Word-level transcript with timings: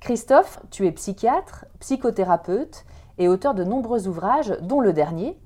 Christophe, 0.00 0.60
tu 0.70 0.86
es 0.86 0.92
psychiatre, 0.92 1.66
psychothérapeute 1.78 2.86
et 3.18 3.28
auteur 3.28 3.54
de 3.54 3.64
nombreux 3.64 4.08
ouvrages, 4.08 4.56
dont 4.62 4.80
le 4.80 4.94
dernier, 4.94 5.38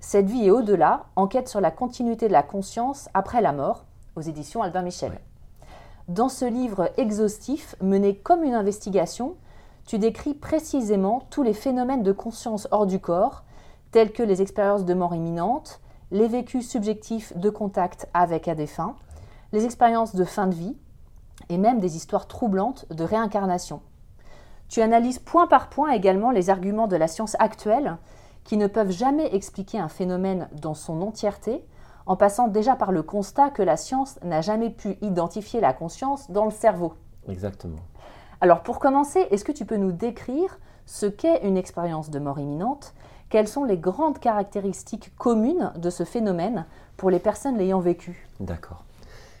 Cette 0.00 0.28
vie 0.28 0.46
et 0.46 0.50
au-delà, 0.50 1.06
enquête 1.16 1.48
sur 1.48 1.60
la 1.60 1.70
continuité 1.70 2.26
de 2.26 2.32
la 2.32 2.42
conscience 2.42 3.08
après 3.14 3.40
la 3.40 3.52
mort, 3.52 3.84
aux 4.16 4.20
éditions 4.20 4.62
Albin 4.62 4.82
Michel. 4.82 5.18
Dans 6.08 6.28
ce 6.28 6.44
livre 6.44 6.90
exhaustif, 6.98 7.74
mené 7.80 8.16
comme 8.16 8.42
une 8.42 8.54
investigation, 8.54 9.36
tu 9.86 9.98
décris 9.98 10.34
précisément 10.34 11.22
tous 11.30 11.42
les 11.42 11.54
phénomènes 11.54 12.02
de 12.02 12.12
conscience 12.12 12.68
hors 12.70 12.86
du 12.86 12.98
corps, 12.98 13.44
tels 13.92 14.12
que 14.12 14.22
les 14.22 14.42
expériences 14.42 14.84
de 14.84 14.94
mort 14.94 15.14
imminente, 15.14 15.80
les 16.10 16.28
vécus 16.28 16.68
subjectifs 16.68 17.34
de 17.36 17.48
contact 17.48 18.08
avec 18.12 18.48
un 18.48 18.56
défunt, 18.56 18.96
les 19.52 19.64
expériences 19.64 20.14
de 20.14 20.24
fin 20.24 20.48
de 20.48 20.54
vie 20.54 20.76
et 21.48 21.58
même 21.58 21.80
des 21.80 21.96
histoires 21.96 22.26
troublantes 22.26 22.86
de 22.90 23.04
réincarnation. 23.04 23.80
Tu 24.72 24.80
analyses 24.80 25.18
point 25.18 25.46
par 25.46 25.68
point 25.68 25.90
également 25.90 26.30
les 26.30 26.48
arguments 26.48 26.86
de 26.86 26.96
la 26.96 27.06
science 27.06 27.36
actuelle 27.38 27.98
qui 28.42 28.56
ne 28.56 28.66
peuvent 28.66 28.90
jamais 28.90 29.34
expliquer 29.34 29.78
un 29.78 29.88
phénomène 29.88 30.48
dans 30.62 30.72
son 30.72 31.02
entièreté, 31.02 31.62
en 32.06 32.16
passant 32.16 32.48
déjà 32.48 32.74
par 32.74 32.90
le 32.90 33.02
constat 33.02 33.50
que 33.50 33.62
la 33.62 33.76
science 33.76 34.18
n'a 34.22 34.40
jamais 34.40 34.70
pu 34.70 34.96
identifier 35.02 35.60
la 35.60 35.74
conscience 35.74 36.30
dans 36.30 36.46
le 36.46 36.50
cerveau. 36.50 36.94
Exactement. 37.28 37.80
Alors 38.40 38.62
pour 38.62 38.78
commencer, 38.78 39.26
est-ce 39.30 39.44
que 39.44 39.52
tu 39.52 39.66
peux 39.66 39.76
nous 39.76 39.92
décrire 39.92 40.58
ce 40.86 41.04
qu'est 41.04 41.46
une 41.46 41.58
expérience 41.58 42.08
de 42.08 42.18
mort 42.18 42.38
imminente? 42.38 42.94
Quelles 43.28 43.48
sont 43.48 43.64
les 43.64 43.76
grandes 43.76 44.20
caractéristiques 44.20 45.14
communes 45.18 45.70
de 45.76 45.90
ce 45.90 46.04
phénomène 46.04 46.64
pour 46.96 47.10
les 47.10 47.18
personnes 47.18 47.58
l'ayant 47.58 47.80
vécu? 47.80 48.26
D'accord. 48.40 48.84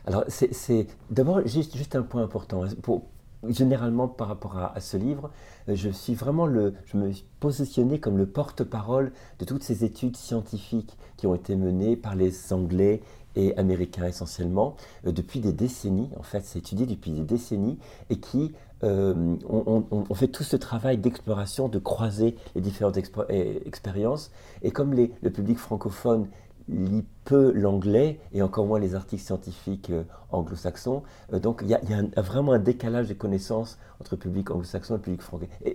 Alors, 0.06 0.24
c'est 0.28 0.88
d'abord 1.10 1.46
juste, 1.46 1.74
juste 1.74 1.96
un 1.96 2.02
point 2.02 2.22
important. 2.22 2.64
Pour, 2.82 3.04
généralement, 3.48 4.08
par 4.08 4.28
rapport 4.28 4.56
à, 4.58 4.80
ce 4.80 4.96
livre, 4.96 5.30
je 5.68 5.88
suis 5.90 6.14
vraiment 6.14 6.46
le. 6.46 6.74
Je 6.86 6.96
me 6.96 7.12
suis 7.12 7.24
positionné 7.40 7.98
comme 7.98 8.18
le 8.18 8.26
porte-parole 8.26 9.12
de 9.38 9.44
toutes 9.44 9.62
ces 9.62 9.84
études 9.84 10.16
scientifiques 10.16 10.96
qui 11.16 11.26
ont 11.26 11.34
été 11.34 11.56
menées 11.56 11.96
par 11.96 12.14
les 12.14 12.52
Anglais 12.52 13.02
et 13.36 13.56
Américains 13.56 14.06
essentiellement 14.06 14.76
euh, 15.06 15.12
depuis 15.12 15.40
des 15.40 15.52
décennies. 15.52 16.10
En 16.18 16.22
fait, 16.22 16.42
c'est 16.44 16.58
étudié 16.58 16.86
depuis 16.86 17.10
des 17.10 17.24
décennies 17.24 17.78
et 18.10 18.16
qui 18.16 18.52
euh, 18.84 19.36
on, 19.48 20.14
fait 20.14 20.26
tout 20.26 20.42
ce 20.42 20.56
travail 20.56 20.98
d'exploration, 20.98 21.68
de 21.68 21.78
croiser 21.78 22.36
les 22.56 22.60
différentes 22.60 22.98
expériences. 22.98 24.32
Et 24.62 24.72
comme 24.72 24.92
les, 24.92 25.12
le 25.22 25.30
public 25.30 25.58
francophone 25.58 26.26
lit 26.68 27.04
peu 27.24 27.52
l'anglais 27.52 28.20
et 28.32 28.42
encore 28.42 28.66
moins 28.66 28.78
les 28.78 28.94
articles 28.94 29.22
scientifiques 29.22 29.90
euh, 29.90 30.04
anglo-saxons. 30.30 31.02
Euh, 31.32 31.38
donc 31.38 31.62
il 31.62 31.70
y, 31.70 31.74
a 31.74 32.22
vraiment 32.22 32.52
un 32.52 32.58
décalage 32.58 33.08
des 33.08 33.14
connaissances 33.14 33.78
entre 34.00 34.16
public 34.16 34.50
anglo-saxon 34.50 34.94
et 34.94 34.96
le 34.96 35.02
public 35.02 35.22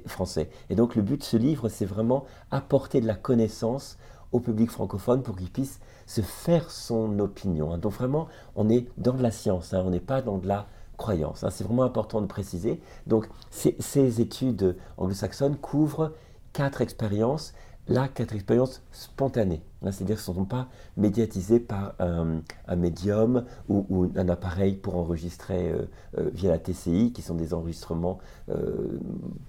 français. 0.08 0.50
Et 0.70 0.76
donc 0.76 0.96
le 0.96 1.02
but 1.02 1.18
de 1.18 1.24
ce 1.24 1.38
livre, 1.38 1.70
c'est 1.70 1.86
vraiment 1.86 2.26
apporter 2.52 3.02
de 3.02 3.08
la 3.08 3.16
connaissance 3.16 3.98
au 4.32 4.40
public 4.40 4.70
francophone 4.70 5.24
pour 5.24 5.36
qu'il 5.36 5.50
puisse 5.50 5.80
se 6.06 6.22
faire 6.22 6.70
son 6.70 7.20
opinion. 7.20 7.74
Hein. 7.74 7.78
Donc 7.78 7.94
vraiment, 7.94 8.28
on 8.56 8.70
est 8.70 8.88
dans 8.98 9.14
de 9.14 9.24
la 9.24 9.32
science, 9.32 9.74
hein, 9.74 9.84
on 9.86 9.90
n'est 9.90 10.00
pas 10.00 10.22
dans 10.22 10.38
de 10.38 10.48
la 10.48 10.68
croyance. 10.98 11.44
Hein. 11.44 11.50
C'est 11.50 11.64
vraiment 11.64 11.84
important 11.84 12.22
de 12.22 12.28
préciser. 12.28 12.82
Donc 13.06 13.28
ces 13.50 14.22
études 14.22 14.76
anglo-saxonnes 14.98 15.58
couvrent 15.58 16.14
quatre 16.54 16.82
expériences 16.82 17.54
là, 17.88 18.08
quatre 18.08 18.36
expériences 18.36 18.82
spontanées. 18.92 19.62
C'est-à-dire 19.82 20.18
qu'elles 20.18 20.34
ne 20.34 20.40
sont 20.40 20.46
pas 20.46 20.68
médiatisées 20.98 21.60
par 21.60 21.94
un, 22.00 22.42
un 22.68 22.76
médium 22.76 23.46
ou, 23.70 24.10
un 24.16 24.30
appareil 24.30 24.76
pour 24.76 24.96
enregistrer 24.96 25.72
euh, 25.72 25.84
euh, 26.18 26.30
via 26.34 26.50
la 26.52 26.60
TCI, 26.60 27.12
qui 27.14 27.22
sont 27.22 27.36
des 27.36 27.54
enregistrements 27.54 28.18
euh, 28.50 29.00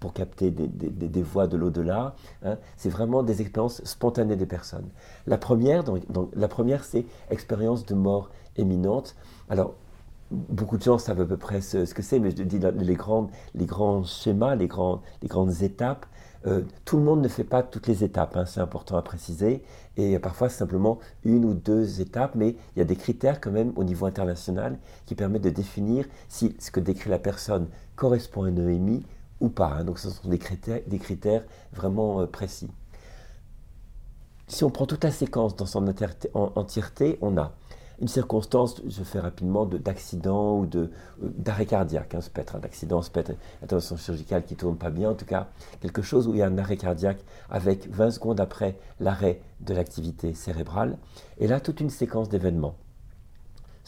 pour 0.00 0.12
capter 0.12 0.50
des, 0.50 1.22
voix 1.22 1.47
de 1.47 1.56
l'au-delà. 1.56 2.15
Hein. 2.44 2.59
C'est 2.77 2.91
vraiment 2.91 3.22
des 3.22 3.41
expériences 3.41 3.82
spontanées 3.84 4.37
des 4.37 4.47
personnes. 4.47 4.88
La 5.27 5.38
première, 5.38 5.82
donc, 5.82 6.03
la 6.34 6.48
première 6.48 6.84
c'est 6.84 7.06
expérience 7.31 7.87
de 7.87 7.94
mort 7.94 8.31
éminente. 8.56 9.16
Alors, 9.48 9.75
beaucoup 10.31 10.77
de 10.77 10.82
gens 10.82 10.98
savent 10.98 11.22
à 11.22 11.25
peu 11.25 11.38
près 11.38 11.60
ce, 11.62 11.93
que 11.94 12.03
c'est, 12.03 12.19
mais 12.19 12.31
je 12.31 12.43
dis 12.43 12.59
les, 12.59 12.97
les 13.54 13.66
grands 13.66 14.04
schémas, 14.04 14.54
les 14.54 14.66
grandes 14.69 15.62
étapes. 15.62 16.06
Euh, 16.47 16.62
tout 16.84 16.97
le 16.97 17.03
monde 17.03 17.21
ne 17.21 17.28
fait 17.28 17.44
pas 17.44 17.62
toutes 17.62 17.87
les 17.88 18.04
étapes, 18.04 18.37
hein, 18.37 18.44
c'est 18.47 18.60
important 18.60 18.97
à 18.97 19.03
préciser, 19.03 19.62
et 19.97 20.19
parfois 20.19 20.49
simplement 20.49 20.99
une 21.25 21.44
ou 21.44 21.54
deux 21.54 22.00
étapes, 22.00 22.34
mais 22.37 22.50
il 22.75 22.78
y 22.78 22.82
a 22.82 22.84
des 22.84 22.97
critères 22.97 23.41
quand 23.41 23.50
même 23.50 23.72
au 23.76 23.84
niveau 23.84 24.06
international 24.06 24.78
qui 25.06 25.15
permettent 25.15 25.43
de 25.43 25.50
définir 25.50 26.06
si 26.28 26.54
ce 26.60 26.71
que 26.71 26.81
décrit 26.81 27.10
la 27.10 27.19
personne 27.19 27.66
correspond 27.97 28.44
à 28.44 28.48
une 28.50 28.59
EMI 28.59 29.04
ou 29.41 29.48
pas. 29.48 29.78
Hein. 29.78 29.84
donc 29.84 29.98
ce 29.98 30.10
sont 30.10 30.28
des 30.28 30.38
critères, 30.38 30.81
des 30.87 30.98
critères 30.98 31.44
vraiment 31.72 32.21
euh, 32.21 32.27
précis. 32.27 32.71
Si 34.47 34.65
on 34.65 34.71
prend 34.71 34.86
toute 34.86 35.04
la 35.04 35.10
séquence 35.10 35.57
dans 35.57 35.66
son 35.66 35.86
entièreté, 35.86 37.18
on 37.21 37.36
a 37.36 37.53
une 38.00 38.09
circonstance, 38.09 38.80
je 38.86 39.03
fais 39.03 39.18
rapidement, 39.18 39.66
d'accident 39.66 40.59
ou 40.60 40.68
euh, 40.77 40.89
d'arrêt 41.21 41.66
cardiaque. 41.66 42.15
Hein, 42.15 42.21
ça 42.21 42.30
peut 42.33 42.42
un 42.54 42.60
accident, 42.60 43.03
ça 43.03 43.10
peut 43.10 43.21
être 43.21 43.30
une 43.30 43.65
intervention 43.65 43.97
chirurgicale 43.97 44.45
qui 44.45 44.54
ne 44.54 44.59
tourne 44.59 44.77
pas 44.77 44.91
bien, 44.91 45.10
en 45.10 45.15
tout 45.15 45.24
cas 45.24 45.48
quelque 45.80 46.03
chose 46.03 46.28
où 46.28 46.34
il 46.34 46.39
y 46.39 46.42
a 46.42 46.47
un 46.47 46.59
arrêt 46.59 46.77
cardiaque 46.77 47.21
avec 47.50 47.89
20 47.91 48.10
secondes 48.12 48.41
après 48.41 48.78
l'arrêt 49.00 49.41
de 49.60 49.74
l'activité 49.74 50.34
cérébrale. 50.34 50.98
Et 51.39 51.48
là, 51.48 51.60
toute 51.60 51.80
une 51.80 51.91
séquence 51.91 52.28
d'événements 52.28 52.77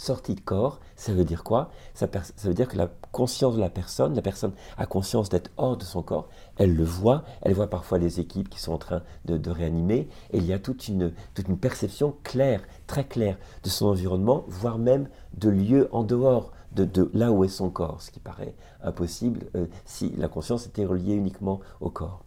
sortie 0.00 0.35
de 0.35 0.41
corps, 0.41 0.81
ça 0.97 1.12
veut 1.12 1.25
dire 1.25 1.44
quoi? 1.44 1.70
Ça, 1.93 2.08
veut 2.44 2.55
dire 2.55 2.69
que 2.69 2.79
la 2.79 2.91
conscience 3.12 3.55
de 3.55 3.61
la 3.61 3.69
personne, 3.69 4.14
la 4.14 4.23
personne 4.23 4.52
a 4.79 4.87
conscience 4.87 5.29
d'être 5.29 5.50
hors 5.58 5.76
de 5.76 5.85
son 5.85 6.02
corps, 6.02 6.29
elle 6.56 6.75
le 6.75 6.85
voit, 6.85 7.23
elle 7.43 7.52
voit 7.52 7.69
parfois 7.69 7.99
les 7.99 8.19
équipes 8.19 8.49
qui 8.49 8.58
sont 8.58 8.73
en 8.73 8.79
train 8.79 9.02
de, 9.26 9.50
réanimer, 9.50 10.08
et 10.32 10.38
il 10.38 10.47
y 10.47 10.55
a 10.55 10.58
toute 10.58 10.88
une, 10.88 11.12
toute 11.35 11.49
une 11.49 11.58
perception 11.58 12.17
claire, 12.23 12.62
très 12.87 13.05
claire 13.05 13.37
de 13.62 13.69
son 13.69 13.87
environnement, 13.88 14.44
voire 14.49 14.79
même 14.79 15.08
de 15.37 15.50
lieux 15.50 15.88
en 15.93 16.02
dehors 16.02 16.52
de, 16.73 16.85
de, 16.85 17.11
là 17.12 17.31
où 17.31 17.44
est 17.44 17.49
son 17.49 17.69
corps, 17.69 18.00
ce 18.00 18.11
qui 18.11 18.20
paraît 18.20 18.55
impossible 18.82 19.49
euh, 19.55 19.67
si 19.85 20.11
la 20.17 20.29
conscience 20.29 20.67
était 20.67 20.87
reliée 20.87 21.14
uniquement 21.14 21.61
au 21.81 21.91
corps. 21.91 22.25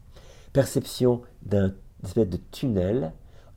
perception 0.51 1.21
d'un 1.41 1.73
espèce 2.03 2.29
de 2.29 2.37
tunnel, 2.51 3.13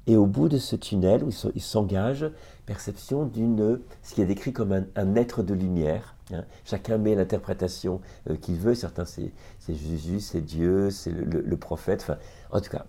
et 0.06 0.16
au 0.16 0.26
bout 0.26 0.48
de 0.48 0.58
ce 0.58 0.76
tunnel, 0.76 1.24
où 1.24 1.30
il 1.54 1.62
s'engage, 1.62 2.30
perception 2.64 3.26
d'une, 3.26 3.80
ce 4.02 4.14
qui 4.14 4.22
est 4.22 4.26
décrit 4.26 4.52
comme 4.52 4.84
un, 4.94 5.14
être 5.16 5.42
de 5.42 5.54
lumière. 5.54 6.14
Hein. 6.32 6.44
Chacun 6.64 6.98
met 6.98 7.14
l'interprétation 7.14 8.00
euh, 8.30 8.36
qu'il 8.36 8.56
veut. 8.56 8.74
Certains, 8.74 9.04
c'est 9.04 9.32
Jésus, 9.68 10.20
c'est 10.20 10.40
Dieu, 10.40 10.90
c'est 10.90 11.10
le, 11.10 11.56
prophète. 11.56 12.06
En 12.50 12.60
tout 12.60 12.70
cas, 12.70 12.84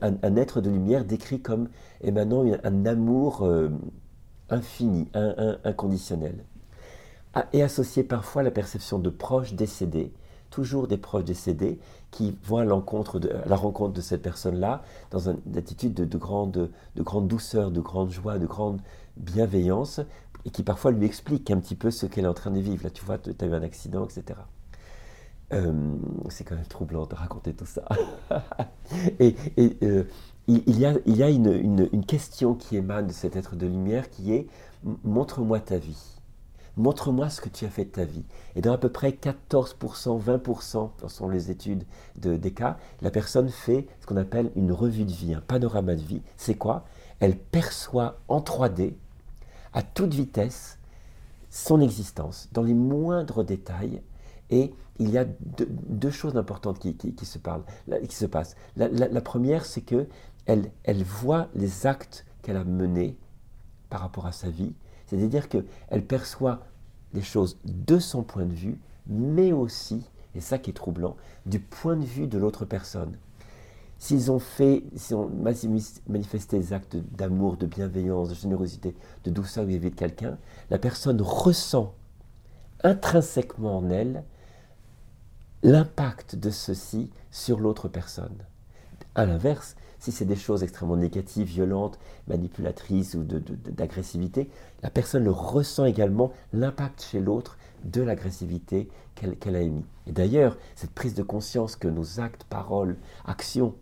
un, 0.00 0.36
être 0.36 0.60
de 0.60 0.70
lumière 0.70 1.04
décrit 1.04 1.40
comme 1.40 1.68
émanant 2.00 2.44
un, 2.64 2.86
amour 2.86 3.42
euh, 3.42 3.68
infini, 4.50 5.08
inconditionnel. 5.64 6.44
Ah, 7.34 7.46
et 7.52 7.62
associé 7.62 8.02
parfois 8.02 8.40
à 8.40 8.44
la 8.44 8.50
perception 8.50 8.98
de 8.98 9.10
proches 9.10 9.52
décédés, 9.52 10.12
toujours 10.50 10.88
des 10.88 10.96
proches 10.96 11.24
décédés, 11.24 11.78
qui 12.10 12.36
vont 12.44 12.58
la 12.58 12.74
rencontre 12.74 13.18
de 13.18 14.00
cette 14.00 14.22
personne-là 14.22 14.82
dans 15.10 15.28
une 15.28 15.56
attitude 15.56 15.94
de, 15.94 16.18
grande, 16.18 16.70
de 16.96 17.02
grande 17.02 17.28
douceur, 17.28 17.70
de 17.70 17.80
grande 17.80 18.10
joie, 18.10 18.38
de 18.38 18.46
grande 18.46 18.80
bienveillance, 19.16 20.00
et 20.44 20.50
qui 20.50 20.62
parfois 20.62 20.90
lui 20.90 21.04
expliquent 21.04 21.50
un 21.50 21.58
petit 21.58 21.74
peu 21.74 21.90
ce 21.90 22.06
qu'elle 22.06 22.24
est 22.24 22.28
en 22.28 22.34
train 22.34 22.50
de 22.50 22.60
vivre. 22.60 22.84
Là, 22.84 22.90
tu 22.90 23.04
vois, 23.04 23.18
tu 23.18 23.30
as 23.38 23.46
eu 23.46 23.52
un 23.52 23.62
accident, 23.62 24.04
etc. 24.04 24.38
Euh, 25.52 25.96
c'est 26.28 26.44
quand 26.44 26.54
même 26.54 26.66
troublant 26.66 27.06
de 27.06 27.14
raconter 27.14 27.54
tout 27.54 27.66
ça. 27.66 27.82
et, 29.18 29.34
euh, 29.82 30.04
il, 30.46 30.78
y 30.78 30.86
a, 30.86 31.28
une, 31.28 32.04
question 32.06 32.54
qui 32.54 32.76
émane 32.76 33.06
de 33.06 33.12
cet 33.12 33.36
être 33.36 33.56
de 33.56 33.66
lumière 33.66 34.10
qui 34.10 34.32
est 34.32 34.46
montre-moi 35.04 35.60
ta 35.60 35.78
vie. 35.78 36.17
Montre-moi 36.78 37.28
ce 37.28 37.40
que 37.40 37.48
tu 37.48 37.64
as 37.64 37.70
fait 37.70 37.84
de 37.84 37.90
ta 37.90 38.04
vie. 38.04 38.24
Et 38.54 38.60
dans 38.60 38.72
à 38.72 38.78
peu 38.78 38.88
près 38.88 39.10
14%, 39.10 40.22
20%, 40.22 40.90
ce 41.00 41.08
sont 41.08 41.28
les 41.28 41.50
études 41.50 41.84
de, 42.16 42.36
des 42.36 42.52
cas, 42.52 42.78
la 43.02 43.10
personne 43.10 43.48
fait 43.48 43.88
ce 44.00 44.06
qu'on 44.06 44.16
appelle 44.16 44.52
une 44.54 44.72
revue 44.72 45.04
de 45.04 45.10
vie, 45.10 45.34
un 45.34 45.40
panorama 45.40 45.96
de 45.96 46.00
vie. 46.00 46.22
C'est 46.36 46.54
quoi? 46.54 46.84
Elle 47.18 47.36
perçoit 47.36 48.20
en 48.28 48.40
3D, 48.40 48.94
à 49.72 49.82
toute 49.82 50.14
vitesse, 50.14 50.78
son 51.50 51.80
existence, 51.80 52.48
dans 52.52 52.62
les 52.62 52.74
moindres 52.74 53.44
détails, 53.44 54.00
et 54.50 54.72
il 55.00 55.10
y 55.10 55.18
a 55.18 55.24
deux, 55.24 56.10
choses 56.10 56.36
importantes 56.36 56.78
qui, 56.78 57.14
se 57.24 57.38
parlent, 57.38 57.64
qui 58.08 58.16
se 58.16 58.26
passent. 58.26 58.56
La, 58.76 59.20
première, 59.20 59.66
c'est 59.66 59.80
que 59.80 60.06
elle, 60.46 60.70
elle 60.84 61.02
voit 61.02 61.48
les 61.54 61.86
actes 61.86 62.24
qu'elle 62.42 62.56
a 62.56 62.64
menés 62.64 63.16
par 63.90 64.00
rapport 64.00 64.26
à 64.26 64.32
sa 64.32 64.48
vie, 64.48 64.74
c'est-à-dire 65.08 65.48
qu'elle 65.48 66.04
perçoit 66.06 66.60
les 67.14 67.22
choses 67.22 67.58
de 67.64 67.98
son 67.98 68.22
point 68.22 68.44
de 68.44 68.52
vue, 68.52 68.78
mais 69.06 69.52
aussi, 69.52 70.04
et 70.34 70.40
ça 70.40 70.58
qui 70.58 70.70
est 70.70 70.74
troublant, 70.74 71.16
du 71.46 71.58
point 71.58 71.96
de 71.96 72.04
vue 72.04 72.26
de 72.26 72.38
l'autre 72.38 72.64
personne. 72.64 73.16
S'ils 73.98 74.30
ont 74.30 74.38
fait, 74.38 74.84
s'ils 74.94 75.16
ont 75.16 75.30
manifesté 76.06 76.58
des 76.58 76.72
actes 76.72 76.96
d'amour, 76.96 77.56
de 77.56 77.66
bienveillance, 77.66 78.28
de 78.28 78.34
générosité, 78.34 78.94
de 79.24 79.30
douceur 79.30 79.64
vis-à-vis 79.64 79.90
de 79.90 79.96
quelqu'un, 79.96 80.38
la 80.70 80.78
personne 80.78 81.20
ressent 81.20 81.94
intrinsèquement 82.84 83.78
en 83.78 83.90
elle 83.90 84.24
l'impact 85.64 86.36
de 86.36 86.50
ceci 86.50 87.10
sur 87.32 87.58
l'autre 87.58 87.88
personne. 87.88 88.36
À 89.16 89.26
l'inverse, 89.26 89.74
si 89.98 90.12
c'est 90.12 90.24
des 90.24 90.36
choses 90.36 90.62
extrêmement 90.62 90.96
négatives, 90.96 91.48
violentes, 91.48 91.98
manipulatrices 92.28 93.14
ou 93.14 93.24
d'agressivité, 93.24 94.50
la 94.82 94.90
personne 94.90 95.24
le 95.24 95.30
ressent 95.30 95.84
également 95.84 96.32
l'impact 96.52 97.02
chez 97.02 97.20
l'autre 97.20 97.58
de 97.84 98.02
l'agressivité 98.02 98.88
qu'elle 99.14 99.56
a 99.56 99.60
émis. 99.60 99.84
Et 100.06 100.12
d'ailleurs, 100.12 100.56
cette 100.76 100.92
prise 100.92 101.14
de 101.14 101.22
conscience 101.22 101.76
que 101.76 101.88
nos 101.88 102.20
actes, 102.20 102.44
paroles, 102.44 102.96
actions 103.24 103.74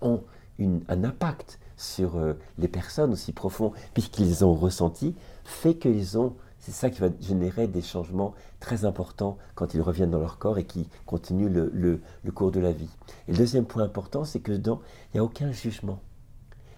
ont 0.00 0.22
un 0.60 1.04
impact 1.04 1.58
sur 1.76 2.16
euh, 2.16 2.34
les 2.58 2.68
personnes 2.68 3.12
aussi 3.12 3.32
profond, 3.32 3.72
puisqu'ils 3.94 4.44
ont 4.44 4.54
ressenti, 4.54 5.14
fait 5.44 5.74
qu'ils 5.74 6.18
ont 6.18 6.34
c'est 6.60 6.72
ça 6.72 6.90
qui 6.90 7.00
va 7.00 7.08
générer 7.20 7.66
des 7.66 7.80
changements 7.80 8.34
très 8.60 8.84
importants 8.84 9.38
quand 9.54 9.74
ils 9.74 9.80
reviennent 9.80 10.10
dans 10.10 10.20
leur 10.20 10.38
corps 10.38 10.58
et 10.58 10.64
qui 10.64 10.88
continuent 11.06 11.50
le, 11.50 12.00
cours 12.34 12.52
de 12.52 12.60
la 12.60 12.72
vie. 12.72 12.90
Et 13.26 13.32
le 13.32 13.38
deuxième 13.38 13.64
point 13.64 13.82
important, 13.82 14.24
c'est 14.24 14.40
que 14.40 14.52
dedans, 14.52 14.80
il 15.08 15.16
n'y 15.16 15.20
a 15.20 15.24
aucun 15.24 15.52
jugement. 15.52 16.00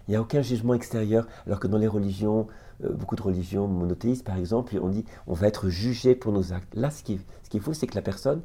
Il 0.06 0.12
n'y 0.12 0.16
a 0.16 0.20
aucun 0.20 0.42
jugement 0.42 0.74
extérieur, 0.74 1.26
alors 1.46 1.60
que 1.60 1.66
dans 1.66 1.78
les 1.78 1.88
religions, 1.88 2.46
euh, 2.84 2.92
beaucoup 2.92 3.16
de 3.16 3.22
religions 3.22 3.68
monothéistes 3.68 4.24
par 4.24 4.36
exemple, 4.36 4.76
on 4.80 4.88
dit 4.88 5.04
on 5.26 5.34
va 5.34 5.46
être 5.48 5.68
jugé 5.68 6.14
pour 6.14 6.32
nos 6.32 6.52
actes. 6.52 6.74
Là, 6.74 6.90
ce 6.90 7.02
qu'il 7.02 7.20
ce 7.50 7.58
faut, 7.58 7.72
c'est 7.72 7.86
que 7.86 7.94
la 7.94 8.02
personne, 8.02 8.42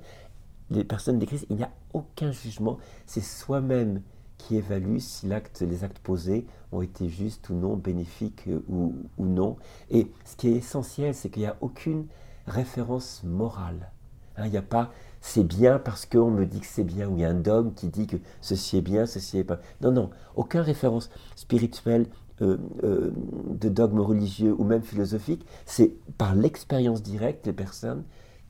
les 0.69 0.83
personnes 0.83 1.19
décrites, 1.19 1.45
il 1.49 1.55
n'y 1.57 1.63
a 1.63 1.71
aucun 1.93 2.31
jugement. 2.31 2.77
C'est 3.05 3.23
soi-même 3.23 4.01
qui 4.37 4.55
évalue 4.55 4.97
si 4.99 5.27
l'acte, 5.27 5.61
les 5.61 5.83
actes 5.83 5.99
posés 5.99 6.45
ont 6.71 6.81
été 6.81 7.09
justes 7.09 7.49
ou 7.49 7.55
non, 7.55 7.75
bénéfiques 7.75 8.47
euh, 8.47 8.61
ou, 8.69 8.93
non. 9.19 9.57
Et 9.89 10.11
ce 10.25 10.35
qui 10.35 10.49
est 10.49 10.55
essentiel, 10.55 11.13
c'est 11.13 11.29
qu'il 11.29 11.43
n'y 11.43 11.47
a 11.47 11.57
aucune 11.61 12.07
référence 12.45 13.23
morale. 13.23 13.91
Hein, 14.37 14.45
il 14.45 14.51
n'y 14.51 14.57
a 14.57 14.61
pas 14.61 14.91
c'est 15.19 15.43
bien 15.43 15.79
parce 15.79 16.05
qu'on 16.05 16.31
me 16.31 16.45
dit 16.45 16.59
que 16.59 16.65
c'est 16.65 16.83
bien, 16.83 17.09
ou 17.09 17.17
il 17.17 17.21
y 17.21 17.25
a 17.25 17.29
un 17.29 17.33
dogme 17.33 17.73
qui 17.73 17.87
dit 17.87 18.07
que 18.07 18.17
ceci 18.39 18.77
est 18.77 18.81
bien, 18.81 19.05
ceci 19.05 19.39
est 19.39 19.43
pas. 19.43 19.59
Non, 19.81 19.91
non, 19.91 20.09
aucune 20.35 20.61
référence 20.61 21.09
spirituelle, 21.35 22.07
euh, 22.41 22.57
euh, 22.83 23.11
de 23.49 23.67
dogme 23.67 23.99
religieux 23.99 24.55
ou 24.57 24.63
même 24.63 24.83
philosophique. 24.83 25.45
C'est 25.65 25.95
par 26.17 26.35
l'expérience 26.35 27.01
directe 27.01 27.47
les 27.47 27.53
personnes 27.53 28.03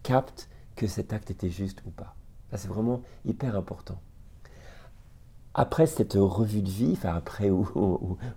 captent 0.03 0.49
que 0.75 0.87
cet 0.87 1.13
acte 1.13 1.31
était 1.31 1.49
juste 1.49 1.81
ou 1.85 1.91
pas. 1.91 2.15
c'est 2.53 2.67
vraiment 2.67 3.01
hyper 3.25 3.55
important 3.55 3.99
après 5.57 5.87
cette 5.87 6.13
revue 6.13 6.61
de 6.61 6.69
vie, 6.69 6.91
enfin 6.93 7.15
après 7.15 7.49
ou, 7.49 7.67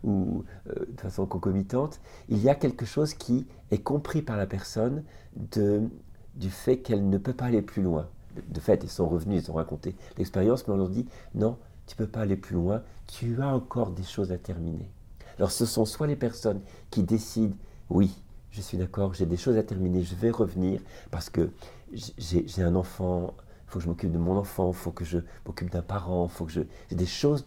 euh, 0.07 0.41
de 0.89 1.01
façon 1.01 1.27
concomitante, 1.27 2.01
il 2.31 2.39
y 2.39 2.49
a 2.49 2.55
quelque 2.55 2.87
chose 2.87 3.13
qui 3.13 3.47
est 3.71 3.79
compris 3.79 4.23
par 4.23 4.39
la 4.39 4.47
personne 4.47 5.05
du 5.35 6.51
fait 6.51 6.79
qu'elle 6.79 7.09
ne 7.09 7.19
peut 7.19 7.35
pas 7.35 7.45
aller 7.45 7.63
plus 7.63 7.83
loin. 7.83 8.09
De 8.49 8.59
fait, 8.59 8.83
ils 8.83 8.91
sont 8.91 9.07
revenus, 9.07 9.45
ils 9.45 9.51
ont 9.51 9.55
raconté 9.55 9.95
l'expérience, 10.17 10.67
mais 10.67 10.75
on 10.75 10.79
leur 10.79 10.89
dit 10.89 11.07
non, 11.35 11.59
tu 11.87 11.95
ne 11.95 11.99
peux 11.99 12.11
pas 12.11 12.21
aller 12.21 12.37
plus 12.37 12.55
loin, 12.55 12.83
tu 13.07 13.43
as 13.43 13.49
encore 13.49 13.91
des 13.91 14.03
choses 14.05 14.33
à 14.33 14.39
terminer. 14.39 14.91
Alors 15.37 15.51
ce 15.51 15.67
sont 15.67 15.85
soit 15.85 16.07
les 16.07 16.17
personnes 16.17 16.61
qui 16.91 17.03
décident, 17.03 17.55
oui, 17.91 18.17
je 18.51 18.63
suis 18.63 18.79
d'accord, 18.79 19.13
j'ai 19.13 19.27
des 19.27 19.37
choses 19.37 19.59
à 19.59 19.63
terminer, 19.63 20.03
je 20.03 20.15
vais 20.15 20.31
revenir 20.31 20.81
parce 21.11 21.29
que 21.29 21.51
j'ai 21.93 22.63
un 22.63 22.77
enfant 22.77 23.35
faut 23.71 23.79
que 23.79 23.85
je 23.85 23.89
m'occupe 23.89 24.13
de 24.13 24.19
mon 24.19 24.37
enfant, 24.37 24.73
faut 24.73 24.91
que 24.91 25.05
je 25.05 25.19
m'occupe 25.47 25.71
d'un 25.71 25.83
parent, 25.83 26.27
faut 26.29 26.45
que 26.45 26.53
je... 26.53 26.63
J'ai 26.91 26.97
des 26.97 27.07
choses, 27.07 27.47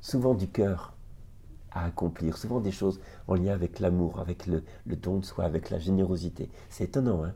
souvent 0.00 0.34
du 0.34 0.46
cœur, 0.46 0.94
à 1.72 1.84
accomplir, 1.84 2.36
souvent 2.36 2.60
des 2.60 2.70
choses 2.70 3.00
en 3.26 3.34
lien 3.34 3.52
avec 3.52 3.80
l'amour, 3.80 4.20
avec 4.20 4.46
le, 4.46 4.62
don 4.86 5.18
de 5.18 5.24
soi, 5.24 5.44
avec 5.44 5.70
la 5.70 5.78
générosité. 5.78 6.50
C'est 6.68 6.84
étonnant, 6.84 7.24
hein 7.24 7.32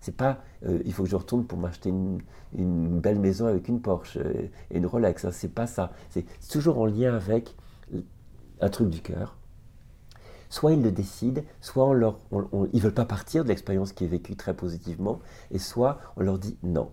c'est 0.00 0.16
pas 0.16 0.40
euh, 0.66 0.82
il 0.84 0.92
faut 0.92 1.04
que 1.04 1.08
je 1.08 1.14
retourne 1.14 1.44
pour 1.44 1.56
m'acheter 1.56 1.90
une, 1.90 3.00
belle 3.00 3.20
maison 3.20 3.46
avec 3.46 3.68
une 3.68 3.80
Porsche 3.80 4.16
euh, 4.16 4.48
et 4.70 4.78
une 4.78 4.86
Rolex, 4.86 5.24
hein, 5.24 5.30
c'est 5.30 5.54
pas 5.54 5.66
ça. 5.66 5.92
C'est 6.10 6.26
toujours 6.48 6.78
en 6.78 6.86
lien 6.86 7.14
avec 7.14 7.54
un 8.60 8.68
truc 8.68 8.88
du 8.88 9.00
cœur. 9.00 9.36
Soit 10.48 10.72
ils 10.72 10.82
le 10.82 10.90
décident, 10.90 11.42
soit 11.60 11.86
on 11.86 11.92
leur, 11.92 12.18
ils 12.72 12.80
veulent 12.82 12.92
pas 12.92 13.04
partir 13.04 13.44
de 13.44 13.48
l'expérience 13.48 13.92
qui 13.92 14.04
est 14.04 14.08
vécue 14.08 14.36
très 14.36 14.54
positivement, 14.54 15.20
et 15.50 15.58
soit 15.58 15.98
on 16.16 16.22
leur 16.22 16.38
dit 16.38 16.58
non, 16.62 16.90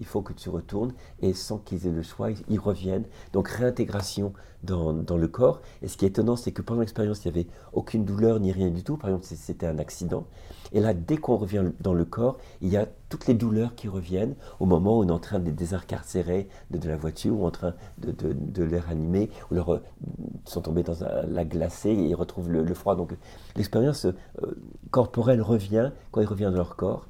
il 0.00 0.06
faut 0.06 0.22
que 0.22 0.32
tu 0.32 0.48
retournes, 0.48 0.92
et 1.20 1.32
sans 1.32 1.58
qu'ils 1.58 1.86
aient 1.86 1.92
le 1.92 2.02
choix, 2.02 2.30
ils, 2.48 2.58
reviennent. 2.58 3.04
Donc 3.32 3.48
réintégration 3.48 4.32
dans, 4.64 4.92
le 4.92 5.28
corps. 5.28 5.60
Et 5.80 5.88
ce 5.88 5.96
qui 5.96 6.04
est 6.04 6.08
étonnant, 6.08 6.36
c'est 6.36 6.52
que 6.52 6.62
pendant 6.62 6.80
l'expérience, 6.80 7.24
il 7.24 7.32
n'y 7.32 7.38
avait 7.38 7.48
aucune 7.72 8.04
douleur 8.04 8.40
ni 8.40 8.52
rien 8.52 8.70
du 8.70 8.82
tout. 8.82 8.96
Par 8.96 9.10
exemple, 9.10 9.26
c'était 9.26 9.66
un 9.66 9.78
accident. 9.78 10.26
Et 10.72 10.80
là, 10.80 10.94
dès 10.94 11.18
qu'on 11.18 11.36
revient 11.36 11.64
dans 11.80 11.94
le 11.94 12.04
corps, 12.04 12.38
il 12.62 12.68
y 12.68 12.76
a 12.76 12.88
toutes 13.08 13.26
les 13.26 13.34
douleurs 13.34 13.74
qui 13.74 13.88
reviennent 13.88 14.34
au 14.58 14.66
moment 14.66 14.98
où 14.98 15.04
on 15.04 15.08
est 15.08 15.12
en 15.12 15.18
train 15.18 15.38
de 15.38 15.44
les 15.44 15.52
désincarcérer 15.52 16.48
de, 16.70 16.88
la 16.88 16.96
voiture, 16.96 17.38
ou 17.38 17.46
en 17.46 17.50
train 17.50 17.74
de, 17.98 18.62
les 18.64 18.78
ranimer, 18.78 19.30
ou 19.50 19.54
leur, 19.54 19.82
sont 20.44 20.62
tombés 20.62 20.82
dans 20.82 21.04
un 21.04 21.26
lac 21.26 21.48
glacé 21.48 21.90
et 21.90 22.08
ils 22.08 22.14
retrouvent 22.14 22.50
le, 22.50 22.74
froid. 22.74 22.96
Donc 22.96 23.14
l'expérience 23.54 24.06
euh, 24.06 24.14
corporelle 24.90 25.42
revient 25.42 25.92
quand 26.10 26.20
ils 26.20 26.26
reviennent 26.26 26.50
dans 26.50 26.56
leur 26.56 26.76
corps. 26.76 27.06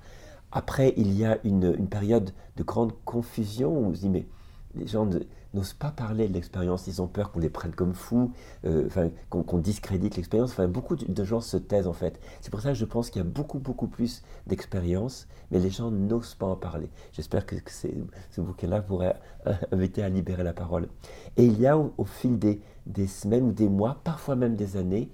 Après, 0.53 0.93
il 0.97 1.13
y 1.13 1.25
a 1.25 1.39
une, 1.45 1.89
période 1.89 2.31
de 2.57 2.63
grande 2.63 2.93
confusion 3.05 3.73
où 3.73 3.87
on 3.87 3.95
se 3.95 4.01
dit, 4.01 4.11
mais 4.11 4.27
les 4.75 4.87
gens 4.87 5.09
n'osent 5.55 5.73
pas 5.73 5.91
parler 5.91 6.29
de 6.29 6.35
l'expérience, 6.35 6.87
ils 6.87 7.01
ont 7.01 7.07
peur 7.07 7.33
qu'on 7.33 7.41
les 7.41 7.51
prenne 7.51 7.73
comme 7.73 7.95
fous, 7.95 8.33
euh, 8.65 8.89
qu'on 9.31 9.59
discrédite 9.59 10.17
l'expérience. 10.17 10.53
Enfin, 10.53 10.69
beaucoup 10.69 10.97
de 10.97 11.25
gens 11.25 11.41
se 11.41 11.57
taisent 11.57 11.87
en 11.87 11.93
fait. 11.93 12.21
C'est 12.41 12.51
pour 12.51 12.61
ça 12.61 12.71
que 12.71 12.79
je 12.79 12.85
pense 12.85 13.11
qu'il 13.11 13.21
y 13.21 13.25
a 13.25 13.29
beaucoup, 13.29 13.59
beaucoup 13.59 13.87
plus 13.87 14.23
d'expérience, 14.47 15.27
mais 15.51 15.59
les 15.59 15.71
gens 15.71 15.91
n'osent 15.91 16.35
pas 16.35 16.47
en 16.47 16.57
parler. 16.57 16.91
J'espère 17.13 17.47
que, 17.47 17.57
ce 17.67 18.41
bouquin-là 18.41 18.83
pourrait 18.83 19.17
inviter 19.73 20.03
à 20.03 20.09
libérer 20.09 20.43
la 20.43 20.53
parole. 20.53 20.89
Et 21.37 21.45
il 21.45 21.61
y 21.61 21.67
a 21.67 21.77
au, 21.79 22.05
fil 22.05 22.39
des, 22.39 22.61
semaines 23.07 23.45
ou 23.45 23.53
des 23.53 23.69
mois, 23.69 24.01
parfois 24.05 24.37
même 24.37 24.57
des 24.57 24.77
années, 24.77 25.11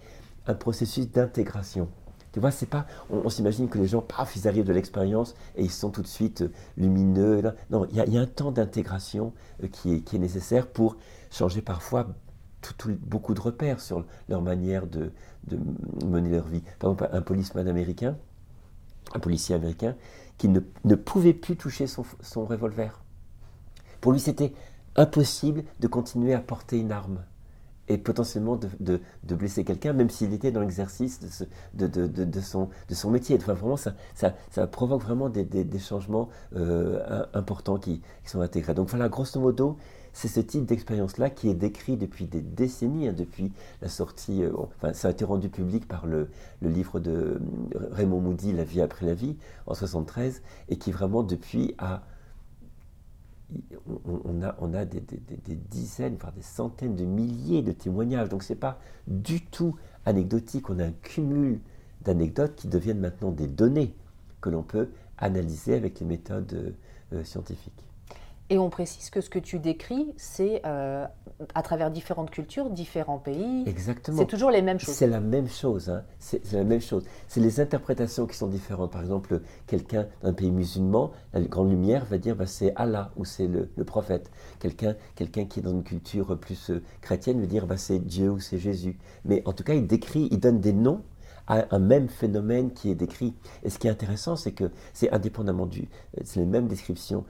un 0.47 0.55
processus 0.55 1.11
d'intégration. 1.11 1.89
Tu 2.33 2.41
vois, 2.41 2.51
c'est 2.51 2.67
pas. 2.67 2.87
On, 3.11 3.29
s'imagine 3.29 3.69
que 3.69 3.79
les 3.79 3.87
gens, 3.87 4.03
paf, 4.03 4.37
ils 4.37 4.47
arrivent 4.49 4.67
de 4.67 4.73
l'expérience 4.73 5.35
et 5.57 5.65
ils 5.65 5.71
sont 5.71 5.91
tout 5.91 6.03
de 6.03 6.07
suite 6.07 6.43
euh, 6.43 6.53
lumineux. 6.77 7.43
Non, 7.71 7.87
il 7.91 7.97
y, 7.97 8.19
a 8.19 8.21
un 8.21 8.27
temps 8.27 8.53
d'intégration 8.53 9.33
euh, 9.63 9.69
qui, 9.69 9.95
est, 9.95 10.19
nécessaire 10.19 10.67
pour 10.67 10.97
changer 11.31 11.63
parfois 11.63 12.07
beaucoup 13.01 13.35
de 13.35 13.41
repères 13.41 13.81
sur 13.81 14.05
leur 14.29 14.43
manière 14.43 14.87
de, 14.87 15.11
mener 16.05 16.31
leur 16.31 16.47
vie. 16.47 16.63
Par 16.79 16.91
exemple, 16.91 17.09
un 17.13 17.23
policeman 17.23 17.67
américain, 17.67 18.17
un 19.15 19.21
policier 19.21 19.55
américain, 19.55 19.95
qui 20.37 20.49
ne, 20.49 20.61
pouvait 20.95 21.33
plus 21.33 21.57
toucher 21.57 21.87
son 21.87 22.45
revolver. 22.45 23.03
Pour 24.01 24.13
lui, 24.13 24.21
c'était 24.21 24.53
impossible 24.97 25.65
de 25.81 25.87
continuer 25.87 26.35
à 26.35 26.41
porter 26.41 26.79
une 26.79 26.93
arme 26.93 27.21
et 27.89 27.99
potentiellement 27.99 28.57
de, 28.57 29.01
de, 29.25 29.35
blesser 29.35 29.65
quelqu'un, 29.65 29.93
même 29.93 30.11
s'il 30.11 30.33
était 30.33 30.51
dans 30.51 30.61
l'exercice 30.61 31.21
de, 31.75 31.87
de, 31.87 32.41
son, 32.41 32.69
de 32.89 32.95
son 32.95 33.11
métier. 33.11 33.37
Enfin, 33.41 33.55
vraiment, 33.55 33.77
ça, 33.77 33.95
ça, 34.15 34.35
ça 34.51 34.67
provoque 34.67 35.03
vraiment 35.03 35.29
des, 35.29 35.45
des, 35.45 35.79
changements 35.79 36.29
euh, 36.57 37.25
importants 37.35 37.79
qui, 37.79 38.01
qui, 38.25 38.31
sont 38.31 38.41
intégrés. 38.41 38.75
Donc 38.75 38.91
voilà, 38.91 39.09
grosso 39.09 39.41
modo, 39.41 39.77
c'est 40.13 40.29
ce 40.29 40.41
type 40.41 40.65
d'expérience-là 40.65 41.31
qui 41.31 41.49
est 41.49 41.55
décrit 41.55 41.97
depuis 41.97 42.27
des 42.27 42.41
décennies, 42.41 43.09
hein, 43.09 43.15
depuis 43.17 43.53
la 43.83 43.89
sortie, 43.89 44.43
euh, 44.43 44.53
enfin, 44.57 44.93
ça 44.93 45.09
a 45.09 45.11
été 45.13 45.25
rendu 45.25 45.49
public 45.49 45.87
par 45.87 46.07
le, 46.07 46.29
le, 46.61 46.69
livre 46.69 47.01
de 47.01 47.11
euh, 47.11 47.89
Raymond 47.93 48.21
Moody, 48.21 48.53
La 48.53 48.65
vie 48.65 48.81
après 48.81 49.07
la 49.07 49.15
vie, 49.15 49.37
en 49.67 49.75
73, 49.75 50.43
et 50.69 50.77
qui 50.77 50.91
vraiment 50.91 51.23
depuis 51.23 51.75
a 51.79 52.03
on, 54.05 54.43
a, 54.75 54.85
des, 54.85 55.03
dizaines, 55.71 56.17
voire 56.17 56.33
des 56.33 56.43
centaines 56.43 56.97
de 56.97 57.05
milliers 57.05 57.63
de 57.63 57.73
témoignages. 57.73 58.29
Donc 58.29 58.43
ce 58.43 58.53
n'est 58.53 58.59
pas 58.59 58.79
du 59.07 59.41
tout 59.41 59.77
anecdotique. 60.05 60.69
On 60.71 60.79
a 60.79 60.85
un 60.85 60.93
cumul 61.03 61.61
d'anecdotes 62.03 62.55
qui 62.57 62.69
deviennent 62.69 63.01
maintenant 63.01 63.31
des 63.31 63.47
données 63.47 63.95
que 64.41 64.51
l'on 64.51 64.63
peut 64.63 64.91
analyser 65.17 65.75
avec 65.75 66.01
les 66.01 66.07
méthodes 66.07 66.75
euh, 67.13 67.25
scientifiques. 67.25 67.88
Et 68.51 68.59
on 68.59 68.71
précise 68.71 69.11
que 69.11 69.21
ce 69.21 69.29
que 69.29 69.39
tu 69.39 69.59
décris, 69.59 70.15
c'est 70.17 70.63
euh, 70.65 71.05
à 71.55 71.63
travers 71.63 71.91
différentes 71.91 72.31
cultures, 72.31 72.71
différents 72.71 73.19
pays. 73.19 73.65
Exactement. 73.67 74.17
C'est 74.17 74.27
toujours 74.27 74.51
les 74.51 74.63
mêmes 74.63 74.81
choses. 74.81 74.95
C'est 74.95 75.07
la 75.07 75.21
même 75.21 75.49
chose. 75.49 75.91
Hein. 75.91 76.03
C'est 76.19 76.53
la 76.53 76.65
même 76.65 76.81
chose. 76.81 77.05
C'est 77.27 77.41
les 77.41 77.61
interprétations 77.61 78.27
qui 78.27 78.37
sont 78.37 78.47
différentes. 78.47 78.91
Par 78.91 79.03
exemple, 79.03 79.43
quelqu'un 79.67 80.07
d'un 80.23 80.33
pays 80.33 80.51
musulman, 80.51 81.13
la 81.35 81.41
grande 81.43 81.71
lumière 81.71 82.07
va 82.07 82.17
dire 82.17 82.37
bah, 82.37 82.47
c'est 82.47 82.73
Allah 82.75 83.11
ou 83.17 83.27
c'est 83.27 83.49
le, 83.49 83.69
prophète. 83.85 84.31
Quelqu'un 84.61 84.97
quelqu'un 85.15 85.45
qui 85.45 85.61
est 85.61 85.63
dans 85.63 85.73
une 85.73 85.85
culture 85.85 86.39
plus 86.39 86.71
euh, 86.71 86.83
chrétienne 87.03 87.41
va 87.41 87.47
dire 87.47 87.67
bah, 87.67 87.77
c'est 87.77 87.99
Dieu 87.99 88.31
ou 88.31 88.41
c'est 88.41 88.59
Jésus. 88.59 88.99
Mais 89.27 89.43
en 89.45 89.53
tout 89.53 89.65
cas, 89.65 89.75
il 89.75 89.87
décrit, 89.87 90.29
il 90.31 90.41
donne 90.41 90.61
des 90.61 90.73
noms 90.73 91.03
un 91.49 91.79
même 91.79 92.09
phénomène 92.09 92.73
qui 92.73 92.91
est 92.91 92.95
décrit. 92.95 93.35
Et 93.63 93.71
ce 93.71 93.79
qui 93.79 93.87
est 93.87 93.91
intéressant, 93.91 94.37
c'est 94.37 94.53
que 94.53 94.71
c'est 94.93 95.11
indépendamment 95.11 95.67
du... 95.67 95.89
C'est 96.23 96.41
les 96.41 96.47
mêmes 96.47 96.69
descriptions 96.69 97.25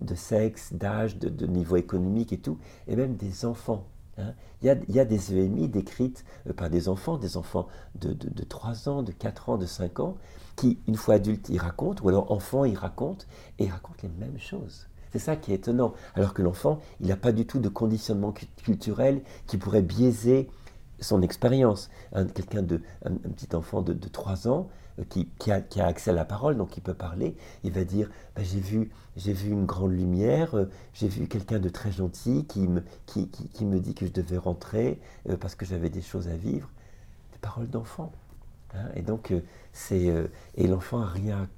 de, 0.00 0.14
sexe, 0.14 0.72
d'âge, 0.72 1.16
de, 1.18 1.46
niveau 1.46 1.76
économique 1.76 2.32
et 2.32 2.38
tout, 2.38 2.58
et 2.88 2.96
même 2.96 3.16
des 3.16 3.44
enfants. 3.44 3.86
Hein. 4.18 4.34
Il, 4.60 4.66
y 4.66 4.70
a, 4.70 4.76
il, 4.88 4.94
y 4.94 5.00
a, 5.00 5.04
des 5.04 5.34
EMI 5.34 5.68
décrites 5.68 6.24
euh, 6.48 6.52
par 6.52 6.70
des 6.70 6.88
enfants, 6.88 7.16
des 7.16 7.36
enfants 7.36 7.66
de, 7.98 8.12
de, 8.12 8.44
3 8.44 8.88
ans, 8.88 9.02
de 9.02 9.12
4 9.12 9.48
ans, 9.48 9.58
de 9.58 9.66
5 9.66 10.00
ans, 10.00 10.16
qui, 10.56 10.78
une 10.86 10.96
fois 10.96 11.14
adultes, 11.14 11.48
ils 11.48 11.58
racontent, 11.58 12.04
ou 12.04 12.08
alors 12.08 12.30
enfants, 12.30 12.64
ils 12.64 12.76
racontent, 12.76 13.24
et 13.58 13.64
ils 13.64 13.70
racontent 13.70 14.00
les 14.02 14.10
mêmes 14.10 14.38
choses. 14.38 14.86
C'est 15.12 15.18
ça 15.18 15.36
qui 15.36 15.52
est 15.52 15.56
étonnant. 15.56 15.92
Alors 16.14 16.32
que 16.34 16.42
l'enfant, 16.42 16.80
il 17.00 17.08
n'a 17.08 17.16
pas 17.16 17.32
du 17.32 17.46
tout 17.46 17.58
de 17.58 17.68
conditionnement 17.68 18.32
culturel 18.62 19.22
qui 19.46 19.58
pourrait 19.58 19.82
biaiser 19.82 20.48
son 21.02 21.22
expérience. 21.22 21.90
Quelqu'un 22.34 22.62
de, 22.62 22.80
un, 23.04 23.12
petit 23.14 23.54
enfant 23.54 23.82
de, 23.82 23.94
3 23.94 24.48
ans 24.48 24.68
euh, 24.98 25.04
qui, 25.08 25.50
a, 25.50 25.86
accès 25.86 26.10
à 26.10 26.14
la 26.14 26.24
parole, 26.24 26.56
donc 26.56 26.70
qui 26.70 26.80
peut 26.80 26.94
parler, 26.94 27.34
il 27.64 27.72
va 27.72 27.84
dire 27.84 28.10
bah, 28.36 28.42
j'ai 28.42 28.60
vu, 28.60 28.90
vu 29.16 29.50
une 29.50 29.64
grande 29.64 29.92
lumière, 29.92 30.54
euh, 30.54 30.68
j'ai 30.94 31.08
vu 31.08 31.26
quelqu'un 31.26 31.58
de 31.58 31.68
très 31.68 31.92
gentil 31.92 32.44
qui 32.46 32.68
me, 32.68 32.82
qui, 33.06 33.28
me 33.64 33.78
dit 33.78 33.94
que 33.94 34.06
je 34.06 34.12
devais 34.12 34.38
rentrer 34.38 35.00
euh, 35.28 35.36
parce 35.36 35.54
que 35.54 35.64
j'avais 35.64 35.90
des 35.90 36.02
choses 36.02 36.28
à 36.28 36.36
vivre. 36.36 36.68
Des 37.32 37.38
paroles 37.38 37.68
d'enfant. 37.68 38.12
Hein. 38.74 38.88
et 38.94 39.02
donc, 39.02 39.34
c'est 39.72 40.10
et 40.54 40.66
l'enfant 40.66 41.00
n'a 41.00 41.06
rien 41.06 41.48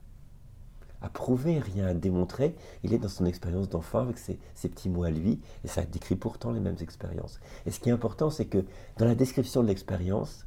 à 1.05 1.11
prouver, 1.11 1.59
rien 1.59 1.87
à 1.87 1.95
démontrer. 1.95 2.57
Il 2.83 2.95
est 2.95 2.99
dans 2.99 3.09
son 3.09 3.27
expérience 3.27 3.69
d'enfant 3.69 3.99
avec 3.99 4.17
ses, 4.19 4.39
petits 4.63 4.89
mots 4.89 5.05
à 5.05 5.11
lui, 5.11 5.39
et 5.63 5.69
ça 5.69 5.83
décrit 5.83 6.17
pourtant 6.17 6.51
les 6.51 6.61
mêmes 6.61 6.79
expériences. 6.81 7.41
Et 7.67 7.71
ce 7.71 7.79
qui 7.79 7.91
est 7.91 7.93
important, 7.93 8.31
c'est 8.31 8.47
que 8.47 8.65
dans 8.97 9.05
la 9.05 9.15
description 9.15 9.63
de 9.63 9.69
l'expérience, 9.69 10.47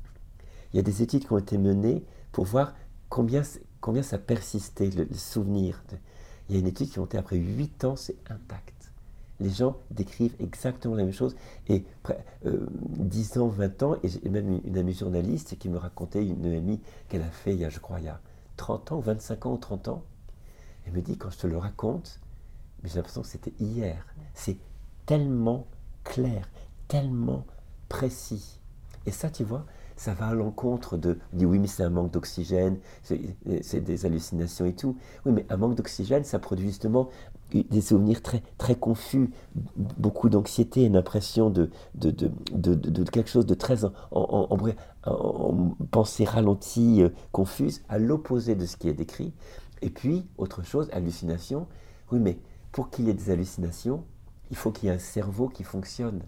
il 0.73 0.77
y 0.77 0.79
a 0.79 0.83
des 0.83 1.03
études 1.03 1.25
qui 1.25 1.31
ont 1.31 1.37
été 1.37 1.59
menées 1.59 2.03
pour 2.31 2.45
voir 2.45 2.73
combien, 3.09 3.43
combien 3.81 4.01
ça 4.01 4.17
persistait, 4.17 4.89
le, 4.89 5.07
souvenir. 5.13 5.83
Il 6.49 6.55
y 6.55 6.57
a 6.57 6.61
une 6.61 6.67
étude 6.67 6.89
qui 6.89 6.99
été 6.99 7.19
après 7.19 7.37
8 7.37 7.85
ans, 7.85 7.95
c'est 7.95 8.17
intact. 8.29 8.73
Les 9.39 9.51
gens 9.51 9.77
décrivent 9.91 10.35
exactement 10.39 10.95
la 10.95 11.03
même 11.03 11.13
chose. 11.13 11.35
Et 11.67 11.85
euh, 12.47 12.65
10 12.73 13.37
ans, 13.37 13.47
20 13.47 13.83
ans, 13.83 13.95
et 14.01 14.29
même 14.29 14.59
une, 14.65 14.77
amie 14.77 14.95
journaliste 14.95 15.59
qui 15.59 15.69
me 15.69 15.77
racontait 15.77 16.25
une 16.25 16.45
amie 16.45 16.79
qu'elle 17.09 17.21
a 17.21 17.29
fait 17.29 17.53
il 17.53 17.59
y 17.59 17.65
a, 17.65 17.69
je 17.69 17.79
crois, 17.79 17.99
il 17.99 18.05
y 18.05 18.09
a 18.09 18.19
30 18.55 18.93
ans, 18.93 18.99
25 18.99 19.45
ans 19.45 19.53
ou 19.53 19.57
30 19.57 19.87
ans, 19.89 20.03
elle 20.87 20.93
me 20.93 21.01
dit, 21.01 21.17
quand 21.17 21.29
je 21.29 21.37
te 21.37 21.47
le 21.47 21.57
raconte, 21.57 22.19
j'ai 22.83 22.95
l'impression 22.95 23.21
que 23.21 23.27
c'était 23.27 23.53
hier. 23.59 24.05
C'est 24.33 24.57
tellement 25.05 25.67
clair, 26.03 26.49
tellement 26.87 27.45
précis. 27.89 28.59
Et 29.05 29.11
ça, 29.11 29.29
tu 29.29 29.43
vois, 29.43 29.65
ça 29.97 30.13
va 30.13 30.27
à 30.27 30.33
l'encontre 30.33 30.95
de. 30.97 31.17
On 31.33 31.37
dit 31.37 31.45
oui, 31.45 31.59
mais 31.59 31.67
c'est 31.67 31.83
un 31.83 31.89
manque 31.89 32.11
d'oxygène, 32.11 32.77
c'est 33.03 33.81
des 33.81 34.05
hallucinations 34.05 34.65
et 34.65 34.73
tout. 34.75 34.97
Oui, 35.25 35.31
mais 35.33 35.45
un 35.49 35.57
manque 35.57 35.75
d'oxygène, 35.75 36.23
ça 36.23 36.39
produit 36.39 36.67
justement 36.67 37.09
des 37.51 37.81
souvenirs 37.81 38.21
très, 38.21 38.43
très 38.57 38.75
confus, 38.75 39.31
beaucoup 39.75 40.27
d'anxiété, 40.29 40.83
une 40.83 40.97
impression 40.97 41.49
de, 41.49 41.69
de, 41.95 42.11
de, 42.11 42.75
de, 42.75 43.03
quelque 43.09 43.29
chose 43.29 43.45
de 43.45 43.53
très 43.53 43.85
en, 43.85 43.93
en, 44.11 44.47
en 45.05 45.75
pensée 45.89 46.25
ralentie, 46.25 47.01
euh, 47.03 47.09
confuse, 47.31 47.83
à 47.87 47.99
l'opposé 47.99 48.55
de 48.55 48.65
ce 48.65 48.75
qui 48.75 48.89
est 48.89 48.93
décrit. 48.93 49.33
Et 49.81 49.89
puis, 49.89 50.27
autre 50.37 50.63
chose, 50.63 50.89
hallucination. 50.91 51.67
Oui, 52.11 52.19
mais 52.19 52.39
pour 52.71 52.89
qu'il 52.89 53.05
y 53.05 53.09
ait 53.09 53.13
des 53.13 53.31
hallucinations, 53.31 54.03
il 54.49 54.57
faut 54.57 54.71
qu'il 54.71 54.87
y 54.87 54.91
ait 54.91 54.95
un 54.95 54.99
cerveau 54.99 55.49
qui 55.49 55.63
fonctionne. 55.63 56.21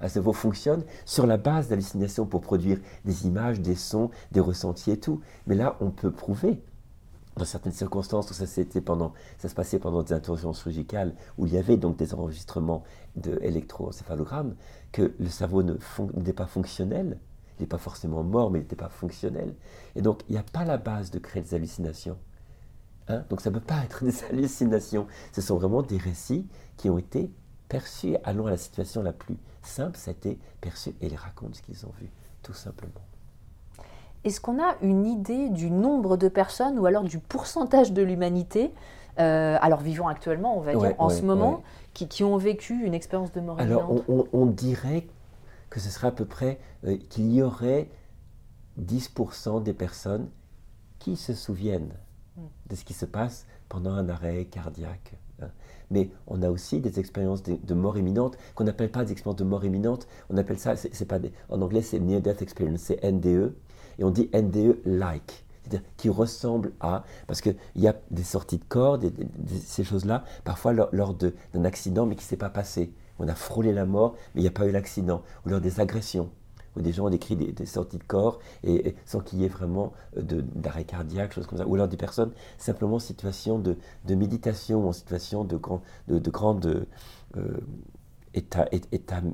Un 0.00 0.08
cerveau 0.08 0.32
fonctionne 0.32 0.84
sur 1.04 1.26
la 1.26 1.36
base 1.36 1.68
d'hallucinations 1.68 2.26
pour 2.26 2.40
produire 2.40 2.78
des 3.04 3.26
images, 3.26 3.60
des 3.60 3.74
sons, 3.74 4.10
des 4.32 4.40
ressentis 4.40 4.90
et 4.90 5.00
tout. 5.00 5.20
Mais 5.46 5.54
là, 5.54 5.76
on 5.80 5.90
peut 5.90 6.10
prouver, 6.10 6.62
dans 7.36 7.44
certaines 7.44 7.72
circonstances 7.72 8.30
où 8.30 8.34
ça, 8.34 8.46
se 8.46 9.54
passait 9.54 9.78
pendant 9.78 10.02
des 10.02 10.12
interventions 10.12 10.52
chirurgicales, 10.52 11.14
où 11.38 11.46
il 11.46 11.54
y 11.54 11.58
avait 11.58 11.76
donc 11.76 11.96
des 11.96 12.14
enregistrements 12.14 12.84
d'électroencéphalogrammes, 13.14 14.54
que 14.92 15.14
le 15.18 15.28
cerveau 15.28 15.62
n'était 15.62 16.32
pas 16.32 16.46
fonctionnel. 16.46 17.18
Il 17.58 17.62
n'est 17.62 17.68
pas 17.68 17.78
forcément 17.78 18.22
mort, 18.22 18.50
mais 18.50 18.58
il 18.58 18.62
n'était 18.62 18.76
pas 18.76 18.90
fonctionnel. 18.90 19.54
Et 19.94 20.02
donc, 20.02 20.22
il 20.28 20.32
n'y 20.32 20.38
a 20.38 20.42
pas 20.42 20.64
la 20.64 20.76
base 20.76 21.10
de 21.10 21.18
créer 21.18 21.42
des 21.42 21.54
hallucinations. 21.54 22.18
Hein? 23.08 23.22
Donc 23.30 23.40
ça 23.40 23.50
ne 23.50 23.54
peut 23.54 23.64
pas 23.64 23.82
être 23.84 24.04
des 24.04 24.24
hallucinations. 24.30 25.06
Ce 25.32 25.40
sont 25.40 25.56
vraiment 25.56 25.82
des 25.82 25.98
récits 25.98 26.46
qui 26.76 26.90
ont 26.90 26.98
été 26.98 27.30
perçus. 27.68 28.16
Allons 28.24 28.46
à 28.46 28.50
la 28.50 28.56
situation 28.56 29.02
la 29.02 29.12
plus 29.12 29.36
simple, 29.62 29.96
ça 29.96 30.10
a 30.10 30.12
été 30.12 30.38
perçu 30.60 30.90
et 31.00 31.06
ils 31.06 31.16
racontent 31.16 31.54
ce 31.54 31.62
qu'ils 31.62 31.84
ont 31.86 31.92
vu, 31.98 32.10
tout 32.42 32.54
simplement. 32.54 32.92
Est-ce 34.24 34.40
qu'on 34.40 34.60
a 34.60 34.74
une 34.82 35.06
idée 35.06 35.50
du 35.50 35.70
nombre 35.70 36.16
de 36.16 36.28
personnes 36.28 36.78
ou 36.78 36.86
alors 36.86 37.04
du 37.04 37.18
pourcentage 37.18 37.92
de 37.92 38.02
l'humanité, 38.02 38.72
euh, 39.20 39.56
alors 39.60 39.80
vivant 39.80 40.08
actuellement, 40.08 40.58
on 40.58 40.60
va 40.60 40.74
dire, 40.74 40.94
en 40.98 41.08
ce 41.08 41.22
moment, 41.22 41.62
qui, 41.94 42.24
ont 42.24 42.36
vécu 42.36 42.84
une 42.84 42.94
expérience 42.94 43.32
de 43.32 43.40
mort 43.40 43.58
Alors 43.60 44.02
on, 44.08 44.46
dirait 44.46 45.06
que 45.70 45.80
ce 45.80 45.90
serait 45.90 46.08
à 46.08 46.12
peu 46.12 46.24
près 46.24 46.58
euh, 46.84 46.96
qu'il 47.08 47.32
y 47.32 47.42
aurait 47.42 47.88
10% 48.80 49.62
des 49.62 49.72
personnes 49.72 50.28
qui 50.98 51.16
se 51.16 51.32
souviennent 51.32 51.94
de 52.68 52.76
ce 52.76 52.84
qui 52.84 52.94
se 52.94 53.06
passe 53.06 53.46
pendant 53.68 53.92
un 53.92 54.08
arrêt 54.08 54.44
cardiaque. 54.44 55.14
Hein. 55.42 55.48
Mais 55.90 56.10
on 56.26 56.42
a 56.42 56.50
aussi 56.50 56.80
des 56.80 56.98
expériences 56.98 57.42
de, 57.42 57.74
mort 57.74 57.96
imminente 57.96 58.36
qu'on 58.54 58.64
n'appelle 58.64 58.90
pas 58.90 59.04
des 59.04 59.12
expériences 59.12 59.38
de 59.38 59.44
mort 59.44 59.64
imminente. 59.64 60.08
On 60.30 60.36
appelle 60.36 60.58
ça, 60.58 60.76
c'est, 60.76 61.04
pas 61.04 61.18
en 61.48 61.62
anglais 61.62 61.82
c'est 61.82 62.00
Near 62.00 62.20
Death 62.20 62.42
Experience, 62.42 62.80
c'est 62.80 63.02
NDE. 63.04 63.54
Et 63.98 64.04
on 64.04 64.10
dit 64.10 64.28
NDE-like, 64.34 65.44
c'est-à-dire 65.62 65.86
qui 65.96 66.08
ressemble 66.08 66.72
à. 66.80 67.04
Parce 67.26 67.40
qu'il 67.40 67.56
y 67.76 67.88
a 67.88 67.96
des 68.10 68.24
sorties 68.24 68.58
de 68.58 68.64
corps, 68.64 68.98
ces 69.64 69.84
choses-là, 69.84 70.24
parfois 70.44 70.72
lors, 70.72 71.14
d'un 71.14 71.64
accident, 71.64 72.04
mais 72.06 72.16
qui 72.16 72.24
ne 72.24 72.28
s'est 72.28 72.36
pas 72.36 72.50
passé. 72.50 72.92
On 73.18 73.28
a 73.28 73.34
frôlé 73.34 73.72
la 73.72 73.86
mort, 73.86 74.14
mais 74.34 74.40
il 74.40 74.44
n'y 74.44 74.48
a 74.48 74.52
pas 74.52 74.66
eu 74.66 74.72
l'accident. 74.72 75.22
Ou 75.46 75.50
lors 75.50 75.60
des 75.60 75.80
agressions 75.80 76.30
où 76.76 76.80
des 76.80 76.92
gens 76.92 77.06
ont 77.06 77.10
décrit 77.10 77.36
des, 77.36 77.66
sorties 77.66 77.98
de 77.98 78.04
corps 78.04 78.38
et, 78.64 78.94
sans 79.04 79.20
qu'il 79.20 79.40
y 79.40 79.44
ait 79.44 79.48
vraiment 79.48 79.92
euh, 80.16 80.42
d'arrêt 80.54 80.84
cardiaque, 80.84 81.32
choses 81.32 81.46
comme 81.46 81.58
ça. 81.58 81.66
Ou 81.66 81.74
alors 81.74 81.88
des 81.88 81.96
personnes 81.96 82.32
simplement 82.58 82.96
en 82.96 83.00
situation 83.00 83.58
de, 83.58 83.76
méditation, 84.08 84.88
en 84.88 84.92
situation 84.92 85.44
de, 85.44 85.56
grand, 85.56 85.82
de, 86.08 86.30
grande 86.30 86.86
euh, 87.36 87.60
état, 88.34 88.68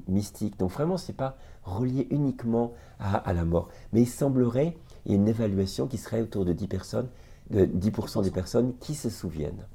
mystique. 0.09 0.59
Donc 0.59 0.71
vraiment, 0.71 0.97
ce 0.97 1.09
n'est 1.09 1.17
pas 1.17 1.37
relié 1.65 2.07
uniquement 2.11 2.73
à, 2.99 3.33
la 3.33 3.45
mort. 3.45 3.69
Mais 3.93 4.03
il 4.03 4.09
semblerait 4.09 4.77
il 5.05 5.13
y 5.13 5.15
a 5.15 5.19
une 5.19 5.29
évaluation 5.29 5.89
qui 5.89 5.99
serait 5.99 6.21
autour 6.21 6.45
de 6.45 6.53
10 6.53 6.69
personnes, 6.69 7.09
de 7.51 7.67
10% 7.67 8.23
des 8.23 8.31
personnes 8.31 8.75
qui 8.79 8.95
se 8.95 9.11
souviennent. 9.11 9.67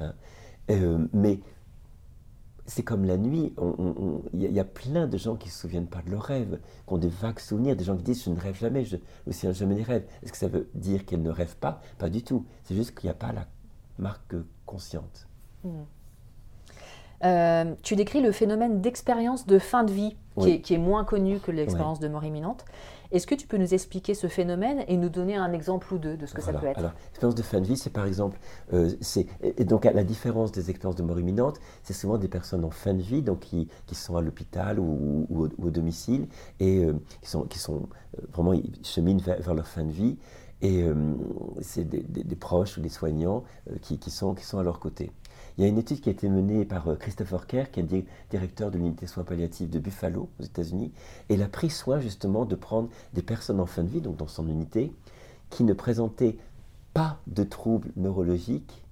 Hein. 0.00 0.12
Euh, 0.70 1.06
mais 1.12 1.40
c'est 2.66 2.82
comme 2.82 3.04
la 3.04 3.18
nuit, 3.18 3.54
il 4.32 4.40
y, 4.40 4.60
a 4.60 4.64
plein 4.64 5.06
de 5.06 5.18
gens 5.18 5.36
qui 5.36 5.48
ne 5.48 5.52
se 5.52 5.58
souviennent 5.58 5.86
pas 5.86 6.00
de 6.02 6.10
leurs 6.10 6.22
rêves, 6.22 6.58
qui 6.86 6.92
ont 6.94 6.98
des 6.98 7.08
vagues 7.08 7.38
souvenirs, 7.38 7.76
des 7.76 7.84
gens 7.84 7.96
qui 7.96 8.04
disent 8.04 8.24
je 8.24 8.30
ne 8.30 8.40
rêve 8.40 8.56
jamais, 8.56 8.84
je 8.84 8.96
ne 8.96 9.00
me 9.26 9.32
souviens 9.32 9.52
jamais 9.52 9.74
des 9.74 9.82
rêves. 9.82 10.04
Est-ce 10.22 10.32
que 10.32 10.38
ça 10.38 10.48
veut 10.48 10.70
dire 10.74 11.04
qu'elles 11.04 11.22
ne 11.22 11.30
rêvent 11.30 11.56
pas? 11.56 11.80
Pas 11.98 12.08
du 12.08 12.22
tout. 12.22 12.46
C'est 12.62 12.74
juste 12.74 12.98
qu'il 12.98 13.08
n'y 13.08 13.10
a 13.10 13.14
pas 13.14 13.32
la 13.32 13.46
marque 13.98 14.34
consciente. 14.64 15.28
Hmm. 15.62 15.82
Euh, 17.24 17.74
tu 17.82 17.96
décris 17.96 18.20
le 18.20 18.32
phénomène 18.32 18.80
d'expérience 18.80 19.46
de 19.46 19.58
fin 19.58 19.84
de 19.84 19.92
vie, 19.92 20.16
qui, 20.40 20.74
est, 20.74 20.78
moins 20.78 21.04
connu 21.04 21.38
que 21.38 21.50
l'expérience 21.50 22.00
de 22.00 22.08
mort 22.08 22.24
imminente. 22.24 22.64
Est-ce 23.14 23.28
que 23.28 23.36
tu 23.36 23.46
peux 23.46 23.58
nous 23.58 23.74
expliquer 23.74 24.12
ce 24.12 24.26
phénomène 24.26 24.84
et 24.88 24.96
nous 24.96 25.08
donner 25.08 25.36
un 25.36 25.52
exemple 25.52 25.94
ou 25.94 25.98
deux 25.98 26.16
de 26.16 26.26
ce 26.26 26.34
que 26.34 26.42
ça 26.42 26.52
peut 26.52 26.66
être 26.66 26.78
Alors, 26.78 26.90
l'expérience 27.06 27.36
de 27.36 27.42
fin 27.42 27.60
de 27.60 27.66
vie, 27.66 27.76
c'est 27.76 27.90
par 27.90 28.06
exemple, 28.06 28.40
euh, 28.72 28.90
c'est 29.00 29.28
donc 29.60 29.86
à 29.86 29.92
la 29.92 30.02
différence 30.02 30.50
des 30.50 30.68
expériences 30.68 30.96
de 30.96 31.04
mort 31.04 31.20
imminente, 31.20 31.60
c'est 31.84 31.92
souvent 31.92 32.18
des 32.18 32.26
personnes 32.26 32.64
en 32.64 32.70
fin 32.70 32.92
de 32.92 33.02
vie, 33.02 33.22
donc 33.22 33.38
qui, 33.40 33.68
qui 33.86 33.94
sont 33.94 34.16
à 34.16 34.20
l'hôpital 34.20 34.80
ou, 34.80 35.28
au, 35.30 35.70
domicile 35.70 36.26
et 36.58 36.84
euh, 36.84 36.94
qui 37.22 37.30
sont, 37.30 37.44
qui 37.44 37.60
sont 37.60 37.88
vraiment 38.32 38.52
ils 38.52 38.72
cheminent 38.82 39.22
vers, 39.22 39.54
leur 39.54 39.68
fin 39.68 39.84
de 39.84 39.92
vie 39.92 40.16
et 40.60 40.84
c'est 41.60 41.84
des, 41.84 42.02
des, 42.02 42.36
proches 42.36 42.78
ou 42.78 42.80
des 42.80 42.88
soignants 42.88 43.44
qui, 43.82 43.98
qui, 43.98 44.10
sont, 44.10 44.34
qui 44.34 44.44
sont 44.44 44.58
à 44.58 44.62
leur 44.62 44.80
côté. 44.80 45.12
Il 45.56 45.62
y 45.62 45.66
a 45.66 45.68
une 45.68 45.78
étude 45.78 46.00
qui 46.00 46.08
a 46.08 46.12
été 46.12 46.28
menée 46.28 46.64
par 46.64 46.88
euh, 46.88 46.96
Christopher 46.96 47.46
Kerr, 47.46 47.70
qui 47.70 47.80
est 47.80 48.06
directeur 48.30 48.70
de 48.70 48.78
l'unité 48.78 49.06
soins 49.06 49.22
palliatifs 49.22 49.70
de 49.70 49.78
Buffalo, 49.78 50.28
aux 50.40 50.42
États-Unis, 50.42 50.92
et 51.28 51.34
il 51.34 51.42
a 51.42 51.48
pris 51.48 51.70
soin 51.70 52.00
justement 52.00 52.44
de 52.44 52.56
prendre 52.56 52.88
des 53.12 53.22
personnes 53.22 53.60
en 53.60 53.66
fin 53.66 53.84
de 53.84 53.88
vie, 53.88 54.00
donc 54.00 54.16
dans 54.16 54.26
son 54.26 54.48
unité, 54.48 54.92
qui 55.50 55.62
ne 55.62 55.72
présentaient 55.72 56.38
pas 56.92 57.20
de 57.28 57.44
troubles 57.44 57.92
neurologiques 57.96 58.84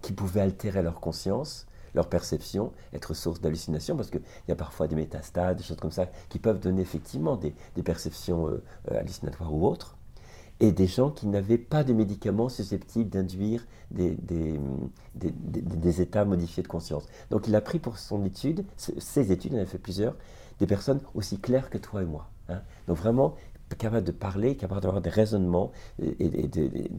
qui 0.00 0.12
pouvaient 0.12 0.40
altérer 0.40 0.82
leur 0.82 1.00
conscience, 1.00 1.66
leur 1.94 2.08
perception, 2.08 2.72
être 2.92 3.14
source 3.14 3.40
d'hallucination, 3.40 3.96
parce 3.96 4.10
qu'il 4.10 4.22
y 4.46 4.52
a 4.52 4.56
parfois 4.56 4.86
des 4.86 4.94
métastases, 4.94 5.56
des 5.56 5.64
choses 5.64 5.78
comme 5.78 5.90
ça, 5.90 6.06
qui 6.28 6.38
peuvent 6.38 6.60
donner 6.60 6.82
effectivement 6.82 7.36
des, 7.36 7.54
perceptions 7.82 8.46
euh, 8.46 8.62
euh, 8.92 9.00
hallucinatoires 9.00 9.52
ou 9.52 9.66
autres 9.66 9.97
et 10.60 10.72
des 10.72 10.86
gens 10.86 11.10
qui 11.10 11.26
n'avaient 11.26 11.58
pas 11.58 11.84
de 11.84 11.92
médicaments 11.92 12.48
susceptibles 12.48 13.08
d'induire 13.08 13.66
des, 13.90 14.16
des, 15.14 16.00
états 16.02 16.24
modifiés 16.24 16.62
de 16.62 16.68
conscience. 16.68 17.04
Donc 17.30 17.46
il 17.48 17.54
a 17.54 17.60
pris 17.60 17.78
pour 17.78 17.98
son 17.98 18.24
étude, 18.24 18.64
ses 18.76 19.32
études, 19.32 19.52
il 19.52 19.58
en 19.58 19.62
a 19.62 19.66
fait 19.66 19.78
plusieurs, 19.78 20.16
des 20.58 20.66
personnes 20.66 21.00
aussi 21.14 21.38
claires 21.38 21.70
que 21.70 21.78
toi 21.78 22.02
et 22.02 22.06
moi. 22.06 22.30
Hein. 22.48 22.60
Donc 22.86 22.96
vraiment 22.96 23.36
capables 23.76 24.04
de 24.04 24.12
parler, 24.12 24.56
capables 24.56 24.80
d'avoir 24.80 25.02
des 25.02 25.10
raisonnements 25.10 25.72
et, 26.00 26.48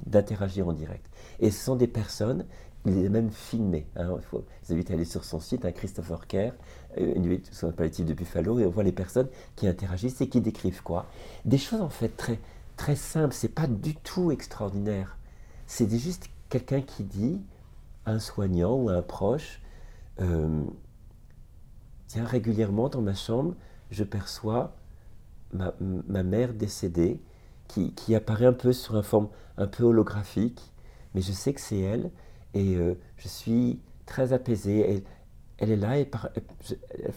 d'interagir 0.05 0.67
en 0.67 0.73
direct. 0.73 1.05
Et 1.39 1.51
ce 1.51 1.65
sont 1.65 1.75
des 1.75 1.87
personnes, 1.87 2.45
il 2.85 2.93
les 2.95 3.07
a 3.07 3.09
même 3.09 3.31
filmées. 3.31 3.87
Hein. 3.95 4.15
Il 4.17 4.23
faut 4.23 4.45
vous 4.63 4.73
invite 4.73 4.91
à 4.91 4.93
aller 4.93 5.05
sur 5.05 5.25
son 5.25 5.39
site, 5.39 5.65
hein, 5.65 5.71
Christopher 5.71 6.27
Kerr, 6.27 6.53
euh, 6.97 7.13
une 7.15 7.25
unité 7.25 7.49
palliative 7.75 8.05
de 8.05 8.13
Buffalo, 8.13 8.59
et 8.59 8.65
on 8.65 8.69
voit 8.69 8.83
les 8.83 8.91
personnes 8.91 9.27
qui 9.55 9.67
interagissent 9.67 10.21
et 10.21 10.29
qui 10.29 10.41
décrivent 10.41 10.83
quoi 10.83 11.07
Des 11.45 11.57
choses 11.57 11.81
en 11.81 11.89
fait 11.89 12.09
très 12.09 12.39
très 12.79 12.95
simple, 12.95 13.33
c'est 13.33 13.53
pas 13.53 13.67
du 13.67 13.93
tout 13.93 14.31
extraordinaire. 14.31 15.17
C'est 15.67 15.89
juste 16.00 16.29
quelqu'un 16.48 16.81
qui 16.81 17.03
dit 17.03 17.41
à 18.05 18.12
un 18.12 18.19
soignant 18.19 18.74
ou 18.74 18.88
à 18.89 18.93
un 18.93 19.01
proche 19.01 19.62
euh, 20.21 20.63
Tiens, 22.07 22.24
régulièrement 22.24 22.88
dans 22.88 23.01
ma 23.01 23.13
chambre, 23.13 23.53
je 23.91 24.05
perçois 24.05 24.74
ma, 25.51 25.74
mère 26.24 26.53
décédée 26.53 27.19
qui, 27.67 28.15
apparaît 28.15 28.45
un 28.45 28.53
peu 28.53 28.71
sur 28.71 28.95
une 28.95 29.03
forme 29.03 29.27
un 29.57 29.67
peu 29.67 29.83
holographique, 29.83 30.71
mais 31.13 31.21
je 31.21 31.33
sais 31.33 31.53
que 31.53 31.62
c'est 31.62 31.79
elle 31.79 32.12
et 32.53 32.77
euh, 32.77 32.95
je 33.17 33.27
suis 33.27 33.81
très 34.05 34.31
apaisé. 34.31 35.03
Elle, 35.57 35.69
est 35.69 35.75
là 35.75 36.00
et 36.00 36.09
elle, 36.09 37.13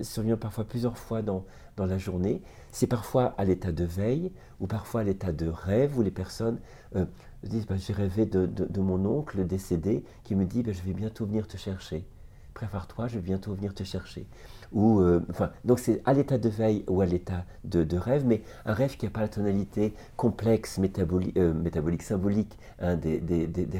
survient 0.00 0.36
parfois 0.36 0.64
plusieurs 0.64 0.98
fois 0.98 1.22
dans, 1.22 1.44
dans 1.76 1.86
la 1.86 1.98
journée. 1.98 2.42
C'est 2.72 2.86
parfois 2.86 3.34
à 3.38 3.44
l'état 3.44 3.72
de 3.72 3.84
veille 3.84 4.32
ou 4.60 4.66
parfois 4.66 5.00
à 5.02 5.04
l'état 5.04 5.32
de 5.32 5.46
rêve 5.46 5.98
où 5.98 6.02
les 6.02 6.10
personnes 6.10 6.58
euh, 6.96 7.04
disent 7.42 7.66
bah, 7.66 7.76
J'ai 7.76 7.92
rêvé 7.92 8.26
de, 8.26 8.80
mon 8.80 9.04
oncle 9.06 9.46
décédé 9.46 10.04
qui 10.22 10.34
me 10.34 10.44
dit 10.44 10.62
bah, 10.62 10.72
Je 10.72 10.82
vais 10.82 10.92
bientôt 10.92 11.26
venir 11.26 11.46
te 11.46 11.56
chercher. 11.56 12.06
Prépare-toi, 12.54 13.08
je 13.08 13.16
vais 13.16 13.20
bientôt 13.20 13.52
venir 13.52 13.74
te 13.74 13.82
chercher. 13.82 14.28
Ou, 14.72 15.00
euh, 15.00 15.20
enfin, 15.28 15.50
donc 15.64 15.80
c'est 15.80 16.00
à 16.04 16.12
l'état 16.12 16.38
de 16.38 16.48
veille 16.48 16.84
ou 16.88 17.00
à 17.00 17.06
l'état 17.06 17.44
de, 17.64 17.96
rêve, 17.96 18.24
mais 18.24 18.42
un 18.64 18.72
rêve 18.72 18.96
qui 18.96 19.06
n'a 19.06 19.10
pas 19.10 19.20
la 19.20 19.28
tonalité 19.28 19.92
complexe, 20.16 20.78
métabolique, 20.78 21.36
euh, 21.36 21.52
métabolique 21.52 22.02
symbolique 22.02 22.56
hein, 22.78 22.96
des, 22.96 23.20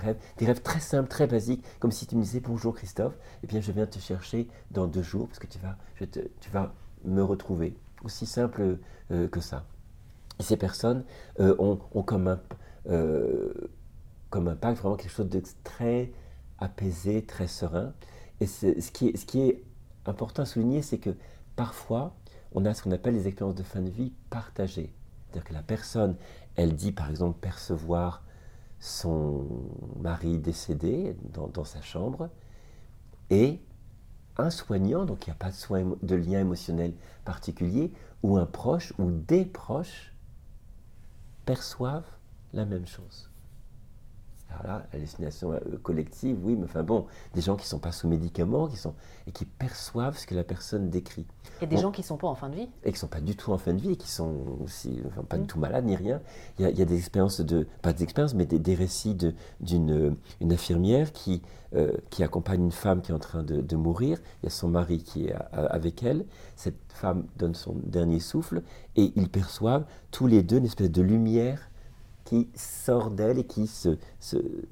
rêves. 0.02 0.16
Des 0.38 0.46
rêves 0.46 0.60
très 0.62 0.80
simples, 0.80 1.08
très 1.08 1.28
basiques, 1.28 1.64
comme 1.78 1.92
si 1.92 2.06
tu 2.06 2.16
me 2.16 2.22
disais 2.22 2.40
Bonjour 2.40 2.74
Christophe, 2.74 3.14
et 3.14 3.44
eh 3.44 3.46
bien 3.46 3.60
je 3.60 3.70
viens 3.70 3.86
te 3.86 4.00
chercher 4.00 4.48
dans 4.72 4.88
deux 4.88 5.02
jours 5.02 5.28
parce 5.28 5.38
que 5.38 5.46
tu 5.46 5.58
vas, 5.60 5.76
tu 6.40 6.50
vas 6.50 6.74
me 7.04 7.22
retrouver 7.22 7.76
aussi 8.02 8.26
simple 8.26 8.78
euh, 9.12 9.28
que 9.28 9.40
ça. 9.40 9.66
ces 10.40 10.56
personnes 10.56 11.04
ont, 11.38 11.76
comme, 12.04 12.26
un, 12.26 12.40
comme 14.30 14.48
impact 14.48 14.78
vraiment 14.80 14.96
quelque 14.96 15.12
chose 15.12 15.28
de 15.28 15.42
très 15.62 16.12
apaisé, 16.58 17.22
très 17.22 17.46
serein. 17.46 17.92
Et 18.44 18.46
ce 18.46 18.90
qui, 18.90 19.40
est, 19.40 19.64
important 20.04 20.42
à 20.42 20.44
souligner, 20.44 20.82
c'est 20.82 20.98
que 20.98 21.16
parfois, 21.56 22.14
on 22.52 22.66
a 22.66 22.74
ce 22.74 22.82
qu'on 22.82 22.90
appelle 22.90 23.14
les 23.14 23.26
expériences 23.26 23.54
de 23.54 23.62
fin 23.62 23.80
de 23.80 23.88
vie 23.88 24.12
partagées. 24.28 24.92
C'est-à-dire 25.30 25.48
que 25.48 25.54
la 25.54 25.62
personne, 25.62 26.16
elle 26.54 26.76
dit 26.76 26.92
par 26.92 27.08
exemple 27.08 27.38
percevoir 27.40 28.22
son 28.80 29.46
mari 29.98 30.36
décédé 30.36 31.16
dans, 31.32 31.48
dans 31.48 31.64
sa 31.64 31.80
chambre, 31.80 32.28
et 33.30 33.62
un 34.36 34.50
soignant, 34.50 35.06
donc 35.06 35.26
il 35.26 35.30
n'y 35.30 35.32
a 35.32 35.36
pas 35.36 35.48
de, 35.50 35.56
soin, 35.56 35.96
de 36.02 36.14
lien 36.14 36.40
émotionnel 36.40 36.92
particulier, 37.24 37.94
ou 38.22 38.36
un 38.36 38.44
proche 38.44 38.92
ou 38.98 39.10
des 39.10 39.46
proches 39.46 40.12
perçoivent 41.46 42.10
la 42.52 42.66
même 42.66 42.86
chose. 42.86 43.30
Alors 44.60 44.78
là, 44.78 44.86
hallucination 44.92 45.52
euh, 45.52 45.58
collective, 45.82 46.36
oui, 46.42 46.56
mais 46.56 46.64
enfin 46.64 46.82
bon, 46.82 47.06
des 47.34 47.40
gens 47.40 47.56
qui 47.56 47.64
ne 47.64 47.68
sont 47.68 47.78
pas 47.78 47.92
sous 47.92 48.08
médicaments 48.08 48.68
qui 48.68 48.76
sont, 48.76 48.94
et 49.26 49.32
qui 49.32 49.44
perçoivent 49.44 50.18
ce 50.18 50.26
que 50.26 50.34
la 50.34 50.44
personne 50.44 50.90
décrit. 50.90 51.26
Et 51.60 51.66
des 51.66 51.76
gens 51.76 51.90
qui 51.90 52.02
ne 52.02 52.06
sont 52.06 52.16
pas 52.16 52.28
en 52.28 52.34
fin 52.34 52.48
de 52.48 52.56
vie 52.56 52.68
Et 52.84 52.90
qui 52.90 52.96
ne 52.96 52.98
sont 52.98 53.08
pas 53.08 53.20
du 53.20 53.36
tout 53.36 53.52
en 53.52 53.58
fin 53.58 53.72
de 53.72 53.80
vie, 53.80 53.92
et 53.92 53.96
qui 53.96 54.08
sont 54.08 54.34
aussi, 54.62 55.00
enfin, 55.06 55.22
pas 55.22 55.36
du 55.36 55.44
mm. 55.44 55.46
tout 55.46 55.58
malades 55.58 55.84
ni 55.84 55.96
rien. 55.96 56.20
Il 56.58 56.66
y 56.66 56.82
a, 56.82 56.84
des 56.84 56.96
expériences, 56.96 57.40
de, 57.40 57.66
pas 57.82 57.92
des 57.92 58.02
expériences, 58.02 58.34
mais 58.34 58.46
des, 58.46 58.74
récits 58.74 59.16
d'une 59.60 60.16
une 60.40 60.52
infirmière 60.52 61.12
qui, 61.12 61.42
euh, 61.74 61.92
qui 62.10 62.22
accompagne 62.22 62.62
une 62.62 62.72
femme 62.72 63.02
qui 63.02 63.12
est 63.12 63.14
en 63.14 63.18
train 63.18 63.42
de, 63.42 63.76
mourir. 63.76 64.18
Il 64.42 64.46
y 64.46 64.48
a 64.48 64.50
son 64.50 64.68
mari 64.68 64.98
qui 64.98 65.26
est 65.26 65.34
avec 65.52 66.02
elle. 66.02 66.26
Cette 66.56 66.78
femme 66.88 67.26
donne 67.36 67.54
son 67.54 67.74
dernier 67.84 68.20
souffle, 68.20 68.62
et 68.96 69.12
ils 69.16 69.28
perçoivent 69.28 69.84
tous 70.10 70.26
les 70.26 70.42
deux 70.42 70.58
une 70.58 70.66
espèce 70.66 70.90
de 70.90 71.02
lumière 71.02 71.70
qui 72.24 72.48
sort 72.54 73.10
d'elle 73.10 73.38
et 73.38 73.44
qui 73.44 73.66
se, 73.66 73.98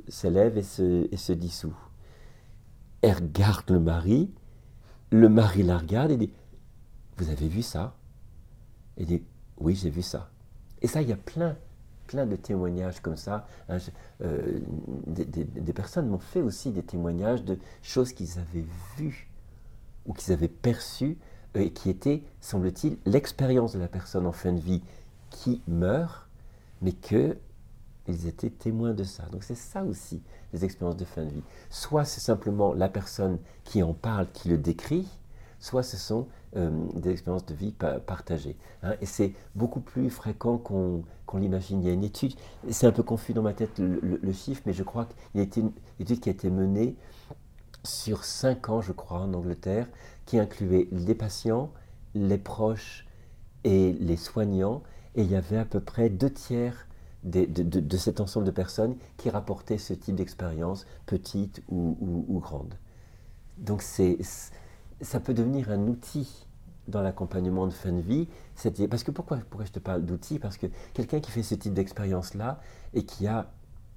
s'élève 0.09 0.57
et, 0.57 0.63
se, 0.63 1.09
et 1.13 1.17
se 1.17 1.33
dissout. 1.33 1.77
Elle 3.03 3.17
regarde 3.17 3.71
le 3.71 3.81
mari, 3.81 4.31
le 5.11 5.29
mari 5.29 5.63
la 5.63 5.79
regarde 5.79 6.11
et 6.11 6.17
dit 6.17 6.33
Vous 7.17 7.29
avez 7.31 7.49
vu 7.49 7.63
ça? 7.63 7.95
Elle 8.97 9.07
dit 9.07 9.23
Oui, 9.59 9.75
j'ai 9.75 9.91
vu 9.91 10.03
ça. 10.03 10.31
Et 10.81 10.87
ça, 10.87 11.03
il 11.03 11.09
y 11.09 11.13
a 11.13 11.17
plein, 11.17 11.57
plein 12.07 12.27
de 12.27 12.37
témoignages 12.37 13.01
comme 13.01 13.17
ça. 13.17 13.47
Hein, 13.69 13.79
euh, 14.23 14.59
des, 15.07 15.73
personnes 15.73 16.09
m'ont 16.09 16.19
fait 16.19 16.43
aussi 16.43 16.71
des 16.71 16.83
témoignages 16.83 17.45
de 17.45 17.59
choses 17.83 18.13
qu'ils 18.13 18.39
avaient 18.39 18.67
vues 18.97 19.29
ou 20.07 20.13
qu'ils 20.13 20.33
avaient 20.33 20.49
perçues 20.49 21.19
euh, 21.57 21.61
et 21.61 21.73
qui 21.73 21.91
étaient, 21.91 22.23
semble-t-il, 22.41 22.99
l'expérience 23.05 23.75
de 23.75 23.79
la 23.79 23.89
personne 23.89 24.27
en 24.27 24.33
fin 24.33 24.53
de 24.53 24.61
vie 24.61 24.83
qui 25.31 25.63
meurt 25.67 26.22
mais 26.83 26.93
qu'ils 26.93 28.27
étaient 28.27 28.51
témoins 28.51 28.93
de 28.93 29.05
ça. 29.05 29.25
Donc 29.33 29.45
c'est 29.45 29.55
ça 29.55 29.85
aussi, 29.85 30.23
les 30.53 30.65
expériences 30.65 30.97
de 30.97 31.05
fin 31.05 31.25
de 31.25 31.31
vie. 31.31 31.43
Soit 31.71 32.05
c'est 32.05 32.21
simplement 32.21 32.75
la 32.75 32.89
personne 32.89 33.39
qui 33.65 33.83
en 33.83 33.95
parle, 33.95 34.27
qui 34.33 34.49
le 34.49 34.59
décrit, 34.59 35.09
soit 35.59 35.85
ce 35.85 35.97
sont 35.97 36.27
euh, 36.57 36.71
des 36.95 37.11
expériences 37.11 37.47
de 37.47 37.55
vie 37.55 37.73
partagées. 37.73 38.57
Hein. 38.83 38.95
Et 39.01 39.07
c'est 39.07 39.33
beaucoup 39.55 39.81
plus 39.81 40.11
fréquent 40.11 40.59
qu'on 40.59 41.05
l'imagine. 41.39 41.81
Il 41.81 41.87
y 41.87 41.91
a 41.91 41.95
une 41.95 42.05
étude, 42.05 42.35
c'est 42.69 42.87
un 42.87 42.93
peu 42.93 43.03
confus 43.03 43.33
dans 43.33 43.43
ma 43.43 43.55
tête 43.55 43.79
le, 43.79 44.33
chiffre, 44.33 44.61
mais 44.67 44.75
je 44.75 44.83
crois 44.83 45.07
qu'il 45.07 45.41
y 45.41 45.43
a 45.43 45.49
une 45.57 45.73
étude 45.99 46.21
qui 46.21 46.29
a 46.29 46.33
été 46.33 46.51
menée 46.51 46.97
sur 47.85 48.25
cinq 48.25 48.69
ans, 48.69 48.81
je 48.81 48.93
crois, 48.93 49.21
en 49.21 49.33
Angleterre, 49.33 49.89
qui 50.27 50.39
incluait 50.39 50.89
les 50.93 51.15
patients, 51.15 51.73
les 52.15 52.39
proches 52.39 53.07
et 53.65 53.93
les 53.93 54.17
soignants, 54.17 54.83
et 55.15 55.23
il 55.23 55.31
y 55.31 55.37
avait 55.37 55.59
à 55.59 55.65
peu 55.65 55.81
près 55.81 56.09
deux 56.09 56.31
tiers 56.31 56.87
de, 57.25 57.97
cet 57.97 58.21
ensemble 58.21 58.47
de 58.47 58.51
personnes 58.51 58.97
qui 59.17 59.31
rapportaient 59.31 59.79
ce 59.79 59.95
type 59.95 60.17
d'expérience, 60.17 60.87
petite 61.07 61.63
ou, 61.69 62.39
grande. 62.41 62.75
Donc 63.59 63.83
ça 63.83 65.21
peut 65.21 65.35
devenir 65.35 65.71
un 65.71 65.87
outil 65.87 66.47
dans 66.89 67.01
l'accompagnement 67.01 67.67
de 67.69 67.73
fin 67.73 67.93
de 67.93 68.01
vie, 68.01 68.29
parce 68.91 69.05
que 69.05 69.13
pourquoi, 69.13 69.39
pourquoi 69.49 69.67
je 69.67 69.73
te 69.73 69.79
parle 69.79 70.05
d'outils 70.05 70.41
Parce 70.41 70.57
que 70.57 70.67
quelqu'un 70.95 71.21
qui 71.21 71.31
fait 71.31 71.45
ce 71.45 71.55
type 71.55 71.75
d'expérience-là 71.75 72.61
et 72.93 73.05
qui 73.05 73.29
a 73.29 73.53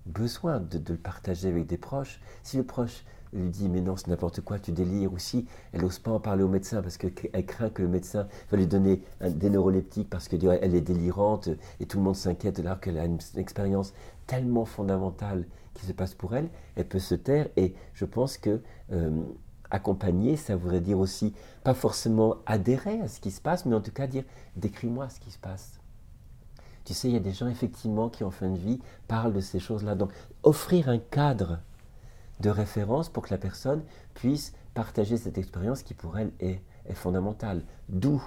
besoin 0.06 0.60
de, 0.60 0.80
le 0.88 0.98
partager 0.98 1.48
avec 1.48 1.66
des 1.66 1.78
proches, 1.78 2.20
si 2.44 2.58
le 2.58 2.64
proche 2.64 3.04
lui 3.36 3.50
dit 3.50 3.70
mais 3.70 3.82
non 3.82 3.96
c'est 3.96 4.08
n'importe 4.08 4.42
quoi, 4.42 4.60
tu 4.60 4.72
délires, 4.72 5.14
ou 5.14 5.18
si 5.18 5.46
elle 5.74 5.82
n'ose 5.82 6.00
pas 6.00 6.12
en 6.12 6.20
parler 6.20 6.44
au 6.44 6.48
médecin 6.48 6.82
parce 6.82 6.98
qu'elle 6.98 7.14
craint 7.46 7.70
que 7.70 7.82
le 7.82 7.88
médecin 7.88 8.28
va 8.50 8.58
lui 8.58 8.68
donner 8.68 9.02
des 9.22 9.50
neuroleptiques 9.50 10.10
parce 10.10 10.28
qu'elle 10.28 10.44
est 10.44 10.82
délirante 10.82 11.50
et 11.80 11.86
tout 11.86 11.98
le 11.98 12.04
monde 12.04 12.16
s'inquiète 12.16 12.60
alors 12.60 12.80
qu'elle 12.80 12.98
a 12.98 13.06
une, 13.06 13.20
expérience 13.36 13.94
tellement 14.28 14.66
fondamentale 14.66 15.46
qui 15.74 15.86
se 15.86 15.94
passe 15.94 16.14
pour 16.14 16.36
elle, 16.36 16.50
elle 16.76 16.88
peut 16.88 17.00
se 17.00 17.16
taire 17.16 17.48
et 17.58 17.76
je 17.94 18.06
pense 18.06 18.38
que 18.38 18.62
euh, 18.92 19.22
accompagner, 19.70 20.38
ça 20.38 20.56
voudrait 20.56 20.82
dire 20.82 21.00
aussi 21.00 21.34
pas 21.64 21.74
forcément 21.74 22.38
adhérer 22.46 23.02
à 23.02 23.08
ce 23.08 23.20
qui 23.20 23.32
se 23.32 23.42
passe, 23.42 23.66
mais 23.66 23.76
en 23.76 23.82
tout 23.82 23.92
cas 23.92 24.08
dire 24.08 24.24
décris-moi 24.56 25.10
ce 25.10 25.20
qui 25.20 25.32
se 25.32 25.40
passe. 25.40 25.80
Tu 26.86 26.94
sais, 26.94 27.10
il 27.10 27.14
y 27.14 27.18
a 27.18 27.20
des 27.20 27.34
gens 27.34 27.48
effectivement 27.48 28.10
qui 28.10 28.24
en 28.24 28.30
fin 28.30 28.50
de 28.50 28.58
vie 28.58 28.80
parlent 29.08 29.34
de 29.34 29.40
ces 29.42 29.60
choses-là. 29.60 29.96
Donc 29.96 30.12
offrir 30.44 30.88
un 30.88 31.00
cadre 31.00 31.60
de 32.40 32.50
référence 32.50 33.10
pour 33.10 33.24
que 33.24 33.32
la 33.32 33.38
personne 33.38 33.84
puisse 34.14 34.54
partager 34.74 35.18
cette 35.18 35.38
expérience 35.38 35.84
qui 35.84 35.94
pour 35.94 36.18
elle 36.18 36.32
est, 36.40 36.62
est 36.86 36.94
fondamentale. 36.94 37.64
D'où 37.90 38.22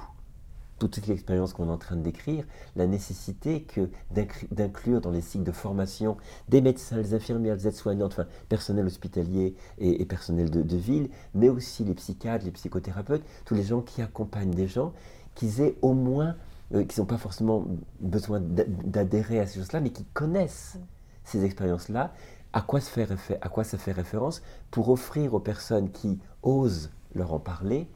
toute 0.78 1.06
l'expérience 1.06 1.52
qu'on 1.52 1.68
est 1.68 1.72
en 1.72 1.78
train 1.78 1.96
de 1.96 2.02
décrire, 2.02 2.44
la 2.76 2.86
nécessité 2.86 3.62
que 3.62 3.90
d'inclure 4.50 5.00
dans 5.00 5.10
les 5.10 5.20
cycles 5.20 5.44
de 5.44 5.52
formation 5.52 6.16
des 6.48 6.60
médecins, 6.60 6.96
les 6.96 7.14
infirmières, 7.14 7.56
les 7.56 7.68
aides-soignantes, 7.68 8.12
enfin 8.12 8.28
personnel 8.48 8.86
hospitalier 8.86 9.54
et, 9.78 10.04
personnel 10.04 10.50
de, 10.50 10.76
ville, 10.76 11.10
mais 11.34 11.48
aussi 11.48 11.84
les 11.84 11.94
psychiatres, 11.94 12.44
les 12.44 12.52
psychothérapeutes, 12.52 13.24
tous 13.44 13.54
les 13.54 13.64
gens 13.64 13.80
qui 13.80 14.02
accompagnent 14.02 14.54
des 14.54 14.68
gens, 14.68 14.92
qu'ils 15.34 15.60
aient 15.60 15.76
au 15.82 15.94
moins, 15.94 16.36
euh, 16.74 16.84
qui 16.84 17.00
n'ont 17.00 17.06
pas 17.06 17.18
forcément 17.18 17.66
besoin 18.00 18.40
d'adhérer 18.40 19.40
à 19.40 19.46
ces 19.46 19.58
choses-là, 19.58 19.80
mais 19.80 19.90
qui 19.90 20.04
connaissent 20.04 20.78
ces 21.24 21.44
expériences-là, 21.44 22.12
à 22.52 22.60
quoi, 22.62 22.80
se 22.80 22.90
fait 22.90 23.38
à 23.40 23.48
quoi 23.48 23.64
ça 23.64 23.78
fait 23.78 23.92
référence 23.92 24.42
pour 24.70 24.88
offrir 24.88 25.34
aux 25.34 25.40
personnes 25.40 25.90
qui 25.90 26.18
osent 26.42 26.90
leur 27.14 27.32
en 27.32 27.38
parler 27.38 27.88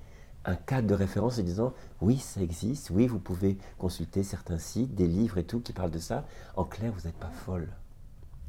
un 0.44 0.56
cadre 0.56 0.88
de 0.88 0.94
référence 0.94 1.38
en 1.38 1.42
disant 1.42 1.72
oui, 2.00 2.18
ça 2.18 2.40
existe, 2.40 2.90
oui, 2.90 3.06
vous 3.06 3.18
pouvez 3.18 3.58
consulter 3.78 4.22
certains 4.22 4.58
sites, 4.58 4.94
des 4.94 5.06
livres 5.06 5.38
et 5.38 5.44
tout 5.44 5.60
qui 5.60 5.72
parlent 5.72 5.90
de 5.90 5.98
ça. 5.98 6.24
En 6.56 6.64
clair, 6.64 6.92
vous 6.92 7.06
n'êtes 7.06 7.18
pas 7.18 7.30
folle. 7.30 7.68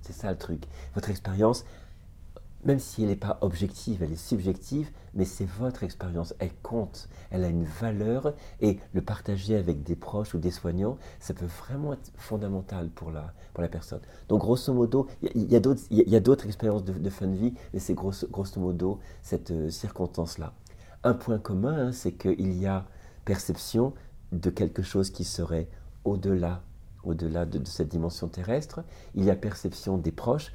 C'est 0.01 0.13
ça 0.13 0.31
le 0.31 0.37
truc. 0.37 0.63
Votre 0.95 1.09
expérience, 1.09 1.65
même 2.65 2.79
si 2.79 3.03
elle 3.03 3.09
n'est 3.09 3.15
pas 3.15 3.37
objective, 3.41 4.03
elle 4.03 4.11
est 4.11 4.15
subjective, 4.15 4.89
mais 5.13 5.25
c'est 5.25 5.45
votre 5.45 5.83
expérience, 5.83 6.33
elle 6.39 6.53
compte, 6.61 7.09
elle 7.29 7.43
a 7.43 7.47
une 7.47 7.65
valeur 7.65 8.33
et 8.61 8.79
le 8.93 9.01
partager 9.01 9.55
avec 9.55 9.83
des 9.83 9.95
proches 9.95 10.33
ou 10.33 10.39
des 10.39 10.51
soignants, 10.51 10.97
ça 11.19 11.33
peut 11.33 11.45
vraiment 11.45 11.93
être 11.93 12.11
fondamental 12.15 12.89
pour 12.89 13.11
la, 13.11 13.33
pour 13.53 13.61
la 13.61 13.69
personne. 13.69 14.01
Donc 14.29 14.41
grosso 14.41 14.73
modo, 14.73 15.07
il 15.21 15.51
y, 15.51 15.55
a 15.55 16.19
d'autres 16.19 16.45
expériences 16.45 16.83
de, 16.83 17.09
fin 17.09 17.27
de 17.27 17.35
vie, 17.35 17.53
mais 17.73 17.79
c'est 17.79 17.93
grosso, 17.93 18.27
modo 18.57 18.99
cette 19.21 19.51
euh, 19.51 19.69
circonstance-là 19.69 20.53
un 21.03 21.13
point 21.13 21.37
commun, 21.37 21.87
hein, 21.87 21.91
c'est 21.91 22.13
qu'il 22.13 22.53
y 22.57 22.65
a 22.65 22.85
perception 23.25 23.93
de 24.31 24.49
quelque 24.49 24.81
chose 24.81 25.09
qui 25.09 25.23
serait 25.23 25.67
au-delà 26.05 26.61
au-delà 27.03 27.45
de, 27.45 27.61
cette 27.65 27.89
dimension 27.89 28.27
terrestre. 28.29 28.81
Il 29.13 29.25
y 29.25 29.29
a 29.29 29.35
perception 29.35 29.97
des 29.97 30.13
proches. 30.13 30.53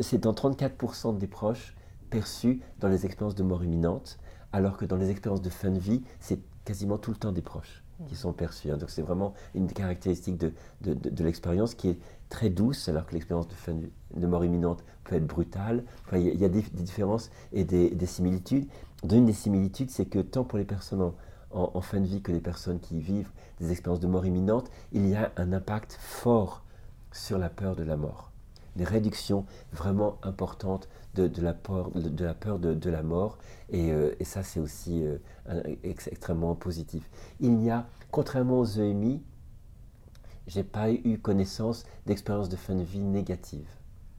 C'est 0.00 0.18
dans 0.18 0.32
34% 0.32 1.18
des 1.18 1.26
proches 1.26 1.74
perçus 2.10 2.60
dans 2.80 2.88
les 2.88 3.06
expériences 3.06 3.34
de 3.34 3.42
mort 3.42 3.64
imminente, 3.64 4.18
alors 4.52 4.76
que 4.76 4.84
dans 4.84 4.96
les 4.96 5.10
expériences 5.10 5.42
de 5.42 5.50
fin 5.50 5.70
de 5.70 5.78
vie, 5.78 6.02
c'est 6.18 6.40
quasiment 6.64 6.98
tout 6.98 7.10
le 7.10 7.16
temps 7.16 7.32
des 7.32 7.42
proches 7.42 7.82
qui 8.08 8.16
sont 8.16 8.32
perçus. 8.32 8.70
Hein. 8.70 8.76
Donc 8.76 8.90
c'est 8.90 9.02
vraiment 9.02 9.34
une 9.54 9.70
caractéristique 9.70 10.38
de, 10.38 10.52
l'expérience 11.22 11.74
qui 11.74 11.90
est 11.90 11.98
très 12.28 12.50
douce, 12.50 12.88
alors 12.88 13.06
que 13.06 13.14
l'expérience 13.14 13.48
de, 13.48 13.54
fin 13.54 13.74
de, 14.14 14.26
mort 14.26 14.44
imminente 14.44 14.84
peut 15.04 15.16
être 15.16 15.26
brutale. 15.26 15.84
il 16.12 16.40
y, 16.40 16.44
a 16.44 16.48
des, 16.48 16.62
différences 16.62 17.30
et 17.52 17.64
des, 17.64 17.90
des 17.90 18.06
similitudes. 18.06 18.66
D'une 19.02 19.26
des 19.26 19.32
similitudes, 19.32 19.90
c'est 19.90 20.06
que 20.06 20.18
tant 20.18 20.44
pour 20.44 20.58
les 20.58 20.64
personnes 20.64 21.12
en, 21.50 21.80
fin 21.80 22.00
de 22.00 22.06
vie 22.06 22.22
que 22.22 22.32
les 22.32 22.40
personnes 22.40 22.80
qui 22.80 23.00
vivent 23.00 23.30
des 23.60 23.72
expériences 23.72 24.00
de 24.00 24.06
mort 24.06 24.24
imminente, 24.24 24.70
il 24.92 25.08
y 25.08 25.14
a 25.14 25.32
un 25.36 25.52
impact 25.52 25.96
fort 26.00 26.62
sur 27.12 27.38
la 27.38 27.48
peur 27.48 27.76
de 27.76 27.82
la 27.82 27.96
mort. 27.96 28.29
Des 28.76 28.84
réductions 28.84 29.46
vraiment 29.72 30.18
importantes 30.22 30.88
de, 31.14 31.30
la 31.42 31.52
peur 31.52 31.90
de, 31.90 32.90
la, 32.90 33.02
mort, 33.02 33.38
et, 33.68 33.92
euh, 33.92 34.14
ça 34.22 34.42
c'est 34.42 34.60
aussi 34.60 35.04
euh, 35.04 35.18
extrêmement 35.82 36.54
positif. 36.54 37.08
Il 37.40 37.56
n'y 37.56 37.70
a, 37.70 37.86
contrairement 38.10 38.60
aux 38.60 38.78
EMI, 38.78 39.22
j'ai 40.46 40.64
pas 40.64 40.90
eu 40.92 41.18
connaissance 41.18 41.84
d'expériences 42.06 42.48
de 42.48 42.56
fin 42.56 42.74
de 42.74 42.82
vie 42.82 43.00
négatives. 43.00 43.68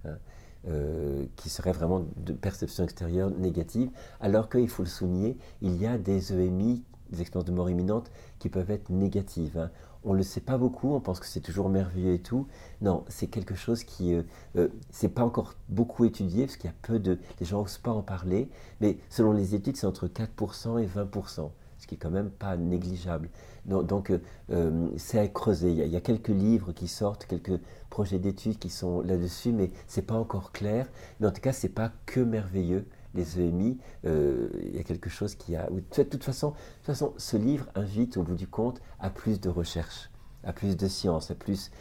Hein. 0.05 0.17
Euh, 0.67 1.25
qui 1.37 1.49
serait 1.49 1.71
vraiment 1.71 2.05
de 2.17 2.33
perception 2.33 2.83
extérieure 2.83 3.31
négative, 3.31 3.89
alors 4.19 4.47
qu'il 4.47 4.69
faut 4.69 4.83
le 4.83 4.89
souligner, 4.89 5.35
il 5.61 5.75
y 5.81 5.87
a 5.87 5.97
des 5.97 6.33
EMI, 6.33 6.83
des 7.09 7.21
expériences 7.21 7.47
de 7.47 7.51
mort 7.51 7.67
imminente, 7.67 8.11
qui 8.37 8.47
peuvent 8.47 8.69
être 8.69 8.91
négatives. 8.91 9.57
Hein. 9.57 9.71
On 10.03 10.13
ne 10.13 10.17
le 10.17 10.23
sait 10.23 10.41
pas 10.41 10.57
beaucoup, 10.57 10.93
on 10.93 10.99
pense 10.99 11.19
que 11.19 11.25
c'est 11.25 11.41
toujours 11.41 11.69
merveilleux 11.69 12.13
et 12.13 12.19
tout. 12.19 12.47
Non, 12.81 13.03
c'est 13.07 13.27
quelque 13.27 13.55
chose 13.55 13.83
qui, 13.83 14.13
euh, 14.13 14.23
euh 14.55 14.69
c'est 14.89 15.09
pas 15.09 15.23
encore 15.23 15.55
beaucoup 15.69 16.05
étudié, 16.05 16.45
parce 16.45 16.57
qu'il 16.57 16.69
y 16.69 16.73
a 16.73 16.75
peu 16.81 16.99
de, 16.99 17.19
les 17.39 17.45
gens 17.45 17.61
n'osent 17.61 17.77
pas 17.77 17.91
en 17.91 18.01
parler, 18.01 18.49
mais 18.79 18.97
selon 19.09 19.31
les 19.31 19.55
études, 19.55 19.77
c'est 19.77 19.87
entre 19.87 20.07
4% 20.07 20.81
et 20.81 20.87
20% 20.87 21.51
ce 21.81 21.87
qui 21.87 21.95
est 21.95 21.97
quand 21.97 22.11
même 22.11 22.29
pas 22.29 22.55
négligeable. 22.57 23.29
Donc, 23.65 24.11
euh, 24.51 24.87
c'est 24.97 25.17
à 25.17 25.27
creuser. 25.27 25.71
Il 25.71 25.87
y, 25.87 25.95
a, 25.95 26.01
quelques 26.01 26.29
livres 26.29 26.73
qui 26.73 26.87
sortent, 26.87 27.25
quelques 27.25 27.59
projets 27.89 28.19
d'études 28.19 28.59
qui 28.59 28.69
sont 28.69 29.01
là-dessus, 29.01 29.51
mais 29.51 29.71
c'est 29.87 30.03
pas 30.03 30.13
encore 30.13 30.51
clair. 30.51 30.87
Mais 31.19 31.27
en 31.27 31.31
tout 31.31 31.41
cas, 31.41 31.53
c'est 31.53 31.69
pas 31.69 31.91
que 32.05 32.19
merveilleux 32.19 32.85
les 33.13 33.39
EMI. 33.39 33.77
Euh, 34.05 34.49
il 34.63 34.75
y 34.75 34.79
a 34.79 34.83
quelque 34.83 35.09
chose 35.09 35.35
qui 35.35 35.55
a. 35.55 35.69
De 35.69 36.03
toute 36.03 36.23
façon, 36.23 36.49
de 36.49 36.55
toute 36.77 36.85
façon, 36.85 37.13
ce 37.17 37.37
livre 37.37 37.67
invite 37.75 38.17
au 38.17 38.23
bout 38.23 38.35
du 38.35 38.47
compte 38.47 38.81
à 38.99 39.09
plus 39.09 39.39
de 39.39 39.49
recherche 39.49 40.11
à 40.43 40.53
plus 40.53 40.75
de 40.75 40.87
science, 40.87 41.31
à 41.31 41.35
plus 41.35 41.71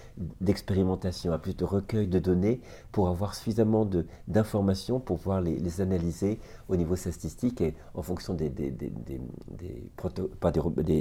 d'expérimentation, 0.40 1.32
à 1.32 1.38
plus 1.38 1.56
de 1.56 1.64
recueil 1.64 2.06
de 2.06 2.18
données 2.18 2.60
pour 2.92 3.08
avoir 3.08 3.34
suffisamment 3.34 3.88
d'informations 4.28 5.00
pour 5.00 5.16
pouvoir 5.16 5.40
les, 5.40 5.80
analyser 5.80 6.40
au 6.68 6.76
niveau 6.76 6.96
statistique 6.96 7.60
et 7.60 7.74
en 7.94 8.02
fonction 8.02 8.34
des, 8.34 8.50
des, 8.50 8.70
des, 8.70 8.92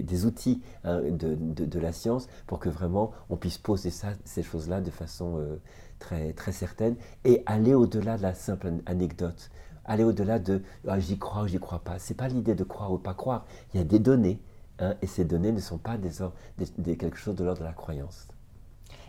des 0.03 0.25
outils 0.25 0.61
hein, 0.83 1.01
de, 1.01 1.35
de, 1.35 1.79
la 1.79 1.91
science 1.91 2.27
pour 2.47 2.59
que 2.59 2.69
vraiment 2.69 3.11
on 3.29 3.35
puisse 3.35 3.57
poser 3.57 3.91
ces 4.23 4.43
choses-là 4.43 4.79
de 4.81 4.91
façon 4.91 5.37
euh, 5.37 5.57
très, 5.97 6.33
très 6.33 6.51
certaine 6.51 6.95
et 7.25 7.43
aller 7.45 7.73
au-delà 7.73 8.17
de 8.17 8.21
la 8.21 8.33
simple 8.33 8.73
anecdote 8.85 9.49
aller 9.85 10.03
au-delà 10.03 10.39
de 10.39 10.61
ah, 10.87 10.99
j'y 10.99 11.17
crois 11.17 11.43
ou 11.43 11.47
j'y 11.47 11.59
crois 11.59 11.79
pas. 11.79 11.99
C'est 11.99 12.13
pas 12.13 12.27
l'idée 12.27 12.55
de 12.55 12.63
croire 12.63 12.91
ou 12.91 12.97
pas 12.97 13.13
croire. 13.13 13.45
Il 13.73 13.77
y 13.77 13.81
a 13.81 13.85
des 13.85 13.99
données 13.99 14.39
Hein, 14.79 14.95
et 15.01 15.07
ces 15.07 15.25
données 15.25 15.51
ne 15.51 15.59
sont 15.59 15.77
pas 15.77 15.97
des, 15.97 16.97
quelque 16.97 17.17
chose 17.17 17.35
de 17.35 17.43
l'ordre 17.43 17.59
de 17.59 17.65
la 17.65 17.73
croyance. 17.73 18.27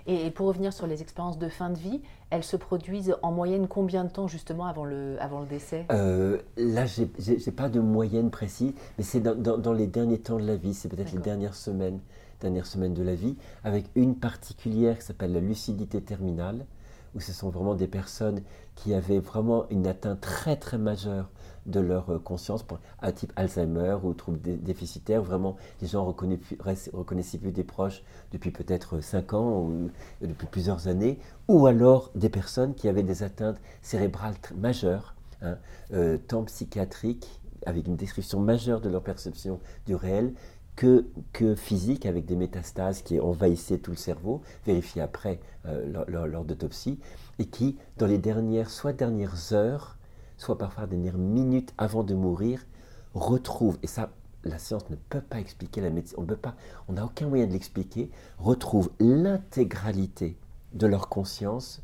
Et, 0.06 0.30
pour 0.30 0.48
revenir 0.48 0.72
sur 0.72 0.86
les 0.86 1.02
expériences 1.02 1.38
de 1.38 1.48
fin 1.48 1.70
de 1.70 1.78
vie, 1.78 2.00
elles 2.30 2.42
se 2.42 2.56
produisent 2.56 3.14
en 3.22 3.30
moyenne 3.30 3.68
combien 3.68 4.04
de 4.04 4.10
temps 4.10 4.26
justement 4.26 4.66
avant 4.66 4.84
le, 4.84 5.16
avant 5.20 5.40
le 5.40 5.46
décès? 5.46 5.86
Euh, 5.92 6.38
Là, 6.56 6.86
je 6.86 7.02
n'ai 7.02 7.52
pas 7.52 7.68
de 7.68 7.80
moyenne 7.80 8.30
précise, 8.30 8.72
mais 8.98 9.04
c'est 9.04 9.20
dans, 9.20 9.72
les 9.72 9.86
derniers 9.86 10.18
temps 10.18 10.38
de 10.38 10.46
la 10.46 10.56
vie, 10.56 10.74
c'est 10.74 10.88
peut-être 10.88 11.12
les 11.12 11.20
dernières 11.20 11.54
semaines, 11.54 12.00
dernières 12.40 12.66
semaines 12.66 12.94
de 12.94 13.02
la 13.02 13.14
vie, 13.14 13.36
avec 13.62 13.84
une 13.94 14.16
particulière 14.16 14.98
qui 14.98 15.04
s'appelle 15.04 15.32
la 15.32 15.40
lucidité 15.40 16.00
terminale, 16.00 16.64
où 17.14 17.20
ce 17.20 17.32
sont 17.32 17.50
vraiment 17.50 17.74
des 17.74 17.88
personnes 17.88 18.42
qui 18.74 18.94
avaient 18.94 19.18
vraiment 19.18 19.68
une 19.70 19.86
atteinte 19.86 20.20
très 20.20 20.56
très 20.56 20.78
majeure 20.78 21.30
de 21.66 21.80
leur 21.80 22.10
euh, 22.10 22.18
conscience, 22.18 22.64
un 23.02 23.12
type 23.12 23.32
Alzheimer 23.36 23.96
ou 24.02 24.14
trouble 24.14 24.40
déficitaire, 24.40 25.22
vraiment 25.22 25.56
les 25.80 25.88
gens 25.88 26.04
reconnaissaient 26.04 27.38
plus 27.38 27.52
des 27.52 27.64
proches 27.64 28.02
depuis 28.32 28.50
peut-être 28.50 29.00
5 29.00 29.34
ans 29.34 29.60
ou 29.60 29.90
euh, 30.22 30.26
depuis 30.26 30.46
plusieurs 30.46 30.88
années, 30.88 31.18
ou 31.48 31.66
alors 31.66 32.10
des 32.14 32.30
personnes 32.30 32.74
qui 32.74 32.88
avaient 32.88 33.02
des 33.02 33.22
atteintes 33.22 33.60
cérébrales 33.82 34.36
majeures, 34.56 35.14
hein, 35.42 35.58
euh, 35.92 36.16
tant 36.16 36.44
psychiatriques, 36.44 37.40
avec 37.66 37.86
une 37.86 37.96
description 37.96 38.40
majeure 38.40 38.80
de 38.80 38.88
leur 38.88 39.02
perception 39.02 39.60
du 39.86 39.94
réel, 39.94 40.32
que, 40.80 41.04
que, 41.34 41.54
physique 41.54 42.06
avec 42.06 42.24
des 42.24 42.36
métastases 42.36 43.02
qui 43.02 43.20
envahissaient 43.20 43.76
tout 43.76 43.90
le 43.90 43.98
cerveau, 43.98 44.40
vérifiées 44.64 45.02
après 45.02 45.38
lors, 45.66 46.44
d'autopsie, 46.46 46.98
et 47.38 47.44
qui, 47.44 47.76
dans 47.98 48.06
les 48.06 48.16
dernières, 48.16 48.70
soit 48.70 48.94
dernières 48.94 49.52
heures, 49.52 49.98
soit 50.38 50.56
parfois 50.56 50.86
dernières 50.86 51.18
minutes 51.18 51.74
avant 51.76 52.02
de 52.02 52.14
mourir, 52.14 52.64
retrouvent, 53.12 53.76
et 53.82 53.86
ça, 53.86 54.08
la 54.42 54.58
science 54.58 54.88
ne 54.88 54.96
peut 54.96 55.20
pas 55.20 55.38
expliquer, 55.38 55.82
la 55.82 55.90
médecine, 55.90 56.16
on 56.18 56.24
peut 56.24 56.34
pas, 56.34 56.54
on 56.88 56.94
n'a 56.94 57.04
aucun 57.04 57.28
moyen 57.28 57.46
de 57.46 57.52
l'expliquer, 57.52 58.10
retrouvent 58.38 58.90
l'intégralité 59.00 60.38
de 60.72 60.86
leur 60.86 61.10
conscience 61.10 61.82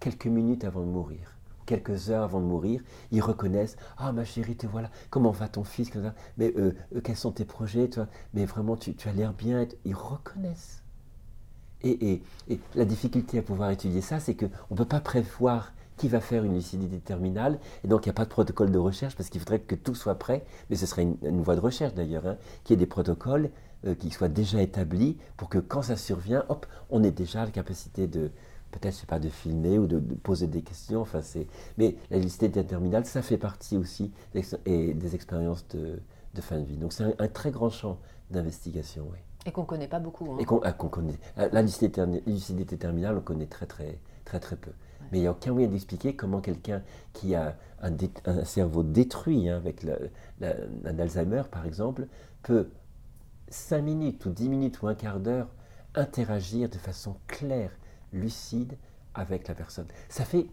quelques 0.00 0.26
minutes 0.26 0.64
avant 0.64 0.80
de 0.80 0.90
mourir, 0.90 1.38
quelques 1.72 2.10
heures 2.10 2.24
avant 2.24 2.40
de 2.40 2.44
mourir, 2.44 2.82
ils 3.12 3.22
reconnaissent 3.22 3.76
Ah, 3.96 4.12
ma 4.12 4.24
chérie, 4.24 4.56
te 4.56 4.66
voilà, 4.66 4.90
comment 5.08 5.30
va 5.30 5.48
ton 5.48 5.64
fils 5.64 5.90
Mais 6.36 6.52
euh, 6.56 6.74
euh, 6.94 7.00
quels 7.02 7.16
sont 7.16 7.32
tes 7.32 7.46
projets 7.46 7.88
toi? 7.88 8.08
Mais 8.34 8.44
vraiment, 8.44 8.76
tu, 8.76 8.94
as 9.06 9.12
l'air 9.12 9.32
bien. 9.32 9.66
Ils 9.84 9.94
reconnaissent. 9.94 10.82
Et, 11.82 12.22
la 12.74 12.84
difficulté 12.84 13.38
à 13.38 13.42
pouvoir 13.42 13.70
étudier 13.70 14.02
ça, 14.02 14.20
c'est 14.20 14.34
qu'on 14.34 14.50
ne 14.70 14.76
peut 14.76 14.84
pas 14.84 15.00
prévoir 15.00 15.72
qui 15.96 16.08
va 16.08 16.20
faire 16.20 16.44
une 16.44 16.54
lucidité 16.54 16.98
terminale, 16.98 17.58
et 17.84 17.88
donc 17.88 18.06
il 18.06 18.08
n'y 18.08 18.10
a 18.10 18.14
pas 18.14 18.24
de 18.24 18.30
protocole 18.30 18.70
de 18.70 18.78
recherche 18.78 19.14
parce 19.14 19.28
qu'il 19.28 19.40
faudrait 19.40 19.60
que 19.60 19.74
tout 19.74 19.94
soit 19.94 20.14
prêt, 20.16 20.44
mais 20.68 20.76
ce 20.76 20.86
serait 20.86 21.02
une, 21.02 21.42
voie 21.42 21.54
de 21.54 21.60
recherche 21.60 21.94
d'ailleurs, 21.94 22.26
hein, 22.26 22.36
qu'il 22.64 22.74
y 22.74 22.76
ait 22.76 22.80
des 22.80 22.86
protocoles 22.86 23.50
euh, 23.86 23.94
qui 23.94 24.10
soient 24.10 24.28
déjà 24.28 24.62
établis 24.62 25.16
pour 25.36 25.48
que 25.48 25.58
quand 25.58 25.82
ça 25.82 25.96
survient, 25.96 26.44
hop, 26.48 26.66
on 26.90 27.04
ait 27.04 27.12
déjà 27.12 27.44
la 27.44 27.50
capacité 27.50 28.06
de, 28.06 28.30
peut-être, 28.72 28.94
je 28.94 29.00
sais 29.00 29.06
pas, 29.06 29.18
de 29.18 29.28
filmer 29.28 29.78
ou 29.78 29.86
de, 29.86 29.98
poser 29.98 30.48
des 30.48 30.62
questions. 30.62 31.00
Enfin, 31.00 31.22
c'est... 31.22 31.46
Mais 31.78 31.96
la 32.10 32.18
lucidité 32.18 32.64
terminale, 32.64 33.06
ça 33.06 33.22
fait 33.22 33.38
partie 33.38 33.76
aussi 33.76 34.12
des, 34.34 34.42
et 34.66 34.94
des 34.94 35.14
expériences 35.14 35.66
de, 35.68 36.00
de, 36.34 36.40
fin 36.40 36.58
de 36.58 36.64
vie. 36.64 36.76
Donc 36.76 36.92
c'est 36.92 37.04
un, 37.04 37.28
très 37.28 37.50
grand 37.50 37.70
champ 37.70 37.98
d'investigation, 38.30 39.06
oui. 39.12 39.18
Et 39.46 39.52
qu'on 39.52 39.62
ne 39.62 39.66
connaît 39.66 39.88
pas 39.88 40.00
beaucoup. 40.00 40.32
Hein. 40.32 40.38
Et 40.40 40.44
qu'on, 40.44 40.60
ah, 40.62 40.72
connaît. 40.72 41.18
La 41.36 41.62
lucidité, 41.62 42.76
terminale, 42.76 43.16
on 43.18 43.20
connaît 43.20 43.46
très 43.46 43.66
très 43.66 43.98
très 44.24 44.38
très 44.38 44.56
peu. 44.56 44.70
Mais 45.10 45.18
il 45.18 45.22
n'y 45.22 45.26
a 45.26 45.32
aucun 45.32 45.52
moyen 45.52 45.68
d'expliquer 45.68 46.14
comment 46.14 46.40
quelqu'un 46.40 46.82
qui 47.12 47.34
a 47.34 47.56
un, 47.82 47.92
un 48.24 48.44
cerveau 48.44 48.84
détruit 48.84 49.48
hein, 49.48 49.56
avec 49.56 49.84
un 49.84 50.98
Alzheimer, 50.98 51.42
par 51.50 51.66
exemple, 51.66 52.06
peut 52.44 52.68
5 53.48 53.82
minutes 53.82 54.24
ou 54.26 54.30
10 54.30 54.48
minutes 54.48 54.80
ou 54.80 54.86
un 54.86 54.94
quart 54.94 55.20
d'heure 55.20 55.48
interagir 55.94 56.68
de 56.68 56.78
façon 56.78 57.16
claire 57.26 57.70
lucide 58.12 58.76
avec 59.14 59.48
la 59.48 59.54
personne. 59.54 59.86
Ça 60.08 60.24
fait, 60.24 60.46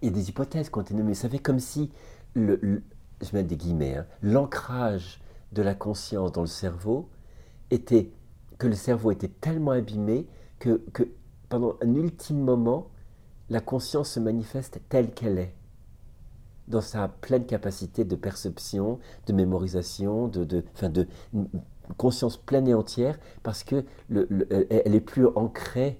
il 0.00 0.06
y 0.06 0.08
a 0.08 0.14
des 0.14 0.28
hypothèses 0.28 0.70
ont 0.72 0.80
été 0.80 0.94
nommées, 0.94 1.14
ça 1.14 1.28
fait 1.28 1.38
comme 1.38 1.60
si, 1.60 1.90
le, 2.34 2.82
je 3.20 3.36
mets 3.36 3.42
des 3.42 3.56
guillemets, 3.56 3.96
hein, 3.96 4.06
l'ancrage 4.22 5.20
de 5.52 5.62
la 5.62 5.74
conscience 5.74 6.32
dans 6.32 6.40
le 6.40 6.46
cerveau 6.46 7.08
était, 7.70 8.10
que 8.58 8.66
le 8.66 8.74
cerveau 8.74 9.10
était 9.10 9.28
tellement 9.28 9.72
abîmé 9.72 10.26
que, 10.58 10.80
pendant 11.48 11.76
un 11.82 11.94
ultime 11.94 12.40
moment, 12.40 12.88
la 13.50 13.60
conscience 13.60 14.10
se 14.10 14.20
manifeste 14.20 14.80
telle 14.88 15.12
qu'elle 15.12 15.38
est, 15.38 15.54
dans 16.68 16.80
sa 16.80 17.08
pleine 17.08 17.44
capacité 17.44 18.04
de 18.04 18.16
perception, 18.16 18.98
de 19.26 19.32
mémorisation, 19.32 20.28
de, 20.28 20.44
de, 20.44 21.06
conscience 21.96 22.36
pleine 22.36 22.68
et 22.68 22.74
entière, 22.74 23.18
parce 23.42 23.64
que 23.64 23.84
le, 24.08 24.46
elle 24.70 24.94
est 24.94 25.00
plus 25.00 25.26
ancrée 25.34 25.98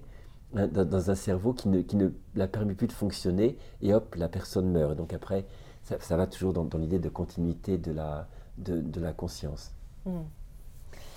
Dans, 0.53 1.09
un 1.09 1.15
cerveau 1.15 1.53
qui 1.53 1.67
ne, 1.67 1.81
qui 1.81 1.95
ne, 1.95 2.09
la 2.35 2.47
permet 2.47 2.75
plus 2.75 2.87
de 2.87 2.93
fonctionner, 2.93 3.57
et 3.81 3.93
hop, 3.93 4.13
la 4.15 4.29
personne 4.29 4.69
meurt. 4.71 4.95
Donc 4.95 5.11
après, 5.11 5.45
ça, 5.83 6.15
va 6.15 6.27
toujours 6.27 6.53
dans, 6.53 6.77
l'idée 6.77 6.99
de 6.99 7.09
continuité 7.09 7.77
de 7.77 7.91
la, 7.91 8.27
de, 8.57 8.79
de 8.79 9.01
la 9.01 9.13
conscience. 9.13 9.71
Hmm. 10.05 10.21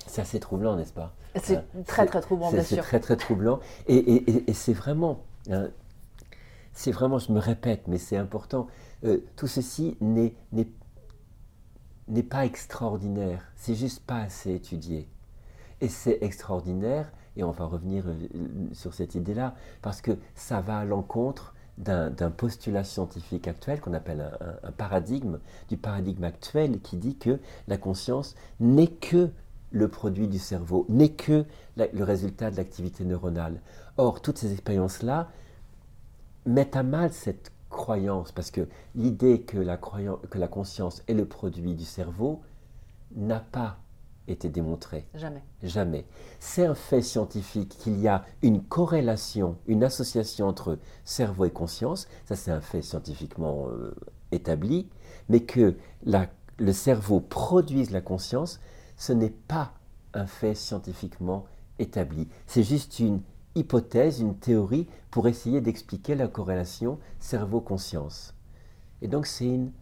C'est 0.07 0.23
assez 0.23 0.41
troublant, 0.41 0.77
n'est-ce 0.77 0.93
pas? 0.93 1.13
C'est 1.43 1.57
hein, 1.57 1.65
très 1.87 2.07
très 2.07 2.21
troublant, 2.21 2.51
bien 2.51 2.63
sûr. 2.63 2.77
C'est 2.77 2.83
très 2.83 3.01
très 3.01 3.17
troublant. 3.17 3.61
Et, 3.89 3.97
et, 3.97 4.51
et, 4.51 4.55
c'est 4.55 4.73
vraiment, 4.73 5.21
hein, 5.51 5.69
c'est 6.73 6.93
vraiment, 6.93 7.19
je 7.19 7.33
me 7.33 7.41
répète, 7.41 7.89
mais 7.89 7.99
c'est 7.99 8.17
important, 8.17 8.69
euh, 9.05 9.19
tout 9.37 9.47
ceci 9.47 9.97
n'est 10.01 10.35
pas 12.23 12.47
extraordinaire, 12.47 13.53
c'est 13.57 13.75
juste 13.75 14.05
pas 14.05 14.21
assez 14.21 14.55
étudié. 14.55 15.09
Et 15.81 15.89
c'est 15.89 16.19
extraordinaire 16.23 17.13
et 17.37 17.45
on 17.45 17.51
va 17.51 17.67
revenir 17.67 18.05
euh, 18.07 18.15
sur 18.73 18.95
cette 18.95 19.15
idée-là, 19.15 19.55
parce 19.83 20.01
que 20.01 20.13
ça 20.35 20.61
va 20.61 20.79
à 20.79 20.85
l'encontre 20.85 21.55
d'un 21.79 22.31
postulat 22.31 22.85
scientifique 22.85 23.47
actuel 23.49 23.83
qu'on 23.83 23.93
appelle 23.93 24.31
un, 24.63 24.73
paradigme, 24.73 25.41
du 25.69 25.77
paradigme 25.77 26.25
actuel 26.25 26.81
qui 26.81 26.97
dit 26.97 27.17
que 27.17 27.39
la 27.69 27.77
conscience 27.77 28.35
n'est 28.61 28.87
que 28.87 29.29
le 29.73 29.89
produit 29.89 30.27
du 30.27 30.39
cerveau, 30.39 30.87
n'est 30.89 31.11
que 31.11 31.45
le 31.77 32.03
résultat 32.03 32.51
de 32.51 32.57
l'activité 32.57 33.05
neuronale. 33.05 33.61
Or, 33.99 34.23
toutes 34.23 34.39
ces 34.39 34.53
expériences-là 34.53 35.29
mettent 36.47 36.77
à 36.77 36.83
mal 36.83 37.13
cette 37.13 37.53
croyance, 37.69 38.33
parce 38.33 38.51
que 38.51 38.67
l'idée 38.95 39.43
que 39.43 39.59
la, 39.59 39.77
que 39.77 40.39
la 40.39 40.49
conscience 40.49 41.03
est 41.09 41.15
le 41.15 41.27
produit 41.27 41.75
du 41.75 41.85
cerveau 41.85 42.41
n'a 43.15 43.41
pas 43.41 43.77
été 44.29 44.49
démontré. 44.49 45.07
Jamais. 45.15 45.43
Jamais. 45.63 46.05
C'est 46.41 46.67
un 46.67 46.75
fait 46.75 47.03
scientifique 47.03 47.77
qu'il 47.79 48.01
y 48.01 48.09
a 48.09 48.25
une 48.43 48.63
corrélation, 48.63 49.57
une 49.67 49.85
association 49.85 50.49
entre 50.49 50.79
cerveau 51.05 51.45
et 51.45 51.51
conscience, 51.51 52.09
ça 52.25 52.37
c'est 52.37 52.51
un 52.51 52.61
fait 52.61 52.83
scientifiquement 52.83 53.69
euh, 53.69 53.95
établi, 54.33 54.89
mais 55.29 55.41
que 55.41 55.77
la, 56.05 56.29
le 56.59 56.73
cerveau 56.73 57.21
produise 57.21 57.91
la 57.91 58.01
conscience, 58.01 58.61
ce 58.97 59.13
n'est 59.13 59.31
pas 59.31 59.73
un 60.15 60.27
fait 60.27 60.55
scientifiquement 60.55 61.45
établi. 61.79 62.29
C'est 62.47 62.63
juste 62.63 62.99
une 62.99 63.21
hypothèse, 63.55 64.21
une 64.21 64.37
théorie 64.37 64.87
pour 65.11 65.29
essayer 65.29 65.61
d'expliquer 65.61 66.15
la 66.15 66.29
corrélation 66.29 66.99
cerveau-conscience. 67.19 68.35
Et 69.03 69.09
donc 69.09 69.27
c'est 69.27 69.47
une 69.47 69.73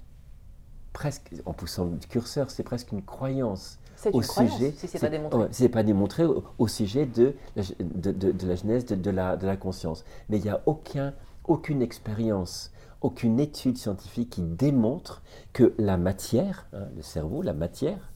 presque, 0.93 1.35
en 1.45 1.53
poussant 1.53 1.85
le 1.85 1.99
curseur, 2.09 2.51
c'est 2.51 2.63
presque 2.63 2.93
une 2.93 3.03
croyance 3.03 3.79
au 4.13 4.23
sujet, 4.23 4.73
si 4.77 4.89
ce 4.89 4.95
n'est 4.95 5.01
pas 5.01 5.09
démontré. 5.11 5.49
c'est 5.51 5.69
pas 5.69 5.83
démontré 5.83 6.25
au, 6.25 6.69
sujet 6.69 7.07
de 7.07 7.35
la, 7.57 7.63
de, 7.81 8.13
de, 8.33 8.47
la 8.47 8.55
genèse 8.55 8.87
de, 8.87 9.11
la, 9.11 9.37
de 9.37 9.47
la 9.47 9.57
conscience. 9.57 10.05
Mais 10.29 10.39
il 10.39 10.43
n'y 10.43 10.51
a 10.51 10.63
aucun, 10.67 11.15
aucune 11.45 11.83
expérience, 11.83 12.73
aucune 13.01 13.41
étude 13.41 13.77
scientifique 13.77 14.31
qui 14.31 14.43
démontre 14.43 15.23
que 15.53 15.75
la 15.79 15.97
matière, 15.97 16.67
hein, 16.73 16.87
le 16.97 17.03
cerveau, 17.03 17.43
la 17.43 17.53
matière, 17.53 18.13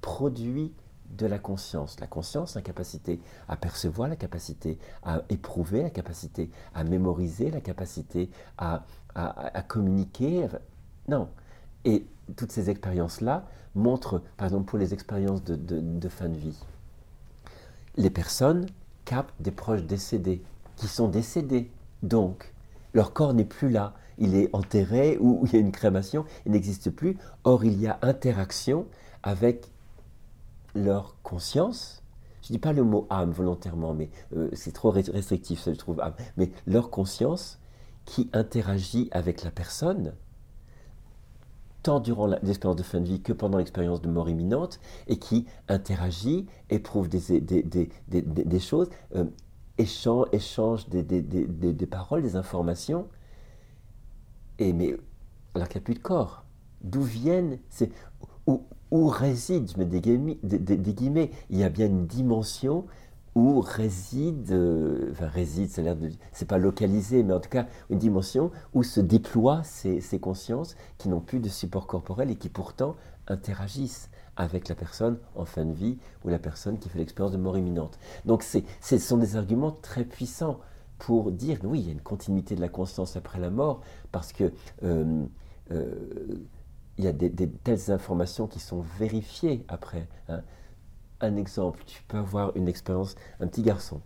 produit 0.00 0.72
de 1.16 1.26
la 1.26 1.38
conscience. 1.38 1.98
La 2.00 2.06
conscience, 2.06 2.54
la 2.54 2.62
capacité 2.62 3.20
à 3.48 3.56
percevoir, 3.56 4.08
la 4.08 4.16
capacité 4.16 4.78
à 5.02 5.22
éprouver, 5.28 5.82
la 5.82 5.90
capacité 5.90 6.50
à 6.74 6.84
mémoriser, 6.84 7.50
la 7.50 7.60
capacité 7.60 8.30
à, 8.58 8.84
à, 9.14 9.56
à 9.58 9.62
communiquer. 9.62 10.46
Non. 11.08 11.28
Et 11.84 12.06
toutes 12.36 12.52
ces 12.52 12.70
expériences-là 12.70 13.46
montrent, 13.74 14.22
par 14.36 14.46
exemple 14.46 14.66
pour 14.66 14.78
les 14.78 14.94
expériences 14.94 15.42
de, 15.44 16.08
fin 16.08 16.28
de 16.28 16.36
vie, 16.36 16.58
les 17.96 18.10
personnes 18.10 18.66
captent 19.04 19.34
des 19.40 19.50
proches 19.50 19.82
décédés, 19.82 20.42
qui 20.76 20.86
sont 20.86 21.08
décédés. 21.08 21.70
Donc, 22.02 22.52
leur 22.94 23.12
corps 23.12 23.34
n'est 23.34 23.44
plus 23.44 23.70
là, 23.70 23.94
il 24.18 24.34
est 24.34 24.54
enterré 24.54 25.18
ou 25.20 25.42
il 25.46 25.52
y 25.52 25.56
a 25.56 25.60
une 25.60 25.72
crémation, 25.72 26.24
il 26.46 26.52
n'existe 26.52 26.90
plus. 26.90 27.16
Or, 27.44 27.64
il 27.64 27.80
y 27.80 27.86
a 27.86 27.98
interaction 28.02 28.86
avec 29.22 29.70
leur 30.74 31.16
conscience. 31.22 32.02
Je 32.42 32.48
ne 32.48 32.54
dis 32.54 32.58
pas 32.58 32.72
le 32.72 32.84
mot 32.84 33.06
âme 33.10 33.32
volontairement, 33.32 33.94
mais 33.94 34.10
euh, 34.36 34.48
c'est 34.52 34.72
trop 34.72 34.90
restrictif, 34.90 35.64
je 35.66 35.72
trouve, 35.72 36.00
âme. 36.00 36.14
Mais 36.36 36.50
leur 36.66 36.90
conscience 36.90 37.58
qui 38.04 38.30
interagit 38.32 39.08
avec 39.12 39.42
la 39.42 39.50
personne 39.50 40.14
tant 41.82 42.00
durant 42.00 42.26
l'expérience 42.26 42.76
de 42.76 42.82
fin 42.82 43.00
de 43.00 43.06
vie 43.06 43.20
que 43.20 43.32
pendant 43.32 43.58
l'expérience 43.58 44.02
de 44.02 44.08
mort 44.08 44.28
imminente, 44.28 44.80
et 45.06 45.18
qui 45.18 45.46
interagit, 45.68 46.46
éprouve 46.68 47.08
des, 47.08 47.40
des, 47.40 47.62
des, 47.62 47.90
des 48.08 48.60
choses, 48.60 48.88
euh, 49.14 49.24
échange, 49.78 50.26
échange 50.32 50.88
des, 50.88 51.86
paroles, 51.86 52.22
des 52.22 52.36
informations, 52.36 53.08
et 54.58 54.72
mais 54.72 54.96
alors 55.54 55.68
qu'il 55.68 55.78
n'y 55.78 55.84
a 55.84 55.86
plus 55.86 55.94
de 55.94 56.00
corps. 56.00 56.44
D'où 56.82 57.02
viennent 57.02 57.58
c'est 57.68 57.90
où, 58.46 58.62
où 58.90 59.06
réside, 59.08 59.70
je 59.70 59.78
mets 59.78 59.84
des 59.84 60.00
guillemets, 60.00 61.30
il 61.50 61.58
y 61.58 61.64
a 61.64 61.68
bien 61.68 61.86
une 61.86 62.06
dimension 62.06 62.86
où 63.34 63.60
réside, 63.60 64.50
euh, 64.50 65.10
enfin 65.12 65.28
réside, 65.28 65.70
ça 65.70 65.82
l'air 65.82 65.96
de, 65.96 66.10
c'est 66.32 66.48
pas 66.48 66.58
localisé, 66.58 67.22
mais 67.22 67.32
en 67.32 67.40
tout 67.40 67.48
cas 67.48 67.66
une 67.88 67.98
dimension 67.98 68.50
où 68.74 68.82
se 68.82 69.00
déploient 69.00 69.62
ces, 69.62 70.00
consciences 70.20 70.76
qui 70.98 71.08
n'ont 71.08 71.20
plus 71.20 71.38
de 71.38 71.48
support 71.48 71.86
corporel 71.86 72.30
et 72.30 72.36
qui 72.36 72.48
pourtant 72.48 72.96
interagissent 73.28 74.10
avec 74.36 74.68
la 74.68 74.74
personne 74.74 75.18
en 75.36 75.44
fin 75.44 75.64
de 75.64 75.72
vie 75.72 75.98
ou 76.24 76.28
la 76.28 76.38
personne 76.38 76.78
qui 76.78 76.88
fait 76.88 76.98
l'expérience 76.98 77.32
de 77.32 77.38
mort 77.38 77.56
imminente. 77.56 77.98
Donc 78.24 78.42
c'est, 78.42 78.64
ce 78.80 78.98
sont 78.98 79.18
des 79.18 79.36
arguments 79.36 79.72
très 79.82 80.04
puissants 80.04 80.58
pour 80.98 81.30
dire 81.30 81.58
oui, 81.62 81.80
il 81.80 81.86
y 81.86 81.88
a 81.90 81.92
une 81.92 82.00
continuité 82.00 82.56
de 82.56 82.60
la 82.60 82.68
conscience 82.68 83.16
après 83.16 83.38
la 83.38 83.50
mort 83.50 83.80
parce 84.10 84.32
que 84.32 84.52
euh, 84.82 85.24
euh, 85.70 85.94
il 86.98 87.04
y 87.04 87.08
a 87.08 87.12
des, 87.12 87.30
telles 87.30 87.90
informations 87.90 88.46
qui 88.46 88.60
sont 88.60 88.84
vérifiées 88.98 89.64
après. 89.68 90.08
Hein 90.28 90.42
un 91.20 91.36
exemple, 91.36 91.82
tu 91.86 92.02
peux 92.04 92.18
avoir 92.18 92.56
une 92.56 92.68
expérience, 92.68 93.14
un 93.40 93.46
petit 93.46 93.62
garçon, 93.62 94.00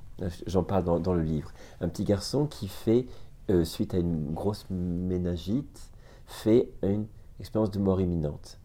j'en 0.46 0.62
parle 0.62 0.85
dans, 0.85 1.14
le 1.14 1.22
livre, 1.22 1.53
un 1.81 1.88
petit 1.88 2.05
garçon 2.05 2.46
qui 2.46 2.68
fait, 2.68 3.07
euh, 3.50 3.64
suite 3.64 3.94
à 3.94 3.98
une 3.98 4.33
grosse 4.33 4.66
ménagite, 4.70 5.90
fait 6.27 6.70
une 6.83 7.07
expérience 7.40 7.70
de 7.70 7.79
mort 7.79 8.00
imminente. 8.00 8.59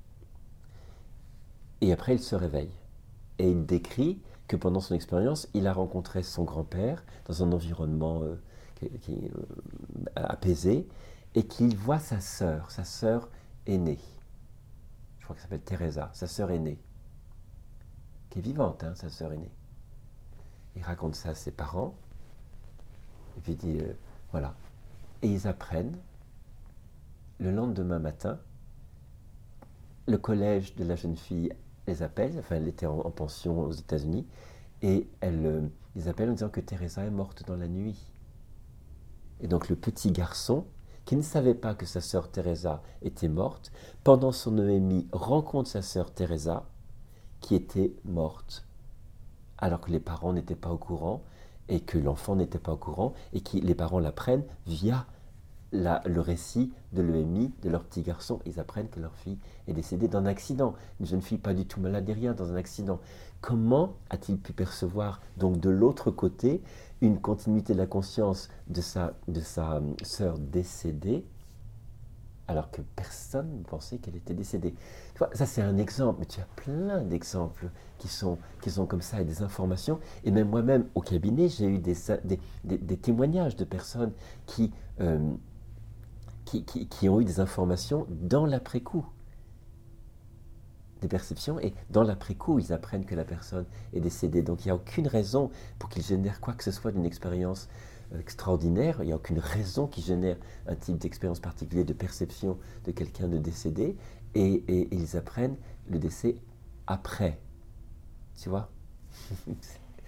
Et 1.81 1.91
après, 1.91 2.15
il 2.15 2.19
se 2.19 2.35
réveille. 2.35 2.71
Et 3.37 3.49
il 3.49 3.65
décrit 3.65 4.21
que 4.47 4.55
pendant 4.55 4.79
son 4.79 4.95
expérience, 4.95 5.47
il 5.53 5.67
a 5.67 5.73
rencontré 5.73 6.23
son 6.23 6.43
grand-père 6.43 7.03
dans 7.25 7.43
un 7.43 7.51
environnement 7.51 8.21
euh, 8.23 8.35
euh, 8.83 9.29
apaisé. 10.15 10.87
et 11.35 11.43
qu'il 11.43 11.77
voit 11.77 11.99
sa 11.99 12.19
sœur, 12.19 12.71
sa 12.71 12.83
sœur 12.83 13.29
aînée. 13.67 13.99
Je 15.19 15.23
crois 15.25 15.35
qu'elle 15.35 15.43
s'appelle 15.43 15.61
Teresa, 15.61 16.09
sa 16.13 16.27
sœur 16.27 16.49
aînée, 16.49 16.79
qui 18.29 18.39
est 18.39 18.41
vivante, 18.41 18.83
hein, 18.83 18.93
sa 18.95 19.09
sœur 19.09 19.33
aînée. 19.33 19.51
Il 20.75 20.83
raconte 20.83 21.15
ça 21.15 21.29
à 21.29 21.35
ses 21.35 21.51
parents, 21.51 21.95
et 23.37 23.41
puis 23.41 23.53
il 23.53 23.57
dit, 23.57 23.77
euh, 23.81 23.93
voilà. 24.31 24.55
Et 25.21 25.27
ils 25.27 25.47
apprennent, 25.47 25.97
le 27.39 27.51
lendemain 27.51 27.99
matin, 27.99 28.39
le 30.07 30.17
collège 30.17 30.75
de 30.75 30.83
la 30.83 30.95
jeune 30.95 31.15
fille 31.15 31.51
les 31.87 32.03
appelle, 32.03 32.35
enfin 32.39 32.55
elle 32.55 32.67
était 32.67 32.85
en, 32.85 33.09
pension 33.11 33.61
aux 33.61 33.71
États-Unis, 33.71 34.27
et 34.81 35.07
elle, 35.21 35.45
euh, 35.45 35.61
ils 35.95 36.07
appellent 36.07 36.29
en 36.29 36.33
disant 36.33 36.49
que 36.49 36.61
Teresa 36.61 37.03
est 37.03 37.11
morte 37.11 37.45
dans 37.47 37.55
la 37.55 37.67
nuit. 37.67 38.11
Et 39.41 39.47
donc 39.47 39.69
le 39.69 39.75
petit 39.75 40.11
garçon, 40.11 40.65
qui 41.05 41.15
ne 41.15 41.21
savait 41.21 41.55
pas 41.55 41.73
que 41.73 41.85
sa 41.85 42.01
sœur 42.01 42.29
Teresa 42.29 42.83
était 43.01 43.29
morte, 43.29 43.71
pendant 44.03 44.31
son 44.31 44.51
Noémie 44.51 45.07
rencontre 45.11 45.69
sa 45.69 45.81
sœur 45.81 46.13
Teresa, 46.13 46.65
qui 47.41 47.55
était 47.55 47.93
morte, 48.05 48.65
alors 49.57 49.81
que 49.81 49.91
les 49.91 49.99
parents 49.99 50.33
n'étaient 50.33 50.55
pas 50.55 50.71
au 50.71 50.77
courant, 50.77 51.21
et 51.67 51.81
que 51.81 51.97
l'enfant 51.97 52.35
n'était 52.35 52.59
pas 52.59 52.73
au 52.73 52.77
courant, 52.77 53.13
et 53.33 53.41
que 53.41 53.57
les 53.57 53.75
parents 53.75 53.99
l'apprennent 53.99 54.43
via 54.65 55.05
le 55.71 56.19
récit 56.19 56.71
de 56.93 57.01
l'EMI 57.03 57.51
de 57.61 57.69
leur 57.69 57.83
petit 57.83 58.01
garçon. 58.01 58.39
Ils 58.45 58.59
apprennent 58.59 58.89
que 58.89 58.99
leur 58.99 59.15
fille 59.15 59.37
est 59.67 59.73
décédée 59.73 60.07
d'un 60.07 60.25
accident. 60.25 60.73
Une 60.99 61.05
jeune 61.05 61.21
fille 61.21 61.37
pas 61.37 61.53
du 61.53 61.65
tout 61.65 61.79
malade 61.79 62.07
ni 62.07 62.13
rien, 62.13 62.33
dans 62.33 62.51
un 62.51 62.55
accident. 62.55 62.99
Comment 63.41 63.93
a-t-il 64.09 64.39
pu 64.39 64.51
percevoir, 64.51 65.21
donc 65.37 65.59
de 65.59 65.69
l'autre 65.69 66.11
côté, 66.11 66.61
une 67.01 67.19
continuité 67.19 67.73
de 67.73 67.77
la 67.77 67.85
conscience 67.85 68.49
de 68.67 68.81
sa, 68.81 69.13
de 69.27 69.39
sa 69.39 69.75
euh, 69.75 69.93
sœur 70.03 70.37
décédée, 70.37 71.25
alors 72.49 72.71
que 72.71 72.81
personne 72.81 73.59
ne 73.59 73.63
pensait 73.63 73.99
qu'elle 73.99 74.15
était 74.15 74.33
décédée 74.33 74.73
Ça, 75.33 75.45
c'est 75.45 75.61
un 75.61 75.77
exemple, 75.77 76.19
mais 76.19 76.25
tu 76.25 76.41
as 76.41 76.47
plein 76.55 77.01
d'exemples 77.03 77.69
qui 77.99 78.07
sont, 78.07 78.39
qui 78.61 78.71
sont 78.71 78.87
comme 78.87 79.01
ça 79.01 79.21
et 79.21 79.25
des 79.25 79.43
informations. 79.43 79.99
Et 80.23 80.31
même 80.31 80.49
moi-même, 80.49 80.87
au 80.95 81.01
cabinet, 81.01 81.47
j'ai 81.47 81.67
eu 81.67 81.77
des, 81.77 81.95
des, 82.23 82.39
des, 82.77 82.97
témoignages 82.97 83.55
de 83.55 83.65
personnes 83.65 84.13
qui, 84.47 84.71
euh, 84.99 85.19
qui, 86.45 86.63
qui, 86.65 86.87
qui 86.87 87.07
ont 87.07 87.21
eu 87.21 87.25
des 87.25 87.39
informations 87.39 88.07
dans 88.09 88.47
l'après-coup 88.47 89.05
des 91.01 91.07
perceptions 91.07 91.61
et 91.61 91.73
dans 91.91 92.03
l'après-coup, 92.03 92.59
ils 92.59 92.73
apprennent 92.73 93.05
que 93.05 93.15
la 93.15 93.23
personne 93.23 93.65
est 93.93 94.01
décédée. 94.01 94.41
Donc 94.41 94.65
il 94.65 94.67
n'y 94.67 94.71
a 94.71 94.75
aucune 94.75 95.07
raison 95.07 95.49
pour 95.77 95.87
qu'ils 95.87 96.03
génèrent 96.03 96.41
quoi 96.41 96.53
que 96.53 96.63
ce 96.63 96.71
soit 96.71 96.91
d'une 96.91 97.05
expérience 97.05 97.69
extraordinaire. 98.17 98.97
Il 99.01 99.07
n'y 99.07 99.11
a 99.11 99.15
aucune 99.15 99.39
raison 99.39 99.87
qui 99.87 100.01
génère 100.01 100.37
un 100.67 100.75
type 100.75 100.97
d'expérience 100.97 101.39
particulier 101.39 101.83
de 101.83 101.93
perception 101.93 102.57
de 102.85 102.91
quelqu'un 102.91 103.27
de 103.27 103.37
décédé. 103.37 103.95
Et, 104.35 104.63
ils 104.91 105.17
apprennent 105.17 105.57
le 105.89 105.99
décès 105.99 106.35
après. 106.87 107.39
Tu 108.39 108.49
vois? 108.49 108.69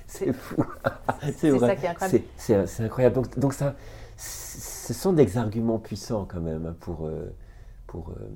C'est 0.08 0.34
fou. 0.34 0.62
c'est 1.38 1.58
ça 1.58 1.76
qui 1.76 1.86
est 1.86 1.88
incroyable. 1.88 2.24
C'est 2.38 2.84
incroyable. 2.84 3.16
Donc, 3.16 3.40
donc, 3.40 3.54
ça, 3.54 3.76
ce 4.18 4.94
sont 4.94 5.14
des 5.14 5.38
arguments 5.38 5.80
puissants 5.80 6.26
quand 6.26 6.42
même 6.42 6.66
hein, 6.66 6.76
pour, 6.82 7.06
euh, 7.06 7.34
pour 7.88 8.10
euh, 8.10 8.30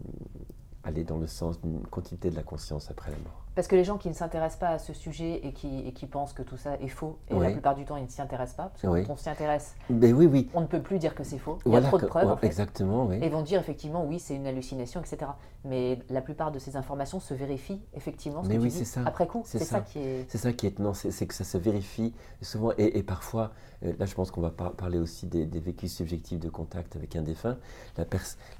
aller 0.85 1.03
dans 1.03 1.17
le 1.17 1.27
sens 1.27 1.59
d'une 1.59 1.85
continuité 1.87 2.29
de 2.29 2.35
la 2.35 2.43
conscience 2.43 2.89
après 2.89 3.11
la 3.11 3.17
mort. 3.17 3.44
Parce 3.55 3.67
que 3.67 3.75
les 3.75 3.85
gens 3.85 3.97
qui 3.97 4.09
ne 4.09 4.13
s'intéressent 4.13 4.59
pas 4.59 4.69
à 4.69 4.79
ce 4.79 4.91
sujet 4.93 5.39
et 5.43 5.53
qui, 5.53 5.87
et 5.87 5.93
qui 5.93 6.07
pensent 6.07 6.33
que 6.33 6.43
tout 6.43 6.57
ça 6.57 6.75
est 6.75 6.89
faux, 6.89 7.17
et 7.29 7.39
la 7.39 7.51
plupart 7.51 7.73
du 7.73 7.85
temps 7.85 7.95
ils 7.95 8.03
ne 8.03 8.09
s'y 8.09 8.21
intéressent 8.21 8.57
pas, 8.57 8.63
parce 8.65 8.81
que 8.81 9.07
quand 9.07 9.13
on 9.13 9.17
s'y 9.17 9.29
intéresse, 9.29 9.75
ben 9.89 10.13
oui, 10.13 10.25
oui. 10.25 10.49
on 10.53 10.61
ne 10.61 10.65
peut 10.65 10.81
plus 10.81 10.99
dire 10.99 11.15
que 11.15 11.23
c'est 11.23 11.37
faux. 11.37 11.57
Il 11.65 11.71
y 11.71 11.75
a 11.77 11.81
trop 11.81 11.97
de 11.97 12.05
preuves. 12.05 12.29
en 12.29 12.37
fait. 12.37 12.47
Exactement, 12.47 13.05
oui. 13.05 13.19
Et 13.21 13.29
vont 13.29 13.41
dire 13.41 13.59
effectivement 13.59 14.03
oui, 14.05 14.19
c'est 14.19 14.35
une 14.35 14.45
hallucination, 14.45 14.99
etc. 14.99 15.31
Mais 15.63 15.99
la 16.09 16.21
plupart 16.21 16.51
de 16.51 16.59
ces 16.59 16.75
informations 16.75 17.19
se 17.19 17.33
vérifient 17.33 17.81
effectivement. 17.93 18.43
Ce 18.43 18.49
Mais 18.49 18.57
que 18.57 18.61
oui, 18.61 18.71
c'est 18.71 18.85
ça. 18.85 19.01
Après 19.05 19.25
coup, 19.25 19.43
c'est 19.45 19.59
ça. 19.59 19.79
qui 19.81 19.99
est. 19.99 20.25
C'est 20.27 20.37
ça 20.37 20.51
qui 20.51 20.65
est 20.65 20.69
étonnant, 20.69 20.93
c'est 20.93 21.25
que 21.25 21.33
ça 21.33 21.43
se 21.45 21.57
vérifie 21.57 22.13
souvent, 22.41 22.71
et, 22.77 23.01
parfois, 23.03 23.51
euh, 23.83 23.93
là 23.97 24.05
je 24.05 24.13
pense 24.13 24.31
qu'on 24.31 24.41
va 24.41 24.51
parler 24.51 24.99
aussi 24.99 25.27
des, 25.27 25.45
vécus 25.59 25.93
subjectifs 25.93 26.39
de 26.39 26.49
contact 26.49 26.95
avec 26.95 27.15
un 27.15 27.21
défunt. 27.21 27.57
La, 27.97 28.05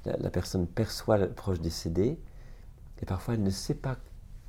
la, 0.06 0.16
la 0.16 0.30
personne 0.30 0.66
perçoit 0.66 1.18
le 1.18 1.28
proche 1.28 1.60
décédé 1.60 2.18
et 3.02 3.06
parfois, 3.06 3.34
elle 3.34 3.42
ne 3.42 3.50
sait 3.50 3.74
pas 3.74 3.96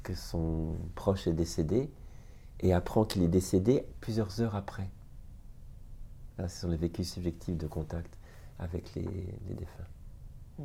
que 0.07 0.15
son 0.15 0.77
proche 0.95 1.27
est 1.27 1.33
décédé 1.33 1.91
et 2.61 2.73
apprend 2.73 3.03
qu'il 3.03 3.23
est 3.23 3.27
décédé 3.27 3.85
plusieurs 3.99 4.39
heures 4.39 4.55
après. 4.55 4.89
ce 6.39 6.47
sont 6.47 6.69
les 6.69 6.77
vécus 6.77 7.11
subjectifs 7.11 7.57
de 7.57 7.67
contact 7.67 8.17
avec 8.57 8.95
les, 8.95 9.03
défunts. 9.49 9.83
Mm. 10.59 10.63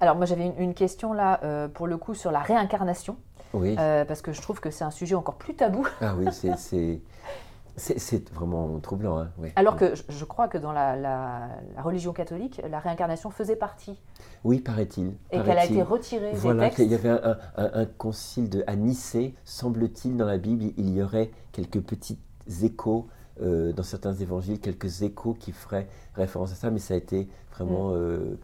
Alors 0.00 0.16
moi 0.16 0.26
j'avais 0.26 0.52
une, 0.58 0.74
question 0.74 1.12
là 1.12 1.38
euh, 1.44 1.68
pour 1.68 1.86
le 1.86 1.96
coup 1.96 2.14
sur 2.14 2.32
la 2.32 2.40
réincarnation. 2.40 3.16
Oui. 3.52 3.76
Euh, 3.78 4.04
parce 4.04 4.20
que 4.20 4.32
je 4.32 4.42
trouve 4.42 4.60
que 4.60 4.72
c'est 4.72 4.84
un 4.84 4.90
sujet 4.90 5.14
encore 5.14 5.36
plus 5.36 5.54
tabou. 5.54 5.86
Ah 6.00 6.16
oui, 6.16 6.26
c'est 6.32 7.00
c'est 7.80 8.30
vraiment 8.30 8.78
troublant. 8.80 9.18
Hein, 9.18 9.30
Alors 9.56 9.76
que 9.76 9.94
je, 10.08 10.24
crois 10.24 10.48
que 10.48 10.58
dans 10.58 10.72
la, 10.72 11.48
religion 11.78 12.12
catholique, 12.12 12.60
la 12.68 12.78
réincarnation 12.78 13.30
faisait 13.30 13.56
partie. 13.56 13.98
Oui, 14.44 14.60
paraît-il. 14.60 15.14
Et 15.30 15.40
qu'elle 15.40 15.58
a 15.58 15.64
été 15.64 15.82
retirée 15.82 16.32
voilà, 16.34 16.64
des 16.64 16.76
textes. 16.76 16.86
Il 16.86 16.92
y 16.92 16.94
avait 16.94 17.08
un, 17.08 17.38
un, 17.56 17.86
concile 17.86 18.48
de, 18.50 18.64
à 18.66 18.76
Nicée, 18.76 19.34
semble-t-il, 19.44 20.16
dans 20.16 20.26
la 20.26 20.38
Bible, 20.38 20.72
il 20.76 20.90
y 20.90 21.02
aurait 21.02 21.30
quelques 21.52 21.80
petits 21.80 22.18
échos 22.62 23.06
euh, 23.42 23.72
dans 23.72 23.82
certains 23.82 24.12
évangiles, 24.12 24.60
quelques 24.60 25.00
échos 25.00 25.32
qui 25.32 25.52
feraient 25.52 25.88
référence 26.14 26.52
à 26.52 26.56
ça, 26.56 26.70
mais 26.70 26.78
ça 26.78 26.92
a 26.92 26.96
été 26.98 27.26
vraiment 27.54 27.88
mm. 27.88 27.94
euh, 27.94 28.34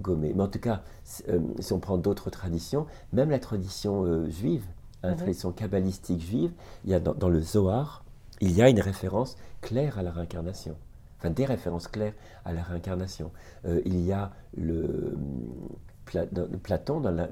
gommé. 0.00 0.32
Mais 0.34 0.42
en 0.42 0.48
tout 0.48 0.60
cas, 0.60 0.82
euh, 1.28 1.40
si 1.58 1.72
on 1.72 1.80
prend 1.80 1.98
d'autres 1.98 2.30
traditions, 2.30 2.86
même 3.12 3.30
la 3.30 3.40
tradition 3.40 4.28
juive, 4.30 4.64
la 5.02 5.12
mm-hmm. 5.12 5.16
tradition 5.16 5.50
kabbalistique 5.50 6.20
juive, 6.20 6.52
il 6.84 6.90
y 6.90 6.94
a 6.94 7.00
dans 7.00 7.28
le 7.28 7.40
Zohar, 7.40 8.04
il 8.40 8.52
y 8.52 8.62
a 8.62 8.68
une 8.68 8.80
référence 8.80 9.36
claire 9.60 9.98
à 9.98 10.02
la 10.02 10.10
réincarnation. 10.10 10.76
Enfin, 11.18 11.30
des 11.30 11.44
références 11.44 11.86
claires 11.86 12.14
à 12.44 12.52
la 12.52 12.62
réincarnation. 12.62 13.30
Euh, 13.66 13.82
il 13.84 14.00
y 14.00 14.12
a 14.12 14.32
le, 14.56 15.18
Platon, 16.62 17.00
dans 17.00 17.10
la, 17.10 17.28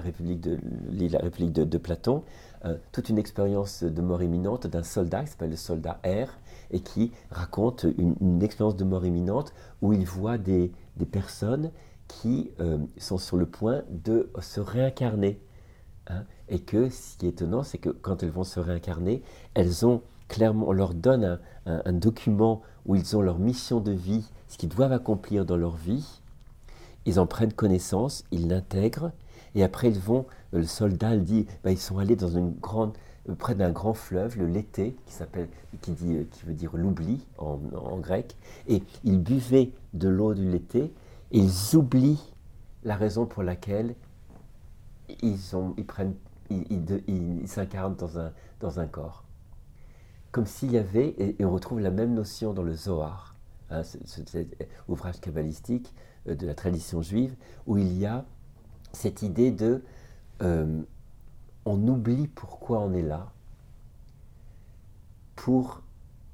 République 0.00 0.40
de, 0.40 1.78
Platon, 1.78 2.22
euh, 2.64 2.76
toute 2.92 3.08
une 3.08 3.18
expérience 3.18 3.82
de 3.82 4.00
mort 4.00 4.22
imminente 4.22 4.66
d'un 4.66 4.84
soldat 4.84 5.24
qui 5.24 5.30
s'appelle 5.30 5.50
le 5.50 5.56
soldat 5.56 6.00
R, 6.04 6.28
et 6.70 6.80
qui 6.80 7.12
raconte 7.30 7.84
une, 7.98 8.42
expérience 8.42 8.76
de 8.76 8.84
mort 8.84 9.04
imminente 9.04 9.52
où 9.82 9.92
il 9.92 10.06
voit 10.06 10.38
des, 10.38 10.72
personnes 11.10 11.72
qui 12.06 12.52
euh, 12.60 12.78
sont 12.96 13.18
sur 13.18 13.36
le 13.36 13.46
point 13.46 13.82
de 13.90 14.30
se 14.40 14.60
réincarner. 14.60 15.40
Hein. 16.06 16.24
et 16.48 16.58
que 16.58 16.88
ce 16.88 17.18
qui 17.18 17.26
est 17.26 17.30
étonnant, 17.30 17.62
c'est 17.62 17.78
que 17.78 17.90
quand 17.90 18.22
elles 18.22 18.30
vont 18.30 18.44
se 18.44 18.58
réincarner, 18.58 19.22
elles 19.54 19.86
ont 19.86 20.02
clairement, 20.30 20.68
on 20.68 20.72
leur 20.72 20.94
donne 20.94 21.38
un, 21.66 21.92
document 21.92 22.62
où 22.86 22.94
ils 22.94 23.16
ont 23.16 23.20
leur 23.20 23.38
mission 23.38 23.80
de 23.80 23.90
vie, 23.90 24.24
ce 24.48 24.56
qu'ils 24.56 24.70
doivent 24.70 24.92
accomplir 24.92 25.44
dans 25.44 25.56
leur 25.56 25.76
vie. 25.76 26.22
Ils 27.04 27.20
en 27.20 27.26
prennent 27.26 27.52
connaissance, 27.52 28.24
ils 28.30 28.48
l'intègrent, 28.48 29.12
et 29.54 29.64
après 29.64 29.88
ils 29.88 29.98
vont, 29.98 30.26
le 30.52 30.64
soldat 30.64 31.14
le 31.16 31.22
dit, 31.22 31.46
ben, 31.64 31.72
ils 31.72 31.78
sont 31.78 31.98
allés 31.98 32.16
dans 32.16 32.28
une 32.28 32.52
grande, 32.52 32.96
euh, 33.28 33.34
près 33.34 33.54
d'un 33.54 33.72
grand 33.72 33.92
fleuve, 33.92 34.38
le 34.38 34.46
Lété, 34.46 34.96
qui, 35.06 35.94
qui, 35.94 36.16
euh, 36.16 36.24
qui 36.30 36.46
veut 36.46 36.54
dire 36.54 36.76
l'oubli 36.76 37.26
en, 37.38 37.58
grec, 37.98 38.36
et 38.68 38.82
ils 39.02 39.20
buvaient 39.20 39.72
de 39.94 40.08
l'eau 40.08 40.34
du 40.34 40.48
Lété, 40.48 40.92
et 41.32 41.38
ils 41.38 41.76
oublient 41.76 42.32
la 42.84 42.94
raison 42.94 43.26
pour 43.26 43.42
laquelle 43.42 43.96
ils, 45.22 45.56
ont, 45.56 45.74
ils, 45.76 45.86
prennent, 45.86 46.14
ils, 46.50 47.48
s'incarnent 47.48 47.96
dans 47.96 48.18
un, 48.18 48.30
dans 48.60 48.78
un 48.78 48.86
corps 48.86 49.24
comme 50.32 50.46
s'il 50.46 50.72
y 50.72 50.78
avait, 50.78 51.14
et, 51.18 51.44
on 51.44 51.50
retrouve 51.50 51.80
la 51.80 51.90
même 51.90 52.14
notion 52.14 52.52
dans 52.52 52.62
le 52.62 52.74
Zohar, 52.74 53.34
hein, 53.70 53.82
cet 53.82 54.36
ouvrage 54.88 55.20
kabbalistique 55.20 55.94
euh, 56.28 56.34
de 56.34 56.46
la 56.46 56.54
tradition 56.54 57.02
juive, 57.02 57.34
où 57.66 57.78
il 57.78 57.98
y 57.98 58.06
a 58.06 58.24
cette 58.92 59.22
idée 59.22 59.50
de 59.50 59.82
euh, 60.42 60.82
on 61.64 61.86
oublie 61.86 62.28
pourquoi 62.28 62.80
on 62.80 62.92
est 62.94 63.02
là 63.02 63.32
pour, 65.36 65.82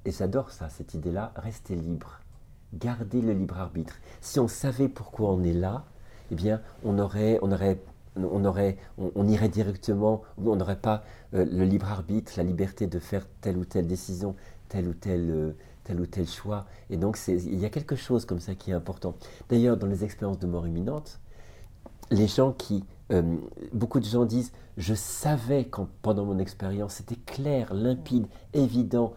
et 0.05 0.11
j'adore 0.11 0.51
ça, 0.51 0.69
cette 0.69 0.95
idée-là, 0.95 1.33
rester 1.37 1.77
libre, 1.77 2.21
garder 2.75 3.21
le 3.21 3.33
libre 3.33 3.59
arbitre. 3.59 3.97
Si 4.21 4.41
on 4.41 4.49
savait 4.49 4.89
pourquoi 4.89 5.31
on 5.31 5.43
est 5.43 5.53
là, 5.53 5.85
eh 6.31 6.35
bien, 6.35 6.61
on 6.85 6.99
aurait, 6.99 7.39
on 7.43 7.53
aurait 7.53 7.81
on, 8.17 8.45
aurait, 8.45 8.77
on, 8.99 9.29
irait 9.29 9.49
directement, 9.49 10.23
on 10.39 10.57
n'aurait 10.57 10.81
pas 10.81 11.05
euh, 11.35 11.45
le 11.45 11.65
libre 11.65 11.91
arbitre, 11.91 12.33
la 12.37 12.43
liberté 12.43 12.87
de 12.87 12.99
faire 12.99 13.27
telle 13.41 13.57
ou 13.57 13.65
telle 13.65 13.87
décision, 13.87 14.35
tel 14.69 14.89
ou 14.89 14.95
tel, 14.95 15.31
euh, 15.31 15.53
tel 15.85 16.01
ou 16.01 16.07
tel 16.07 16.27
choix. 16.27 16.67
Et 16.91 16.97
donc 16.97 17.19
il 17.29 17.59
y 17.59 17.65
a 17.65 17.71
quelque 17.71 17.97
chose 17.97 18.25
comme 18.25 18.41
ça 18.41 18.55
qui 18.55 18.71
est 18.71 18.75
important. 18.75 19.15
D'ailleurs, 19.49 19.77
dans 19.77 19.87
les 19.87 20.05
expériences 20.05 20.39
de 20.39 20.47
mort 20.47 20.67
imminente, 20.67 21.21
les 22.11 22.27
gens 22.27 22.53
qui, 22.53 22.85
euh, 23.13 23.37
beaucoup 23.73 24.01
de 24.01 24.05
gens 24.05 24.25
disent, 24.25 24.53
je 24.77 24.95
savais 24.95 25.67
quand, 25.67 25.89
pendant 26.03 26.25
mon 26.25 26.39
expérience, 26.39 26.95
c'était 26.95 27.17
clair, 27.17 27.75
limpide, 27.75 28.27
évident, 28.53 29.15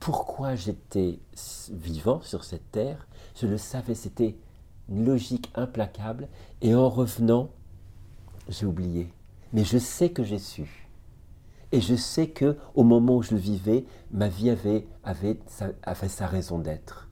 pourquoi 0.00 0.54
j'étais 0.54 1.18
vivant 1.70 2.20
sur 2.20 2.44
cette 2.44 2.70
terre. 2.70 3.06
Je 3.34 3.46
le 3.46 3.56
savais, 3.56 3.94
c'était 3.94 4.36
une 4.88 5.04
logique 5.04 5.50
implacable. 5.54 6.28
Et 6.60 6.74
en 6.74 6.88
revenant, 6.88 7.50
j'ai 8.48 8.66
oublié. 8.66 9.12
Mais 9.52 9.64
je 9.64 9.78
sais 9.78 10.10
que 10.10 10.24
j'ai 10.24 10.38
su. 10.38 10.88
Et 11.72 11.80
je 11.80 11.94
sais 11.94 12.28
que 12.28 12.56
au 12.74 12.84
moment 12.84 13.16
où 13.16 13.22
je 13.22 13.34
vivais, 13.34 13.84
ma 14.10 14.28
vie 14.28 14.50
avait, 14.50 14.86
avait, 15.04 15.38
sa, 15.46 15.70
avait 15.82 16.08
sa 16.08 16.26
raison 16.26 16.58
d'être. 16.58 17.08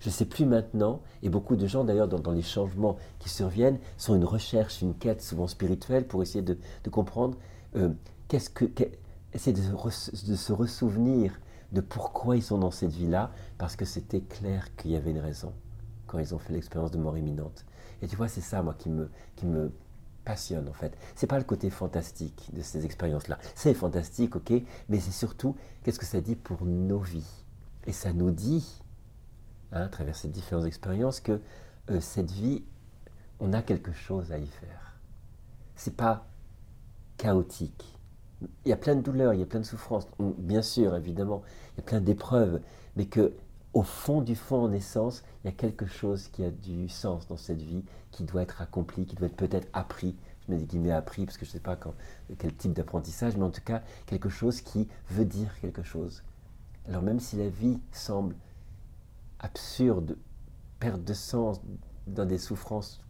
Je 0.00 0.08
ne 0.08 0.12
sais 0.12 0.24
plus 0.24 0.46
maintenant, 0.46 1.02
et 1.22 1.28
beaucoup 1.28 1.56
de 1.56 1.66
gens 1.66 1.82
d'ailleurs 1.82 2.06
dans, 2.06 2.30
les 2.30 2.42
changements 2.42 2.96
qui 3.18 3.28
surviennent 3.28 3.78
sont 3.96 4.14
une 4.14 4.24
recherche, 4.24 4.80
une 4.80 4.94
quête 4.94 5.20
souvent 5.22 5.48
spirituelle 5.48 6.06
pour 6.06 6.22
essayer 6.22 6.42
de, 6.42 6.56
comprendre 6.90 7.36
euh, 7.74 7.90
qu'est-ce 8.28 8.48
que, 8.48 8.64
essayer 9.32 9.56
de, 9.56 9.60
de, 9.62 10.36
se 10.36 10.52
ressouvenir 10.52 11.32
de 11.72 11.80
pourquoi 11.80 12.36
ils 12.36 12.42
sont 12.42 12.58
dans 12.58 12.70
cette 12.70 12.92
vie-là, 12.92 13.32
parce 13.58 13.74
que 13.74 13.84
c'était 13.84 14.20
clair 14.20 14.74
qu'il 14.76 14.92
y 14.92 14.96
avait 14.96 15.10
une 15.10 15.18
raison 15.18 15.52
quand 16.06 16.18
ils 16.18 16.34
ont 16.34 16.38
fait 16.38 16.52
l'expérience 16.52 16.92
de 16.92 16.98
mort 16.98 17.18
imminente. 17.18 17.66
Et 18.00 18.06
tu 18.06 18.16
vois, 18.16 18.28
c'est 18.28 18.40
ça, 18.40 18.62
moi, 18.62 18.74
qui 18.78 18.88
me, 18.88 19.10
qui 19.34 19.46
me 19.46 19.72
en 20.30 20.72
fait. 20.72 20.96
C'est 21.14 21.26
pas 21.26 21.38
le 21.38 21.44
côté 21.44 21.70
fantastique 21.70 22.50
de 22.52 22.62
ces 22.62 22.84
expériences-là. 22.84 23.38
C'est 23.54 23.74
fantastique, 23.74 24.36
ok, 24.36 24.52
mais 24.88 25.00
c'est 25.00 25.12
surtout 25.12 25.56
qu'est-ce 25.82 25.98
que 25.98 26.06
ça 26.06 26.20
dit 26.20 26.36
pour 26.36 26.64
nos 26.64 27.00
vies? 27.00 27.44
Et 27.86 27.92
ça 27.92 28.12
nous 28.12 28.30
dit, 28.30 28.82
hein, 29.72 29.82
à 29.82 29.88
travers 29.88 30.16
ces 30.16 30.28
différentes 30.28 30.66
expériences, 30.66 31.20
que 31.20 31.40
euh, 31.90 32.00
cette 32.00 32.30
vie, 32.30 32.64
on 33.40 33.52
a 33.52 33.62
quelque 33.62 33.92
chose 33.92 34.32
à 34.32 34.38
y 34.38 34.46
faire. 34.46 35.00
C'est 35.76 35.96
pas 35.96 36.26
chaotique 37.16 37.98
il 38.64 38.68
y 38.68 38.72
a 38.72 38.76
plein 38.76 38.94
de 38.94 39.00
douleurs, 39.00 39.34
il 39.34 39.40
y 39.40 39.42
a 39.42 39.46
plein 39.46 39.60
de 39.60 39.64
souffrances, 39.64 40.06
bien 40.18 40.62
sûr, 40.62 40.94
évidemment, 40.94 41.42
il 41.74 41.78
y 41.78 41.80
a 41.80 41.84
plein 41.84 42.00
d'épreuves, 42.00 42.60
mais 42.96 43.06
que 43.06 43.32
au 43.74 43.82
fond 43.82 44.22
du 44.22 44.34
fond, 44.34 44.64
en 44.64 44.72
essence, 44.72 45.22
il 45.42 45.46
y 45.46 45.50
a 45.50 45.56
quelque 45.56 45.86
chose 45.86 46.28
qui 46.28 46.44
a 46.44 46.50
du 46.50 46.88
sens 46.88 47.28
dans 47.28 47.36
cette 47.36 47.62
vie, 47.62 47.84
qui 48.10 48.24
doit 48.24 48.42
être 48.42 48.62
accompli, 48.62 49.06
qui 49.06 49.14
doit 49.14 49.26
être 49.26 49.36
peut-être 49.36 49.68
appris. 49.72 50.16
Je 50.46 50.52
me 50.52 50.58
dis 50.58 50.64
guillemets 50.64 50.92
appris 50.92 51.26
parce 51.26 51.36
que 51.36 51.44
je 51.44 51.50
ne 51.50 51.52
sais 51.52 51.60
pas 51.60 51.78
quel 52.38 52.54
type 52.54 52.72
d'apprentissage, 52.72 53.36
mais 53.36 53.44
en 53.44 53.50
tout 53.50 53.60
cas 53.62 53.82
quelque 54.06 54.30
chose 54.30 54.62
qui 54.62 54.88
veut 55.10 55.26
dire 55.26 55.58
quelque 55.60 55.82
chose. 55.82 56.22
Alors 56.88 57.02
même 57.02 57.20
si 57.20 57.36
la 57.36 57.48
vie 57.50 57.78
semble 57.92 58.34
absurde, 59.38 60.16
perte 60.80 61.04
de 61.04 61.12
sens, 61.12 61.60
dans 62.06 62.24
des 62.24 62.38
souffrances 62.38 63.00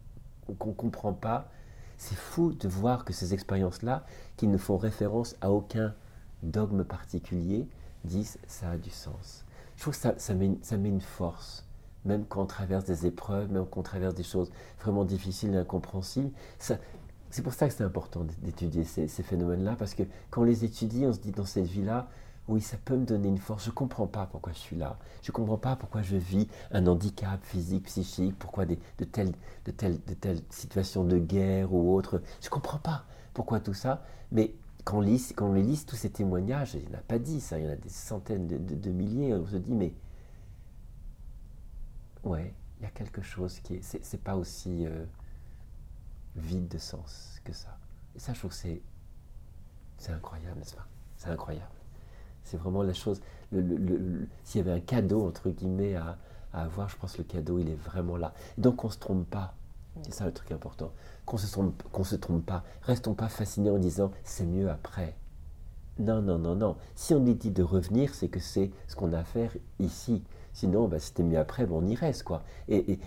qu'on 0.57 0.69
ne 0.69 0.73
comprend 0.73 1.13
pas, 1.13 1.49
c'est 1.97 2.17
fou 2.17 2.51
de 2.51 2.67
voir 2.67 3.05
que 3.05 3.13
ces 3.13 3.33
expériences-là, 3.33 4.05
qui 4.35 4.47
ne 4.47 4.57
font 4.57 4.77
référence 4.77 5.35
à 5.39 5.51
aucun 5.51 5.95
dogme 6.43 6.83
particulier, 6.83 7.67
disent 8.03 8.37
ça 8.47 8.71
a 8.71 8.77
du 8.77 8.89
sens. 8.89 9.45
Je 9.79 9.83
trouve 9.85 9.93
que 9.93 10.01
ça, 10.01 10.13
ça, 10.17 10.33
met, 10.33 10.89
une 10.89 10.99
force, 10.99 11.65
même 12.03 12.25
quand 12.25 12.41
on 12.41 12.45
traverse 12.45 12.83
des 12.83 13.05
épreuves, 13.05 13.49
même 13.49 13.65
quand 13.65 13.79
on 13.79 13.83
traverse 13.83 14.13
des 14.13 14.23
choses 14.23 14.51
vraiment 14.81 15.05
difficiles 15.05 15.53
et 15.53 15.57
incompréhensibles. 15.57 16.31
C'est 16.59 17.41
pour 17.41 17.53
ça 17.53 17.69
que 17.69 17.73
c'est 17.73 17.85
important 17.85 18.25
d'étudier 18.41 18.83
ces, 18.83 19.07
phénomènes-là, 19.07 19.77
parce 19.79 19.93
que 19.93 20.03
quand 20.31 20.41
on 20.41 20.43
les 20.43 20.65
étudie, 20.65 21.05
on 21.05 21.13
se 21.13 21.19
dit 21.19 21.31
dans 21.31 21.45
cette 21.45 21.67
vie-là, 21.67 22.09
oui, 22.49 22.59
ça 22.59 22.75
peut 22.75 22.97
me 22.97 23.05
donner 23.05 23.29
une 23.29 23.37
force. 23.37 23.63
Je 23.63 23.69
ne 23.69 23.73
comprends 23.73 24.07
pas 24.07 24.25
pourquoi 24.25 24.51
je 24.51 24.57
suis 24.57 24.75
là. 24.75 24.97
Je 25.21 25.31
ne 25.31 25.33
comprends 25.33 25.57
pas 25.57 25.77
pourquoi 25.77 26.01
je 26.01 26.17
vis 26.17 26.49
un 26.71 26.85
handicap 26.85 27.41
physique, 27.45 27.85
psychique, 27.85 28.37
pourquoi 28.37 28.65
de, 28.65 28.75
telles, 29.05 29.31
de, 29.63 29.71
telles, 29.71 30.03
de 30.05 30.13
telles 30.13 30.41
situations 30.49 31.05
de 31.05 31.19
guerre 31.19 31.73
ou 31.73 31.95
autres. 31.95 32.21
Je 32.41 32.47
ne 32.47 32.51
comprends 32.51 32.79
pas 32.79 33.05
pourquoi 33.33 33.61
tout 33.61 33.73
ça. 33.73 34.03
Mais 34.33 34.53
quand 34.89 34.97
on, 34.97 35.01
lit, 35.01 35.35
on 35.39 35.53
lit 35.53 35.85
tous 35.85 35.95
ces 35.95 36.09
témoignages, 36.09 36.73
il 36.73 36.89
n'y 36.89 36.95
en 36.95 36.97
a 36.97 37.01
pas 37.03 37.19
dit 37.19 37.39
ça, 37.41 37.59
il 37.59 37.65
y 37.65 37.67
en 37.67 37.71
a 37.71 37.75
des 37.75 37.89
centaines 37.89 38.47
de, 38.47 38.89
milliers, 38.89 39.35
on 39.35 39.45
se 39.45 39.57
dit, 39.57 39.75
mais 39.75 39.93
ouais, 42.23 42.55
il 42.79 42.83
y 42.83 42.85
a 42.87 42.89
quelque 42.89 43.21
chose 43.21 43.59
qui 43.59 43.75
est. 43.75 43.83
C'est 43.83 44.23
pas 44.23 44.35
aussi 44.35 44.87
euh, 44.87 45.05
vide 46.35 46.67
de 46.69 46.79
sens 46.79 47.39
que 47.43 47.53
ça. 47.53 47.77
Et 48.15 48.19
ça, 48.19 48.33
je 48.33 48.39
trouve 48.39 48.49
que 48.49 48.57
c'est. 48.57 48.81
C'est 49.99 50.11
incroyable, 50.11 50.57
n'est-ce 50.57 50.75
pas? 50.75 50.87
C'est 51.17 51.29
incroyable. 51.29 51.69
C'est 52.43 52.57
vraiment 52.57 52.81
la 52.81 52.93
chose. 52.93 53.21
S'il 53.51 54.27
y 54.55 54.59
avait 54.59 54.71
un 54.71 54.79
cadeau, 54.79 55.27
entre 55.27 55.51
guillemets, 55.51 55.97
à, 55.97 56.17
avoir, 56.51 56.89
je 56.89 56.97
pense 56.97 57.13
que 57.13 57.19
le 57.19 57.25
cadeau, 57.25 57.59
il 57.59 57.69
est 57.69 57.75
vraiment 57.75 58.17
là. 58.17 58.33
donc, 58.57 58.83
on 58.83 58.87
ne 58.87 58.93
se 58.93 58.97
trompe 58.97 59.29
pas. 59.29 59.53
C'est 60.03 60.13
ça 60.13 60.25
le 60.25 60.31
truc 60.31 60.51
important. 60.51 60.91
Qu'on 61.25 61.37
ne 61.37 61.41
se, 61.41 61.51
trompe, 61.51 61.83
qu'on 61.91 62.03
se 62.03 62.15
trompe 62.15 62.45
pas. 62.45 62.63
Restons 62.81 63.13
pas 63.13 63.29
fascinés 63.29 63.69
en 63.69 63.77
disant 63.77 64.11
c'est 64.23 64.45
mieux 64.45 64.69
après. 64.69 65.15
Non, 65.99 66.21
non, 66.21 66.39
non, 66.39 66.55
non. 66.55 66.77
Si 66.95 67.13
on 67.13 67.25
est 67.25 67.33
dit 67.33 67.51
de 67.51 67.63
revenir, 67.63 68.15
c'est 68.15 68.29
que 68.29 68.39
c'est 68.39 68.71
ce 68.87 68.95
qu'on 68.95 69.11
a 69.11 69.19
à 69.19 69.23
faire 69.23 69.51
ici. 69.79 70.23
Sinon, 70.53 70.87
bah, 70.87 70.99
c'était 70.99 71.23
mieux 71.23 71.37
après, 71.37 71.67
on 71.69 71.85
y 71.85 71.95
reste, 71.95 72.23
quoi. 72.23 72.43
Et, 72.69 72.99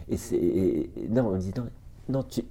non, 1.08 1.28
on 1.28 1.36
dit 1.38 1.52
non, 1.56 1.68
non 2.08 2.22
tu, 2.22 2.44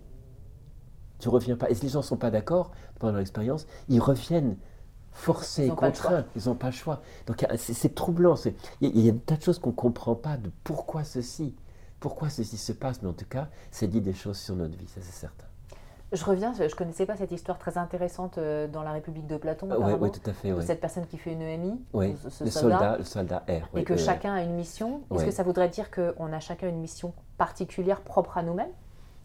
tu 1.19 1.29
reviens 1.29 1.55
pas. 1.55 1.69
Et 1.69 1.75
si 1.75 1.83
les 1.83 1.89
gens 1.89 1.99
ne 1.99 2.05
sont 2.05 2.17
pas 2.17 2.31
d'accord 2.31 2.71
pendant 2.99 3.19
l'expérience, 3.19 3.67
ils 3.87 4.01
reviennent 4.01 4.57
forcés, 5.11 5.69
contraints, 5.69 6.25
ils 6.35 6.47
n'ont 6.47 6.55
pas 6.55 6.67
le 6.67 6.73
choix. 6.73 7.01
Donc 7.27 7.45
c'est 7.57 7.95
troublant, 7.95 8.35
il 8.81 8.99
y, 8.99 9.09
a 9.09 9.13
un 9.13 9.17
tas 9.17 9.35
de 9.35 9.41
choses 9.41 9.59
qu'on 9.59 9.71
ne 9.71 9.75
comprend 9.75 10.15
pas 10.15 10.37
de 10.37 10.51
pourquoi 10.63 11.03
ceci, 11.03 11.55
pourquoi 12.01 12.29
ceci 12.29 12.57
se 12.57 12.73
passe, 12.73 13.01
mais 13.01 13.07
en 13.07 13.13
tout 13.13 13.27
cas, 13.29 13.47
ça 13.69 13.87
dit 13.87 14.01
des 14.01 14.13
choses 14.13 14.37
sur 14.37 14.55
notre 14.55 14.75
vie, 14.77 14.87
ça 14.87 14.99
c'est 15.01 15.13
certain. 15.13 15.45
Je 16.11 16.25
reviens, 16.25 16.51
je 16.53 16.63
ne 16.63 16.69
connaissais 16.69 17.05
pas 17.05 17.15
cette 17.15 17.31
histoire 17.31 17.57
très 17.57 17.77
intéressante 17.77 18.37
euh, 18.37 18.67
dans 18.67 18.83
la 18.83 18.91
République 18.91 19.27
de 19.27 19.37
Platon. 19.37 19.69
Oui, 20.01 20.11
tout 20.11 20.29
à 20.29 20.33
fait. 20.33 20.53
Cette 20.61 20.81
personne 20.81 21.05
qui 21.05 21.17
fait 21.17 21.31
une 21.31 21.41
EMI, 21.41 21.79
oui, 21.93 22.17
le, 22.41 22.49
soldat, 22.49 22.97
le 22.97 23.05
soldat 23.05 23.45
R. 23.47 23.77
et 23.77 23.85
que 23.85 23.95
chacun 23.95 24.33
a 24.33 24.41
une 24.41 24.55
mission. 24.55 25.03
Est-ce 25.15 25.25
que 25.25 25.31
ça 25.31 25.43
voudrait 25.43 25.69
dire 25.69 25.89
qu'on 25.89 26.33
a 26.33 26.39
chacun 26.41 26.67
une 26.67 26.81
mission 26.81 27.13
particulière 27.37 28.01
propre 28.01 28.37
à 28.37 28.43
nous-mêmes? 28.43 28.71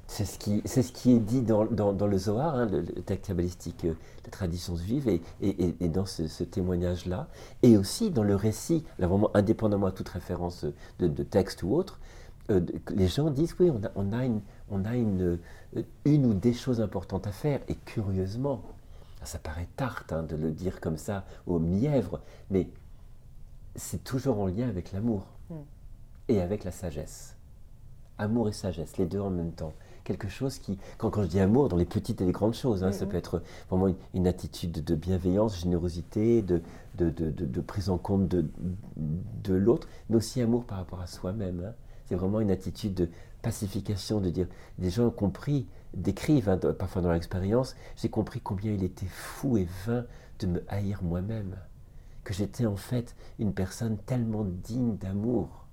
C'est 0.09 0.25
ce, 0.25 0.39
qui, 0.39 0.63
c'est 0.65 0.85
ce 0.85 0.93
qui 0.93 1.17
est 1.17 1.19
dit 1.19 1.43
dans, 1.43 1.65
dans, 1.65 2.07
le 2.07 2.17
Zohar, 2.17 2.55
hein, 2.55 2.67
le, 2.67 2.85
texte 3.03 3.27
kabbalistique 3.27 3.85
euh, 3.87 3.95
de 4.25 4.31
tradition 4.31 4.77
juive, 4.77 5.09
et, 5.09 5.21
et, 5.43 5.75
et 5.81 5.89
dans 5.89 6.07
ce, 6.07 6.45
témoignage-là, 6.45 7.27
et 7.65 7.77
aussi 7.77 8.13
dans 8.13 8.23
le 8.23 8.37
récit, 8.37 8.85
là 9.01 9.09
vraiment 9.09 9.33
indépendamment 9.35 9.89
à 9.89 9.91
toute 9.91 10.09
référence 10.09 10.65
de, 11.01 11.09
de 11.09 11.23
texte 11.25 11.65
ou 11.65 11.75
autre, 11.75 11.99
euh, 12.51 12.61
les 12.91 13.09
gens 13.09 13.31
disent 13.31 13.55
oui, 13.59 13.71
on 13.71 13.85
a, 13.85 13.91
on 13.95 14.13
a, 14.13 14.25
une, 14.25 14.41
on 14.71 14.85
a 14.85 14.97
une, 14.97 15.39
euh, 15.77 15.83
une 16.05 16.27
ou 16.27 16.35
des 16.35 16.53
choses 16.53 16.81
importantes 16.81 17.27
à 17.27 17.33
faire, 17.33 17.61
et 17.69 17.75
curieusement, 17.75 18.63
ça 19.23 19.39
paraît 19.39 19.69
tarte 19.77 20.13
hein, 20.13 20.23
de 20.23 20.37
le 20.37 20.53
dire 20.53 20.81
comme 20.81 20.97
ça 20.97 21.25
au 21.47 21.59
mièvre, 21.59 22.21
mais 22.51 22.69
c'est 23.75 24.05
toujours 24.05 24.41
en 24.41 24.47
lien 24.47 24.69
avec 24.69 24.93
l'amour 24.93 25.27
hmm. 25.51 25.55
et 26.29 26.41
avec 26.41 26.65
la 26.65 26.73
sagesse. 26.73 27.37
Amour 28.19 28.49
et 28.49 28.53
sagesse, 28.53 28.97
les 28.97 29.07
deux 29.07 29.21
en 29.21 29.31
même 29.31 29.53
temps 29.53 29.75
quelque 30.07 30.29
chose 30.29 30.59
qui, 30.59 30.79
quand, 30.99 31.11
quand 31.11 31.23
je 31.23 31.27
dis 31.27 31.41
amour, 31.41 31.69
dans 31.69 31.77
les 31.77 31.85
petites 31.85 32.21
et 32.21 32.25
les 32.25 32.33
grandes 32.33 32.55
choses, 32.55 32.85
hein, 32.85 32.93
ça 32.93 33.07
peut 33.07 33.17
être 33.17 33.43
vraiment 33.69 33.93
une, 34.15 34.27
attitude 34.29 34.85
de 34.85 34.95
bienveillance, 34.95 35.59
générosité, 35.59 36.43
de, 36.43 36.63
de, 36.95 37.11
de, 37.11 37.31
de 37.31 37.61
prise 37.61 37.91
en 37.91 37.99
compte 37.99 38.29
de, 38.29 38.49
de 38.97 39.55
l'autre, 39.55 39.89
mais 40.09 40.17
aussi 40.17 40.41
amour 40.41 40.65
par 40.65 40.79
rapport 40.79 41.01
à 41.01 41.07
soi-même. 41.07 41.65
Hein. 41.67 41.75
C'est 42.07 42.15
vraiment 42.15 42.41
une 42.41 42.51
attitude 42.51 42.95
de 42.95 43.11
pacification, 43.43 44.21
de 44.21 44.31
dire, 44.31 44.47
des 44.79 44.91
gens 44.91 45.07
ont 45.07 45.11
compris, 45.11 45.69
décrivent, 45.95 46.49
hein, 46.49 46.59
parfois 46.79 47.03
dans 47.03 47.13
l'expérience, 47.13 47.77
j'ai 47.97 48.09
compris 48.09 48.41
combien 48.41 48.73
il 48.73 48.83
était 48.83 49.07
fou 49.07 49.57
et 49.57 49.69
vain 49.87 50.07
de 50.39 50.47
me 50.47 50.65
haïr 50.69 51.03
moi-même, 51.03 51.57
que 52.25 52.35
j'étais 52.35 52.67
en 52.67 52.77
fait 52.77 53.15
une 53.39 53.53
personne 53.53 53.99
tellement 53.99 54.45
digne 54.45 54.97
d'amour 54.97 55.67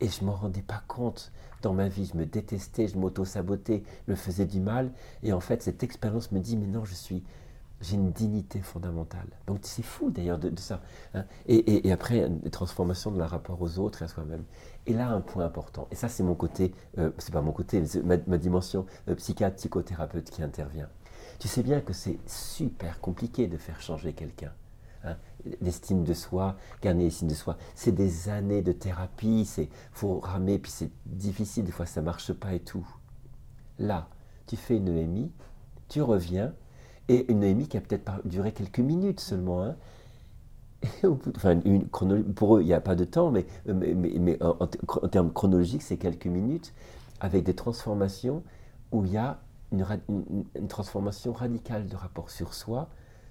et 0.00 0.08
je 0.08 0.24
m'en 0.24 0.32
rendais 0.32 0.62
pas 0.62 0.82
compte. 0.88 1.32
Dans 1.62 1.74
ma 1.74 1.88
vie, 1.88 2.06
je 2.06 2.16
me 2.16 2.24
détestais, 2.24 2.88
je 2.88 2.96
m'auto-sabotais, 2.96 3.82
me 4.08 4.14
faisais 4.14 4.46
du 4.46 4.60
mal. 4.60 4.92
Et 5.22 5.32
en 5.32 5.40
fait, 5.40 5.62
cette 5.62 5.82
expérience 5.82 6.32
me 6.32 6.40
dit, 6.40 6.56
mais 6.56 6.66
non, 6.66 6.84
je 6.84 6.94
suis, 6.94 7.22
j'ai 7.80 7.96
une 7.96 8.12
dignité 8.12 8.60
fondamentale. 8.60 9.26
Donc 9.46 9.60
c'est 9.62 9.82
fou 9.82 10.10
d'ailleurs 10.10 10.38
de, 10.38 10.52
ça. 10.58 10.80
Hein. 11.14 11.24
Et, 11.46 11.90
après, 11.92 12.26
une 12.26 12.50
transformation 12.50 13.10
de 13.10 13.18
la 13.18 13.26
rapport 13.26 13.60
aux 13.60 13.78
autres 13.78 14.02
et 14.02 14.04
à 14.04 14.08
soi-même. 14.08 14.44
Et 14.86 14.92
là, 14.92 15.08
un 15.08 15.20
point 15.20 15.44
important, 15.44 15.88
et 15.90 15.94
ça 15.94 16.08
c'est 16.08 16.22
mon 16.22 16.34
côté, 16.34 16.74
euh, 16.98 17.10
c'est 17.18 17.32
pas 17.32 17.42
mon 17.42 17.52
côté, 17.52 17.82
ma, 18.04 18.38
dimension 18.38 18.86
euh, 19.08 19.14
psychiatre, 19.14 19.56
psychothérapeute 19.56 20.30
qui 20.30 20.42
intervient. 20.42 20.88
Tu 21.38 21.48
sais 21.48 21.62
bien 21.62 21.80
que 21.80 21.92
c'est 21.92 22.18
super 22.26 23.00
compliqué 23.00 23.46
de 23.46 23.56
faire 23.56 23.80
changer 23.80 24.12
quelqu'un. 24.12 24.52
Hein, 25.04 25.16
l'estime 25.62 26.04
de 26.04 26.12
soi, 26.12 26.56
gagner 26.82 27.04
l'estime 27.04 27.28
de 27.28 27.34
soi. 27.34 27.56
C'est 27.74 27.92
des 27.92 28.28
années 28.28 28.60
de 28.60 28.72
thérapie, 28.72 29.46
c'est 29.46 29.70
faut 29.92 30.20
ramer, 30.20 30.58
puis 30.58 30.70
c'est 30.70 30.90
difficile, 31.06 31.64
des 31.64 31.72
fois 31.72 31.86
ça 31.86 32.02
marche 32.02 32.32
pas 32.32 32.52
et 32.52 32.60
tout. 32.60 32.86
Là, 33.78 34.08
tu 34.46 34.56
fais 34.56 34.76
une 34.76 34.88
EMI, 34.88 35.32
tu 35.88 36.02
reviens, 36.02 36.52
et 37.10 37.30
une 37.30 37.42
EMI 37.42 37.66
qui 37.66 37.76
a 37.76 37.80
peut-être 37.80 38.12
duré 38.24 38.52
quelques 38.52 38.78
minutes 38.78 39.18
seulement. 39.18 39.64
Hein, 39.64 39.74
pour 42.36 42.56
eux, 42.56 42.62
il 42.62 42.66
n'y 42.66 42.72
a 42.72 42.80
pas 42.80 42.94
de 42.94 43.04
temps, 43.04 43.32
mais, 43.32 43.46
mais, 43.66 44.38
en, 44.40 44.66
termes 45.08 45.32
chronologiques, 45.32 45.82
c'est 45.82 45.96
quelques 45.96 46.28
minutes, 46.28 46.72
avec 47.18 47.42
des 47.42 47.54
transformations 47.54 48.44
où 48.92 49.04
il 49.04 49.12
y 49.12 49.16
a 49.16 49.40
une 49.72 50.68
transformation 50.68 51.32
radicale 51.32 51.88
de 51.88 51.96
rapport 51.96 52.30
sur 52.30 52.54
soi, 52.54 52.88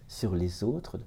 sur 0.10 0.36
les 0.36 0.64
autres, 0.66 1.00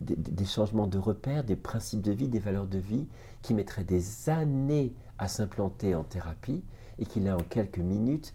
des, 0.00 0.44
changements 0.44 0.86
de 0.86 0.98
repères, 0.98 1.42
des 1.42 1.56
principes 1.56 2.02
de 2.02 2.12
vie, 2.12 2.28
des 2.28 2.38
valeurs 2.38 2.66
de 2.66 2.78
vie 2.78 3.08
qui 3.42 3.54
mettraient 3.54 3.84
des 3.84 4.30
années 4.30 4.94
à 5.18 5.26
s'implanter 5.26 5.96
en 5.96 6.04
thérapie 6.04 6.62
et 6.98 7.06
qui 7.06 7.18
là 7.20 7.36
en 7.36 7.42
quelques 7.42 7.78
minutes 7.78 8.34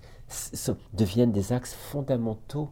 deviennent 0.94 1.32
des 1.32 1.54
axes 1.54 1.74
fondamentaux 1.74 2.72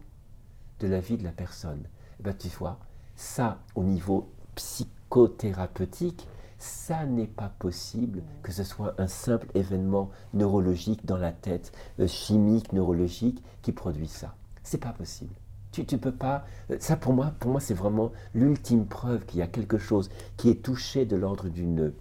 de 0.80 0.88
la 0.88 1.00
vie 1.00 1.16
de 1.16 1.24
la 1.24 1.32
personne. 1.32 1.80
Et 1.80 2.20
eh 2.20 2.22
ben, 2.22 2.34
tu 2.34 2.48
vois, 2.48 2.78
ça 3.14 3.58
au 3.74 3.82
niveau 3.82 4.28
psychothérapeutique, 4.54 6.26
ça 6.58 7.04
n'est 7.04 7.26
pas 7.26 7.52
possible 7.58 8.22
que 8.42 8.52
ce 8.52 8.64
soit 8.64 8.94
un 8.98 9.08
simple 9.08 9.46
événement 9.54 10.10
neurologique 10.32 11.04
dans 11.04 11.18
la 11.18 11.32
tête, 11.32 11.72
euh, 12.00 12.06
chimique, 12.06 12.72
neurologique, 12.72 13.42
qui 13.62 13.72
produit 13.72 14.08
ça. 14.08 14.34
C'est 14.62 14.78
pas 14.78 14.92
possible. 14.92 15.34
Tu, 15.72 15.82
ne 15.82 15.98
peux 15.98 16.14
pas. 16.14 16.46
Euh, 16.70 16.78
ça 16.80 16.96
pour 16.96 17.12
moi, 17.12 17.34
pour 17.38 17.50
moi, 17.50 17.60
c'est 17.60 17.74
vraiment 17.74 18.12
l'ultime 18.34 18.86
preuve 18.86 19.26
qu'il 19.26 19.40
y 19.40 19.42
a 19.42 19.46
quelque 19.46 19.76
chose 19.76 20.08
qui 20.38 20.48
est 20.48 20.62
touché 20.62 21.04
de 21.04 21.16
l'ordre 21.16 21.48
d'une 21.48 21.92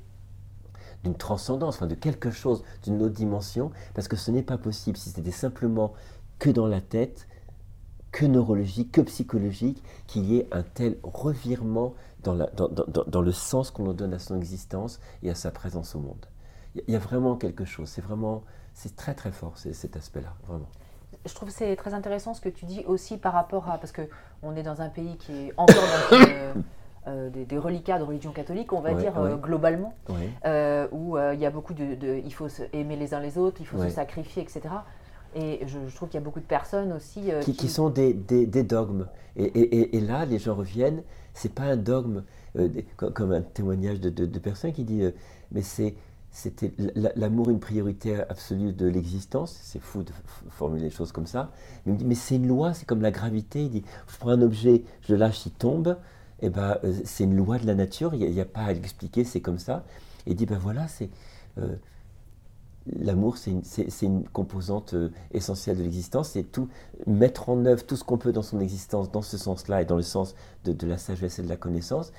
d'une 1.03 1.15
transcendance, 1.15 1.75
enfin 1.75 1.85
de 1.85 1.93
quelque 1.93 2.31
chose, 2.31 2.63
d'une 2.81 2.99
autre 3.03 3.13
dimension, 3.13 3.71
parce 3.93 4.07
que 4.07 4.15
ce 4.15 4.31
n'est 4.31 4.41
pas 4.41 4.57
possible 4.57 4.97
si 4.97 5.11
c'était 5.11 5.29
simplement 5.29 5.93
que 6.39 6.49
dans 6.49 6.65
la 6.65 6.81
tête, 6.81 7.27
que 8.15 8.25
neurologique, 8.25 8.93
que 8.93 9.01
psychologique, 9.01 9.83
qu'il 10.07 10.23
y 10.23 10.37
ait 10.37 10.47
un 10.53 10.63
tel 10.63 10.95
revirement 11.03 11.95
dans, 12.23 12.33
la, 12.33 12.45
dans, 12.47 12.69
dans, 12.69 13.03
dans 13.05 13.21
le 13.21 13.31
sens 13.33 13.71
qu'on 13.71 13.91
donne 13.91 14.13
à 14.13 14.19
son 14.19 14.37
existence 14.37 15.01
et 15.21 15.29
à 15.29 15.35
sa 15.35 15.51
présence 15.51 15.95
au 15.95 15.99
monde. 15.99 16.25
Il 16.75 16.93
y 16.93 16.95
a 16.95 16.99
vraiment 16.99 17.35
quelque 17.35 17.65
chose, 17.65 17.89
c'est 17.89 18.01
vraiment, 18.01 18.43
c'est 18.73 18.95
très 18.95 19.15
très 19.15 19.33
fort 19.33 19.57
cet 19.57 19.97
aspect-là, 19.97 20.33
vraiment. 20.47 20.69
Je 21.25 21.33
trouve 21.33 21.49
c'est 21.49 21.75
très 21.75 21.93
intéressant 21.93 22.33
ce 22.33 22.39
que 22.39 22.47
tu 22.47 22.63
dis 22.63 22.85
aussi 22.87 23.17
par 23.17 23.33
rapport 23.33 23.69
à, 23.69 23.77
parce 23.79 23.91
qu'on 23.91 24.55
est 24.55 24.63
dans 24.63 24.81
un 24.81 24.89
pays 24.89 25.17
qui 25.17 25.33
est 25.33 25.53
encore 25.57 25.75
dans 25.75 26.17
euh, 26.17 26.53
euh, 27.07 27.29
des, 27.29 27.57
reliquats 27.57 27.99
de 27.99 28.03
religion 28.03 28.31
catholique, 28.31 28.71
on 28.71 28.79
va 28.79 28.93
dire 28.93 29.19
euh, 29.19 29.35
globalement, 29.35 29.93
où 30.93 31.17
il 31.17 31.39
y 31.39 31.45
a 31.45 31.49
beaucoup 31.49 31.73
de, 31.73 31.95
de, 31.95 32.21
il 32.23 32.33
faut 32.33 32.47
aimer 32.71 32.95
les 32.95 33.13
uns 33.13 33.19
les 33.19 33.37
autres, 33.37 33.57
il 33.59 33.67
faut 33.67 33.77
se 33.83 33.89
sacrifier, 33.89 34.41
etc. 34.41 34.61
Et 35.35 35.59
je, 35.67 35.93
trouve 35.93 36.07
qu'il 36.07 36.17
y 36.17 36.23
a 36.23 36.23
beaucoup 36.23 36.39
de 36.39 36.45
personnes 36.45 36.93
aussi. 36.93 37.29
Euh, 37.29 37.41
qui, 37.41 37.67
sont 37.67 37.89
des, 37.89 38.13
des, 38.13 38.63
dogmes. 38.63 39.07
Et, 39.35 39.43
et, 39.43 39.97
et, 39.97 39.99
là, 39.99 40.25
les 40.25 40.39
gens 40.39 40.55
reviennent, 40.55 41.03
c'est 41.33 41.53
pas 41.53 41.63
un 41.63 41.75
dogme, 41.75 42.23
euh, 42.57 42.69
comme, 42.95 43.33
un 43.33 43.41
témoignage 43.41 43.99
de, 43.99 44.09
de, 44.09 44.39
personnes 44.39 44.71
qui 44.71 44.83
dit 44.83 45.03
euh, 45.03 45.11
Mais 45.51 45.61
c'est. 45.61 45.95
C'était 46.31 46.73
l'amour 47.15 47.49
une 47.49 47.61
priorité 47.61 48.19
absolue 48.27 48.73
de 48.73 48.87
l'existence. 48.87 49.57
C'est 49.63 49.79
fou 49.79 50.03
de 50.03 50.11
formuler 50.49 50.83
les 50.83 50.89
choses 50.89 51.13
comme 51.13 51.27
ça. 51.27 51.49
Mais 51.85 51.93
il 51.93 51.93
me 51.93 51.97
dit, 51.97 52.03
mais 52.03 52.15
c'est 52.15 52.35
une 52.35 52.45
loi, 52.45 52.73
c'est 52.73 52.85
comme 52.85 53.01
la 53.01 53.11
gravité. 53.11 53.63
Il 53.63 53.69
dit, 53.69 53.83
je 54.09 54.17
prends 54.17 54.31
un 54.31 54.41
objet, 54.41 54.83
je 55.03 55.13
le 55.13 55.19
lâche, 55.19 55.45
il 55.45 55.53
tombe. 55.53 55.97
Et 56.41 56.47
eh 56.47 56.49
ben, 56.49 56.77
c'est 57.05 57.23
une 57.23 57.37
loi 57.37 57.57
de 57.57 57.65
la 57.65 57.73
nature. 57.73 58.13
Il 58.13 58.29
n'y 58.29 58.41
a, 58.41 58.45
pas 58.45 58.63
à 58.63 58.73
l'expliquer, 58.73 59.23
c'est 59.23 59.39
comme 59.39 59.59
ça. 59.59 59.85
Et 60.27 60.31
il 60.31 60.35
dit, 60.35 60.45
ben 60.45 60.57
voilà, 60.57 60.89
c'est 60.89 61.09
l'amour, 62.93 63.37
c'est 63.37 64.01
une, 64.01 64.27
composante 64.29 64.93
euh, 64.93 65.09
essentielle 65.31 65.77
de 65.77 65.83
l'existence. 65.83 66.29
C'est 66.29 66.43
tout 66.43 66.69
mettre 67.07 67.49
en 67.49 67.65
œuvre 67.65 67.85
tout 67.85 67.95
ce 67.95 68.03
qu'on 68.03 68.17
peut 68.17 68.31
dans 68.31 68.41
son 68.41 68.59
existence, 68.59 69.11
dans 69.11 69.21
ce 69.21 69.37
sens-là 69.37 69.81
et 69.81 69.85
dans 69.85 69.95
le 69.95 70.01
sens 70.01 70.35
de, 70.63 70.87
la 70.87 70.97
sagesse 70.97 71.39
et 71.39 71.43
de 71.43 71.49
la 71.49 71.57
connaissance. 71.57 72.11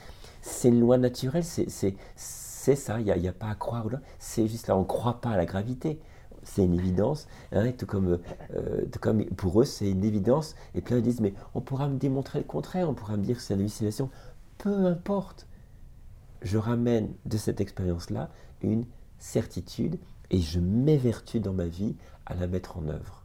C'est 0.43 0.69
une 0.69 0.81
loi 0.81 0.99
naturelle, 0.99 1.45
c'est 1.45 1.97
ça, 2.17 3.01
il 3.01 3.05
n'y 3.05 3.29
a, 3.29 3.33
pas 3.33 3.49
à 3.49 3.55
croire. 3.55 3.87
C'est 4.19 4.47
juste 4.49 4.67
là, 4.69 4.77
on 4.77 4.81
ne 4.81 4.85
croit 4.85 5.21
pas 5.21 5.31
à 5.31 5.37
la 5.37 5.47
gravité. 5.47 6.01
C'est 6.43 6.65
une 6.65 6.75
évidence, 6.75 7.27
hein, 7.51 7.73
tout, 7.73 7.87
comme, 7.87 8.21
euh, 8.55 8.85
comme 9.01 9.25
pour 9.25 9.61
eux, 9.61 9.65
c'est 9.65 9.91
une 9.91 10.05
évidence. 10.05 10.55
Et 10.77 10.81
plein 10.81 11.01
disent, 11.01 11.21
mais 11.21 11.35
on 11.55 11.61
pourra 11.61 11.89
me 11.89 11.99
démontrer 11.99 12.39
le 12.39 12.45
contraire, 12.45 12.89
on 12.89 12.95
pourra 12.95 13.17
me 13.17 13.25
dire 13.25 13.37
que 13.37 13.43
c'est 13.43 13.55
une 13.55 13.61
hallucination. 13.61 14.11
Peu 14.59 14.87
importe. 14.87 15.47
Je 16.43 16.59
ramène 16.59 17.09
de 17.25 17.37
cette 17.39 17.61
expérience-là 17.61 18.31
une 18.63 18.85
certitude 19.19 19.99
et 20.31 20.41
je 20.41 20.61
m'évertue 20.61 21.41
dans 21.41 21.53
ma 21.53 21.67
vie 21.67 21.97
à 22.27 22.35
la 22.35 22.47
mettre 22.47 22.79
en 22.79 22.89
œuvre. 22.89 23.23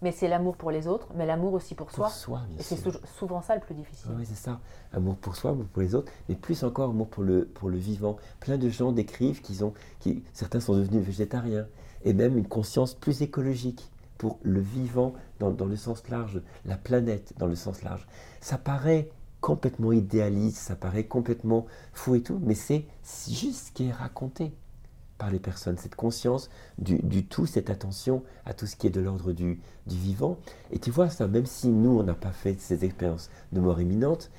Mais 0.00 0.12
c'est 0.12 0.28
l'amour 0.28 0.56
pour 0.56 0.70
les 0.70 0.86
autres, 0.86 1.08
mais 1.16 1.26
l'amour 1.26 1.54
aussi 1.54 1.74
pour, 1.74 1.88
pour 1.88 2.08
soi. 2.10 2.42
et 2.56 2.62
c'est 2.62 2.78
souvent 3.18 3.42
ça 3.42 3.56
le 3.56 3.60
plus 3.60 3.74
difficile. 3.74 4.12
Oui, 4.16 4.24
c'est 4.24 4.36
ça. 4.36 4.60
Amour 4.92 5.16
pour 5.16 5.34
soi, 5.34 5.50
amour 5.50 5.66
pour 5.66 5.82
les 5.82 5.94
autres, 5.96 6.12
mais 6.28 6.36
plus 6.36 6.62
encore 6.62 6.90
amour 6.90 7.08
pour 7.08 7.24
le, 7.24 7.46
pour 7.46 7.68
le 7.68 7.78
vivant. 7.78 8.16
Plein 8.38 8.58
de 8.58 8.68
gens 8.68 8.92
décrivent 8.92 9.42
qu'ils 9.42 9.64
ont, 9.64 9.74
qui, 9.98 10.22
certains 10.32 10.60
sont 10.60 10.74
devenus 10.74 11.04
végétariens, 11.04 11.66
et 12.04 12.12
même 12.12 12.38
une 12.38 12.46
conscience 12.46 12.94
plus 12.94 13.22
écologique 13.22 13.90
pour 14.18 14.38
le 14.42 14.60
vivant 14.60 15.14
dans, 15.40 15.50
dans 15.50 15.66
le 15.66 15.76
sens 15.76 16.08
large, 16.08 16.42
la 16.64 16.76
planète 16.76 17.34
dans 17.38 17.46
le 17.46 17.56
sens 17.56 17.82
large. 17.82 18.06
Ça 18.40 18.56
paraît 18.56 19.10
complètement 19.40 19.92
idéaliste, 19.92 20.58
ça 20.58 20.76
paraît 20.76 21.06
complètement 21.06 21.66
fou 21.92 22.14
et 22.14 22.22
tout, 22.22 22.40
mais 22.40 22.54
c'est 22.54 22.84
juste 23.28 23.68
ce 23.68 23.72
qui 23.72 23.88
est 23.88 23.92
raconté 23.92 24.52
par 25.18 25.30
les 25.30 25.40
personnes, 25.40 25.76
cette 25.76 25.96
conscience 25.96 26.48
du, 26.78 27.26
tout, 27.26 27.44
cette 27.44 27.70
attention 27.70 28.22
à 28.46 28.54
tout 28.54 28.66
ce 28.66 28.76
qui 28.76 28.86
est 28.86 28.90
de 28.90 29.00
l'ordre 29.00 29.32
du, 29.32 29.60
vivant. 29.86 30.38
Et 30.70 30.78
tu 30.78 30.90
vois 30.90 31.10
ça, 31.10 31.26
même 31.26 31.46
si 31.46 31.68
nous, 31.68 31.98
on 31.98 32.04
n'a 32.04 32.14
pas 32.14 32.30
fait 32.30 32.58
ces 32.60 32.84
expériences 32.84 33.28
de 33.52 33.60
mort 33.60 33.80
imminente, 33.80 34.30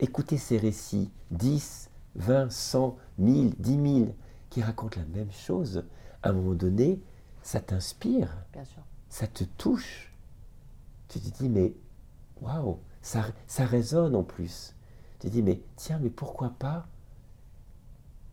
écouter 0.00 0.38
ces 0.38 0.56
récits, 0.56 1.10
10, 1.30 1.90
20, 2.16 2.50
100, 2.50 2.96
1000, 3.18 3.54
10 3.58 3.98
000, 4.00 4.14
qui 4.50 4.62
racontent 4.62 4.98
la 4.98 5.18
même 5.18 5.30
chose, 5.30 5.84
à 6.22 6.30
un 6.30 6.32
moment 6.32 6.54
donné, 6.54 7.00
ça 7.42 7.60
t'inspire, 7.60 8.34
ça 9.10 9.26
te 9.26 9.44
touche. 9.44 10.12
Tu 11.08 11.20
te 11.20 11.36
dis, 11.36 11.50
mais 11.50 11.74
waouh, 12.40 12.78
ça, 13.02 13.26
ça 13.46 13.66
résonne 13.66 14.16
en 14.16 14.24
plus. 14.24 14.74
Tu 15.20 15.28
te 15.28 15.32
dis, 15.32 15.42
mais 15.42 15.60
tiens, 15.76 15.98
mais 16.00 16.10
pourquoi 16.10 16.50
pas 16.58 16.86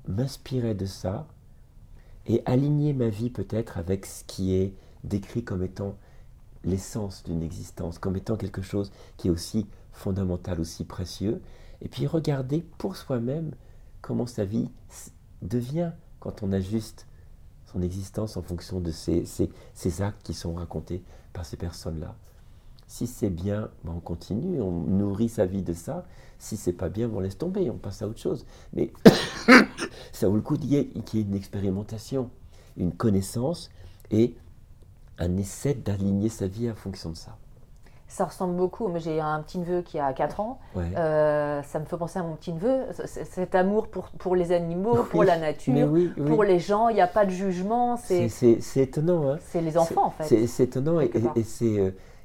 m'inspirer 0.08 0.74
de 0.74 0.86
ça 0.86 1.28
et 2.28 2.42
aligner 2.46 2.94
ma 2.94 3.10
vie 3.10 3.30
peut-être 3.30 3.78
avec 3.78 4.06
ce 4.06 4.24
qui 4.24 4.56
est 4.56 4.74
décrit 5.04 5.44
comme 5.44 5.64
étant 5.64 5.96
l'essence 6.64 7.24
d'une 7.24 7.42
existence, 7.42 7.98
comme 7.98 8.16
étant 8.16 8.38
quelque 8.38 8.62
chose 8.62 8.92
qui 9.18 9.28
est 9.28 9.32
aussi 9.32 9.68
fondamental, 9.92 10.60
aussi 10.60 10.86
précieux, 10.86 11.42
et 11.82 11.90
puis 11.90 12.08
regarder 12.08 12.64
pour 12.78 12.96
soi-même 12.96 13.52
comment 14.02 14.28
sa 14.28 14.46
vie 14.46 14.70
devient 15.42 15.92
quand 16.20 16.44
on 16.44 16.52
ajuste 16.52 17.08
son 17.72 17.82
existence 17.82 18.38
en 18.38 18.42
fonction 18.42 18.80
de 18.80 18.92
ces, 18.92 20.02
actes 20.02 20.24
qui 20.24 20.34
sont 20.34 20.54
racontés 20.54 21.04
par 21.34 21.46
ces 21.46 21.58
personnes-là. 21.58 22.16
Si 22.92 23.08
c'est 23.08 23.30
bien, 23.30 23.70
ben, 23.86 23.94
on 23.96 24.00
continue, 24.02 24.60
on 24.60 24.70
nourrit 24.70 25.30
sa 25.30 25.46
vie 25.46 25.62
de 25.62 25.72
ça. 25.72 26.04
Si 26.40 26.58
c'est 26.58 26.74
pas 26.74 26.90
bien, 26.90 27.08
ben, 27.08 27.16
on 27.16 27.20
laisse 27.22 27.38
tomber, 27.38 27.70
on 27.70 27.78
passe 27.78 28.02
à 28.02 28.08
autre 28.10 28.20
chose. 28.20 28.46
Mais 28.74 28.92
ça 30.12 30.28
vaut 30.28 30.36
le 30.36 30.42
coup 30.42 30.58
qu'il 30.58 30.74
y, 30.74 30.76
ait 30.76 30.90
une 31.14 31.34
expérimentation, 31.34 32.30
une 32.76 32.92
connaissance 32.92 33.70
et 34.12 34.36
un 35.20 35.38
essai 35.38 35.74
d'aligner 35.74 36.28
sa 36.28 36.48
vie 36.48 36.70
en 36.70 36.76
fonction 36.76 37.12
de 37.12 37.16
ça. 37.16 37.38
Ça 38.10 38.26
ressemble 38.26 38.58
beaucoup. 38.58 38.90
mais 38.90 39.00
j'ai 39.00 39.22
un 39.22 39.42
petit 39.42 39.60
neveu 39.60 39.84
qui 39.84 39.98
a 39.98 40.12
4 40.12 40.42
ans. 40.42 40.60
Euh, 40.76 41.64
ça 41.64 41.80
me 41.80 41.86
fait 41.86 41.96
penser 41.96 42.20
à 42.20 42.24
mon 42.24 42.36
petit 42.36 42.52
neveu. 42.52 42.88
Cet 43.06 43.56
amour 43.56 43.88
pour, 43.88 44.10
pour 44.10 44.36
les 44.36 44.52
animaux, 44.52 45.06
pour 45.10 45.24
la 45.24 45.38
nature, 45.38 45.90
pour 46.28 46.44
les 46.44 46.60
gens. 46.60 46.90
Il 46.90 46.96
n'y 46.96 47.02
a 47.02 47.08
pas 47.08 47.26
de 47.26 47.32
jugement. 47.32 47.96
C'est 47.96 48.28
étonnant. 48.76 49.32
Hein. 49.32 49.38
C'est 49.40 49.62
les 49.62 49.78
enfants, 49.78 50.08
en 50.08 50.12
fait. 50.12 50.46
C'est 50.46 50.64
étonnant. 50.66 51.00
Et, 51.00 51.10
et, 51.38 51.44
c'est. 51.44 51.80
Euh, 51.80 51.92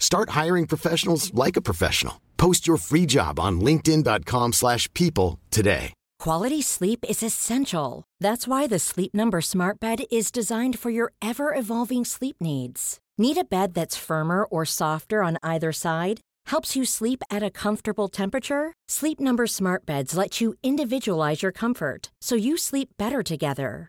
Start 0.00 0.30
hiring 0.30 0.66
professionals 0.66 1.32
like 1.32 1.56
a 1.56 1.62
professional. 1.62 2.20
Post 2.36 2.66
your 2.66 2.78
free 2.78 3.06
job 3.06 3.38
on 3.38 3.60
linkedin.com/people 3.60 5.38
today. 5.50 5.92
Quality 6.18 6.60
sleep 6.60 7.04
is 7.08 7.22
essential. 7.22 8.04
That's 8.20 8.46
why 8.46 8.66
the 8.66 8.78
Sleep 8.78 9.14
Number 9.14 9.40
Smart 9.40 9.80
Bed 9.80 10.00
is 10.10 10.30
designed 10.30 10.78
for 10.78 10.90
your 10.90 11.12
ever-evolving 11.22 12.04
sleep 12.04 12.36
needs. 12.40 12.98
Need 13.16 13.38
a 13.38 13.44
bed 13.44 13.72
that's 13.72 13.96
firmer 13.96 14.44
or 14.44 14.66
softer 14.66 15.22
on 15.22 15.38
either 15.42 15.72
side? 15.72 16.20
Helps 16.46 16.76
you 16.76 16.84
sleep 16.84 17.22
at 17.30 17.42
a 17.42 17.50
comfortable 17.50 18.08
temperature? 18.08 18.72
Sleep 18.88 19.18
Number 19.20 19.46
Smart 19.46 19.86
Beds 19.86 20.14
let 20.14 20.40
you 20.40 20.54
individualize 20.62 21.42
your 21.42 21.52
comfort 21.52 22.10
so 22.20 22.34
you 22.34 22.56
sleep 22.58 22.88
better 22.98 23.22
together. 23.22 23.88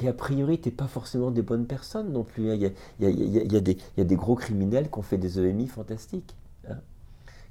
qui 0.00 0.08
a 0.08 0.14
priori 0.14 0.52
n'étaient 0.52 0.70
pas 0.70 0.86
forcément 0.86 1.30
des 1.30 1.42
bonnes 1.42 1.66
personnes 1.66 2.10
non 2.10 2.24
plus. 2.24 2.44
Il 2.44 2.48
y 2.48 2.64
a, 2.64 2.70
il 3.00 3.04
y 3.04 3.06
a- 3.06 3.10
il 3.10 3.28
y 3.34 3.38
a- 3.38 3.42
il 3.42 3.52
y 3.52 3.56
a 3.56 3.60
des, 3.60 3.72
il 3.72 3.98
y 3.98 4.00
a 4.00 4.04
des 4.04 4.16
gros 4.16 4.34
criminels 4.34 4.90
qui 4.90 4.98
ont 4.98 5.02
fait 5.02 5.18
des 5.18 5.38
EMI 5.38 5.66
fantastiques. 5.66 6.34
hein. 6.68 6.76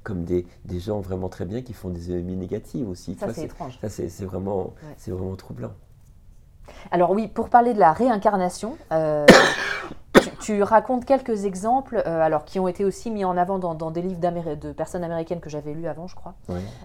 Comme 0.02 0.24
des, 0.24 0.46
des 0.64 0.80
gens 0.80 0.98
vraiment 1.00 1.28
très 1.28 1.44
bien 1.44 1.62
qui 1.62 1.72
font 1.74 1.90
des 1.90 2.10
EMI 2.10 2.34
négatives 2.34 2.88
aussi. 2.88 3.14
Ça, 3.14 3.32
c'est 3.32 3.44
étrange. 3.44 3.78
Ça, 3.80 3.88
c'est 3.88 4.08
c'est 4.08 4.24
vraiment, 4.24 4.64
Ouais. 4.64 4.94
c'est 4.98 5.12
vraiment 5.12 5.36
troublant. 5.36 5.70
Alors 6.90 7.12
oui, 7.12 7.28
pour 7.28 7.50
parler 7.50 7.72
de 7.72 7.78
la 7.78 7.92
réincarnation, 7.92 8.76
euh, 8.92 9.26
tu, 10.40 10.62
racontes 10.62 11.04
quelques 11.04 11.44
exemples 11.44 12.02
euh, 12.06 12.20
alors, 12.22 12.44
qui 12.44 12.58
ont 12.58 12.68
été 12.68 12.84
aussi 12.84 13.10
mis 13.10 13.24
en 13.24 13.36
avant 13.36 13.58
dans, 13.58 13.74
dans 13.74 13.90
des 13.90 14.02
livres 14.02 14.20
de 14.20 14.72
personnes 14.72 15.04
américaines 15.04 15.40
que 15.40 15.50
j'avais 15.50 15.72
lus 15.74 15.86
avant, 15.86 16.06
je 16.06 16.14
crois, 16.14 16.34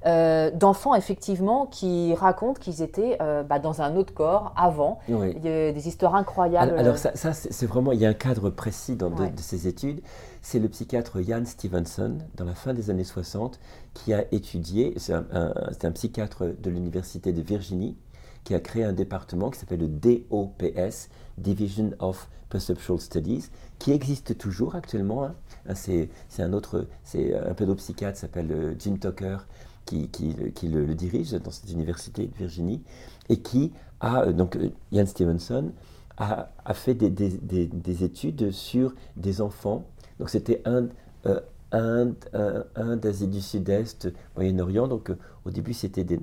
euh, 0.06 0.52
d'enfants 0.52 0.96
effectivement 0.96 1.66
qui 1.66 2.14
racontent 2.16 2.60
qu'ils 2.60 2.82
étaient 2.82 3.18
euh, 3.22 3.44
bah, 3.44 3.60
dans 3.60 3.82
un 3.82 3.96
autre 3.96 4.14
corps 4.14 4.54
avant. 4.56 5.00
Oui. 5.10 5.34
Il 5.38 5.46
y 5.46 5.50
a 5.50 5.72
des 5.72 5.88
histoires 5.88 6.16
incroyables. 6.16 6.70
Alors, 6.72 6.80
alors 6.80 6.98
ça, 6.98 7.12
ça, 7.16 7.34
c'est 7.34 7.66
vraiment, 7.66 7.92
il 7.92 8.00
y 8.00 8.06
a 8.06 8.10
un 8.10 8.14
cadre 8.14 8.50
précis 8.50 8.96
dans 8.96 9.10
de, 9.10 9.22
Ouais. 9.24 9.30
de 9.30 9.40
ces 9.40 9.68
études. 9.68 10.02
C'est 10.42 10.60
le 10.60 10.68
psychiatre 10.70 11.20
Ian 11.22 11.44
Stevenson, 11.46 12.20
dans 12.36 12.46
la 12.46 12.54
fin 12.54 12.74
des 12.74 12.90
années 12.92 13.04
60, 13.04 13.60
qui 13.96 14.14
a 14.14 14.26
étudié, 14.32 14.94
c'est 14.98 15.14
un, 15.14 15.26
un- 15.34 15.54
c'est 15.72 15.86
un 15.86 15.92
psychiatre 15.92 16.46
de 16.60 16.70
l'Université 16.70 17.34
de 17.34 17.42
Virginie, 17.42 17.98
qui 18.44 18.54
a 18.54 18.60
créé 18.60 18.84
un 18.84 18.94
département 18.94 19.50
qui 19.50 19.58
s'appelle 19.60 19.80
le 19.80 19.88
DOPS, 19.88 21.10
Division 21.38 21.92
of 22.00 22.30
Perceptual 22.50 23.00
Studies, 23.00 23.50
qui 23.80 23.92
existe 23.92 24.38
toujours 24.38 24.76
actuellement. 24.76 25.26
hein. 25.26 25.36
Hein, 25.68 25.74
C'est 25.76 26.10
un 26.40 26.54
autre, 26.54 26.88
c'est 27.04 27.36
un 27.36 27.54
pédopsychiatre 27.54 28.18
s'appelle 28.18 28.52
euh, 28.52 28.76
Jim 28.80 28.98
Tucker, 29.00 29.38
qui, 29.86 30.10
qui 30.10 30.68
le, 30.68 30.96
dirige 30.96 31.32
dans 31.34 31.52
cette 31.52 31.70
université 31.72 32.28
de 32.28 32.36
Virginie, 32.36 32.82
et 33.30 33.38
qui 33.42 33.72
a, 34.00 34.24
euh, 34.24 34.34
donc 34.34 34.56
euh, 34.56 34.70
Ian 34.92 35.06
Stevenson, 35.06 35.72
a, 36.18 36.50
fait 36.74 36.94
des, 36.94 37.10
des- 37.10 37.38
des- 37.38 37.68
des 37.68 38.04
études 38.04 38.52
sur 38.52 38.94
des 39.18 39.42
enfants. 39.42 39.86
Donc 40.20 40.30
c'était 40.30 40.62
Inde, 40.66 40.92
euh, 41.26 41.40
Inde, 41.72 42.16
euh, 42.36 42.64
Inde, 42.76 43.06
Asie 43.06 43.28
du 43.28 43.42
Sud-Est, 43.42 44.08
Moyen-Orient. 44.36 44.88
Donc 44.88 45.10
euh, 45.10 45.18
au 45.44 45.52
début 45.52 45.74
c'était 45.74 46.04
des, 46.06 46.18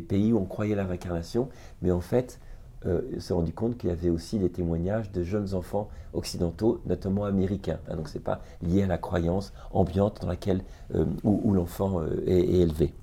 pays 0.00 0.32
où 0.32 0.38
on 0.38 0.44
croyait 0.44 0.76
la 0.76 0.84
réincarnation, 0.86 1.48
mais 1.82 1.90
en 1.90 2.00
fait 2.00 2.38
euh, 2.86 3.18
s'est 3.18 3.32
rendu 3.32 3.52
compte 3.52 3.78
qu'il 3.78 3.88
y 3.88 3.92
avait 3.92 4.10
aussi 4.10 4.38
des 4.38 4.50
témoignages 4.50 5.10
de 5.10 5.22
jeunes 5.22 5.54
enfants 5.54 5.88
occidentaux, 6.12 6.80
notamment 6.86 7.24
américains. 7.24 7.78
hein. 7.88 7.96
donc 7.96 8.08
c'est 8.08 8.20
pas 8.20 8.40
lié 8.62 8.82
à 8.82 8.86
la 8.86 8.98
croyance 8.98 9.52
ambiante 9.72 10.20
dans 10.20 10.28
laquelle 10.28 10.62
euh, 10.94 11.06
où, 11.22 11.52
l'enfant 11.52 12.00
euh, 12.00 12.22
est, 12.26 12.60
élevé. 12.60 12.94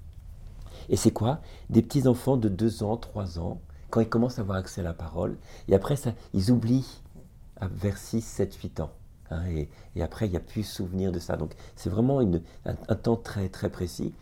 Et 0.89 0.97
c'est 0.97 1.11
quoi? 1.11 1.39
Des 1.69 1.81
petits 1.81 2.07
enfants 2.07 2.37
de 2.37 2.49
2 2.49 2.83
ans, 2.83 2.97
3 2.97 3.39
ans, 3.39 3.59
quand 3.89 4.01
ils 4.01 4.09
commencent 4.09 4.39
à 4.39 4.43
avoir 4.43 4.57
accès 4.57 4.81
à 4.81 4.83
la 4.83 4.93
parole, 4.93 5.37
et 5.67 5.75
après 5.75 5.95
ça, 5.95 6.11
ils 6.33 6.51
oublient 6.51 7.01
vers 7.59 7.97
6, 7.97 8.21
7, 8.21 8.53
8 8.55 8.79
ans. 8.81 8.91
hein, 9.29 9.43
et, 9.95 10.01
après, 10.01 10.27
il 10.27 10.31
n'y 10.31 10.37
a 10.37 10.41
plus 10.41 10.63
souvenir 10.63 11.11
de 11.11 11.19
ça. 11.19 11.37
Donc 11.37 11.53
c'est 11.75 11.89
vraiment 11.89 12.19
un 12.65 12.95
temps 12.95 13.15
très 13.17 13.49
très 13.49 13.69
précis 13.69 14.13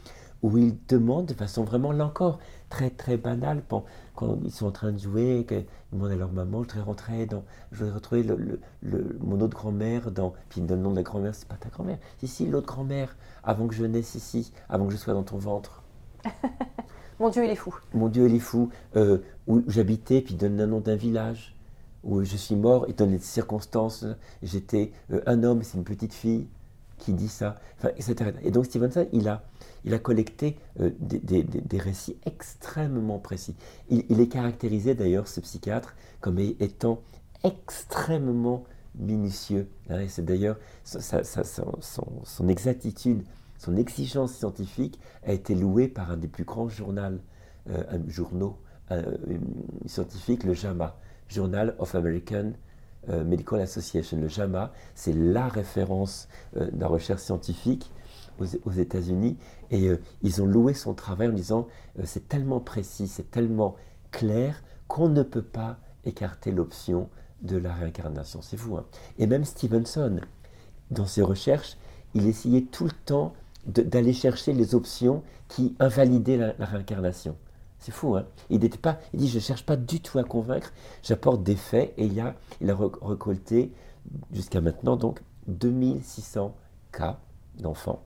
où 0.42 0.58
ils 0.58 0.78
demandent 0.88 1.26
de 1.26 1.34
façon 1.34 1.64
vraiment, 1.64 1.92
là 1.92 2.06
encore, 2.06 2.40
très 2.70 2.90
très 2.90 3.18
banale, 3.18 3.62
quand, 4.20 4.38
ils 4.44 4.52
sont 4.52 4.66
en 4.68 4.72
train 4.72 4.92
de 4.92 4.98
jouer, 5.00 5.46
qu'ils 5.48 5.66
demandent 5.94 6.12
à 6.12 6.16
leur 6.16 6.32
maman, 6.32 6.64
je 6.64 6.68
voudrais 6.70 6.82
rentrer 6.82 7.26
dans, 7.26 7.44
je 7.72 7.78
voudrais 7.80 7.96
retrouver 7.96 8.24
le, 8.24 8.36
le- 8.36 8.60
le- 8.82 9.18
mon 9.22 9.40
autre 9.40 9.56
grand-mère 9.58 10.12
dans, 10.12 10.34
puis 10.50 10.60
ils 10.62 10.66
donnent 10.68 10.80
le 10.80 10.84
nom 10.84 10.92
de 10.92 10.98
la 10.98 11.04
grand-mère, 11.04 11.34
c'est 11.34 11.48
pas 11.48 11.56
ta 11.56 11.70
grand-mère, 11.70 11.98
si 12.20 12.28
si, 12.28 12.46
l'autre 12.48 12.68
grand-mère, 12.68 13.16
avant 13.44 13.68
que 13.68 13.74
je 13.74 13.86
naisse 13.86 14.16
ici, 14.16 14.52
avant 14.68 14.88
que 14.88 14.92
je 14.92 14.98
sois 14.98 15.14
dans 15.14 15.24
ton 15.24 15.38
ventre. 15.38 15.84
Mon 17.20 17.30
Dieu, 17.30 17.44
il 17.46 17.52
est 17.52 17.56
fou. 17.56 17.76
Mon 17.94 18.08
Dieu, 18.10 18.28
il 18.30 18.36
est 18.36 18.40
fou. 18.40 18.70
Euh, 18.96 19.18
où 19.48 19.62
j'habitais, 19.68 20.22
puis 20.22 20.36
il 20.36 20.38
donne 20.38 20.56
le 20.58 20.66
nom 20.66 20.80
d'un 20.80 20.96
village. 20.96 21.56
Où 22.04 22.24
je 22.24 22.38
suis 22.38 22.56
mort, 22.56 22.86
il 22.88 22.96
donne 22.96 23.12
les 23.12 23.20
circonstances. 23.20 24.06
J'étais 24.42 24.92
euh, 25.12 25.22
un 25.26 25.44
homme, 25.44 25.62
c'est 25.64 25.78
une 25.78 25.84
petite 25.84 26.14
fille 26.14 26.48
qui 27.00 27.14
dit 27.14 27.28
ça, 27.30 27.56
etc. 27.98 28.32
Et 28.44 28.52
donc 28.52 28.66
Stevenson, 28.66 29.08
il 29.12 29.28
a, 29.28 29.44
il 29.86 29.94
a 29.94 30.00
collecté 30.00 30.58
euh, 30.80 30.92
des, 31.00 31.20
des- 31.20 31.44
des- 31.44 31.78
récits 31.80 32.18
extrêmement 32.26 33.18
précis. 33.20 33.56
Il, 33.90 34.20
est 34.20 34.28
caractérisé 34.28 34.94
d'ailleurs, 34.94 35.28
ce 35.28 35.40
psychiatre, 35.40 35.96
comme 36.22 36.38
étant 36.40 37.02
extrêmement 37.44 38.66
minutieux. 38.96 39.68
et 39.90 40.08
c'est 40.10 40.26
d'ailleurs 40.26 40.58
son, 40.84 41.72
son- 42.26 42.48
exactitude, 42.50 43.24
son 43.58 43.78
exigence 43.78 44.34
scientifique 44.34 45.00
a 45.26 45.32
été 45.34 45.56
louée 45.56 45.88
par 45.88 46.12
un 46.12 46.18
des 46.18 46.28
plus 46.28 46.44
grands 46.44 46.70
journaux, 46.70 47.20
euh, 47.70 47.84
euh, 48.92 49.38
scientifiques, 49.86 50.44
le 50.44 50.54
JAMA, 50.54 50.98
Journal 51.30 51.76
of 51.80 51.94
American 51.96 52.54
Medical 53.08 53.62
Association. 53.62 54.20
Le 54.20 54.28
JAMA, 54.28 54.72
c'est 54.94 55.14
la 55.14 55.48
référence 55.48 56.28
euh, 56.58 56.70
de 56.70 56.80
la 56.80 56.88
recherche 56.88 57.22
scientifique 57.22 57.92
aux, 58.40 58.72
États-Unis. 58.72 59.38
Et 59.72 59.88
euh, 59.88 60.00
ils 60.22 60.42
ont 60.42 60.46
loué 60.46 60.74
son 60.74 60.94
travail 60.94 61.28
en 61.28 61.34
disant 61.34 61.68
euh, 61.98 62.04
c'est 62.06 62.28
tellement 62.28 62.60
précis, 62.60 63.08
c'est 63.08 63.30
tellement 63.32 63.76
clair 64.12 64.64
qu'on 64.88 65.10
ne 65.10 65.24
peut 65.24 65.44
pas 65.44 65.78
écarter 66.06 66.52
l'option 66.52 67.10
de 67.42 67.58
la 67.58 67.74
réincarnation. 67.74 68.42
C'est 68.42 68.58
fou. 68.58 68.78
hein. 68.78 68.86
Et 69.18 69.28
même 69.28 69.46
Stevenson, 69.46 70.20
dans 70.92 71.06
ses 71.06 71.22
recherches, 71.22 71.78
il 72.14 72.28
essayait 72.28 72.64
tout 72.64 72.86
le 72.86 72.92
temps 73.06 73.34
d'aller 73.66 74.14
chercher 74.14 74.54
les 74.54 74.74
options 74.74 75.22
qui 75.48 75.76
invalidaient 75.80 76.38
la 76.38 76.66
réincarnation. 76.66 77.36
C'est 77.80 77.92
fou, 77.92 78.16
hein 78.16 78.26
il, 78.50 78.60
n'était 78.60 78.78
pas, 78.78 79.00
il 79.14 79.20
dit, 79.20 79.30
je 79.30 79.36
ne 79.36 79.42
cherche 79.42 79.66
pas 79.66 79.78
du 79.78 80.02
tout 80.02 80.20
à 80.20 80.24
convaincre, 80.24 80.72
j'apporte 81.02 81.44
des 81.44 81.56
faits, 81.56 81.94
et 81.98 82.06
il, 82.06 82.20
a, 82.20 82.36
il 82.62 82.70
a 82.70 82.78
récolté, 83.02 83.72
jusqu'à 84.32 84.60
maintenant, 84.62 84.98
donc 84.98 85.22
2600 85.48 86.54
cas 86.92 87.20
d'enfants. 87.58 88.02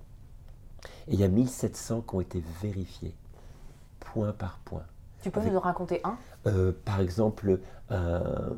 Et 1.07 1.13
il 1.13 1.19
y 1.19 1.23
a 1.23 1.27
1700 1.27 2.01
qui 2.01 2.15
ont 2.15 2.21
été 2.21 2.43
vérifiés, 2.61 3.15
point 3.99 4.31
par 4.31 4.59
point. 4.59 4.83
Tu 5.23 5.31
peux 5.31 5.39
Avec- 5.39 5.51
nous 5.53 5.57
en 5.57 5.61
raconter 5.61 6.01
un? 6.03 6.17
Euh, 6.47 6.71
par 6.85 6.99
exemple, 6.99 7.59
un- 7.89 8.53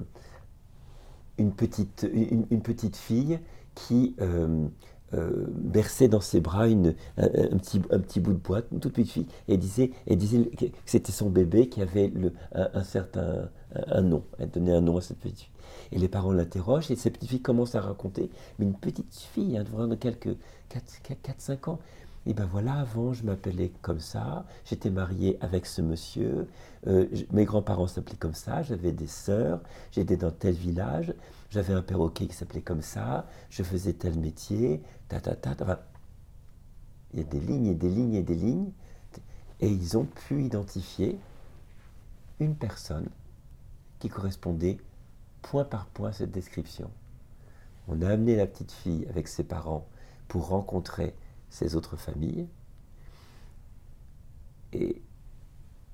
une, 1.37 1.53
petite, 1.53 2.07
une, 2.11 2.45
une 2.49 2.61
petite 2.61 2.95
fille 2.97 3.39
qui 3.75 4.15
euh, 4.21 4.67
euh, 5.13 5.45
berçait 5.49 6.07
dans 6.07 6.21
ses 6.21 6.41
bras 6.41 6.67
une, 6.67 6.95
un, 7.17 7.57
petit, 7.57 7.81
un 7.91 7.99
petit 7.99 8.19
bout 8.19 8.33
de 8.33 8.39
boîte, 8.39 8.65
une 8.71 8.79
toute 8.79 8.93
petite 8.93 9.11
fille, 9.11 9.27
et 9.47 9.57
disait, 9.57 9.91
disait 10.09 10.45
que 10.45 10.65
c'était 10.85 11.11
son 11.11 11.29
bébé 11.29 11.69
qui 11.69 11.81
avait 11.81 12.07
le, 12.07 12.33
un, 12.53 12.83
certain 12.83 13.49
un 13.87 14.01
nom. 14.01 14.23
Elle 14.39 14.49
donnait 14.49 14.73
un 14.73 14.81
nom 14.81 14.97
à 14.97 15.01
cette 15.01 15.17
petite 15.19 15.39
fille. 15.39 15.49
Et 15.91 15.99
les 15.99 16.07
parents 16.07 16.31
l'interrogent, 16.31 16.91
et 16.91 16.95
cette 16.95 17.13
petite 17.13 17.29
fille 17.29 17.41
commence 17.41 17.75
à 17.75 17.81
raconter, 17.81 18.29
mais 18.57 18.65
une 18.65 18.73
petite 18.73 19.13
fille, 19.33 19.57
hein, 19.57 19.63
de 19.63 19.95
quelques 19.95 20.35
4-5 20.69 21.69
ans, 21.69 21.79
et 22.27 22.33
ben 22.33 22.45
voilà, 22.45 22.73
avant 22.73 23.13
je 23.13 23.23
m'appelais 23.23 23.71
comme 23.81 23.99
ça, 23.99 24.45
j'étais 24.65 24.89
mariée 24.89 25.37
avec 25.41 25.65
ce 25.67 25.81
monsieur, 25.81 26.47
euh, 26.87 27.07
mes 27.31 27.45
grands-parents 27.45 27.87
s'appelaient 27.87 28.17
comme 28.17 28.33
ça, 28.33 28.63
j'avais 28.63 28.91
des 28.91 29.07
sœurs, 29.07 29.61
j'étais 29.91 30.17
dans 30.17 30.31
tel 30.31 30.55
village, 30.55 31.13
j'avais 31.51 31.73
un 31.73 31.83
perroquet 31.83 32.25
qui 32.27 32.35
s'appelait 32.35 32.61
comme 32.61 32.81
ça, 32.81 33.27
je 33.51 33.61
faisais 33.61 33.93
tel 33.93 34.17
métier, 34.17 34.81
ta 35.07 35.19
ta. 35.19 35.35
ta. 35.35 35.51
Enfin, 35.61 35.79
il 37.13 37.19
y 37.19 37.21
a 37.21 37.25
des 37.25 37.39
lignes 37.39 37.67
et 37.67 37.75
des 37.75 37.89
lignes 37.89 38.15
et 38.15 38.23
des 38.23 38.35
lignes, 38.35 38.71
et 39.61 39.69
ils 39.69 39.97
ont 39.97 40.05
pu 40.05 40.43
identifier 40.43 41.19
une 42.39 42.55
personne 42.55 43.07
qui 43.99 44.09
correspondait 44.09 44.77
point 45.43 45.63
par 45.63 45.85
point 45.85 46.09
à 46.09 46.13
cette 46.13 46.31
description. 46.31 46.89
On 47.87 48.01
a 48.01 48.09
amené 48.09 48.35
la 48.35 48.47
petite 48.47 48.71
fille 48.71 49.05
avec 49.09 49.27
ses 49.27 49.43
parents 49.43 49.87
pour 50.27 50.47
rencontrer 50.47 51.13
ses 51.55 51.75
autres 51.75 51.95
familles. 51.95 52.47
Et 54.73 55.01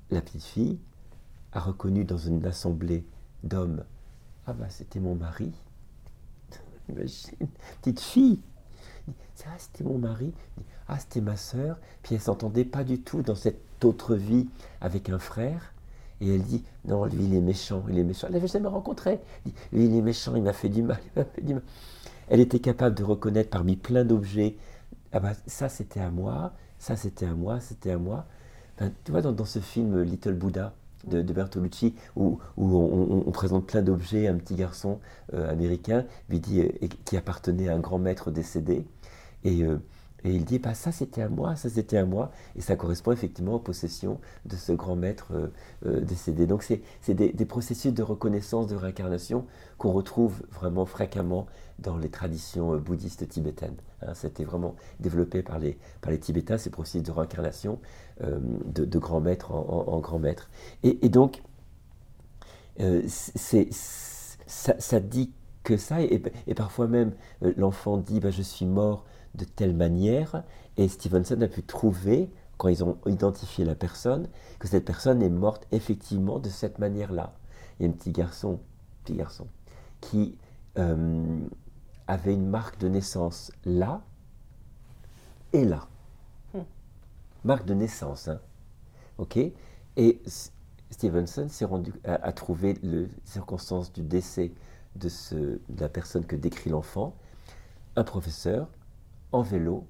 la 0.10 0.22
petite 0.22 0.44
fille 0.44 0.80
a 1.52 1.60
reconnu 1.60 2.04
dans 2.04 2.18
une 2.18 2.44
assemblée 2.46 3.06
d'hommes 3.44 3.84
Ah 4.48 4.54
bah 4.54 4.70
c'était 4.70 5.00
mon 5.00 5.16
mari. 5.16 5.52
Imagine, 6.90 7.48
petite 7.82 8.00
fille. 8.00 8.40
Ah, 9.46 9.56
c'était 9.58 9.84
mon 9.84 9.98
mari. 9.98 10.34
Ah, 10.88 11.00
c'était 11.00 11.22
ma 11.22 11.36
sœur. 11.36 11.78
Puis 12.04 12.16
elle 12.16 12.22
s'entendait 12.22 12.66
pas 12.66 12.84
du 12.84 13.02
tout 13.02 13.22
dans 13.22 13.36
cette 13.36 13.84
autre 13.84 14.16
vie 14.16 14.48
avec 14.82 15.10
un 15.10 15.20
frère. 15.20 15.74
Et 16.20 16.36
elle 16.36 16.44
dit 16.44 16.64
Non, 16.86 17.06
lui, 17.06 17.26
il 17.26 17.34
est 17.34 17.42
méchant, 17.42 17.84
il 17.90 17.98
est 17.98 18.04
méchant. 18.04 18.28
Elle 18.28 18.34
l'avait 18.34 18.48
jamais 18.48 18.68
rencontré. 18.68 19.20
Elle 19.46 19.52
Lui, 19.74 19.86
il 19.86 19.96
est 19.96 20.02
méchant, 20.02 20.36
il 20.36 20.44
m'a 20.44 20.54
fait 20.54 20.70
du 20.70 20.84
mal, 20.84 21.00
il 21.16 21.20
m'a 21.20 21.26
fait 21.26 21.42
du 21.42 21.54
mal. 21.56 21.64
Elle 22.30 22.40
était 22.40 22.60
capable 22.60 22.96
de 22.96 23.04
reconnaître 23.04 23.50
parmi 23.50 23.76
plein 23.76 24.06
d'objets, 24.06 24.56
ah 25.14 25.20
bah, 25.20 25.34
ça 25.48 25.70
c'était 25.70 26.00
à 26.00 26.10
moi, 26.10 26.54
ça 26.80 26.96
c'était 26.96 27.26
à 27.26 27.34
moi, 27.34 27.60
c'était 27.60 27.92
à 27.92 27.98
moi. 27.98 28.26
tu 29.04 29.12
vois, 29.12 29.22
dans, 29.22 29.46
ce 29.46 29.60
film 29.60 30.02
Little 30.02 30.34
Buddha 30.34 30.74
de, 31.08 31.22
Bertolucci, 31.34 31.96
où, 32.16 32.40
on, 32.58 33.32
présente 33.32 33.66
plein 33.68 33.82
d'objets, 33.82 34.28
un 34.28 34.36
petit 34.38 34.56
garçon 34.56 35.00
euh, 35.34 35.50
américain 35.50 36.06
dit, 36.30 36.62
euh, 36.62 36.88
qui 37.06 37.18
appartenait 37.18 37.70
à 37.70 37.76
un 37.76 37.80
grand 37.80 38.00
maître 38.00 38.32
décédé. 38.32 38.86
Et, 39.44 39.64
euh, 39.64 39.80
et 40.24 40.32
il 40.32 40.46
dit, 40.46 40.60
bah, 40.60 40.74
ça 40.74 40.92
c'était 40.92 41.22
à 41.22 41.30
moi, 41.30 41.56
ça 41.56 41.70
c'était 41.70 41.98
à 41.98 42.06
moi. 42.06 42.32
Et 42.56 42.62
ça 42.62 42.76
correspond 42.76 43.12
effectivement 43.12 43.56
aux 43.56 43.60
possessions 43.60 44.20
de 44.46 44.56
ce 44.56 44.72
grand 44.72 44.96
maître 44.96 45.28
euh, 45.32 45.48
euh, 45.86 46.02
décédé. 46.02 46.46
Donc 46.46 46.64
c'est 46.64 46.82
des, 47.14 47.34
des, 47.34 47.46
processus 47.46 47.94
de 47.94 48.04
reconnaissance, 48.04 48.68
de 48.68 48.76
réincarnation 48.76 49.46
qu'on 49.78 49.92
retrouve 49.92 50.44
vraiment 50.52 50.86
fréquemment 50.86 51.48
dans 51.80 51.98
les 51.98 52.10
traditions 52.10 52.74
euh, 52.74 52.78
bouddhistes 52.78 53.28
tibétaines. 53.28 53.78
Hein. 54.04 54.14
C'était 54.14 54.44
vraiment 54.44 54.76
développé 55.00 55.42
par 55.42 55.58
les, 55.58 55.80
par 56.02 56.12
les 56.12 56.20
Tibétains, 56.20 56.58
ces 56.58 56.70
processus 56.70 57.04
de 57.04 57.12
réincarnation 57.12 57.80
de, 58.22 59.00
grand 59.00 59.20
maître 59.20 59.52
en, 59.52 60.00
grand 60.00 60.20
maître. 60.20 60.52
Et, 60.84 61.10
donc, 61.10 61.42
c'est 63.08 63.68
ça, 63.72 64.76
ça, 64.78 65.00
dit 65.00 65.34
que 65.64 65.76
ça, 65.76 66.04
et, 66.04 66.22
et 66.46 66.54
parfois 66.54 66.88
même 66.88 67.14
l'enfant 67.58 67.98
dit, 67.98 68.20
bah, 68.20 68.30
je 68.30 68.44
suis 68.44 68.68
mort 68.68 69.06
de 69.36 69.46
telle 69.46 69.76
manière, 69.76 70.44
et 70.78 70.88
Stevenson 70.88 71.42
a 71.42 71.48
pu 71.48 71.64
trouver, 71.64 72.30
quand 72.58 72.68
ils 72.68 72.84
ont 72.84 72.98
identifié 73.06 73.66
la 73.66 73.76
personne, 73.76 74.28
que 74.60 74.68
cette 74.68 74.86
personne 74.86 75.22
est 75.22 75.30
morte 75.30 75.68
effectivement 75.72 76.40
de 76.40 76.50
cette 76.50 76.80
manière-là. 76.80 77.34
Il 77.80 77.84
y 77.84 77.90
a 77.90 77.90
un 77.90 77.94
petit 77.94 78.12
garçon, 78.12 78.60
petit 79.04 79.16
garçon, 79.16 79.48
qui 80.00 80.38
euh, 80.78 81.40
avait 82.08 82.34
une 82.34 82.48
marque 82.48 82.80
de 82.80 82.88
naissance 82.88 83.52
là 83.66 84.02
et 85.54 85.66
là. 85.66 85.88
Hmm. 86.54 86.62
Marque 87.44 87.66
de 87.66 87.74
naissance, 87.74 88.28
hein. 88.28 88.40
Ok? 89.18 89.38
Et 89.98 90.22
Stevenson 90.90 91.48
s'est 91.50 91.66
rendu, 91.66 91.94
a, 92.04 92.32
trouvé 92.32 92.78
les 92.82 93.08
circonstances 93.24 93.92
du 93.94 94.02
décès 94.02 94.52
de, 94.96 95.10
ce, 95.10 95.36
de 95.36 95.80
la 95.80 95.90
personne 95.90 96.26
que 96.26 96.36
décrit 96.36 96.70
l'enfant, 96.70 97.16
un 97.96 98.04
professeur 98.04 98.68
en 99.32 99.42
vélo, 99.42 99.86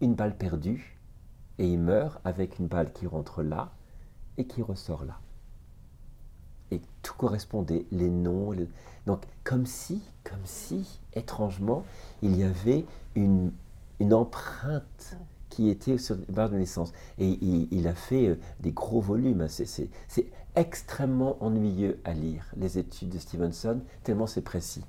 une 0.00 0.14
balle 0.14 0.36
perdue, 0.36 0.98
et 1.58 1.66
il 1.66 1.78
meurt 1.78 2.20
avec 2.24 2.58
une 2.58 2.66
balle 2.66 2.92
qui 2.92 3.06
rentre 3.06 3.42
là 3.42 3.72
et 4.38 4.46
qui 4.46 4.62
ressort 4.62 5.04
là. 5.04 5.20
Et 6.70 6.80
tout 7.02 7.14
correspondait, 7.14 7.84
les 7.90 8.08
noms. 8.08 8.54
Donc, 9.06 9.24
comme 9.44 9.66
si, 9.66 10.02
comme 10.24 10.44
si, 10.44 11.00
étrangement, 11.14 11.84
il 12.22 12.36
y 12.36 12.44
avait 12.44 12.86
une, 13.14 13.52
empreinte 14.12 15.18
qui 15.50 15.68
était 15.68 15.98
sur 15.98 16.14
les 16.14 16.32
barre 16.32 16.48
de 16.48 16.56
naissance. 16.56 16.92
Et 17.18 17.38
il, 17.42 17.86
a 17.86 17.94
fait 17.94 18.28
euh, 18.28 18.38
des 18.60 18.72
gros 18.72 19.00
volumes. 19.00 19.46
C'est 19.48 19.90
extrêmement 20.54 21.36
ennuyeux 21.44 22.00
à 22.04 22.14
lire, 22.14 22.46
les 22.56 22.78
études 22.78 23.10
de 23.10 23.18
Stevenson, 23.18 23.80
tellement 24.02 24.26
c'est 24.26 24.40
précis 24.40 24.84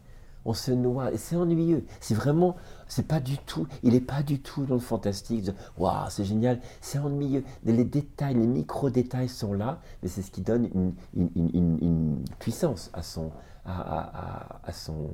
on 0.46 0.54
se 0.54 0.72
noie 0.72 1.12
et 1.12 1.18
c'est 1.18 1.36
ennuyeux. 1.36 1.86
C'est 2.00 2.14
vraiment, 2.14 2.56
c'est 2.88 3.08
pas 3.08 3.20
du 3.20 3.38
tout, 3.38 3.68
il 3.84 3.94
n'est 3.94 4.02
pas 4.02 4.24
du 4.24 4.42
tout 4.42 4.66
dans 4.66 4.76
le 4.76 4.82
fantastique. 4.82 5.50
Waouh, 5.78 6.10
c'est 6.10 6.26
génial, 6.26 6.60
c'est 6.82 7.00
ennuyeux. 7.00 7.44
Les 7.64 7.84
détails, 7.84 8.36
les 8.36 8.48
micro-détails 8.48 9.30
sont 9.30 9.54
là, 9.54 9.80
mais 10.02 10.10
c'est 10.10 10.22
ce 10.22 10.32
qui 10.32 10.42
donne 10.42 10.70
une, 11.14 12.24
puissance 12.40 12.90
à 12.94 13.04
son, 13.04 13.32
à, 13.66 14.72
son 14.72 15.10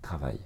travail. 0.00 0.40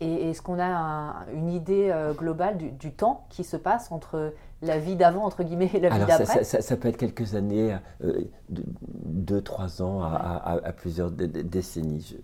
Et 0.00 0.30
est-ce 0.30 0.42
qu'on 0.42 0.60
a 0.60 1.26
une 1.34 1.50
idée 1.50 1.90
euh, 1.90 2.12
globale 2.14 2.56
du, 2.56 2.92
temps 2.92 3.26
qui 3.30 3.42
se 3.42 3.56
passe 3.56 3.90
entre 3.90 4.32
la 4.62 4.78
vie 4.78 4.94
d'avant, 4.94 5.24
entre 5.24 5.42
guillemets, 5.42 5.70
et 5.74 5.80
la 5.80 5.88
vie 5.88 6.06
d'après? 6.06 6.44
ça, 6.44 6.76
peut 6.76 6.86
être 6.86 6.96
quelques 6.96 7.34
années, 7.34 7.76
euh, 8.04 8.20
deux, 8.48 9.40
trois 9.40 9.82
ans, 9.82 10.02
à, 10.02 10.72
plusieurs 10.76 11.10
décennies. 11.10 12.16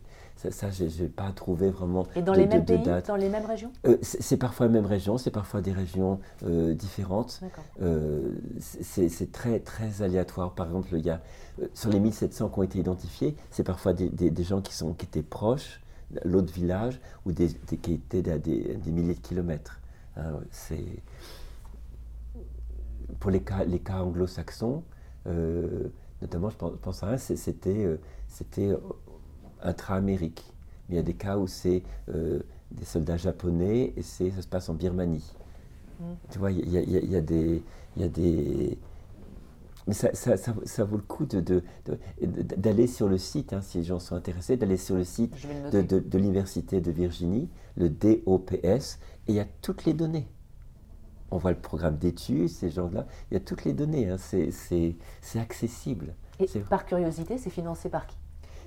Ça, 0.50 0.70
je 0.70 0.84
n'ai 0.84 1.08
pas 1.08 1.30
trouvé 1.32 1.70
vraiment 1.70 2.06
Et 2.16 2.22
dans 2.22 2.34
les 2.34 2.46
mêmes 2.46 2.64
pays, 2.64 2.82
dans 3.06 3.16
les 3.16 3.28
mêmes 3.28 3.46
régions? 3.46 3.72
Euh, 3.86 3.96
C'est 4.02 4.36
parfois 4.36 4.66
les 4.66 4.72
mêmes 4.72 4.86
régions, 4.86 5.16
c'est 5.18 5.30
parfois 5.30 5.60
des 5.60 5.72
régions 5.72 6.20
euh, 6.44 6.74
différentes. 6.74 7.40
Euh, 7.80 8.32
c'est 8.58 9.32
très, 9.32 9.60
très 9.60 10.02
aléatoire. 10.02 10.54
Par 10.54 10.66
exemple, 10.66 10.88
il 10.92 11.04
y 11.04 11.10
a, 11.10 11.20
sur 11.72 11.90
les 11.90 12.00
1700 12.00 12.48
qui 12.48 12.58
ont 12.58 12.62
été 12.62 12.78
identifiés, 12.78 13.36
c'est 13.50 13.64
parfois 13.64 13.92
des, 13.92 14.08
des, 14.08 14.44
gens 14.44 14.60
qui, 14.60 14.74
sont, 14.74 14.92
qui 14.92 15.06
étaient 15.06 15.22
proches, 15.22 15.80
l'autre 16.24 16.52
village, 16.52 17.00
ou 17.24 17.32
des, 17.32 17.48
qui 17.48 17.94
étaient 17.94 18.30
à 18.30 18.38
des, 18.38 18.78
milliers 18.86 19.14
de 19.14 19.20
kilomètres. 19.20 19.80
Hein, 20.16 20.40
c'est 20.50 21.02
pour 23.20 23.30
les 23.30 23.40
cas, 23.40 23.64
les 23.64 23.78
cas 23.78 24.00
anglo-saxons, 24.02 24.82
notamment, 26.20 26.50
je 26.50 26.56
pense 26.56 27.02
à 27.02 27.08
un, 27.08 27.16
c'était 27.16 27.98
intra-Amérique. 29.64 30.44
Il 30.88 30.96
y 30.96 30.98
a 30.98 31.02
des 31.02 31.14
cas 31.14 31.38
où 31.38 31.46
c'est 31.46 31.82
euh, 32.08 32.40
des 32.70 32.84
soldats 32.84 33.16
japonais 33.16 33.92
et 33.96 34.02
ça 34.02 34.42
se 34.42 34.46
passe 34.46 34.68
en 34.68 34.74
Birmanie. 34.74 35.34
Mm. 36.00 36.04
Tu 36.30 36.38
vois, 36.38 36.52
il 36.52 36.68
y, 36.68 36.76
a, 37.16 37.20
des... 37.20 37.62
Y 37.96 38.04
a 38.04 38.08
des 38.08 38.78
mais 39.86 39.92
ça, 39.92 40.14
ça, 40.14 40.36
ça, 40.36 40.84
vaut 40.84 40.96
le 40.96 41.02
coup 41.02 41.26
d'aller 41.26 41.62
de, 42.22 42.72
de, 42.72 42.86
sur 42.86 43.06
le 43.06 43.18
site, 43.18 43.52
hein, 43.52 43.60
si 43.60 43.78
les 43.78 43.84
gens 43.84 43.98
sont 43.98 44.16
intéressés, 44.16 44.56
d'aller 44.56 44.78
sur 44.78 44.96
le 44.96 45.04
site 45.04 45.34
de, 45.70 46.16
l'Université 46.16 46.80
de 46.80 46.90
Virginie, 46.90 47.50
le 47.76 47.90
DOPS, 47.90 48.98
et 49.26 49.32
il 49.32 49.34
y 49.34 49.40
a 49.40 49.46
toutes 49.60 49.84
les 49.84 49.92
données. 49.92 50.26
On 51.30 51.36
voit 51.36 51.50
le 51.50 51.58
programme 51.58 51.98
d'études, 51.98 52.48
ces 52.48 52.70
gens-là, 52.70 53.06
il 53.30 53.34
y 53.34 53.36
a 53.36 53.40
toutes 53.40 53.64
les 53.64 53.74
données, 53.74 54.08
hein, 54.08 54.16
c'est 54.16 54.96
accessible. 55.34 56.14
Et 56.40 56.46
par 56.60 56.86
curiosité, 56.86 57.36
c'est 57.36 57.50
financé 57.50 57.90
par 57.90 58.06
qui? 58.06 58.16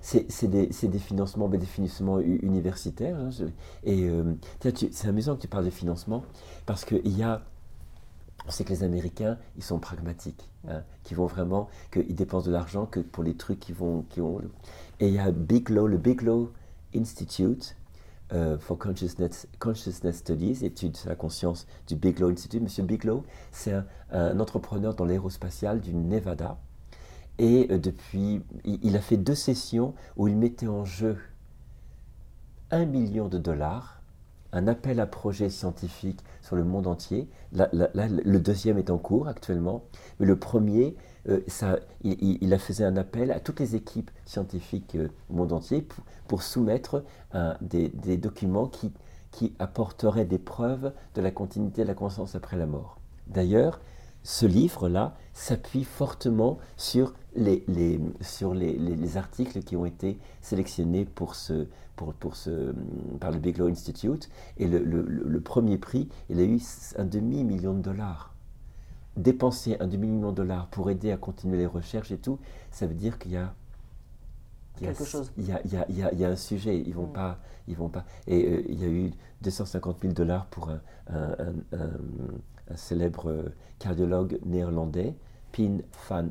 C'est 0.01 0.47
des, 0.47 0.99
financements, 0.99 1.47
des 1.47 1.65
financements 1.65 2.19
universitaires. 2.19 3.17
Hein, 3.17 3.29
et 3.83 4.03
euh, 4.03 4.33
c'est 4.61 5.07
amusant 5.07 5.35
que 5.35 5.41
tu 5.41 5.47
parles 5.47 5.65
de 5.65 5.69
financement 5.69 6.23
parce 6.65 6.85
qu'il 6.85 7.17
y 7.17 7.23
a. 7.23 7.41
On 8.47 8.51
sait 8.51 8.63
que 8.63 8.69
les 8.69 8.83
Américains, 8.83 9.37
ils 9.57 9.63
sont 9.63 9.77
pragmatiques, 9.77 10.49
hein, 10.69 10.83
qui 11.03 11.15
vont 11.15 11.25
vraiment, 11.25 11.67
qu'ils 11.91 12.15
dépensent 12.15 12.47
de 12.47 12.51
l'argent 12.51 12.89
pour 13.11 13.23
les 13.23 13.35
trucs 13.35 13.59
qui 13.59 13.73
vont, 13.73 14.05
qui 14.09 14.21
ont. 14.21 14.39
Et 15.01 15.09
il 15.09 15.15
y 15.15 15.19
a 15.19 15.31
Biglow, 15.31 15.87
le 15.87 15.97
Biglow 15.97 16.53
Institute 16.95 17.75
euh, 18.31 18.57
for 18.57 18.77
Consciousness, 18.77 19.47
Studies, 20.11 20.65
études 20.65 20.95
sur 20.95 21.09
la 21.09 21.15
conscience 21.15 21.67
du 21.87 21.95
Biglow 21.95 22.29
Institute. 22.29 22.61
Monsieur 22.61 22.83
Biglow, 22.83 23.25
c'est 23.51 23.73
un, 23.73 23.85
un, 24.11 24.39
entrepreneur 24.39 24.95
dans 24.95 25.05
l'aérospatial 25.05 25.81
du 25.81 25.93
Nevada 25.93 26.57
et 27.39 27.67
euh, 27.71 27.77
depuis, 27.77 28.41
il 28.65 28.95
a 28.95 29.01
fait 29.01 29.17
deux 29.17 29.35
sessions 29.35 29.93
où 30.15 30.27
il 30.27 30.37
mettait 30.37 30.67
en 30.67 30.85
jeu 30.85 31.17
un 32.71 32.85
million 32.85 33.27
de 33.27 33.37
dollars, 33.37 34.01
un 34.51 34.67
appel 34.67 34.99
à 34.99 35.05
projet 35.05 35.49
scientifique 35.49 36.21
sur 36.41 36.55
le 36.55 36.63
monde 36.63 36.87
entier. 36.87 37.29
Là, 37.51 37.69
le 37.73 38.39
deuxième 38.39 38.77
est 38.77 38.89
en 38.89 38.97
cours 38.97 39.27
actuellement, 39.27 39.83
mais 40.19 40.25
le 40.25 40.37
premier, 40.37 40.95
euh, 41.29 41.41
il, 42.03 42.53
a 42.53 42.57
fait 42.57 42.83
un 42.83 42.97
appel 42.97 43.31
à 43.31 43.39
toutes 43.39 43.59
les 43.59 43.75
équipes 43.75 44.11
scientifiques 44.25 44.95
euh, 44.95 45.09
au 45.29 45.33
monde 45.33 45.53
entier 45.53 45.85
pour, 46.27 46.43
soumettre 46.43 47.03
des, 47.61 47.89
des, 47.89 48.17
documents 48.17 48.67
qui, 48.67 48.91
qui 49.31 49.53
apporteraient 49.59 50.25
des 50.25 50.39
preuves 50.39 50.91
de 51.15 51.21
la 51.21 51.31
continuité 51.31 51.83
de 51.83 51.87
la 51.87 51.93
conscience 51.93 52.35
après 52.35 52.57
la 52.57 52.65
mort. 52.65 52.99
D'ailleurs, 53.27 53.79
ce 54.23 54.45
livre-là 54.45 55.15
s'appuie 55.33 55.83
fortement 55.83 56.57
sur, 56.75 57.13
les, 57.35 57.63
sur 58.21 58.53
les, 58.53 59.17
articles 59.17 59.61
qui 59.63 59.75
ont 59.75 59.85
été 59.85 60.19
sélectionnés 60.41 61.05
pour 61.05 61.35
ce, 61.35 61.67
pour, 61.95 62.13
pour 62.13 62.35
ce, 62.35 62.73
par 63.19 63.31
le 63.31 63.39
Bigelow 63.39 63.67
Institute. 63.67 64.29
Et 64.57 64.67
le, 64.67 65.39
premier 65.39 65.77
prix, 65.77 66.09
il 66.29 66.39
a 66.39 66.43
eu 66.43 66.59
un 66.97 67.05
demi-million 67.05 67.73
de 67.73 67.81
dollars. 67.81 68.33
Dépenser 69.15 69.77
un 69.79 69.87
demi-million 69.87 70.31
de 70.31 70.35
dollars 70.35 70.67
pour 70.67 70.89
aider 70.89 71.11
à 71.11 71.17
continuer 71.17 71.57
les 71.57 71.65
recherches 71.65 72.11
et 72.11 72.17
tout, 72.17 72.39
ça 72.71 72.85
veut 72.85 72.93
dire 72.93 73.17
qu'il 73.17 73.31
y 73.31 73.37
a 73.37 73.53
quelque 74.77 75.05
chose. 75.05 75.31
Il 75.37 75.47
y 75.47 75.51
a, 75.51 75.61
il 75.65 75.71
y 75.71 75.77
a, 75.77 76.11
il 76.11 76.19
y 76.19 76.25
a 76.25 76.29
un 76.29 76.35
sujet, 76.35 76.77
ils 76.79 76.93
vont 76.93 77.07
mm. 77.07 77.13
pas, 77.13 77.39
ils 77.67 77.75
vont 77.75 77.89
pas. 77.89 78.05
Et 78.27 78.45
euh, 78.45 78.63
il 78.67 78.79
y 78.79 78.85
a 78.85 78.89
eu 78.89 79.11
250 79.41 80.01
000 80.01 80.13
dollars 80.13 80.45
pour 80.47 80.69
un, 80.69 80.81
un 81.09 81.53
célèbre 82.75 83.29
euh, 83.29 83.43
cardiologue 83.79 84.39
néerlandais, 84.45 85.13
Pin 85.51 85.77
van 86.09 86.25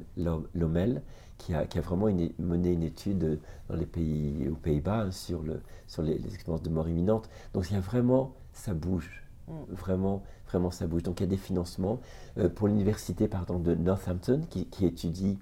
Lommel, 0.54 1.02
qui 1.38 1.54
a, 1.54 1.66
qui 1.66 1.78
a 1.78 1.80
vraiment 1.80 2.06
mené 2.38 2.70
une 2.72 2.82
étude 2.82 3.24
euh, 3.24 3.36
dans 3.68 3.76
les 3.76 3.86
pays, 3.86 4.48
aux 4.50 4.54
Pays-Bas 4.56 5.02
hein, 5.06 5.10
sur, 5.10 5.42
le, 5.42 5.60
sur 5.86 6.02
les, 6.02 6.14
expériences 6.26 6.62
de 6.62 6.70
mort 6.70 6.88
imminente. 6.88 7.28
Donc 7.54 7.70
il 7.70 7.74
y 7.74 7.76
a 7.76 7.80
vraiment, 7.80 8.34
ça 8.52 8.74
bouge. 8.74 9.22
Mm. 9.48 9.52
Vraiment, 9.70 10.22
vraiment, 10.48 10.70
ça 10.70 10.86
bouge. 10.86 11.02
Donc 11.02 11.20
il 11.20 11.24
y 11.24 11.26
a 11.26 11.30
des 11.30 11.36
financements 11.36 12.00
euh, 12.38 12.48
pour 12.48 12.68
l'université 12.68 13.28
pardon, 13.28 13.58
de 13.58 13.74
Northampton 13.74 14.42
qui, 14.50 14.66
qui 14.66 14.86
étudie, 14.86 15.38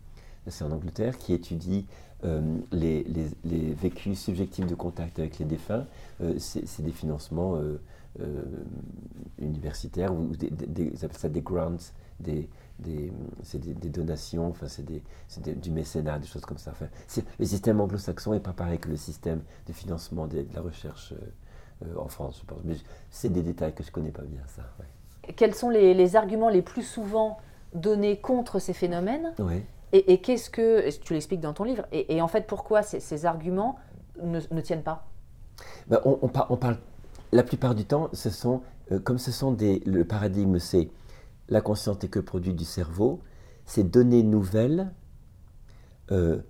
c'est 0.47 0.65
en 0.65 0.73
Angleterre, 0.73 1.17
qui 1.19 1.33
étudie 1.33 1.87
euh, 2.25 2.41
les, 2.73 3.03
les- 3.05 3.31
les 3.45 3.73
vécus 3.75 4.19
subjectifs 4.19 4.67
de 4.67 4.75
contact 4.75 5.19
avec 5.19 5.39
les 5.39 5.45
défunts, 5.45 5.87
euh, 6.23 6.35
c'est 6.39 6.83
des 6.83 6.91
financements 6.93 7.57
universitaires 9.39 10.13
ou 10.15 10.29
des, 10.37 10.51
ils 10.95 11.05
appellent 11.05 11.17
ça 11.19 11.29
des 11.29 11.43
grants, 11.43 11.77
des, 12.21 12.49
des, 12.79 13.13
c'est 13.43 13.59
des, 13.59 13.75
des 13.75 13.89
donations, 13.89 14.49
enfin 14.49 14.69
c'est 14.69 14.85
des- 14.85 15.03
c'est 15.29 15.61
du 15.61 15.71
mécénat, 15.71 16.19
des 16.19 16.27
choses 16.27 16.45
comme 16.45 16.59
ça. 16.59 16.71
Enfin, 16.71 16.87
c'est- 17.09 17.25
le 17.39 17.45
système 17.45 17.81
anglo-saxon 17.81 18.33
n'est 18.33 18.41
pas 18.41 18.53
pareil 18.53 18.79
que 18.79 18.89
le 18.89 18.97
système 18.97 19.43
de 19.67 19.73
financement 19.73 20.27
de 20.27 20.47
la 20.55 20.61
recherche 20.61 21.13
euh, 21.13 21.87
euh, 21.87 21.99
en 22.01 22.09
France, 22.09 22.39
je 22.41 22.47
pense. 22.47 22.59
Mais 22.65 22.75
je- 22.75 22.85
c'est 23.11 23.31
des 23.31 23.43
détails 23.43 23.75
que 23.75 23.83
je 23.83 23.91
connais 23.91 24.13
pas 24.13 24.23
bien, 24.23 24.43
ça. 24.47 24.63
ouais. 24.79 25.33
Quels 25.35 25.55
sont 25.55 25.71
les, 25.71 25.95
les 25.95 26.17
arguments 26.17 26.51
les 26.51 26.63
plus 26.63 26.83
souvent 26.83 27.39
donnés 27.75 28.21
contre 28.21 28.59
ces 28.61 28.73
phénomènes. 28.73 29.33
Et, 29.93 30.13
et 30.13 30.21
qu'est-ce 30.21 30.51
que, 30.51 30.89
tu 31.01 31.13
l'expliques 31.15 31.41
dans 31.41 31.53
ton 31.53 31.65
livre, 31.65 31.87
et, 31.93 32.15
et 32.17 32.23
en 32.23 32.29
fait 32.29 32.47
pourquoi 32.47 32.83
ces, 32.83 33.01
ces 33.01 33.27
arguments 33.27 33.77
ne, 34.23 34.41
ne 34.51 34.61
tiennent 34.61 34.83
pas? 34.83 35.07
Ben, 35.89 36.01
on, 36.05 36.19
on 36.23 36.29
par- 36.29 36.51
on 36.51 36.57
parle, 36.57 36.79
la 37.33 37.43
plupart 37.43 37.75
du 37.75 37.85
temps, 37.85 38.11
ce 38.13 38.31
sont, 38.31 38.63
euh, 38.93 38.99
comme 38.99 39.19
ce 39.19 39.33
sont 39.33 39.53
des, 39.53 39.81
le 39.81 40.05
paradigme, 40.05 40.59
c'est 40.59 40.91
la 41.49 41.61
conscience 41.61 42.01
n'est 42.03 42.09
que 42.09 42.21
produit 42.21 42.55
du 42.55 42.65
cerveau, 42.65 43.21
ces 43.67 43.85
données 43.85 44.23
nouvelles, 44.23 44.93
euh, 46.11 46.41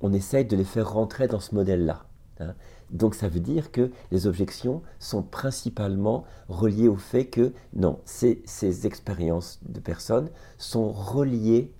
on 0.00 0.12
essaye 0.12 0.44
de 0.44 0.56
les 0.56 0.64
faire 0.64 0.92
rentrer 0.92 1.28
dans 1.28 1.40
ce 1.40 1.54
modèle-là. 1.54 2.06
hein. 2.40 2.54
Donc 2.90 3.14
ça 3.14 3.28
veut 3.28 3.40
dire 3.40 3.72
que 3.72 3.90
les 4.12 4.26
objections 4.26 4.82
sont 4.98 5.22
principalement 5.22 6.24
reliées 6.48 6.88
au 6.88 6.96
fait 6.96 7.26
que, 7.26 7.52
non, 7.74 8.00
ces, 8.04 8.42
ces 8.44 8.86
expériences 8.86 9.58
de 9.62 9.80
personnes 9.80 10.30
sont 10.58 10.92
reliées 10.92 11.72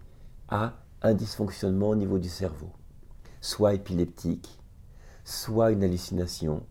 à 0.49 0.75
un 1.03 1.15
dysfonctionnement 1.15 1.91
au 1.91 1.97
niveau 1.97 2.19
du 2.19 2.29
cerveau, 2.31 2.71
soit 3.41 3.75
épileptique, 3.75 4.59
soit 5.25 5.71
une 5.71 5.85
hallucination, 5.85 6.65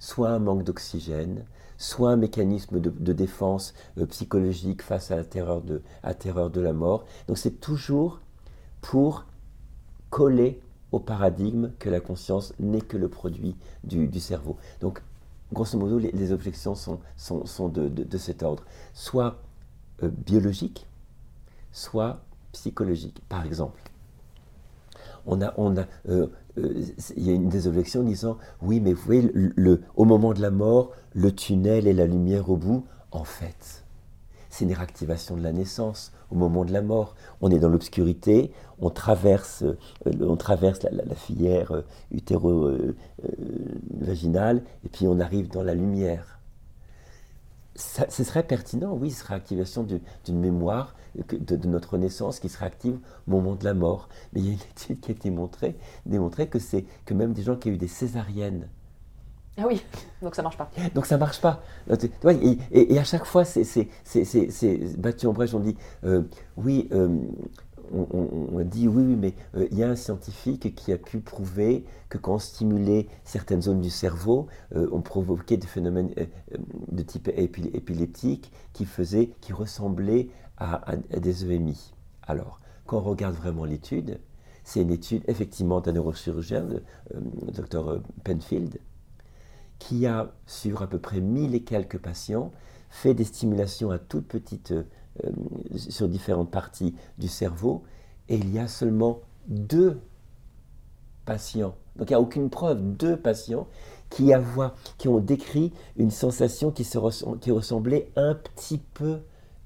soit 0.00 0.30
un 0.30 0.40
manque 0.40 0.64
d'oxygène, 0.64 1.44
soit 1.78 2.10
un 2.10 2.16
mécanisme 2.16 2.80
de, 2.80 3.12
défense 3.12 3.74
euh, 3.98 4.06
psychologique 4.06 4.82
face 4.82 5.12
à 5.12 5.16
la 5.16 5.24
terreur 5.24 5.62
de, 5.62 6.60
la 6.60 6.72
mort. 6.72 7.04
Donc 7.28 7.38
c'est 7.38 7.60
toujours 7.60 8.20
pour 8.80 9.26
coller 10.08 10.60
au 10.90 10.98
paradigme 10.98 11.70
que 11.78 11.88
la 11.88 12.00
conscience 12.00 12.52
n'est 12.58 12.80
que 12.80 12.96
le 12.96 13.08
produit 13.08 13.56
du, 13.84 14.18
cerveau. 14.18 14.56
Donc, 14.80 15.02
grosso 15.52 15.78
modo, 15.78 15.98
les, 15.98 16.32
objections 16.32 16.74
sont, 16.74 16.98
de, 17.68 18.18
cet 18.18 18.42
ordre, 18.42 18.64
soit 18.92 19.40
euh, 20.02 20.08
biologiques, 20.08 20.88
soit 21.70 22.20
psychologiques. 22.52 23.22
Par 23.28 23.46
exemple, 23.46 23.80
on 25.26 25.40
a, 25.42 25.54
euh, 26.08 26.26
il 27.16 27.26
y 27.26 27.30
a 27.30 27.34
une 27.34 27.48
des 27.48 27.66
objections 27.66 28.02
disant 28.02 28.38
oui, 28.62 28.80
mais 28.80 28.92
vous 28.92 29.02
voyez, 29.02 29.30
le, 29.34 29.82
au 29.96 30.04
moment 30.04 30.32
de 30.32 30.40
la 30.40 30.50
mort, 30.50 30.92
le 31.14 31.32
tunnel 31.32 31.86
et 31.86 31.92
la 31.92 32.06
lumière 32.06 32.50
au 32.50 32.56
bout, 32.56 32.84
en 33.12 33.24
fait, 33.24 33.84
c'est 34.48 34.64
une 34.64 34.72
réactivation 34.72 35.36
de 35.36 35.42
la 35.42 35.52
naissance 35.52 36.12
au 36.30 36.34
moment 36.34 36.64
de 36.64 36.72
la 36.72 36.82
mort. 36.82 37.14
On 37.40 37.50
est 37.50 37.58
dans 37.58 37.68
l'obscurité, 37.68 38.52
on 38.80 38.90
traverse, 38.90 39.62
euh, 39.62 39.76
la, 40.06 41.14
filière 41.14 41.72
euh, 41.72 41.82
utéro-vaginale 42.10 44.62
et 44.84 44.88
puis 44.88 45.06
on 45.06 45.20
arrive 45.20 45.48
dans 45.48 45.62
la 45.62 45.74
lumière. 45.74 46.39
Ça- 47.80 48.06
ce 48.10 48.24
serait 48.24 48.42
pertinent, 48.42 48.92
oui, 48.94 49.10
ce 49.10 49.20
serait 49.20 49.34
activation 49.34 49.82
du- 49.84 50.02
d'une 50.26 50.38
mémoire 50.38 50.94
que- 51.26 51.36
de, 51.36 51.56
de 51.56 51.66
notre 51.66 51.96
naissance 51.96 52.38
qui 52.38 52.48
serait 52.50 52.66
active 52.66 52.98
au 53.26 53.30
moment 53.30 53.54
de 53.54 53.64
la 53.64 53.72
mort. 53.74 54.08
Mais 54.32 54.40
il 54.40 54.46
y 54.46 54.50
a 54.50 54.52
une 54.52 54.58
étude 54.70 55.00
qui 55.00 55.10
a 55.10 55.14
été 55.14 55.30
montrée, 55.30 55.76
démontrée 56.04 56.46
que 56.48 56.58
c'est 56.58 56.84
que 57.06 57.14
même 57.14 57.32
des 57.32 57.42
gens 57.42 57.56
qui 57.56 57.70
ont 57.70 57.72
eu 57.72 57.78
des 57.78 57.88
césariennes 57.88 58.68
Ah 59.56 59.64
oui, 59.66 59.82
donc 60.22 60.34
ça 60.34 60.42
marche 60.42 60.58
pas. 60.58 60.70
donc 60.94 61.06
ça 61.06 61.16
marche 61.16 61.40
pas. 61.40 61.62
Euh, 61.90 61.96
et, 62.30 62.58
et- 62.70 62.94
et 62.94 62.98
à 62.98 63.04
chaque 63.04 63.24
fois, 63.24 63.44
c'est 63.44 63.88
battu 64.98 65.26
en 65.26 65.32
brèche. 65.32 65.54
On 65.54 65.60
dit 65.60 65.76
euh, 66.04 66.22
oui, 66.56 66.86
euh, 66.92 67.18
on, 67.92 68.60
dit 68.64 68.88
oui, 68.88 69.02
mais 69.16 69.34
euh, 69.56 69.66
il 69.70 69.78
y 69.78 69.82
a 69.82 69.88
un 69.90 69.96
scientifique 69.96 70.74
qui 70.74 70.92
a 70.92 70.98
pu 70.98 71.20
prouver 71.20 71.84
que 72.08 72.18
quand 72.18 72.34
on 72.34 72.38
stimulait 72.38 73.08
certaines 73.24 73.62
zones 73.62 73.80
du 73.80 73.90
cerveau, 73.90 74.46
euh, 74.74 74.88
on 74.92 75.00
provoquait 75.00 75.56
des 75.56 75.66
phénomènes 75.66 76.10
euh, 76.18 76.26
de 76.90 77.02
type 77.02 77.28
épi- 77.28 77.70
épileptique 77.74 78.52
qui 78.72 79.52
ressemblaient 79.52 80.28
à, 80.56 80.96
des 80.96 81.50
EMI. 81.50 81.92
Alors, 82.22 82.60
quand 82.86 82.98
on 82.98 83.02
regarde 83.02 83.34
vraiment 83.34 83.64
l'étude, 83.64 84.20
c'est 84.62 84.82
une 84.82 84.90
étude 84.90 85.22
effectivement 85.26 85.80
d'un 85.80 85.92
neurochirurgien, 85.92 86.66
le 87.14 87.52
docteur 87.52 88.02
Penfield, 88.24 88.78
qui 89.78 90.06
a, 90.06 90.32
sur 90.46 90.82
à 90.82 90.86
peu 90.86 90.98
près 90.98 91.20
1000 91.20 91.54
et 91.54 91.62
quelques 91.62 91.98
patients, 91.98 92.52
fait 92.90 93.14
des 93.14 93.24
stimulations 93.24 93.90
à 93.90 93.98
toute 93.98 94.26
petite, 94.26 94.74
euh, 95.24 95.30
sur 95.76 96.08
différentes 96.08 96.50
parties 96.50 96.94
du 97.18 97.28
cerveau, 97.28 97.82
et 98.28 98.36
il 98.36 98.52
y 98.52 98.58
a 98.58 98.68
seulement 98.68 99.20
deux 99.48 100.00
patients, 101.24 101.74
donc 101.96 102.10
il 102.10 102.12
n'y 102.12 102.16
a 102.16 102.20
aucune 102.20 102.50
preuve, 102.50 102.80
deux 102.96 103.16
patients 103.16 103.66
qui, 104.10 104.32
ont 105.06 105.20
décrit 105.20 105.72
une 105.96 106.10
sensation 106.10 106.70
qui, 106.70 106.84
se 106.84 106.98
res- 106.98 107.38
qui 107.38 107.50
ressemblait 107.50 108.10
un 108.16 108.34
petit 108.34 108.78
peu 108.78 109.20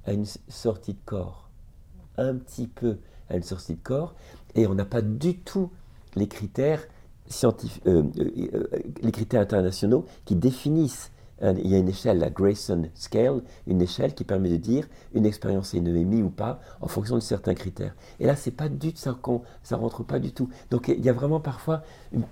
à 0.05 0.13
une 0.13 0.27
sortie 0.49 0.93
de 0.93 0.99
corps. 1.05 1.49
Un 2.19 2.37
petit 2.37 2.67
peu 2.67 2.99
à 3.31 3.37
une 3.37 3.43
sortie 3.43 3.75
de 3.75 3.81
corps, 3.83 4.15
et 4.55 4.67
on 4.67 4.75
n'a 4.75 4.85
pas 4.85 5.03
du 5.03 5.39
tout 5.39 5.71
les 6.15 6.29
critères 6.29 6.87
scientifiques, 7.27 7.87
euh, 7.87 8.03
euh, 8.19 8.49
euh, 8.55 8.67
les 9.03 9.13
critères 9.13 9.41
internationaux 9.41 10.05
qui 10.25 10.37
définissent. 10.37 11.11
Un- 11.41 11.55
il 11.57 11.67
y 11.69 11.75
a 11.75 11.79
une 11.79 11.89
échelle, 11.89 12.19
la 12.19 12.31
Grayson 12.31 12.89
Scale, 12.95 13.43
une 13.67 13.83
échelle 13.83 14.15
qui 14.15 14.25
permet 14.25 14.49
de 14.51 14.57
dire 14.57 14.89
une 15.15 15.27
expérience 15.27 15.75
est 15.75 15.79
une 15.79 15.89
EMI 15.89 16.23
ou 16.23 16.31
pas 16.31 16.61
en 16.81 16.89
fonction 16.89 17.15
de 17.17 17.21
certains 17.21 17.55
critères. 17.55 17.95
Et 18.21 18.27
là, 18.27 18.37
c'est 18.37 18.51
pas 18.51 18.69
du 18.69 18.93
ça, 18.95 19.19
ça 19.63 19.77
rentre 19.77 20.03
pas 20.05 20.19
du 20.19 20.33
tout. 20.33 20.49
Donc 20.71 20.89
il 20.89 21.05
y 21.05 21.09
a 21.09 21.13
vraiment 21.13 21.41
parfois 21.41 21.83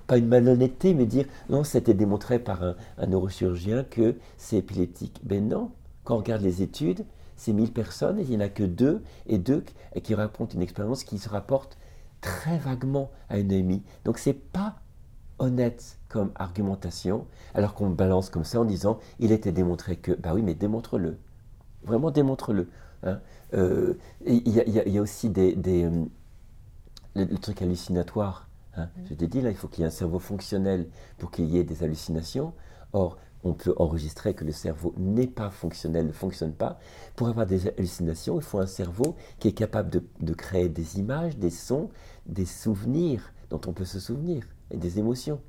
pas 0.07 0.19
une 0.19 0.29
malhonnêteté, 0.29 0.95
mais 0.95 1.07
dire 1.07 1.27
non, 1.49 1.65
c'était 1.65 1.95
démontré 1.95 2.39
par 2.39 2.63
un, 2.63 2.77
un 2.99 3.07
neurochirurgien 3.07 3.85
que 3.85 4.17
c'est 4.37 4.57
épileptique. 4.57 5.21
Ben 5.25 5.49
non, 5.49 5.71
quand 6.05 6.15
on 6.15 6.19
regarde 6.19 6.43
les 6.43 6.63
études, 6.63 7.05
c'est 7.37 7.53
1000 7.53 7.73
personnes 7.73 8.19
et 8.21 8.23
il 8.23 8.31
n'y 8.31 8.37
en 8.37 8.41
a 8.41 8.49
que 8.49 8.63
deux 8.63 9.03
et 9.27 9.39
deux 9.39 9.63
qui- 9.95 10.01
qui 10.03 10.15
racontent 10.15 10.55
une 10.55 10.63
expérience 10.63 11.03
qui 11.05 11.19
se 11.19 11.29
rapporte 11.29 11.77
très 12.21 12.57
vaguement 12.59 13.11
à 13.29 13.39
une 13.39 13.51
EMI. 13.51 13.83
Donc 14.05 14.19
c'est 14.19 14.33
pas 14.33 14.77
honnête 15.39 15.99
comme 16.13 16.31
argumentation, 16.35 17.27
alors 17.55 17.73
qu'on 17.75 17.89
balance 17.91 18.29
comme 18.29 18.45
ça 18.45 18.61
en 18.61 18.67
disant 18.67 18.99
il 19.19 19.33
était 19.33 19.51
démontré 19.51 19.97
que, 19.97 20.13
bah 20.13 20.33
oui, 20.35 20.43
mais 20.43 20.55
démontre-le. 20.55 21.17
Vraiment 21.85 22.11
démontre-le. 22.11 22.69
hein. 23.03 23.19
Euh, 23.55 23.95
Il 24.27 24.49
y, 24.49 24.61
a- 24.61 24.65
il 24.67 24.75
y 24.75 24.79
a- 24.81 24.87
il 24.87 24.93
y 24.93 24.99
a 24.99 25.03
aussi 25.03 25.31
des, 25.31 25.55
des, 25.57 25.85
euh, 25.85 26.05
le, 27.17 27.25
le 27.25 27.39
truc 27.39 27.63
hallucinatoire. 27.63 28.47
hein. 28.77 28.89
Je 29.07 29.15
t'ai 29.15 29.27
dit, 29.27 29.41
là, 29.41 29.51
il 29.51 29.57
faut 29.57 29.69
qu'il 29.69 29.81
y 29.81 29.85
ait 29.85 29.89
un 29.89 29.91
cerveau 29.91 30.19
fonctionnel 30.19 30.87
pour 31.19 31.31
qu'il 31.31 31.47
y 31.47 31.59
ait 31.59 31.65
des 31.65 31.83
hallucinations. 31.83 32.53
Or, 32.93 33.17
on 33.45 33.55
peut 33.55 33.75
enregistrer 33.79 34.35
que 34.35 34.45
le 34.45 34.53
cerveau 34.53 34.95
n'est 34.99 35.27
pas 35.27 35.51
fonctionnel, 35.51 36.07
ne 36.07 36.13
fonctionne 36.13 36.53
pas. 36.53 36.79
Pour 37.17 37.29
avoir 37.29 37.47
des 37.47 37.69
hallucinations, 37.69 38.37
il 38.39 38.43
faut 38.45 38.61
un 38.61 38.67
cerveau 38.67 39.17
qui 39.41 39.49
est 39.49 39.53
capable 39.53 39.89
de, 39.91 40.05
de 40.21 40.35
créer 40.35 40.69
des 40.69 40.99
images, 41.01 41.37
des 41.39 41.51
sons, 41.51 41.89
des 42.27 42.47
souvenirs 42.47 43.33
dont 43.51 43.61
on 43.67 43.73
peut 43.73 43.85
se 43.87 43.99
souvenir, 43.99 44.45
et 44.71 44.77
des 44.77 44.99
émotions. 44.99 45.41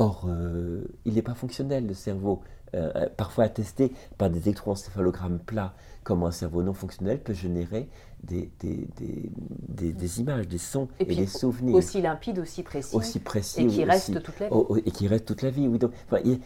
Or, 0.00 0.24
euh, 0.28 0.82
il 1.04 1.14
n'est 1.14 1.22
pas 1.22 1.34
fonctionnel, 1.34 1.86
le 1.86 1.94
cerveau. 1.94 2.40
Euh, 2.74 2.90
euh, 2.94 3.08
parfois 3.16 3.44
attesté 3.44 3.92
par 4.16 4.30
des 4.30 4.38
électroencéphalogrammes 4.42 5.40
plats, 5.40 5.74
comme 6.04 6.22
un 6.22 6.30
cerveau 6.30 6.62
non 6.62 6.72
fonctionnel 6.72 7.20
peut 7.20 7.32
générer 7.34 7.88
des, 8.22 8.48
des, 8.60 8.86
des, 8.96 9.30
des- 9.68 9.92
des 9.92 10.20
images, 10.20 10.46
des 10.46 10.56
sons 10.58 10.86
et, 11.00 11.04
des 11.04 11.26
souvenirs 11.26 11.74
aussi 11.74 12.00
limpide, 12.00 12.38
aussi 12.38 12.62
précis. 12.62 12.94
aussi 12.94 13.18
précis 13.18 13.62
Et 13.62 13.66
qui 13.66 13.84
reste 13.84 14.10
aussi- 14.10 14.22
toute 14.22 14.38
la 14.38 14.46
vie. 14.46 14.52
oh, 14.54 14.66
oh, 14.70 14.76
et 14.76 14.90
qui 14.92 15.08
reste 15.08 15.26
toute 15.26 15.42
la 15.42 15.50
vie. 15.50 15.66
Oui, 15.66 15.78
donc, 15.80 15.90
enfin, 16.06 16.22
il- 16.24 16.40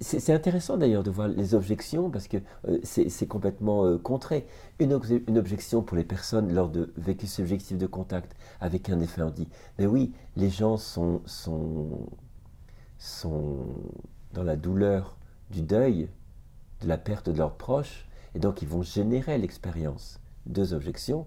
c'est 0.00 0.32
intéressant 0.32 0.78
d'ailleurs 0.78 1.02
de 1.02 1.10
voir 1.10 1.26
les 1.28 1.54
objections 1.56 2.08
parce 2.08 2.26
que 2.28 2.38
euh, 2.68 2.78
c'est 2.84 3.26
complètement 3.26 3.84
euh, 3.84 3.98
contré. 3.98 4.46
Une, 4.78 4.92
obje- 4.94 5.22
une 5.26 5.36
objection 5.38 5.82
pour 5.82 5.96
les 5.96 6.04
personnes 6.04 6.54
lors 6.54 6.68
de 6.70 6.90
vécu 6.96 7.26
subjectif 7.26 7.76
de 7.76 7.86
contact 7.86 8.34
avec 8.60 8.88
un 8.88 9.00
effet, 9.00 9.20
on 9.22 9.30
dit 9.30 9.48
mais 9.78 9.86
oui, 9.86 10.12
les 10.36 10.48
gens 10.50 10.76
sont, 10.78 11.20
sont, 11.26 12.06
sont 12.98 13.66
dans 14.32 14.42
la 14.42 14.56
douleur 14.56 15.16
du 15.50 15.62
deuil, 15.62 16.08
de 16.80 16.88
la 16.88 16.98
perte 16.98 17.28
de 17.28 17.38
leurs 17.38 17.56
proches, 17.56 18.08
et 18.34 18.38
donc 18.38 18.62
ils 18.62 18.68
vont 18.68 18.82
générer 18.82 19.38
l'expérience. 19.38 20.20
Deux 20.46 20.74
objections. 20.74 21.26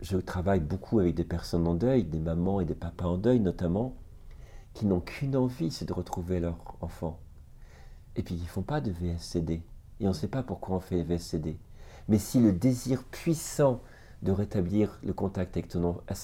Je 0.00 0.16
travaille 0.16 0.60
beaucoup 0.60 0.98
avec 0.98 1.14
des 1.14 1.24
personnes 1.24 1.66
en 1.66 1.74
deuil, 1.74 2.04
des 2.04 2.18
mamans 2.18 2.60
et 2.60 2.64
des 2.64 2.74
papas 2.74 3.06
en 3.06 3.18
deuil 3.18 3.40
notamment, 3.40 3.96
qui 4.74 4.86
n'ont 4.86 5.00
qu'une 5.00 5.36
envie, 5.36 5.70
c'est 5.70 5.84
de 5.84 5.92
retrouver 5.92 6.40
leur 6.40 6.58
enfant. 6.80 7.20
Et 8.16 8.22
puis 8.22 8.34
ils 8.34 8.42
ne 8.42 8.48
font 8.48 8.62
pas 8.62 8.80
de 8.80 8.90
VSCD. 8.90 9.62
Et 10.00 10.06
on 10.06 10.08
ne 10.08 10.14
sait 10.14 10.28
pas 10.28 10.42
pourquoi 10.42 10.76
on 10.76 10.80
fait 10.80 11.02
VSCD. 11.02 11.58
Mais 12.08 12.18
si 12.18 12.40
le 12.40 12.52
désir 12.52 13.04
puissant 13.04 13.80
de 14.22 14.32
rétablir 14.32 14.98
le 15.02 15.12
contact 15.12 15.56
avec, 15.56 15.74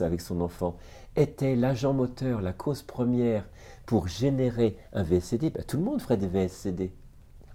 avec 0.01 0.21
son 0.21 0.41
enfant 0.41 0.77
était 1.17 1.57
l'agent 1.57 1.93
moteur, 1.93 2.41
la 2.41 2.53
cause 2.53 2.83
première 2.83 3.49
pour 3.89 4.07
générer 4.07 4.77
un 4.93 5.03
VSCD, 5.03 5.49
ben, 5.49 5.65
tout 5.65 5.79
le 5.79 5.83
monde 5.83 6.03
ferait 6.03 6.19
des 6.19 6.29
VSCD. 6.29 6.93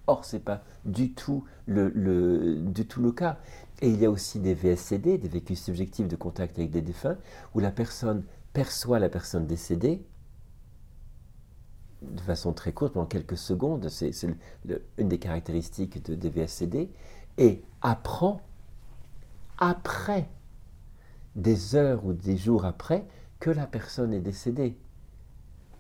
Or, 0.08 0.26
ce 0.26 0.36
n'est 0.36 0.42
pas 0.42 0.64
du 0.84 1.14
tout 1.14 1.44
le, 1.68 2.56
du 2.58 2.88
tout 2.88 3.04
le 3.04 3.12
cas. 3.12 3.38
Et 3.84 3.90
il 3.90 4.02
y 4.02 4.06
a 4.08 4.10
aussi 4.10 4.40
des 4.40 4.56
VSCD, 4.56 5.20
des 5.20 5.28
vécus 5.28 5.62
subjectifs 5.62 6.08
de 6.08 6.16
contact 6.16 6.58
avec 6.58 6.72
des 6.72 6.82
défunts, 6.82 7.18
où 7.54 7.60
la 7.60 7.70
personne 7.70 8.24
perçoit 8.52 8.98
la 8.98 9.10
personne 9.10 9.46
décédée 9.46 10.04
de 12.02 12.22
façon 12.22 12.52
très 12.52 12.72
courte, 12.72 12.94
pendant 12.94 13.06
quelques 13.06 13.38
secondes, 13.38 13.88
c'est 13.90 14.12
une 14.24 15.08
des 15.08 15.20
caractéristiques 15.20 16.04
de, 16.04 16.16
des 16.16 16.30
VSCD, 16.32 16.90
et 17.38 17.62
apprend 17.84 18.42
après, 19.60 20.28
des 21.36 21.76
heures 21.76 22.04
ou 22.04 22.14
des 22.14 22.38
jours 22.38 22.66
après, 22.66 23.06
que 23.40 23.52
la 23.52 23.68
personne 23.68 24.14
est 24.14 24.20
décédée. 24.20 24.76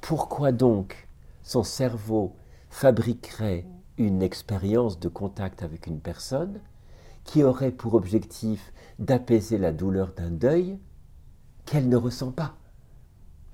Pourquoi 0.04 0.51
donc 0.51 1.08
son 1.43 1.64
cerveau 1.64 2.36
fabriquerait 2.70 3.66
une 3.97 4.22
expérience 4.22 4.99
de 4.99 5.08
contact 5.08 5.64
avec 5.64 5.88
une 5.88 6.01
personne 6.01 6.60
qui 7.24 7.41
aurait 7.41 7.72
pour 7.72 7.93
objectif 7.93 8.74
d'apaiser 8.99 9.58
la 9.58 9.72
douleur 9.72 10.12
d'un 10.12 10.30
deuil 10.30 10.78
qu'elle 11.64 11.88
ne 11.88 11.95
ressent 11.95 12.32
pas, 12.32 12.58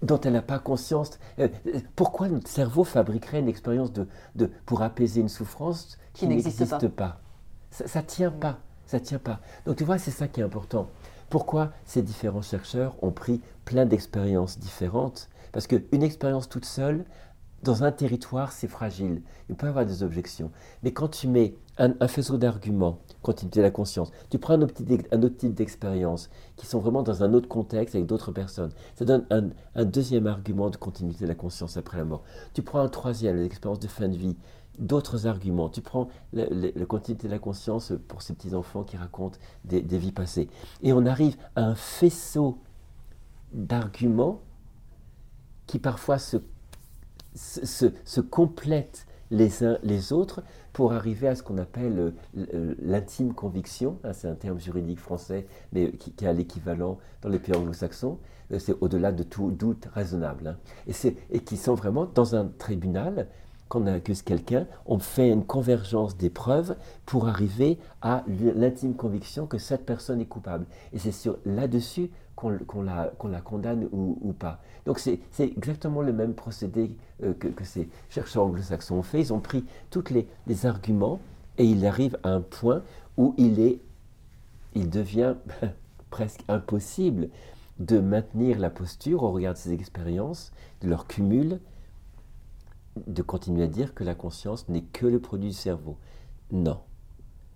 dont 0.02 0.20
elle 0.22 0.34
n'a 0.34 0.42
pas 0.42 0.58
conscience? 0.58 1.20
Euh, 1.38 1.50
pourquoi 1.96 2.30
notre 2.30 2.50
cerveau 2.50 2.84
fabriquerait 2.84 3.42
une 3.42 3.48
expérience 3.48 3.94
de, 3.94 4.08
pour 4.66 4.82
apaiser 4.82 5.22
une 5.22 5.30
souffrance 5.30 6.00
qui, 6.14 6.26
n'existe 6.26 6.88
pas. 6.88 7.22
Ça 7.70 8.02
ne 8.02 8.08
tient 8.08 8.32
pas, 8.32 8.58
ça 8.88 9.00
tient 9.00 9.20
pas. 9.20 9.40
Donc 9.68 9.76
tu 9.76 9.84
vois, 9.84 10.00
c'est 10.00 10.10
ça 10.10 10.28
qui 10.28 10.40
est 10.40 10.44
important. 10.44 10.90
Pourquoi 11.30 11.74
ces 11.86 12.02
différents 12.02 12.42
chercheurs 12.42 12.96
ont 13.04 13.12
pris 13.12 13.40
plein 13.66 13.86
d'expériences 13.86 14.58
différentes 14.58 15.30
Parce 15.52 15.68
qu'une 15.68 16.04
expérience 16.04 16.50
toute 16.50 16.66
seule, 16.66 17.06
dans 17.64 17.84
un 17.84 17.92
territoire, 17.92 18.52
c'est 18.52 18.68
fragile. 18.68 19.22
Il 19.50 19.56
peut 19.56 19.68
y 19.68 19.70
avoir 19.70 19.86
des 19.86 20.04
objections. 20.04 20.52
Mais 20.84 20.94
quand 20.94 21.10
tu 21.10 21.28
mets 21.28 21.56
un, 21.78 22.08
faisceau 22.08 22.38
d'arguments, 22.38 23.00
continuité 23.22 23.60
de 23.60 23.66
la 23.66 23.72
conscience, 23.72 24.12
tu 24.30 24.38
prends 24.38 24.54
un 24.54 24.62
autre, 24.62 25.38
type 25.38 25.54
d'expérience 25.54 26.30
qui 26.56 26.66
sont 26.66 26.80
vraiment 26.80 27.04
dans 27.04 27.24
un 27.24 27.34
autre 27.34 27.48
contexte 27.48 27.96
avec 27.96 28.08
d'autres 28.08 28.32
personnes. 28.32 28.72
Ça 28.96 29.06
donne 29.06 29.26
un, 29.30 29.86
deuxième 29.86 30.28
argument 30.28 30.70
de 30.70 30.78
continuité 30.78 31.24
de 31.26 31.30
la 31.30 31.36
conscience 31.36 31.78
après 31.78 31.98
la 31.98 32.06
mort. 32.06 32.24
Tu 32.54 32.62
prends 32.62 32.80
un 32.80 32.90
troisième, 32.90 33.38
l'expérience 33.38 33.80
de 33.80 33.88
fin 33.88 34.08
de 34.08 34.16
vie, 34.16 34.38
d'autres 34.78 35.28
arguments. 35.28 35.70
Tu 35.70 35.82
prends 35.82 36.08
la 36.34 36.86
continuité 36.86 37.28
de 37.28 37.34
la 37.34 37.40
conscience 37.40 37.94
pour 38.08 38.22
ces 38.22 38.34
petits-enfants 38.34 38.84
qui 38.84 38.98
racontent 38.98 39.38
des 39.66 39.98
vies 39.98 40.14
passées. 40.14 40.50
Et 40.82 40.94
on 40.94 41.06
arrive 41.06 41.36
à 41.56 41.64
un 41.64 41.76
faisceau 41.76 42.60
d'arguments 43.52 44.42
qui 45.70 45.78
parfois 45.78 46.18
se 46.18 46.38
se, 47.36 48.20
complètent 48.20 49.06
les 49.30 49.64
uns 49.64 49.78
les 49.84 50.12
autres 50.12 50.42
pour 50.74 50.94
arriver 50.94 51.28
à 51.28 51.36
ce 51.36 51.44
qu'on 51.44 51.60
appelle 51.60 52.14
euh, 52.36 52.76
l'intime 52.82 53.36
conviction. 53.36 54.00
Hein, 54.04 54.14
c'est 54.14 54.28
un 54.28 54.34
terme 54.34 54.60
juridique 54.60 55.00
français, 55.00 55.46
mais 55.72 55.92
qui, 55.92 56.26
a 56.26 56.34
l'équivalent 56.34 56.98
dans 57.22 57.30
les 57.30 57.38
pays 57.38 57.56
anglo-saxons. 57.56 58.18
Euh, 58.52 58.58
c'est 58.58 58.76
au-delà 58.82 59.12
de 59.12 59.22
tout 59.22 59.52
doute 59.52 59.88
raisonnable. 59.94 60.48
Hein. 60.48 60.58
Et, 60.88 61.16
et 61.30 61.40
qui 61.42 61.56
sont 61.56 61.76
vraiment 61.76 62.08
dans 62.08 62.36
un 62.36 62.48
tribunal 62.48 63.28
qu'on 63.68 63.86
accuse 63.86 64.24
quelqu'un, 64.24 64.66
on 64.88 64.98
fait 64.98 65.30
une 65.30 65.46
convergence 65.46 66.18
des 66.18 66.32
preuves 66.32 66.76
pour 67.06 67.28
arriver 67.28 67.78
à 68.02 68.24
l'intime 68.28 68.96
conviction 68.96 69.46
que 69.46 69.60
cette 69.60 69.86
personne 69.86 70.20
est 70.20 70.26
coupable. 70.26 70.66
Et 70.92 70.98
c'est 70.98 71.12
sur 71.12 71.38
là-dessus 71.46 72.10
qu'on 72.40 72.82
la, 72.82 73.42
condamne 73.42 73.88
ou, 73.92 74.34
pas. 74.34 74.62
Donc 74.86 75.00
c'est 75.00 75.20
exactement 75.40 76.02
le 76.02 76.14
même 76.14 76.34
procédé 76.34 76.96
euh, 77.24 77.34
que, 77.34 77.64
ces 77.64 77.90
chercheurs 78.10 78.46
anglo-saxons 78.46 78.96
ont 78.96 79.04
fait. 79.04 79.20
Ils 79.20 79.34
ont 79.34 79.40
pris 79.40 79.66
tous 79.90 80.06
les, 80.10 80.28
les, 80.48 80.66
arguments 80.66 81.20
et 81.58 81.66
ils 81.66 81.86
arrivent 81.86 82.18
à 82.24 82.30
un 82.30 82.42
point 82.42 82.82
où 83.18 83.34
il, 83.38 83.60
est, 83.60 83.80
il 84.74 84.90
devient 84.90 85.36
presque 86.10 86.44
impossible 86.48 87.30
de 87.80 88.00
maintenir 88.00 88.60
la 88.60 88.70
posture 88.70 89.24
au 89.24 89.32
regard 89.32 89.54
de 89.54 89.60
ces 89.60 89.74
expériences, 89.74 90.52
de 90.82 90.90
leur 90.90 91.08
cumul, 91.08 91.60
de 93.08 93.22
continuer 93.22 93.64
à 93.64 93.68
dire 93.68 93.94
que 93.94 94.04
la 94.04 94.16
conscience 94.16 94.68
n'est 94.70 94.82
que 94.82 95.06
le 95.06 95.20
produit 95.20 95.50
du 95.50 95.56
cerveau. 95.56 95.98
Non 96.52 96.80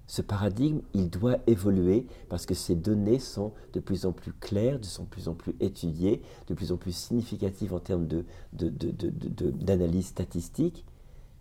ce 0.07 0.21
paradigme, 0.21 0.81
il 0.93 1.09
doit 1.09 1.37
évoluer 1.47 2.05
parce 2.29 2.45
que 2.45 2.53
ces 2.53 2.75
données 2.75 3.19
sont 3.19 3.53
de 3.73 3.79
plus 3.79 4.05
en 4.05 4.11
plus 4.11 4.33
claires, 4.33 4.79
de 4.79 4.87
plus 5.09 5.27
en 5.27 5.33
plus 5.33 5.55
étudiées, 5.59 6.21
de 6.47 6.53
plus 6.53 6.71
en 6.71 6.77
plus 6.77 6.95
significatives 6.95 7.73
en 7.73 7.79
termes 7.79 8.07
d'analyse 8.53 10.05
de, 10.05 10.09
statistique, 10.09 10.85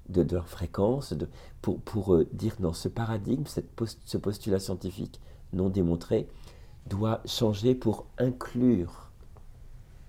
de, 0.09 0.23
leur 0.23 0.49
fréquence, 0.49 1.15
pour, 1.61 1.81
pour 1.81 2.15
euh, 2.15 2.27
dire 2.33 2.57
non, 2.61 2.73
ce 2.73 2.89
paradigme, 2.89 3.45
cette 3.47 3.69
ce 4.05 4.17
postulat 4.17 4.61
scientifique 4.61 5.21
non 5.53 5.69
démontré, 5.69 6.29
doit 6.87 7.21
changer 7.27 7.75
pour 7.75 8.07
inclure 8.19 9.11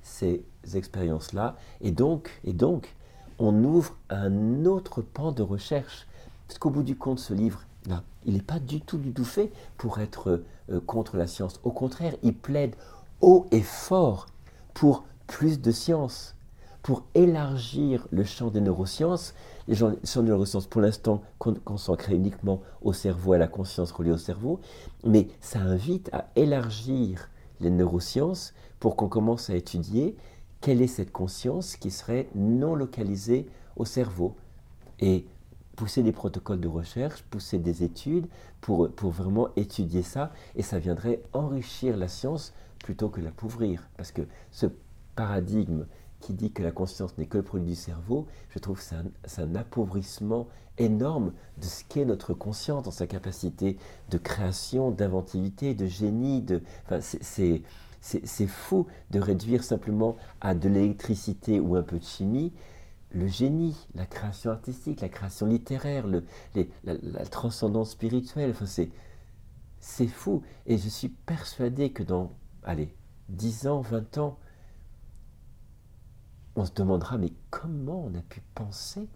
ces 0.01 0.43
expériences-là. 0.73 1.55
Et 1.81 1.91
donc, 1.91 2.39
et 2.43 2.53
donc, 2.53 2.95
on 3.39 3.63
ouvre 3.63 3.95
un 4.09 4.65
autre 4.65 5.01
pan 5.01 5.31
de 5.31 5.41
recherche. 5.41 6.07
Parce 6.47 6.59
qu'au 6.59 6.69
bout 6.69 6.83
du 6.83 6.95
compte, 6.95 7.19
ce 7.19 7.33
livre, 7.33 7.63
il 8.25 8.33
n'est 8.33 8.41
pas 8.41 8.59
du 8.59 8.81
tout, 8.81 8.97
du 8.97 9.11
tout 9.11 9.25
fait 9.25 9.51
pour 9.77 9.99
être 9.99 10.43
euh, 10.69 10.79
contre 10.85 11.17
la 11.17 11.27
science. 11.27 11.59
Au 11.63 11.71
contraire, 11.71 12.15
il 12.23 12.33
plaide 12.33 12.75
haut 13.21 13.45
et 13.51 13.61
fort 13.61 14.27
pour 14.73 15.03
plus 15.27 15.61
de 15.61 15.71
science, 15.71 16.35
pour 16.81 17.03
élargir 17.15 18.07
le 18.11 18.23
champ 18.23 18.49
des 18.49 18.61
neurosciences. 18.61 19.33
Les 19.67 19.75
champs 19.75 19.91
des 19.91 20.21
neurosciences, 20.29 20.67
pour 20.67 20.81
l'instant, 20.81 21.21
consacrés 21.37 22.15
uniquement 22.15 22.61
au 22.81 22.93
cerveau, 22.93 23.33
à 23.33 23.37
la 23.37 23.47
conscience 23.47 23.91
reliée 23.91 24.11
au 24.11 24.17
cerveau, 24.17 24.59
mais 25.05 25.27
ça 25.39 25.59
invite 25.59 26.09
à 26.13 26.27
élargir 26.35 27.29
les 27.61 27.69
neurosciences 27.69 28.53
pour 28.79 28.97
qu'on 28.97 29.07
commence 29.07 29.49
à 29.49 29.55
étudier 29.55 30.17
quelle 30.59 30.81
est 30.81 30.87
cette 30.87 31.11
conscience 31.11 31.77
qui 31.77 31.91
serait 31.91 32.27
non 32.35 32.75
localisée 32.75 33.47
au 33.75 33.85
cerveau. 33.85 34.35
Et 34.99 35.25
pousser 35.75 36.03
des 36.03 36.11
protocoles 36.11 36.59
de 36.59 36.67
recherche, 36.67 37.23
pousser 37.23 37.57
des 37.57 37.83
études 37.83 38.27
pour, 38.61 38.89
pour 38.91 39.11
vraiment 39.11 39.49
étudier 39.55 40.03
ça, 40.03 40.31
et 40.55 40.61
ça 40.61 40.79
viendrait 40.79 41.21
enrichir 41.33 41.97
la 41.97 42.07
science 42.07 42.53
plutôt 42.79 43.09
que 43.09 43.21
l'appauvrir. 43.21 43.89
Parce 43.97 44.11
que 44.11 44.21
ce 44.51 44.67
paradigme 45.15 45.85
qui 46.19 46.33
dit 46.33 46.51
que 46.51 46.63
la 46.63 46.71
conscience 46.71 47.17
n'est 47.17 47.25
que 47.25 47.37
le 47.37 47.43
produit 47.43 47.69
du 47.69 47.75
cerveau, 47.75 48.27
je 48.49 48.59
trouve 48.59 48.77
que 48.77 48.83
c'est 49.25 49.41
un, 49.41 49.55
appauvrissement 49.55 50.47
énorme 50.77 51.33
de 51.57 51.65
ce 51.65 51.83
qu'est 51.83 52.05
notre 52.05 52.33
conscience 52.33 52.83
dans 52.83 52.91
sa 52.91 53.07
capacité 53.07 53.77
de 54.09 54.17
création, 54.17 54.89
d'inventivité, 54.89 55.73
de 55.73 55.85
génie. 55.85 56.41
De, 56.41 56.61
c'est 58.01 58.47
fou 58.47 58.87
de 59.11 59.19
réduire 59.19 59.63
simplement 59.63 60.15
à 60.41 60.55
de 60.55 60.69
l'électricité 60.69 61.59
ou 61.59 61.75
un 61.75 61.83
peu 61.83 61.99
de 61.99 62.03
chimie 62.03 62.53
le 63.13 63.27
génie, 63.27 63.75
la 63.93 64.05
création 64.05 64.51
artistique, 64.51 65.01
la 65.01 65.09
création 65.09 65.45
littéraire, 65.45 66.05
la, 66.07 67.25
transcendance 67.25 67.91
spirituelle. 67.91 68.51
Enfin, 68.51 68.65
c'est, 68.65 70.07
fou. 70.07 70.41
Et 70.65 70.77
je 70.77 70.89
suis 70.89 71.09
persuadé 71.09 71.91
que 71.91 72.03
dans, 72.03 72.31
allez, 72.63 72.95
10 73.29 73.67
ans, 73.67 73.81
20 73.81 74.17
ans, 74.17 74.39
on 76.55 76.65
se 76.65 76.73
demandera, 76.73 77.17
mais 77.17 77.33
comment 77.49 78.05
on 78.05 78.15
a 78.15 78.21
pu 78.21 78.41
penser 78.55 79.07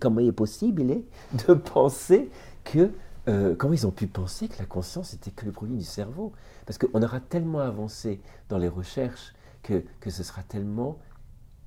Comment 0.00 0.20
il 0.20 0.28
est 0.28 0.32
possible 0.32 0.82
de 1.48 1.54
penser 1.54 2.30
que... 2.64 2.92
Euh, 3.28 3.54
comment 3.54 3.74
ils 3.74 3.86
ont 3.86 3.90
pu 3.90 4.06
penser 4.06 4.48
que 4.48 4.58
la 4.58 4.64
conscience 4.64 5.12
était 5.12 5.30
que 5.30 5.44
le 5.44 5.52
produit 5.52 5.76
du 5.76 5.84
cerveau? 5.84 6.32
Parce 6.64 6.78
qu'on 6.78 7.02
aura 7.02 7.20
tellement 7.20 7.60
avancé 7.60 8.20
dans 8.48 8.56
les 8.56 8.68
recherches 8.68 9.34
que, 9.62 9.84
que 10.00 10.08
ce 10.08 10.22
sera 10.22 10.42
tellement 10.42 10.98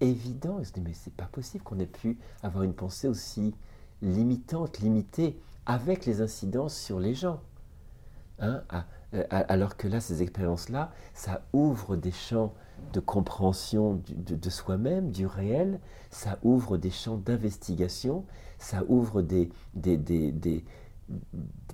évident. 0.02 0.58
Il 0.60 0.66
se 0.66 0.74
dit, 0.74 0.82
mais 0.82 0.94
c'est 0.94 1.14
pas 1.14 1.26
possible 1.26 1.64
qu'on 1.64 1.80
ait 1.80 1.86
pu 1.86 2.18
avoir 2.42 2.64
une 2.64 2.74
pensée 2.74 3.08
aussi 3.08 3.54
limitante, 4.02 4.80
limitée, 4.80 5.40
avec 5.66 6.06
les 6.06 6.22
incidences 6.22 6.76
sur 6.76 7.00
les 7.00 7.16
gens. 7.16 7.40
Hein, 8.40 8.64
alors 9.30 9.78
que 9.78 9.88
là, 9.88 10.00
ces 10.00 10.22
expériences-là, 10.22 10.92
ça 11.14 11.46
ouvre 11.54 11.96
des 11.96 12.12
champs 12.12 12.54
de 12.92 13.00
compréhension 13.00 14.02
de, 14.10 14.50
soi-même, 14.50 15.12
du 15.12 15.26
réel, 15.26 15.80
ça 16.12 16.40
ouvre 16.44 16.78
des 16.78 16.90
champs 16.90 17.18
d'investigation, 17.18 18.26
ça 18.58 18.84
ouvre 18.88 19.22
des, 19.22 19.50
des, 19.74 19.98
des, 19.98 20.34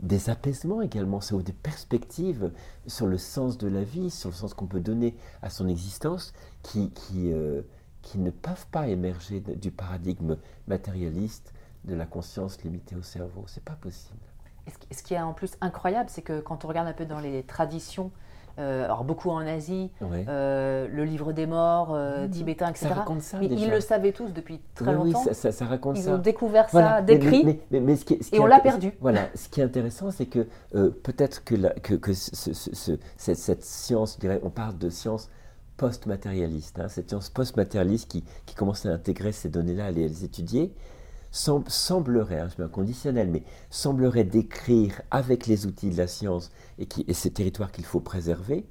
des, 0.02 0.30
apaisements 0.30 0.82
également, 0.82 1.22
ça 1.22 1.36
ouvre 1.36 1.44
des 1.44 1.54
perspectives 1.54 2.52
sur 2.86 3.08
le 3.08 3.18
sens 3.18 3.58
de 3.58 3.68
la 3.68 3.84
vie, 3.84 4.10
sur 4.12 4.30
le 4.30 4.36
sens 4.36 4.54
qu'on 4.54 4.68
peut 4.68 4.80
donner 4.80 5.16
à 5.42 5.50
son 5.50 5.68
existence, 5.68 6.34
qui, 6.62 6.92
qui, 6.92 7.32
euh, 7.32 7.62
qui 8.02 8.18
ne 8.20 8.32
peuvent 8.32 8.68
pas 8.72 8.88
émerger 8.88 9.40
du 9.42 9.72
paradigme 9.72 10.38
matérialiste 10.68 11.54
de 11.86 11.96
la 11.96 12.06
conscience 12.06 12.62
limitée 12.64 12.96
au 12.96 13.02
cerveau. 13.02 13.44
C'est 13.48 13.64
pas 13.64 13.78
possible. 13.80 14.20
ce 14.92 15.04
qui 15.04 15.14
est 15.14 15.20
en 15.20 15.34
plus 15.34 15.52
incroyable, 15.62 16.10
c'est 16.10 16.22
que 16.22 16.40
quand 16.40 16.66
on 16.66 16.68
regarde 16.68 16.88
un 16.88 16.94
peu 16.94 17.06
dans 17.06 17.20
les 17.20 17.44
traditions, 17.44 18.12
euh, 18.60 18.84
alors 18.84 19.06
beaucoup 19.06 19.30
en 19.30 19.46
Asie, 19.48 19.90
euh, 20.02 20.88
le 20.92 21.06
livre 21.06 21.32
des 21.32 21.46
morts, 21.46 21.94
euh, 21.94 22.28
mmh. 22.28 22.30
tibétain, 22.30 22.70
etc. 22.70 22.88
Ça 22.90 22.94
raconte 22.94 23.22
ça, 23.22 23.40
déjà. 23.40 23.56
Ils 23.56 23.72
le 23.72 23.80
savaient 23.80 24.12
tous 24.12 24.34
depuis 24.34 24.60
très 24.76 24.94
longtemps. 24.94 25.24
Oui, 25.26 25.34
ça, 25.34 25.52
ça, 25.52 25.66
raconte 25.66 25.98
ils 25.98 26.04
ça. 26.04 26.16
ont 26.16 26.18
découvert 26.18 26.70
ça, 26.70 27.02
décrit, 27.02 27.62
mais, 27.72 27.96
ce 27.96 28.04
qui, 28.04 28.22
ce 28.22 28.30
qui 28.30 28.36
et 28.36 28.40
on 28.40 28.46
l'a 28.46 28.60
perdu. 28.60 28.92
Voilà, 29.00 29.30
ce 29.34 29.48
qui 29.48 29.62
est 29.62 29.64
intéressant, 29.64 30.12
c'est 30.12 30.26
que 30.26 30.48
peut-être 30.72 31.44
que, 31.46 31.56
la, 31.56 31.70
que, 31.70 31.94
que 31.94 32.14
ce, 32.14 32.54
cette, 32.54 33.38
cette, 33.38 33.64
science, 33.64 34.16
je 34.16 34.20
dirais, 34.20 34.42
on 34.44 34.50
parle 34.50 34.78
de 34.78 34.90
science 34.90 35.30
post-matérialiste, 35.80 36.78
hein, 36.80 36.90
cette 36.90 37.10
science 37.10 37.30
post-matérialiste 37.30 38.10
qui, 38.10 38.24
commence 38.56 38.86
à 38.86 38.90
intégrer 38.90 39.32
ces 39.32 39.48
données-là, 39.48 39.86
à 39.86 39.92
les 39.92 40.26
étudier, 40.26 40.74
semblerait, 41.32 42.40
hein, 42.40 42.50
je 42.50 42.62
mets 42.62 42.68
un 42.68 42.72
conditionnel, 42.72 43.30
mais 43.30 43.44
semblerait 43.70 44.26
décrire 44.26 45.02
avec 45.10 45.48
les 45.48 45.66
outils 45.66 45.90
de 45.90 45.98
la 45.98 46.08
science 46.08 46.52
et, 46.80 46.88
et 47.08 47.14
ces 47.14 47.32
territoires 47.32 47.72
qu'il 47.72 47.86
faut 47.86 48.02
préserver, 48.02 48.66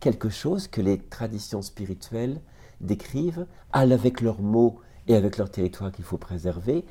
quelque 0.00 0.28
chose 0.28 0.68
que 0.68 0.82
les 0.82 0.98
traditions 0.98 1.62
spirituelles 1.62 2.42
décrivent, 2.82 3.46
avec 3.72 4.20
leurs 4.20 4.42
mots 4.42 4.80
et 5.08 5.16
avec 5.16 5.38
leur 5.38 5.50
territoire 5.50 5.92
qu'il 5.92 6.04
faut 6.04 6.18
préserver, 6.18 6.84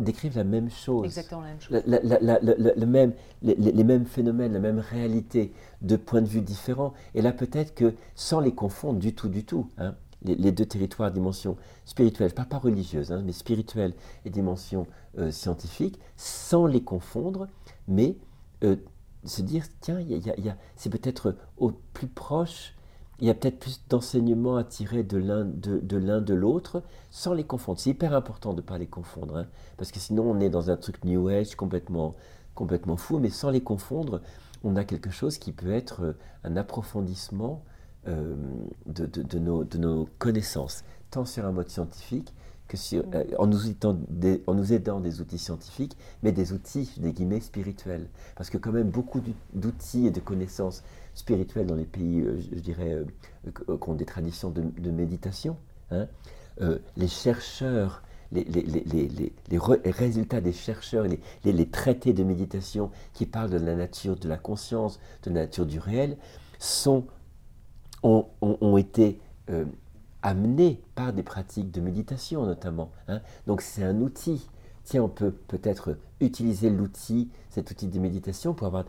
décrivent 0.00 0.36
la 0.36 0.44
même 0.44 0.70
chose. 0.70 1.04
Exactement 1.06 1.42
la 1.42 1.48
même 1.48 1.60
chose. 1.60 1.82
le 1.86 2.86
même, 2.86 3.12
les, 3.42 3.54
les, 3.54 3.84
mêmes 3.84 4.06
phénomènes, 4.06 4.52
la 4.52 4.60
même 4.60 4.78
réalité, 4.78 5.52
de 5.82 5.96
points 5.96 6.22
de 6.22 6.28
vue 6.28 6.40
différents. 6.40 6.94
Et 7.14 7.22
là, 7.22 7.32
peut-être 7.32 7.74
que 7.74 7.94
sans 8.14 8.40
les 8.40 8.54
confondre 8.54 8.98
du 8.98 9.14
tout, 9.14 9.28
du 9.28 9.44
tout, 9.44 9.70
hein, 9.78 9.94
les, 10.22 10.52
deux 10.52 10.66
territoires, 10.66 11.10
dimension 11.10 11.56
spirituelle, 11.84 12.32
pas, 12.32 12.44
pas 12.44 12.58
religieuse, 12.58 13.12
hein, 13.12 13.22
mais 13.24 13.32
spirituelle 13.32 13.94
et 14.24 14.30
dimension 14.30 14.86
euh, 15.18 15.30
scientifique, 15.30 15.98
sans 16.16 16.66
les 16.66 16.82
confondre, 16.82 17.46
mais 17.86 18.16
euh, 18.64 18.76
se 19.24 19.42
dire, 19.42 19.64
tiens, 19.80 20.00
c'est 20.76 20.90
peut-être 20.90 21.36
au 21.56 21.72
plus 21.92 22.08
proche, 22.08 22.74
il 23.20 23.26
y 23.26 23.30
a 23.30 23.34
peut-être 23.34 23.58
plus 23.58 23.80
d'enseignements 23.88 24.56
à 24.56 24.64
tirer 24.64 25.02
de 25.02 25.18
l'un 25.18 25.44
de, 25.44 25.78
de, 25.78 26.34
l'autre, 26.34 26.82
sans 27.10 27.34
les 27.34 27.44
confondre. 27.44 27.80
C'est 27.80 27.90
hyper 27.90 28.14
important 28.14 28.52
de 28.52 28.60
ne 28.60 28.66
pas 28.66 28.78
les 28.78 28.86
confondre, 28.86 29.36
hein, 29.38 29.46
parce 29.76 29.90
que 29.90 29.98
sinon 29.98 30.30
on 30.30 30.40
est 30.40 30.50
dans 30.50 30.70
un 30.70 30.76
truc 30.76 31.04
New 31.04 31.28
Age 31.28 31.56
complètement, 31.56 32.14
complètement 32.54 32.96
fou, 32.96 33.18
mais 33.18 33.30
sans 33.30 33.50
les 33.50 33.60
confondre, 33.60 34.20
on 34.64 34.76
a 34.76 34.84
quelque 34.84 35.10
chose 35.10 35.38
qui 35.38 35.52
peut 35.52 35.72
être 35.72 36.02
euh, 36.02 36.12
un 36.44 36.56
approfondissement 36.56 37.62
euh, 38.06 38.36
de, 38.86 39.06
de, 39.06 39.38
nos, 39.38 39.64
de, 39.64 39.78
nos, 39.78 40.08
connaissances, 40.18 40.84
tant 41.10 41.24
sur 41.24 41.44
un 41.44 41.52
mode 41.52 41.68
scientifique 41.68 42.32
que 42.68 42.76
sur, 42.76 43.04
euh, 43.14 43.24
en, 43.38 43.46
nous 43.46 43.68
aidant 43.68 43.96
des, 44.08 44.42
en 44.46 44.54
nous 44.54 44.72
aidant 44.72 45.00
des 45.00 45.20
outils 45.20 45.38
scientifiques, 45.38 45.96
mais 46.22 46.32
des 46.32 46.52
outils, 46.52 46.92
des 46.98 47.12
guillemets, 47.12 47.40
spirituels. 47.40 48.08
Parce 48.36 48.50
que 48.50 48.58
quand 48.58 48.72
même 48.72 48.90
beaucoup 48.90 49.20
d'outils 49.54 50.06
et 50.06 50.10
de 50.10 50.20
connaissances 50.20 50.82
spirituelles 51.18 51.66
dans 51.66 51.74
les 51.74 51.84
pays, 51.84 52.20
euh, 52.20 52.38
je, 52.52 52.60
dirais, 52.60 52.96
qui 53.44 53.88
ont 53.88 53.94
des 53.94 54.04
traditions 54.04 54.50
de, 54.50 54.90
méditation, 54.90 55.56
hein, 55.90 56.06
les 56.96 57.08
chercheurs 57.08 58.02
les, 58.30 59.90
résultats 59.90 60.40
des 60.40 60.52
chercheurs, 60.52 61.06
les, 61.44 61.68
traités 61.70 62.12
de 62.12 62.22
méditation 62.22 62.90
qui 63.14 63.26
parlent 63.26 63.50
de 63.50 63.56
la 63.56 63.74
nature 63.74 64.16
de 64.16 64.28
la 64.28 64.36
conscience, 64.36 65.00
de 65.22 65.30
la 65.30 65.42
nature 65.42 65.66
du 65.66 65.78
réel, 65.78 66.18
sont 66.58 67.06
ont, 68.02 68.76
été 68.76 69.20
euh, 69.50 69.64
amenés 70.22 70.80
par 70.94 71.12
des 71.12 71.22
pratiques 71.22 71.70
de 71.70 71.80
méditation 71.80 72.44
notamment. 72.46 72.92
Hein. 73.08 73.20
Donc 73.46 73.60
c'est 73.60 73.82
un 73.82 74.00
outil. 74.00 74.48
Tiens, 74.88 75.02
on 75.02 75.10
peut 75.10 75.32
peut-être 75.32 75.98
utiliser 76.18 76.70
l'outil, 76.70 77.28
cet 77.50 77.70
outil 77.70 77.88
de 77.88 77.98
méditation 77.98 78.54
pour 78.54 78.66
avoir 78.66 78.86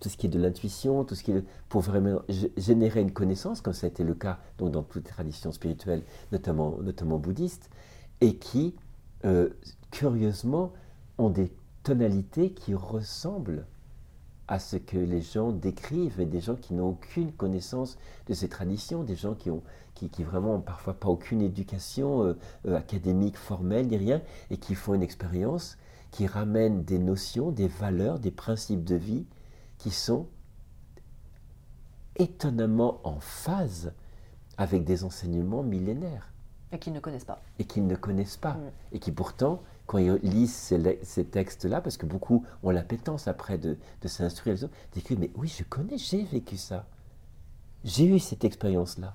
tout 0.00 0.08
ce 0.08 0.16
qui 0.16 0.26
est 0.26 0.28
de 0.28 0.40
l'intuition, 0.40 1.04
tout 1.04 1.14
ce 1.14 1.22
qui 1.22 1.30
est 1.30 1.44
pour 1.68 1.82
vraiment 1.82 2.20
générer 2.56 3.00
une 3.00 3.12
connaissance, 3.12 3.60
comme 3.60 3.72
ça 3.72 3.86
a 3.86 3.90
été 3.90 4.02
le 4.02 4.14
cas 4.14 4.40
donc, 4.58 4.72
dans 4.72 4.82
toutes 4.82 5.04
les 5.04 5.12
traditions 5.12 5.52
spirituelles, 5.52 6.02
notamment, 6.32 6.78
notamment 6.82 7.18
bouddhistes, 7.18 7.70
et 8.20 8.38
qui, 8.38 8.74
euh, 9.24 9.50
curieusement, 9.92 10.72
ont 11.16 11.30
des 11.30 11.52
tonalités 11.84 12.50
qui 12.50 12.74
ressemblent 12.74 13.66
à 14.48 14.58
ce 14.58 14.76
que 14.76 14.98
les 14.98 15.20
gens 15.20 15.52
décrivent, 15.52 16.18
et 16.18 16.26
des 16.26 16.40
gens 16.40 16.56
qui 16.56 16.74
n'ont 16.74 16.88
aucune 16.88 17.30
connaissance 17.30 17.98
de 18.26 18.34
ces 18.34 18.48
traditions, 18.48 19.04
des 19.04 19.14
gens 19.14 19.34
qui 19.34 19.52
ont 19.52 19.62
qui, 19.96 20.10
qui 20.10 20.22
vraiment 20.22 20.60
parfois 20.60 20.94
pas 20.94 21.08
aucune 21.08 21.42
éducation 21.42 22.22
euh, 22.22 22.38
euh, 22.66 22.76
académique 22.76 23.36
formelle 23.36 23.88
ni 23.88 23.96
rien, 23.96 24.22
et 24.50 24.58
qui 24.58 24.76
font 24.76 24.94
une 24.94 25.02
expérience 25.02 25.78
qui 26.12 26.26
ramène 26.26 26.84
des 26.84 26.98
notions, 26.98 27.50
des 27.50 27.66
valeurs, 27.66 28.20
des 28.20 28.30
principes 28.30 28.84
de 28.84 28.94
vie 28.94 29.26
qui 29.78 29.90
sont 29.90 30.28
étonnamment 32.16 33.00
en 33.04 33.18
phase 33.20 33.92
avec 34.56 34.84
des 34.84 35.02
enseignements 35.02 35.62
millénaires. 35.62 36.30
Et 36.72 36.78
qu'ils 36.78 36.92
ne 36.92 37.00
connaissent 37.00 37.24
pas. 37.24 37.40
Et 37.58 37.64
qu'ils 37.64 37.86
ne 37.86 37.96
connaissent 37.96 38.36
pas. 38.36 38.54
Mm. 38.54 38.70
Et 38.92 38.98
qui 38.98 39.12
pourtant 39.12 39.62
quand 39.86 39.98
ils 39.98 40.16
lisent 40.22 40.54
ces, 40.54 41.24
textes-là, 41.24 41.80
parce 41.80 41.96
que 41.96 42.06
beaucoup 42.06 42.44
ont 42.62 42.70
l'appétence 42.70 43.28
après 43.28 43.56
de, 43.56 43.78
de 44.02 44.08
s'instruire, 44.08 44.56
ils 44.96 45.02
disent 45.02 45.18
Mais 45.18 45.30
oui, 45.36 45.48
je 45.48 45.62
connais, 45.64 45.96
j'ai 45.96 46.24
vécu 46.24 46.56
ça. 46.56 46.86
J'ai 47.84 48.06
eu 48.06 48.18
cette 48.18 48.44
expérience-là. 48.44 49.14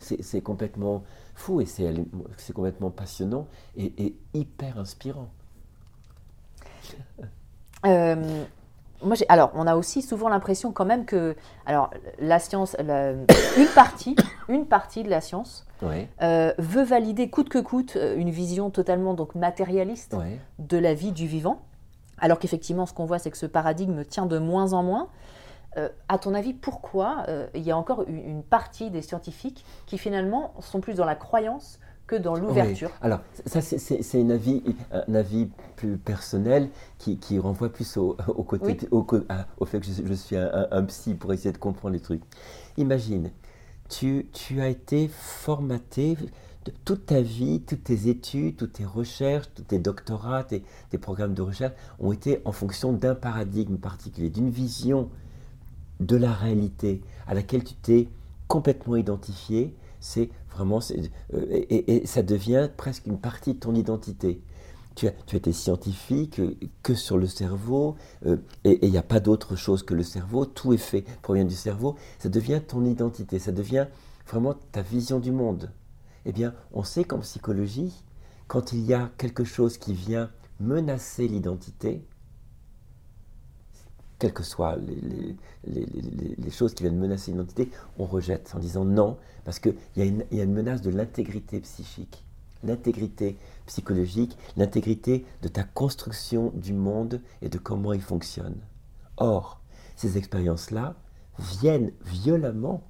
C'est 0.00 0.40
complètement 0.40 1.04
fou 1.34 1.60
et 1.60 1.66
c'est 1.66 2.52
complètement 2.54 2.90
passionnant 2.90 3.46
et, 3.76 4.16
hyper 4.34 4.78
inspirant. 4.78 5.30
Euh, 7.86 8.44
moi, 9.02 9.16
alors, 9.28 9.50
on 9.54 9.66
a 9.66 9.76
aussi 9.76 10.02
souvent 10.02 10.28
l'impression 10.28 10.72
quand 10.72 10.84
même 10.84 11.04
que, 11.04 11.34
alors, 11.66 11.90
la 12.18 12.38
science, 12.38 12.76
une 12.78 13.68
partie, 13.74 14.16
une 14.48 14.66
partie 14.66 15.02
de 15.02 15.08
la 15.08 15.20
science 15.20 15.66
euh, 16.22 16.52
veut 16.58 16.82
valider 16.82 17.30
coûte 17.30 17.48
que 17.48 17.58
coûte 17.58 17.96
euh, 17.96 18.16
une 18.16 18.30
vision 18.30 18.70
totalement 18.70 19.14
donc 19.14 19.34
matérialiste 19.34 20.16
de 20.58 20.76
la 20.76 20.92
vie 20.92 21.12
du 21.12 21.26
vivant, 21.26 21.62
alors 22.18 22.38
qu'effectivement, 22.38 22.84
ce 22.84 22.92
qu'on 22.92 23.06
voit, 23.06 23.18
c'est 23.18 23.30
que 23.30 23.38
ce 23.38 23.46
paradigme 23.46 24.04
tient 24.04 24.26
de 24.26 24.38
moins 24.38 24.74
en 24.74 24.82
moins. 24.82 25.08
Euh, 25.76 25.88
à 26.08 26.18
ton 26.18 26.34
avis, 26.34 26.52
pourquoi 26.52 27.26
il 27.54 27.62
y 27.62 27.70
a 27.70 27.76
encore 27.76 28.04
une 28.08 28.42
partie 28.42 28.90
des 28.90 29.02
scientifiques 29.02 29.64
qui 29.86 29.98
finalement 29.98 30.54
sont 30.60 30.80
plus 30.80 30.94
dans 30.94 31.04
la 31.04 31.14
croyance 31.14 31.78
que 32.10 32.16
dans 32.16 32.34
l'ouverture? 32.34 32.90
Alors, 33.02 33.20
ça, 33.46 33.60
c'est 33.60 34.20
un 34.20 34.30
avis, 34.30 34.62
un 34.90 35.14
avis 35.14 35.48
plus 35.76 35.96
personnel 35.96 36.68
qui, 36.98 37.18
qui 37.18 37.38
renvoie 37.38 37.72
plus 37.72 37.96
au, 37.96 38.16
au 38.28 38.42
côté, 38.42 38.76
au, 38.90 39.06
au, 39.58 39.64
fait 39.64 39.80
que 39.80 39.86
je, 39.86 40.14
suis 40.14 40.36
un, 40.36 40.66
un, 40.70 40.82
psy 40.84 41.14
pour 41.14 41.32
essayer 41.32 41.52
de 41.52 41.58
comprendre 41.58 41.94
les 41.94 42.00
trucs. 42.00 42.22
Imagine, 42.76 43.30
tu, 43.88 44.28
tu 44.32 44.60
as 44.60 44.68
été 44.68 45.08
formaté 45.08 46.16
de 46.64 46.72
toute 46.84 47.06
ta 47.06 47.20
vie, 47.20 47.62
toutes 47.62 47.84
tes 47.84 48.08
études, 48.08 48.56
toutes 48.56 48.74
tes 48.74 48.84
recherches, 48.84 49.46
tous 49.54 49.62
tes 49.62 49.78
doctorats, 49.78 50.44
tes, 50.44 50.64
tes 50.90 50.98
programmes 50.98 51.34
de 51.34 51.42
recherche 51.42 51.74
ont 52.00 52.12
été 52.12 52.42
en 52.44 52.52
fonction 52.52 52.92
d'un 52.92 53.14
paradigme 53.14 53.76
particulier, 53.76 54.30
d'une 54.30 54.50
vision 54.50 55.08
de 56.00 56.16
la 56.16 56.32
réalité 56.32 57.02
à 57.26 57.34
laquelle 57.34 57.64
tu 57.64 57.74
t'es 57.74 58.08
complètement 58.48 58.96
identifié 58.96 59.74
c'est 60.00 60.30
vraiment, 60.50 60.80
euh, 61.34 61.64
et, 61.68 62.06
ça 62.06 62.22
devient 62.22 62.68
presque 62.76 63.06
une 63.06 63.18
partie 63.18 63.54
de 63.54 63.58
ton 63.60 63.74
identité. 63.74 64.42
Tu 64.96 65.06
as, 65.06 65.12
été 65.32 65.52
scientifique 65.52 66.40
euh, 66.40 66.56
que 66.82 66.94
sur 66.94 67.16
le 67.16 67.26
cerveau, 67.26 67.96
euh, 68.26 68.38
et 68.64 68.84
il 68.84 68.90
n'y 68.90 68.98
a 68.98 69.02
pas 69.02 69.20
d'autre 69.20 69.56
chose 69.56 69.82
que 69.82 69.94
le 69.94 70.02
cerveau, 70.02 70.46
tout 70.46 70.72
est 70.72 70.78
fait, 70.78 71.04
provient 71.22 71.44
du 71.44 71.54
cerveau, 71.54 71.96
ça 72.18 72.28
devient 72.28 72.60
ton 72.66 72.84
identité, 72.84 73.38
ça 73.38 73.52
devient 73.52 73.86
vraiment 74.26 74.54
ta 74.72 74.82
vision 74.82 75.20
du 75.20 75.30
monde. 75.30 75.70
Eh 76.24 76.32
bien, 76.32 76.54
on 76.72 76.82
sait 76.82 77.04
qu'en 77.04 77.18
psychologie, 77.18 78.02
quand 78.48 78.72
il 78.72 78.80
y 78.84 78.94
a 78.94 79.10
quelque 79.16 79.44
chose 79.44 79.78
qui 79.78 79.94
vient 79.94 80.30
menacer 80.58 81.28
l'identité, 81.28 82.04
quelles 84.20 84.32
que 84.34 84.44
soient 84.44 84.76
les, 85.66 86.50
choses 86.50 86.74
qui 86.74 86.84
viennent 86.84 86.98
menacer 86.98 87.32
l'identité, 87.32 87.70
on 87.98 88.04
rejette 88.04 88.52
en 88.54 88.58
disant 88.58 88.84
non, 88.84 89.16
parce 89.44 89.58
qu'il 89.58 89.74
y, 89.96 90.02
a 90.02 90.04
une 90.04 90.52
menace 90.52 90.82
de 90.82 90.90
l'intégrité 90.90 91.58
psychique, 91.60 92.22
l'intégrité 92.62 93.38
psychologique, 93.66 94.36
l'intégrité 94.56 95.24
de 95.42 95.48
ta 95.48 95.64
construction 95.64 96.52
du 96.54 96.74
monde 96.74 97.22
et 97.40 97.48
de 97.48 97.56
comment 97.56 97.94
il 97.94 98.02
fonctionne. 98.02 98.56
Or, 99.16 99.60
ces 99.96 100.18
expériences-là 100.18 100.96
viennent 101.38 101.92
violemment 102.04 102.82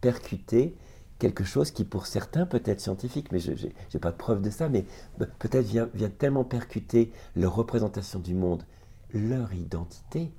percuter 0.00 0.76
quelque 1.18 1.42
chose 1.42 1.72
qui 1.72 1.82
pour 1.82 2.06
certains 2.06 2.46
peut 2.46 2.62
être 2.64 2.80
scientifique, 2.80 3.32
mais 3.32 3.40
je 3.40 3.50
n'ai 3.50 4.00
pas 4.00 4.12
de 4.12 4.16
preuve 4.16 4.42
de 4.42 4.50
ça, 4.50 4.68
mais 4.68 4.84
peut-être 5.40 5.66
vient 5.66 6.10
tellement 6.10 6.44
percuter 6.44 7.10
leur 7.34 7.56
représentation 7.56 8.20
du 8.20 8.34
monde, 8.34 8.62
leur 9.12 9.52
identité, 9.54 10.30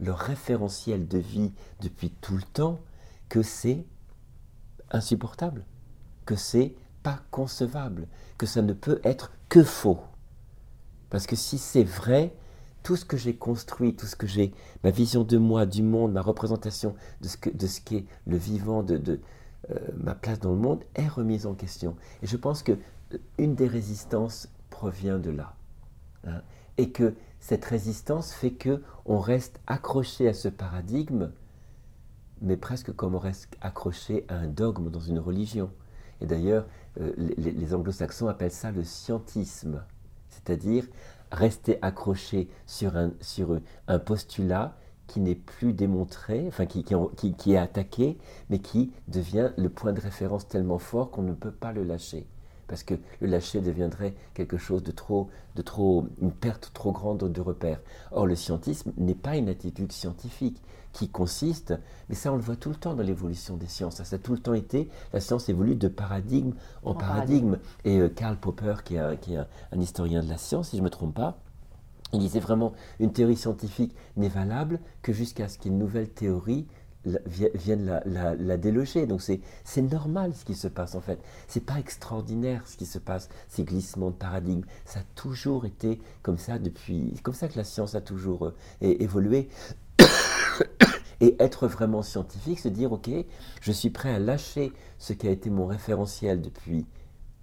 leur 0.00 0.18
référentiel 0.18 1.08
de 1.08 1.18
vie 1.18 1.52
depuis 1.80 2.10
tout 2.10 2.36
le 2.36 2.42
temps 2.42 2.80
que 3.28 3.42
c'est 3.42 3.84
insupportable, 4.90 5.64
que 6.24 6.36
c'est 6.36 6.74
pas 7.02 7.20
concevable, 7.30 8.06
que 8.36 8.46
ça 8.46 8.62
ne 8.62 8.72
peut 8.72 9.00
être 9.04 9.32
que 9.48 9.62
faux. 9.62 10.00
Parce 11.10 11.26
que 11.26 11.36
si 11.36 11.58
c'est 11.58 11.84
vrai, 11.84 12.34
tout 12.82 12.96
ce 12.96 13.04
que 13.04 13.16
j'ai 13.16 13.34
construit, 13.34 13.94
tout 13.94 14.06
ce 14.06 14.16
que 14.16 14.26
j'ai, 14.26 14.52
ma 14.84 14.90
vision 14.90 15.24
de 15.24 15.36
moi, 15.36 15.66
du 15.66 15.82
monde, 15.82 16.12
ma 16.12 16.22
représentation 16.22 16.94
de 17.20 17.28
ce, 17.28 17.36
que, 17.36 17.50
de 17.50 17.66
ce 17.66 17.80
qu'est 17.80 18.04
le 18.26 18.36
vivant, 18.36 18.82
de, 18.82 18.96
de 18.96 19.20
euh, 19.70 19.78
ma 19.96 20.14
place 20.14 20.38
dans 20.38 20.52
le 20.52 20.58
monde, 20.58 20.84
est 20.94 21.08
remise 21.08 21.46
en 21.46 21.54
question. 21.54 21.96
Et 22.22 22.26
je 22.26 22.36
pense 22.36 22.62
que 22.62 22.72
euh, 22.72 23.18
une 23.38 23.54
des 23.54 23.66
résistances 23.66 24.48
provient 24.70 25.18
de 25.18 25.30
là. 25.30 25.54
Hein, 26.26 26.42
et 26.76 26.90
que 26.90 27.14
cette 27.40 27.64
résistance 27.64 28.32
fait 28.32 28.52
que 28.52 28.82
on 29.06 29.18
reste 29.18 29.60
accroché 29.66 30.28
à 30.28 30.34
ce 30.34 30.48
paradigme, 30.48 31.30
mais 32.40 32.56
presque 32.56 32.92
comme 32.92 33.14
on 33.14 33.18
reste 33.18 33.48
accroché 33.60 34.24
à 34.28 34.36
un 34.36 34.46
dogme 34.46 34.90
dans 34.90 35.00
une 35.00 35.18
religion. 35.18 35.70
Et 36.20 36.26
d'ailleurs, 36.26 36.66
euh, 37.00 37.12
les, 37.16 37.52
les 37.52 37.74
anglo-saxons 37.74 38.28
appellent 38.28 38.50
ça 38.50 38.72
le 38.72 38.84
scientisme, 38.84 39.84
c'est-à-dire 40.28 40.84
rester 41.30 41.78
accroché 41.82 42.48
sur 42.66 42.96
un, 42.96 43.12
sur 43.20 43.60
un 43.86 43.98
postulat 43.98 44.76
qui 45.06 45.20
n'est 45.20 45.34
plus 45.34 45.72
démontré, 45.72 46.44
enfin 46.46 46.66
qui, 46.66 46.84
qui, 46.84 47.34
qui, 47.34 47.52
est 47.52 47.58
attaqué, 47.58 48.18
mais 48.50 48.58
qui 48.58 48.92
devient 49.08 49.50
le 49.56 49.70
point 49.70 49.92
de 49.92 50.00
référence 50.00 50.46
tellement 50.46 50.78
fort 50.78 51.10
qu'on 51.10 51.22
ne 51.22 51.32
peut 51.32 51.50
pas 51.50 51.72
le 51.72 51.82
lâcher. 51.82 52.26
Parce 52.68 52.82
que 52.82 52.94
le 53.20 53.26
lâcher 53.26 53.60
deviendrait 53.60 54.14
quelque 54.34 54.58
chose 54.58 54.82
de 54.82 54.92
trop, 54.92 55.28
de 55.56 55.62
trop, 55.62 56.06
une 56.20 56.32
perte 56.32 56.70
trop 56.72 56.92
grande 56.92 57.18
de 57.18 57.40
repères. 57.40 57.80
Or, 58.12 58.26
le 58.26 58.36
scientisme 58.36 58.92
n'est 58.96 59.14
pas 59.14 59.36
une 59.36 59.48
attitude 59.48 59.90
scientifique 59.90 60.62
qui 60.92 61.08
consiste, 61.08 61.74
mais 62.08 62.14
ça 62.14 62.32
on 62.32 62.36
le 62.36 62.42
voit 62.42 62.56
tout 62.56 62.70
le 62.70 62.74
temps 62.74 62.94
dans 62.94 63.02
l'évolution 63.02 63.56
des 63.56 63.66
sciences, 63.66 64.02
ça, 64.02 64.16
a 64.16 64.18
tout 64.18 64.32
le 64.32 64.38
temps 64.38 64.54
été, 64.54 64.88
la 65.12 65.20
science 65.20 65.48
évolue 65.48 65.76
de 65.76 65.88
paradigme 65.88 66.52
en, 66.82 66.94
paradigme. 66.94 67.58
Et 67.84 67.98
euh, 67.98 68.08
Karl 68.08 68.36
Popper, 68.36 68.76
qui 68.84 68.96
est, 68.96 69.20
qui 69.20 69.34
est 69.34 69.38
un, 69.38 69.80
historien 69.80 70.22
de 70.22 70.28
la 70.28 70.38
science, 70.38 70.70
si 70.70 70.76
je 70.76 70.82
ne 70.82 70.86
me 70.86 70.90
trompe 70.90 71.14
pas, 71.14 71.38
il 72.12 72.20
disait 72.20 72.40
vraiment 72.40 72.72
une 73.00 73.12
théorie 73.12 73.36
scientifique 73.36 73.94
n'est 74.16 74.28
valable 74.28 74.80
que 75.02 75.12
jusqu'à 75.12 75.48
ce 75.48 75.58
qu'une 75.58 75.78
nouvelle 75.78 76.08
théorie 76.08 76.66
vienne 77.04 78.00
la, 78.04 78.34
la, 78.34 78.56
déloger. 78.56 79.06
Donc 79.06 79.22
c'est 79.22 79.82
normal 79.82 80.32
ce 80.34 80.44
qui 80.44 80.54
se 80.54 80.68
passe 80.68 80.94
en 80.94 81.00
fait. 81.00 81.20
C'est 81.46 81.64
pas 81.64 81.78
extraordinaire 81.78 82.66
ce 82.66 82.76
qui 82.76 82.86
se 82.86 82.98
passe, 82.98 83.28
ces 83.48 83.64
glissements 83.64 84.10
de 84.10 84.16
paradigme. 84.16 84.62
Ça 84.84 85.00
a 85.00 85.04
toujours 85.14 85.64
été 85.64 86.00
comme 86.22 86.38
ça 86.38 86.58
depuis, 86.58 87.14
comme 87.22 87.34
ça 87.34 87.48
que 87.48 87.56
la 87.56 87.64
science 87.64 87.94
a 87.94 88.00
toujours 88.00 88.44
euh, 88.44 88.52
évolué. 88.80 89.48
Et 91.20 91.34
être 91.40 91.66
vraiment 91.66 92.02
scientifique, 92.02 92.60
se 92.60 92.68
dire, 92.68 92.92
OK, 92.92 93.10
je 93.60 93.72
suis 93.72 93.90
prêt 93.90 94.14
à 94.14 94.20
lâcher 94.20 94.72
ce 94.98 95.12
qui 95.12 95.26
a 95.26 95.32
été 95.32 95.50
mon 95.50 95.66
référentiel 95.66 96.40
depuis 96.40 96.86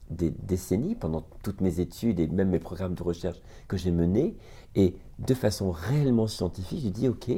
des 0.10 0.30
décennies, 0.30 0.96
pendant 0.96 1.28
toutes 1.44 1.60
mes 1.60 1.82
études 1.82 2.22
et 2.22 2.28
même 2.28 2.50
mes 2.50 2.60
programmes 2.60 2.94
de 2.94 3.04
recherche 3.04 3.42
que 3.68 3.76
j'ai 3.76 3.92
menés, 3.92 4.38
et 4.76 4.96
de 5.20 5.34
façon 5.34 5.72
réellement 5.72 6.28
scientifique, 6.28 6.84
je 6.84 6.90
dis, 6.90 7.10
OK, 7.10 7.30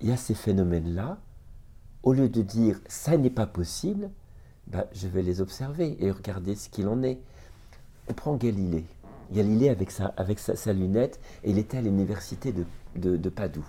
il 0.00 0.08
y 0.08 0.12
a 0.12 0.16
ces 0.16 0.34
phénomènes-là, 0.34 1.18
au 2.02 2.12
lieu 2.12 2.28
de 2.28 2.42
dire, 2.42 2.80
ça 2.88 3.16
n'est 3.16 3.30
pas 3.30 3.46
possible, 3.46 4.10
bah, 4.66 4.86
je 4.92 5.08
vais 5.08 5.22
les 5.22 5.40
observer 5.40 5.96
et 6.04 6.10
regarder 6.10 6.54
ce 6.54 6.68
qu'il 6.68 6.88
en 6.88 7.02
est. 7.02 7.18
On 8.08 8.12
prend 8.12 8.36
Galilée. 8.36 8.84
Galilée 9.32 9.70
avec 9.70 9.90
sa, 9.90 10.06
avec 10.16 10.38
sa, 10.38 10.72
lunette, 10.72 11.18
et 11.42 11.50
il 11.50 11.58
était 11.58 11.78
à 11.78 11.82
l'université 11.82 12.52
de, 12.52 12.64
de, 12.96 13.16
de 13.16 13.28
Padoue 13.28 13.66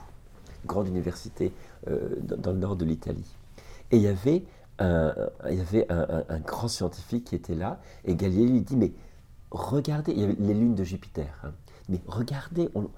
grande 0.65 0.88
université 0.88 1.53
euh, 1.88 2.15
dans, 2.22 2.52
le 2.52 2.57
nord 2.57 2.76
de 2.76 2.85
l'Italie. 2.85 3.35
Et 3.91 3.97
il 3.97 4.02
y 4.02 4.07
avait, 4.07 4.43
un, 4.80 5.14
il 5.49 5.57
y 5.57 5.61
avait 5.61 5.85
un, 5.89 6.39
grand 6.39 6.68
scientifique 6.68 7.26
qui 7.26 7.35
était 7.35 7.56
là, 7.56 7.80
et 8.03 8.15
Galilée 8.15 8.47
lui 8.47 8.61
dit, 8.61 8.76
mais 8.76 8.91
regardez, 9.52 10.11
il 10.11 10.19
y 10.19 10.23
avait 10.23 10.35
les 10.39 10.53
lunes 10.53 10.76
de 10.76 10.84
Jupiter, 10.84 11.27
hein. 11.43 11.52
mais 11.88 12.02
regardez, 12.07 12.69
on, 12.76 12.89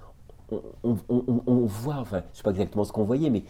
on, 0.51 1.65
voit, 1.65 2.03
je 2.09 2.15
ne 2.15 2.21
sais 2.33 2.43
pas 2.43 2.51
exactement 2.51 2.83
ce 2.83 2.91
qu'on 2.91 3.03
voyait, 3.03 3.29
mais, 3.29 3.43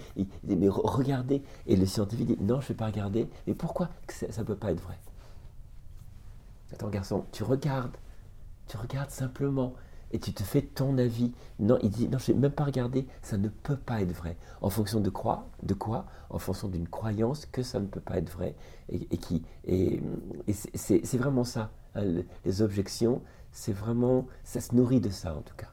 mais 0.44 0.68
regardez. 0.70 1.44
Et 1.68 1.76
le 1.76 1.86
scientifique 1.86 2.28
dit, 2.28 2.38
non, 2.42 2.60
je 2.60 2.66
ne 2.66 2.68
vais 2.70 2.74
pas 2.76 2.88
regarder. 2.88 3.28
Mais 3.46 3.54
pourquoi 3.54 3.90
ça 4.08 4.42
ne 4.42 4.48
peut 4.48 4.56
pas 4.56 4.72
être 4.72 4.82
vrai? 4.82 4.98
Attends, 6.74 6.90
garçon, 6.90 7.26
tu 7.32 7.44
regardes, 7.44 7.96
tu 8.68 8.78
regardes 8.78 9.12
simplement 9.12 9.74
et 10.12 10.20
tu 10.20 10.34
te 10.34 10.44
fais 10.44 10.62
ton 10.62 10.98
avis. 10.98 11.34
Non, 11.60 11.78
il 11.82 11.90
dit, 11.90 12.10
non, 12.10 12.18
je 12.18 12.32
n'ai 12.32 12.40
même 12.40 12.52
pas 12.52 12.66
regardé, 12.66 13.08
ça 13.22 13.38
ne 13.38 13.50
peut 13.50 13.78
pas 13.78 14.02
être 14.02 14.12
vrai. 14.12 14.38
En 14.62 14.70
fonction 14.70 15.00
de 15.00 15.10
quoi 15.10 15.48
De 15.64 15.74
quoi? 15.74 16.06
En 16.30 16.40
fonction 16.40 16.68
d'une 16.68 16.88
croyance 16.88 17.46
que 17.46 17.64
ça 17.64 17.80
ne 17.80 17.88
peut 17.88 18.02
pas 18.02 18.18
être 18.18 18.30
vrai. 18.30 18.56
Et, 18.90 19.18
qui, 19.18 19.44
et, 19.66 20.02
c'est 20.74 21.18
vraiment 21.18 21.44
ça. 21.44 21.72
Hein, 21.96 22.24
les 22.46 22.62
objections, 22.62 23.22
c'est 23.52 23.74
vraiment, 23.74 24.28
ça 24.44 24.62
se 24.62 24.76
nourrit 24.76 25.02
de 25.02 25.10
ça 25.10 25.36
en 25.36 25.42
tout 25.42 25.56
cas. 25.56 25.72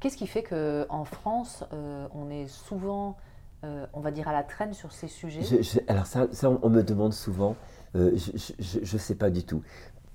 Qu'est-ce 0.00 0.16
qui 0.16 0.26
fait 0.26 0.42
qu'en 0.42 1.04
France, 1.04 1.62
euh, 1.72 2.08
on 2.14 2.30
est 2.30 2.46
souvent, 2.48 3.18
euh, 3.64 3.86
on 3.92 4.00
va 4.00 4.10
dire, 4.10 4.28
à 4.28 4.32
la 4.32 4.42
traîne 4.42 4.72
sur 4.72 4.92
ces 4.92 5.08
sujets? 5.08 5.42
Alors 5.88 6.06
ça, 6.06 6.26
ça 6.32 6.50
on, 6.50 6.70
me 6.70 6.82
demande 6.82 7.12
souvent. 7.12 7.54
Euh, 7.94 8.16
je 8.16 8.78
ne 8.80 8.98
sais 8.98 9.14
pas 9.14 9.28
du 9.28 9.44
tout. 9.44 9.62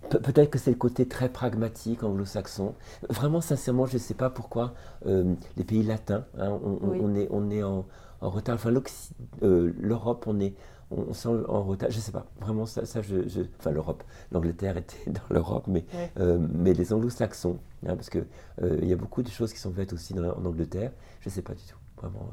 Peut-être 0.10 0.50
que 0.50 0.58
c'est 0.58 0.72
le 0.72 0.78
côté 0.78 1.08
très 1.08 1.30
pragmatique 1.30 2.04
anglo-saxon. 2.04 2.74
Vraiment, 3.10 3.42
sincèrement, 3.42 3.86
je 3.86 3.96
ne 3.96 4.00
sais 4.00 4.14
pas 4.14 4.30
pourquoi 4.30 4.74
les 5.06 5.64
pays 5.64 5.84
latins, 5.84 6.26
hein, 6.38 6.60
on, 6.64 7.16
est, 7.16 7.28
on 7.32 7.50
est 7.50 7.64
en, 7.64 7.86
retard. 8.22 8.56
Enfin, 8.56 8.72
l'Europe, 9.42 10.26
on 10.28 10.40
est 10.40 10.56
on, 10.92 11.12
en 11.50 11.64
retard. 11.64 11.90
Je 11.90 11.98
ne 11.98 12.02
sais 12.02 12.12
pas. 12.12 12.26
Vraiment, 12.40 12.66
ça, 12.66 12.86
ça 12.86 13.02
je, 13.02 13.42
enfin, 13.60 13.72
l'Europe, 13.72 14.04
l'Angleterre 14.32 14.78
était 14.78 14.98
dans 15.10 15.22
l'Europe, 15.30 15.66
mais, 15.68 15.86
euh, 16.20 16.38
mais 16.40 16.74
les 16.74 16.94
anglo-saxons, 16.94 17.60
hein, 17.88 17.96
parce 17.96 18.10
qu'il 18.10 18.26
il 18.62 18.88
y 18.88 18.94
a 18.94 18.98
beaucoup 18.98 19.24
de 19.24 19.30
choses 19.30 19.54
qui 19.54 19.60
sont 19.60 19.72
faites 19.72 19.94
aussi 19.94 20.14
en 20.14 20.46
Angleterre. 20.46 20.92
Je 21.22 21.30
ne 21.30 21.34
sais 21.34 21.42
pas 21.42 21.54
du 21.54 21.64
tout. 21.64 21.78
Vraiment. 21.98 22.30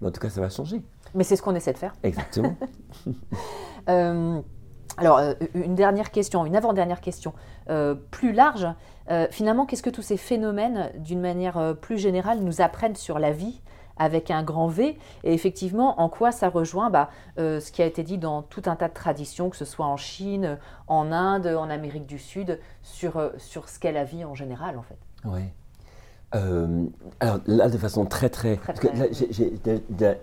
mais 0.00 0.08
en 0.08 0.10
tout 0.10 0.20
cas, 0.20 0.28
ça 0.28 0.40
va 0.40 0.48
changer. 0.48 0.82
Mais 1.14 1.24
c'est 1.24 1.36
ce 1.36 1.42
qu'on 1.42 1.54
essaie 1.54 1.72
de 1.72 1.78
faire. 1.78 1.94
Exactement. 2.02 2.56
Alors, 4.98 5.18
euh, 5.18 5.34
une 5.54 5.74
dernière 5.74 6.10
question, 6.10 6.46
une 6.46 6.56
avant-dernière 6.56 7.00
question, 7.00 7.34
euh, 7.68 7.94
plus 7.94 8.32
large. 8.32 8.66
Euh, 9.10 9.26
finalement, 9.30 9.66
qu'est-ce 9.66 9.82
que 9.82 9.90
tous 9.90 10.02
ces 10.02 10.16
phénomènes, 10.16 10.90
d'une 10.98 11.20
manière 11.20 11.76
plus 11.80 11.98
générale, 11.98 12.40
nous 12.40 12.60
apprennent 12.60 12.96
sur 12.96 13.18
la 13.18 13.30
vie? 13.30 13.60
Avec 13.96 14.30
un 14.30 14.42
grand 14.42 14.68
V 14.68 14.98
Et 15.24 15.32
effectivement, 15.32 16.00
en 16.00 16.08
quoi 16.08 16.32
ça 16.32 16.48
rejoint 16.48 16.90
bah, 16.90 17.10
ce 17.36 17.70
qui 17.72 17.82
a 17.82 17.86
été 17.86 18.02
dit 18.02 18.18
dans 18.18 18.42
tout 18.42 18.62
un 18.66 18.76
tas 18.76 18.88
de 18.88 18.94
traditions, 18.94 19.50
que 19.50 19.56
ce 19.56 19.64
soit 19.64 19.86
en 19.86 19.96
Chine, 19.96 20.58
en 20.86 21.12
Inde, 21.12 21.46
en 21.46 21.70
Amérique 21.70 22.06
du 22.06 22.18
Sud, 22.18 22.58
sur, 22.82 23.30
sur 23.38 23.68
ce 23.68 23.78
qu'est 23.78 23.92
la 23.92 24.04
vie 24.04 24.24
en 24.24 24.34
général, 24.34 24.78
en 24.78 24.82
fait 24.82 24.98
Oui. 25.24 25.42
Euh, 26.34 26.86
alors 27.20 27.38
là, 27.46 27.68
de 27.68 27.78
façon 27.78 28.04
très 28.04 28.28
très, 28.28 28.58
j'ai 29.30 29.52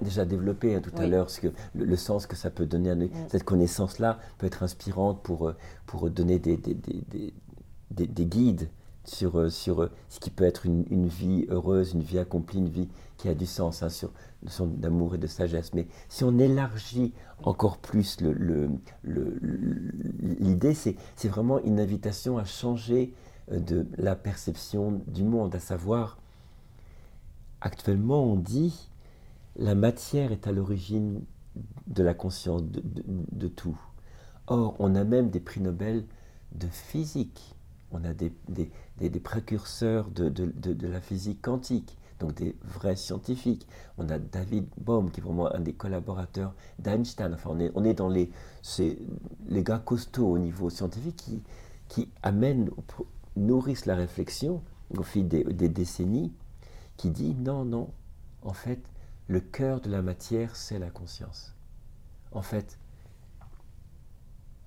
déjà 0.01 0.25
développé 0.25 0.75
hein, 0.75 0.81
tout 0.81 0.91
à 0.97 1.07
l'heure 1.07 1.27
le, 1.73 1.95
sens 1.95 2.27
que 2.27 2.35
ça 2.35 2.49
peut 2.49 2.65
donner, 2.65 2.89
à, 2.91 2.95
mm. 2.95 3.09
cette 3.29 3.45
connaissance-là 3.45 4.19
peut 4.37 4.45
être 4.45 4.63
inspirante 4.63 5.21
pour, 5.23 5.47
euh, 5.47 5.55
pour 5.85 6.09
donner 6.09 6.39
des, 6.39 6.57
des, 6.57 6.73
des, 6.75 8.07
des 8.07 8.25
guides 8.25 8.69
sur, 9.05 9.39
euh, 9.39 9.49
sur 9.49 9.89
ce 10.09 10.19
qui 10.19 10.29
peut 10.29 10.43
être 10.43 10.65
une, 10.65 10.83
une, 10.89 11.07
vie 11.07 11.45
heureuse, 11.49 11.93
une 11.93 12.03
vie 12.03 12.19
accomplie, 12.19 12.59
une 12.59 12.69
vie 12.69 12.89
qui 13.23 13.29
a 13.29 13.35
du 13.35 13.45
sens, 13.45 13.83
hein, 13.83 13.89
sur 13.89 14.11
son 14.47 14.67
d'amour 14.67 15.15
et 15.15 15.17
de 15.17 15.27
sagesse. 15.27 15.73
Mais 15.73 15.87
si 16.09 16.25
on 16.25 16.37
élargit 16.39 17.13
encore 17.41 17.77
plus 17.77 18.19
l'idée, 18.19 18.67
le, 19.03 20.75
c'est 21.15 21.27
vraiment 21.29 21.63
une 21.63 21.79
invitation 21.79 22.37
à 22.37 22.43
changer 22.43 23.13
de 23.49 23.87
la 23.95 24.17
perception 24.17 25.01
du 25.07 25.23
monde, 25.23 25.55
à 25.55 25.61
savoir, 25.61 26.17
actuellement 27.61 28.25
on 28.25 28.35
dit, 28.35 28.89
la 29.55 29.73
matière 29.73 30.33
est 30.33 30.45
à 30.45 30.51
l'origine 30.51 31.21
de 31.87 32.03
la 32.03 32.13
conscience 32.13 32.63
de, 32.65 33.47
tout. 33.47 33.79
Or, 34.47 34.75
on 34.79 34.95
a 34.95 35.05
même 35.05 35.29
des 35.29 35.39
prix 35.39 35.61
Nobel 35.61 36.03
de 36.51 36.67
physique, 36.67 37.55
on 37.91 38.03
a 38.03 38.13
des, 38.13 38.33
des, 38.49 39.19
précurseurs 39.21 40.09
de, 40.09 40.27
de, 40.27 40.87
la 40.87 40.99
physique 40.99 41.41
quantique, 41.41 41.97
donc 42.19 42.35
des 42.35 42.55
vrais 42.63 42.95
scientifiques. 42.95 43.67
On 43.97 44.09
a 44.09 44.19
David 44.19 44.65
Bohm, 44.77 45.11
qui 45.11 45.19
est 45.19 45.23
vraiment 45.23 45.53
un 45.53 45.59
des 45.59 45.73
collaborateurs 45.73 46.53
d'Einstein. 46.79 47.33
Enfin, 47.33 47.49
on 47.53 47.59
est, 47.59 47.71
on 47.75 47.83
est 47.83 47.93
dans 47.93 48.09
les, 48.09 48.29
les 49.47 49.63
gars 49.63 49.79
costauds 49.79 50.31
au 50.31 50.37
niveau 50.37 50.69
scientifique 50.69 51.17
qui, 51.17 51.41
qui 51.87 52.09
amènent 52.23 52.69
nourrissent 53.35 53.85
la 53.85 53.95
réflexion 53.95 54.63
au 54.97 55.03
fil 55.03 55.27
des, 55.27 55.43
décennies 55.69 56.33
qui 56.97 57.09
dit 57.09 57.33
non, 57.35 57.65
non, 57.65 57.91
en 58.43 58.53
fait, 58.53 58.81
le 59.27 59.39
cœur 59.39 59.81
de 59.81 59.89
la 59.89 60.01
matière, 60.01 60.55
c'est 60.55 60.79
la 60.79 60.89
conscience. 60.89 61.55
En 62.31 62.41
fait, 62.41 62.77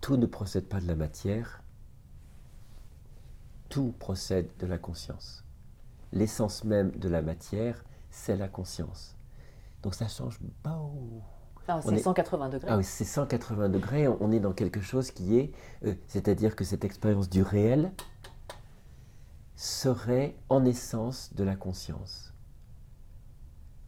tout 0.01 0.17
ne 0.17 0.27
procède 0.27 0.67
pas 0.67 0.81
de 0.81 0.87
la 0.87 0.97
matière, 0.97 1.63
tout 3.69 3.95
procède 3.99 4.49
de 4.59 4.67
la 4.67 4.79
conscience. 4.79 5.46
L'essence 6.17 6.65
même 6.65 6.93
de 6.93 7.11
la 7.11 7.21
matière, 7.21 7.85
c'est 8.09 8.39
la 8.39 8.49
conscience. 8.49 9.19
Donc 9.83 9.95
ça 9.95 10.09
change 10.09 10.41
beaucoup. 10.65 11.23
c'est 11.83 11.99
180 11.99 12.49
degrés. 12.49 12.69
Ah 12.71 12.79
oui, 12.79 12.85
c'est 12.85 13.05
180 13.05 13.69
degrés. 13.69 14.09
On 14.09 14.33
est 14.33 14.41
dans 14.41 14.55
quelque 14.55 14.81
chose 14.81 15.11
qui 15.11 15.37
est, 15.37 15.53
euh, 15.85 15.95
c'est-à-dire 16.07 16.57
que 16.57 16.65
cette 16.65 16.87
expérience 16.87 17.29
du 17.29 17.43
réel, 17.43 17.93
serait 19.57 20.35
en 20.49 20.65
essence 20.65 21.35
de 21.35 21.45
la 21.45 21.55
conscience. 21.55 22.33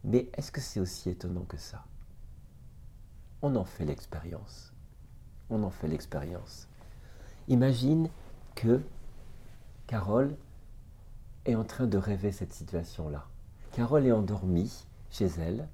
Mais 0.03 0.29
est-ce 0.37 0.51
que 0.51 0.61
c'est 0.61 0.79
aussi 0.79 1.09
étonnant 1.09 1.45
que 1.45 1.57
ça? 1.57 1.83
On 3.41 3.55
en 3.55 3.65
fait 3.65 3.85
l'expérience. 3.85 4.71
On 5.49 5.63
en 5.63 5.71
fait 5.71 5.87
l'expérience. 5.87 6.67
Imagine 7.47 8.07
que 8.53 8.81
Carole 9.87 10.37
est 11.45 11.55
en 11.55 11.63
train 11.63 11.87
de 11.87 11.97
rêver 11.97 12.31
cette 12.31 12.53
situation-là. 12.53 13.25
Carole 13.71 14.05
est 14.05 14.11
endormie 14.11 14.85
chez 15.09 15.27
elle 15.39 15.67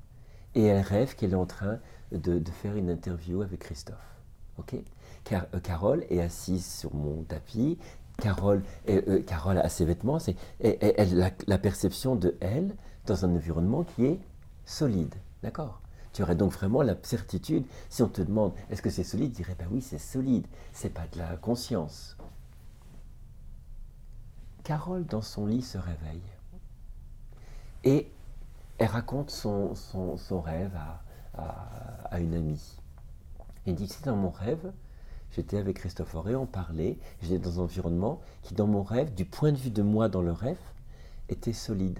et 0.54 0.66
elle 0.66 0.82
rêve 0.82 1.16
qu'elle 1.16 1.32
est 1.32 1.36
en 1.36 1.46
train 1.46 1.80
de, 2.12 2.42
faire 2.52 2.76
une 2.76 2.90
interview 2.90 3.42
avec 3.42 3.60
Christophe. 3.60 4.22
Ok? 4.58 4.76
Car, 5.24 5.48
euh, 5.54 5.60
Carole 5.60 6.06
est 6.10 6.22
assise 6.22 6.66
sur 6.66 6.94
mon 6.94 7.24
tapis. 7.24 7.78
Carole, 8.18 8.64
euh, 8.90 9.22
Carole 9.24 9.58
a 9.58 9.68
ses 9.68 9.86
vêtements. 9.86 10.20
C'est, 10.20 10.36
elle, 10.62 11.22
a 11.22 11.32
la 11.48 11.58
perception 11.58 12.16
de 12.16 12.38
elle 12.40 12.76
dans 13.06 13.26
un 13.26 13.36
environnement 13.36 13.84
qui 13.84 14.06
est 14.06 14.20
solide. 14.66 15.16
D'accord? 15.44 15.82
Tu 16.14 16.24
aurais 16.24 16.36
donc 16.36 16.54
vraiment 16.54 16.82
la 16.82 16.96
certitude, 17.02 17.66
si 17.90 18.02
on 18.02 18.08
te 18.08 18.22
demande 18.22 18.54
est-ce 18.70 18.82
que 18.82 18.90
c'est 18.90 19.04
solide, 19.04 19.34
tu 19.34 19.42
dirais 19.42 19.56
ben 19.60 19.68
oui, 19.70 19.82
c'est 19.82 19.98
solide, 19.98 20.48
c'est 20.72 20.94
pas 20.94 21.06
de 21.12 21.20
la 21.20 21.36
conscience. 21.36 22.16
Carole, 24.66 25.06
dans 25.06 25.22
son 25.22 25.46
lit, 25.46 25.62
se 25.62 25.78
réveille. 25.78 26.24
Et 27.84 28.12
elle 28.80 28.88
raconte 28.88 29.30
son, 29.30 29.76
son, 29.76 30.42
rêve 30.42 30.76
à, 31.36 32.20
une 32.20 32.34
amie. 32.34 32.76
Elle 33.68 33.76
dit 33.76 33.88
c'est 33.88 34.06
dans 34.06 34.16
mon 34.16 34.32
rêve, 34.32 34.74
j'étais 35.32 35.60
avec 35.60 35.78
Christophe 35.78 36.16
Auré, 36.16 36.36
on 36.36 36.48
parlait, 36.48 36.98
j'étais 37.22 37.38
dans 37.38 37.60
un 37.60 37.64
environnement 37.66 38.22
qui, 38.42 38.56
dans 38.56 38.66
mon 38.66 38.82
rêve, 38.82 39.14
du 39.14 39.24
point 39.24 39.52
de 39.52 39.58
vue 39.58 39.70
de 39.70 39.84
moi 39.84 40.10
dans 40.10 40.24
le 40.24 40.32
rêve, 40.32 40.58
était 41.30 41.54
solide. 41.54 42.00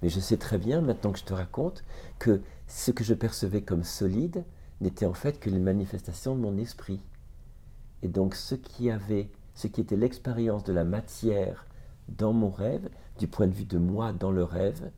Mais 0.00 0.08
je 0.08 0.18
sais 0.18 0.38
très 0.38 0.56
bien, 0.56 0.80
maintenant 0.80 1.12
que 1.12 1.18
je 1.18 1.24
te 1.24 1.34
raconte, 1.34 1.84
que 2.18 2.40
ce 2.68 2.90
que 2.90 3.04
je 3.04 3.12
percevais 3.12 3.60
comme 3.60 3.84
solide 3.84 4.44
n'était 4.80 5.06
en 5.06 5.14
fait 5.14 5.38
que 5.38 5.50
les 5.50 5.58
manifestations 5.58 6.34
de 6.34 6.40
mon 6.40 6.56
esprit. 6.56 7.02
Et 8.00 8.08
donc 8.08 8.34
ce 8.34 8.54
qui 8.54 8.90
avait, 8.90 9.28
ce 9.54 9.66
qui 9.66 9.82
était 9.82 9.96
l'expérience 9.96 10.64
de 10.64 10.72
la 10.72 10.84
matière 10.84 11.66
dans 12.08 12.32
mon 12.32 12.50
rêve, 12.50 12.88
du 13.18 13.26
point 13.26 13.46
de 13.46 13.54
vue 13.54 13.64
de 13.64 13.78
moi 13.78 14.12
dans 14.12 14.30
le 14.30 14.44
rêve, 14.44 14.90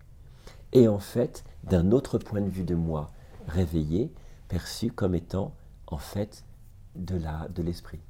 et 0.73 0.89
en 0.89 0.99
fait 0.99 1.45
d'un 1.65 1.93
autre 1.93 2.19
point 2.19 2.41
de 2.41 2.49
vue 2.49 2.65
de 2.65 2.75
moi 2.75 3.13
réveillé, 3.47 4.13
perçu 4.49 4.91
comme 4.91 5.15
étant 5.15 5.55
en 5.87 5.99
fait 5.99 6.45
de 6.97 7.17
la 7.17 7.49
de 7.49 7.63
l'esprit. 7.63 8.01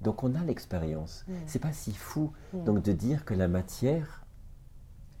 Donc 0.00 0.22
on 0.22 0.34
a 0.34 0.44
l'expérience. 0.44 1.24
Ce 1.26 1.32
mm. 1.32 1.36
C'est 1.46 1.58
pas 1.58 1.72
si 1.72 1.92
fou 1.92 2.32
mm. 2.52 2.64
donc 2.64 2.82
de 2.82 2.92
dire 2.92 3.24
que 3.24 3.34
la 3.34 3.48
matière 3.48 4.24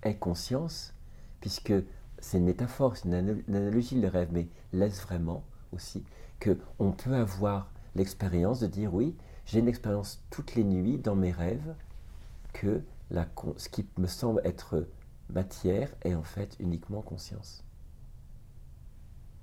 est 0.02 0.16
conscience, 0.16 0.94
puisque 1.40 1.72
c'est 2.18 2.38
une 2.38 2.44
métaphore, 2.44 2.96
c'est 2.96 3.08
une, 3.08 3.42
analogie 3.48 4.00
le 4.00 4.08
rêve, 4.08 4.28
mais 4.32 4.48
laisse 4.72 5.00
vraiment 5.02 5.42
aussi 5.72 6.04
que 6.40 6.58
on 6.78 6.92
peut 6.92 7.14
avoir 7.14 7.70
l'expérience 7.94 8.60
de 8.60 8.66
dire 8.66 8.94
oui, 8.94 9.16
j'ai 9.46 9.60
une 9.60 9.68
expérience 9.68 10.22
toutes 10.30 10.54
les 10.54 10.64
nuits 10.64 10.98
dans 10.98 11.16
mes 11.16 11.32
rêves 11.32 11.74
que 12.54 12.82
la, 13.10 13.26
ce 13.58 13.68
qui 13.68 13.86
me 13.98 14.06
semble 14.06 14.40
être 14.44 14.86
matière 15.28 15.90
est 16.02 16.14
en 16.14 16.22
fait 16.22 16.56
uniquement 16.58 17.02
conscience. 17.02 17.62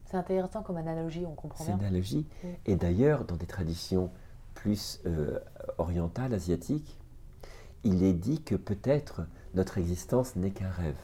C'est 0.05 0.17
intéressant 0.17 0.63
comme 0.63 0.77
analogie, 0.77 1.25
on 1.25 1.35
comprend 1.35 1.63
bien. 1.63 1.75
C'est 1.75 1.79
une 1.79 1.85
analogie. 1.85 2.27
Et 2.65 2.75
d'ailleurs, 2.75 3.23
dans 3.23 3.37
des 3.37 3.45
traditions 3.45 4.09
plus 4.55 4.99
euh, 5.05 5.39
orientales, 5.77 6.33
asiatiques, 6.33 6.97
il 7.83 8.03
est 8.03 8.13
dit 8.13 8.41
que 8.41 8.55
peut-être 8.55 9.21
notre 9.53 9.77
existence 9.77 10.35
n'est 10.35 10.51
qu'un 10.51 10.69
rêve. 10.69 10.99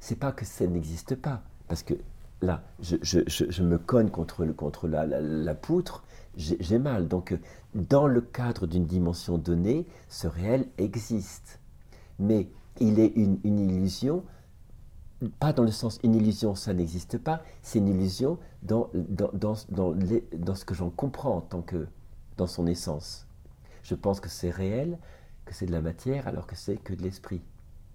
C'est 0.00 0.16
pas 0.16 0.32
que 0.32 0.44
ça 0.44 0.66
n'existe 0.66 1.14
pas, 1.14 1.42
parce 1.66 1.82
que 1.82 1.94
là, 2.40 2.62
je, 2.80 3.62
me 3.62 3.78
cogne 3.78 4.10
contre, 4.10 4.44
le, 4.44 4.52
contre 4.52 4.86
la, 4.86 5.54
poutre, 5.54 6.04
j'ai 6.38 6.78
mal. 6.78 7.08
Donc, 7.08 7.36
dans 7.74 8.06
le 8.06 8.20
cadre 8.20 8.66
d'une 8.66 8.86
dimension 8.86 9.38
donnée, 9.38 9.86
ce 10.08 10.26
réel 10.26 10.66
existe. 10.78 11.60
Mais 12.18 12.48
il 12.80 13.00
est 13.00 13.12
une, 13.16 13.38
illusion, 13.44 14.24
pas 15.40 15.52
dans 15.52 15.64
le 15.64 15.70
sens 15.70 15.98
une 16.02 16.14
illusion, 16.14 16.54
ça 16.54 16.72
n'existe 16.72 17.18
pas, 17.18 17.42
c'est 17.62 17.78
une 17.80 17.88
illusion 17.88 18.38
dans, 18.62 18.88
dans, 18.94 19.30
dans, 19.68 19.94
dans 20.32 20.54
ce 20.54 20.64
que 20.64 20.74
j'en 20.74 20.90
comprends 20.90 21.36
en 21.36 21.40
tant 21.40 21.62
que 21.62 21.86
dans 22.36 22.46
son 22.46 22.66
essence. 22.66 23.26
Je 23.82 23.94
pense 23.94 24.20
que 24.20 24.28
c'est 24.28 24.50
réel 24.50 24.98
que 25.44 25.54
c'est 25.54 25.66
de 25.66 25.72
la 25.72 25.80
matière 25.80 26.28
alors 26.28 26.46
que 26.46 26.54
c'est 26.56 26.76
que 26.76 26.94
de 26.94 27.02
l'esprit. 27.02 27.42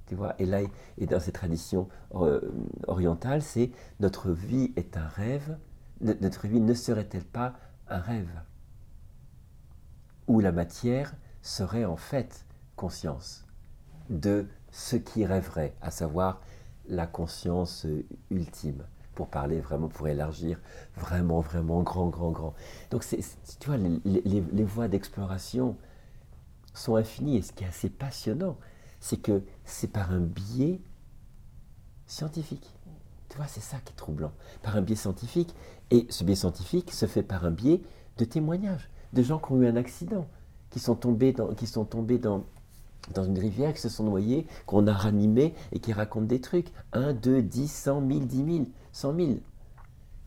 Tu 0.07 0.15
vois 0.15 0.35
et 0.39 0.45
là, 0.45 0.59
et 0.97 1.05
dans 1.05 1.19
ces 1.19 1.31
traditions 1.31 1.87
euh, 2.15 2.41
orientales, 2.87 3.41
c'est 3.41 3.71
notre 3.99 4.31
vie 4.31 4.73
est 4.75 4.97
un 4.97 5.07
rêve, 5.07 5.57
notre 6.01 6.47
vie 6.47 6.59
ne 6.59 6.73
serait-elle 6.73 7.23
pas 7.23 7.53
un 7.87 7.99
rêve 7.99 8.41
Où 10.27 10.39
la 10.39 10.51
matière 10.51 11.13
serait 11.41 11.85
en 11.85 11.97
fait 11.97 12.45
conscience 12.75 13.45
de 14.09 14.47
ce 14.71 14.95
qui 14.95 15.25
rêverait, 15.25 15.75
à 15.81 15.91
savoir 15.91 16.41
la 16.87 17.07
conscience 17.07 17.85
ultime, 18.31 18.83
pour 19.15 19.27
parler 19.27 19.59
vraiment, 19.59 19.89
pour 19.89 20.07
élargir 20.07 20.59
vraiment, 20.95 21.39
vraiment 21.39 21.83
grand, 21.83 22.09
grand, 22.09 22.31
grand. 22.31 22.55
Donc, 22.89 23.05
tu 23.05 23.67
vois, 23.67 23.77
les 23.77 24.63
voies 24.63 24.87
d'exploration, 24.87 25.77
sont 26.73 26.95
infinies. 26.95 27.37
Et 27.37 27.41
ce 27.41 27.53
qui 27.53 27.63
est 27.63 27.67
assez 27.67 27.89
passionnant, 27.89 28.57
c'est 28.99 29.17
que 29.17 29.43
c'est 29.63 29.91
par 29.91 30.11
un 30.11 30.19
biais 30.19 30.81
scientifique. 32.05 32.75
Tu 33.33 33.37
vois, 33.37 33.47
c'est 33.47 33.61
ça 33.61 33.77
qui 33.83 33.93
est 33.93 33.95
troublant. 33.95 34.31
Par 34.61 34.75
un 34.75 34.83
biais 34.83 34.95
scientifique. 34.95 35.55
Et 35.89 36.05
ce 36.11 36.23
biais 36.23 36.35
scientifique 36.35 36.91
se 36.91 37.07
fait 37.07 37.23
par 37.23 37.45
un 37.45 37.49
biais 37.49 37.81
de 38.19 38.25
témoignages, 38.25 38.91
de 39.13 39.23
gens 39.23 39.39
qui 39.39 39.53
ont 39.53 39.61
eu 39.63 39.65
un 39.65 39.75
accident, 39.75 40.27
qui 40.69 40.79
sont 40.79 40.93
tombés 40.93 41.33
dans, 41.33 41.49
une 43.17 43.39
rivière, 43.39 43.73
qui 43.73 43.81
se 43.81 43.89
sont 43.89 44.03
noyés, 44.03 44.45
qu'on 44.67 44.85
a 44.85 44.93
ranimés 44.93 45.55
et 45.71 45.79
qui 45.79 45.93
racontent 45.93 46.27
des 46.27 46.41
trucs. 46.41 46.67
1, 46.91 47.13
2, 47.13 47.41
10, 47.41 47.71
100 47.71 48.01
1000, 48.01 48.27
10 48.27 48.37
000, 48.37 48.65
100 48.91 49.15
000 49.15 49.29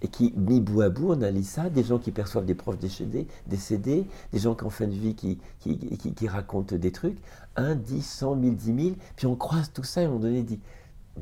et 0.02 0.08
qui, 0.08 0.34
mis 0.36 0.60
bout 0.60 0.82
à 0.82 0.88
bout, 0.88 1.12
on 1.12 1.22
a 1.22 1.42
ça, 1.42 1.70
des 1.70 1.84
gens 1.84 1.98
qui 1.98 2.10
perçoivent 2.10 2.44
des 2.44 2.56
proches 2.56 2.78
décédés, 2.78 3.28
des 4.32 4.38
gens 4.38 4.56
qui 4.56 4.64
en 4.64 4.70
fin 4.70 4.88
de 4.88 4.92
vie 4.92 5.14
qui, 5.14 5.38
racontent 6.28 6.74
des 6.74 6.90
trucs, 6.90 7.18
1, 7.54 7.76
10, 7.76 8.02
100, 8.04 8.34
1000, 8.34 8.56
10 8.56 8.64
000, 8.84 8.96
puis 9.14 9.26
on 9.26 9.36
croise 9.36 9.70
tout 9.72 9.84
ça 9.84 10.02
et 10.02 10.08
on 10.08 10.18
donné 10.18 10.42
dit 10.42 10.58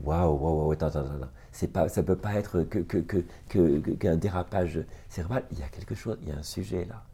Waouh, 0.03 0.37
waouh, 0.37 0.73
attends, 0.73 0.87
attends, 0.87 1.01
attends, 1.01 1.31
c'est 1.53 1.69
pas, 1.69 1.89
ça 1.89 2.03
ne 2.03 2.07
peut 2.07 2.17
pas 2.17 2.35
être 2.35 2.63
qu'un 2.63 2.83
que, 2.83 2.99
que, 2.99 3.25
que, 3.49 4.15
dérapage 4.17 4.81
cérébral, 5.09 5.45
il 5.53 5.59
y 5.59 5.63
a 5.63 5.69
quelque 5.69 5.95
chose, 5.95 6.19
il 6.23 6.29
y 6.29 6.33
a 6.33 6.37
un 6.37 6.43
sujet 6.43 6.85
là, 6.85 7.05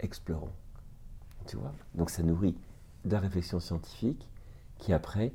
explorons. 0.00 0.52
Tu 1.46 1.56
vois? 1.56 1.72
Donc 1.94 2.10
ça 2.10 2.22
nourrit 2.22 2.56
de 3.04 3.12
la 3.12 3.20
réflexion 3.20 3.58
scientifique 3.58 4.28
qui 4.78 4.92
après 4.92 5.32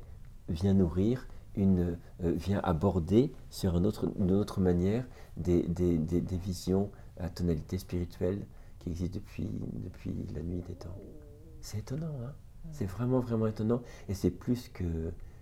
vient 0.47 0.73
nourrir 0.73 1.27
une, 1.55 1.97
euh, 2.23 2.31
vient 2.31 2.59
aborder 2.63 3.33
sur 3.49 3.77
une 3.77 3.85
autre, 3.85 4.11
une 4.17 4.31
autre 4.31 4.61
manière 4.61 5.05
des, 5.35 5.63
des, 5.63 5.97
des, 5.97 6.37
visions 6.37 6.91
à 7.19 7.29
tonalité 7.29 7.77
spirituelle 7.77 8.45
qui 8.79 8.89
existent 8.89 9.19
depuis, 9.19 9.49
depuis 9.83 10.13
la 10.33 10.41
nuit 10.41 10.61
des 10.67 10.75
temps. 10.75 10.95
C'est 11.61 11.79
étonnant, 11.79 12.13
hein? 12.23 12.33
C'est 12.71 12.85
vraiment, 12.85 13.19
vraiment 13.19 13.47
étonnant 13.47 13.81
et 14.09 14.13
c'est 14.13 14.29
plus, 14.29 14.71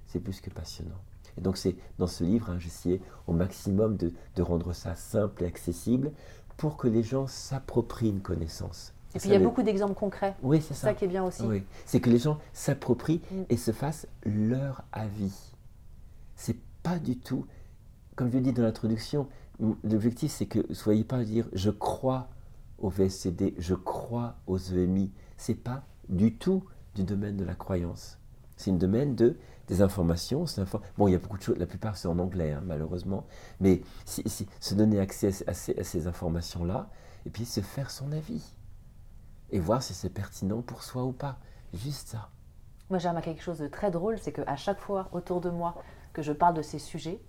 c'est 0.08 0.20
plus 0.20 0.42
que 0.42 0.50
passionnant. 0.50 1.02
Et 1.38 1.42
donc 1.42 1.58
c'est 1.58 1.76
dans 2.00 2.08
ce 2.08 2.24
livre, 2.24 2.50
hein, 2.50 2.58
j'essayais 2.60 3.02
au 3.28 3.34
maximum 3.34 3.98
de, 3.98 4.14
de, 4.36 4.42
rendre 4.42 4.74
ça 4.74 4.96
simple 4.96 5.44
et 5.44 5.48
accessible 5.48 6.12
pour 6.58 6.78
que 6.78 6.88
les 6.88 7.04
gens 7.04 7.28
s'approprient 7.28 8.10
une 8.10 8.22
connaissance. 8.22 8.94
Et 9.14 9.20
puis 9.20 9.30
il 9.30 9.34
y 9.34 9.36
a 9.36 9.40
beaucoup 9.40 9.64
d'exemples 9.64 9.94
concrets. 9.94 10.36
Oui, 10.44 10.62
c'est 10.62 10.74
ça. 10.74 10.88
ça 10.88 10.94
qui 10.94 11.06
est 11.06 11.10
bien 11.10 11.24
aussi. 11.24 11.44
Oui. 11.44 11.64
C'est 11.86 12.02
que 12.02 12.10
les 12.10 12.20
gens 12.20 12.38
s'approprient 12.54 13.22
mm. 13.32 13.44
et 13.50 13.58
se 13.58 13.72
fassent 13.72 14.08
leur 14.26 14.84
avis 14.92 15.54
c'est 16.36 16.58
pas 16.84 17.00
du 17.00 17.18
tout, 17.18 17.46
comme 18.16 18.30
je 18.30 18.36
le 18.36 18.42
dis 18.42 18.54
dans 18.54 18.64
l'introduction, 18.64 19.28
l'objectif 19.84 20.32
c'est 20.32 20.46
que 20.46 20.74
soyez 20.74 21.04
pas 21.04 21.18
à 21.18 21.24
dire 21.24 21.48
je 21.54 21.70
crois 21.70 22.30
au 22.78 22.90
VSCD, 22.90 23.56
je 23.58 23.74
crois 23.74 24.36
aux 24.48 24.58
EMI. 24.58 25.12
C'est 25.38 25.56
pas 25.56 25.84
du 26.10 26.36
tout 26.36 26.66
du 26.94 27.04
domaine 27.04 27.38
de 27.38 27.46
la 27.46 27.56
croyance. 27.56 28.20
C'est 28.58 28.70
une 28.70 28.78
domaine 28.78 29.16
de 29.16 29.38
des 29.68 29.82
informations. 29.82 30.46
Bon, 30.98 31.08
il 31.08 31.12
y 31.12 31.16
a 31.16 31.20
beaucoup 31.20 31.38
de 31.38 31.44
choses, 31.44 31.58
la 31.58 31.66
plupart 31.66 31.98
c'est 31.98 32.08
en 32.08 32.20
anglais, 32.20 32.52
hein, 32.52 32.64
malheureusement. 32.66 33.26
Mais 33.60 33.82
si, 34.06 34.24
se 34.60 34.76
donner 34.76 35.00
accès 35.00 35.32
à, 35.48 35.54
ces, 35.54 36.08
informations-là, 36.08 36.90
et 37.26 37.30
puis 37.30 37.46
se 37.46 37.62
faire 37.62 37.90
son 37.90 38.12
avis. 38.12 38.54
Et 39.52 39.60
voir 39.60 39.82
si 39.82 39.94
c'est 39.94 40.10
pertinent 40.10 40.62
pour 40.62 40.84
soi 40.84 41.04
ou 41.04 41.12
pas. 41.12 41.38
Juste 41.74 42.10
ça. 42.10 42.30
Moi, 42.90 43.00
j'ai 43.00 43.10
quelque 43.24 43.42
chose 43.42 43.60
de 43.60 43.68
très 43.68 43.90
drôle, 43.90 44.20
c'est 44.20 44.32
qu'à 44.32 44.56
chaque 44.56 44.80
fois 44.80 45.10
autour 45.12 45.42
de 45.42 45.50
moi, 45.50 45.76
que 46.14 46.22
je 46.22 46.32
parle 46.32 46.54
de 46.54 46.62
ces 46.62 46.80
sujets, 46.80 47.20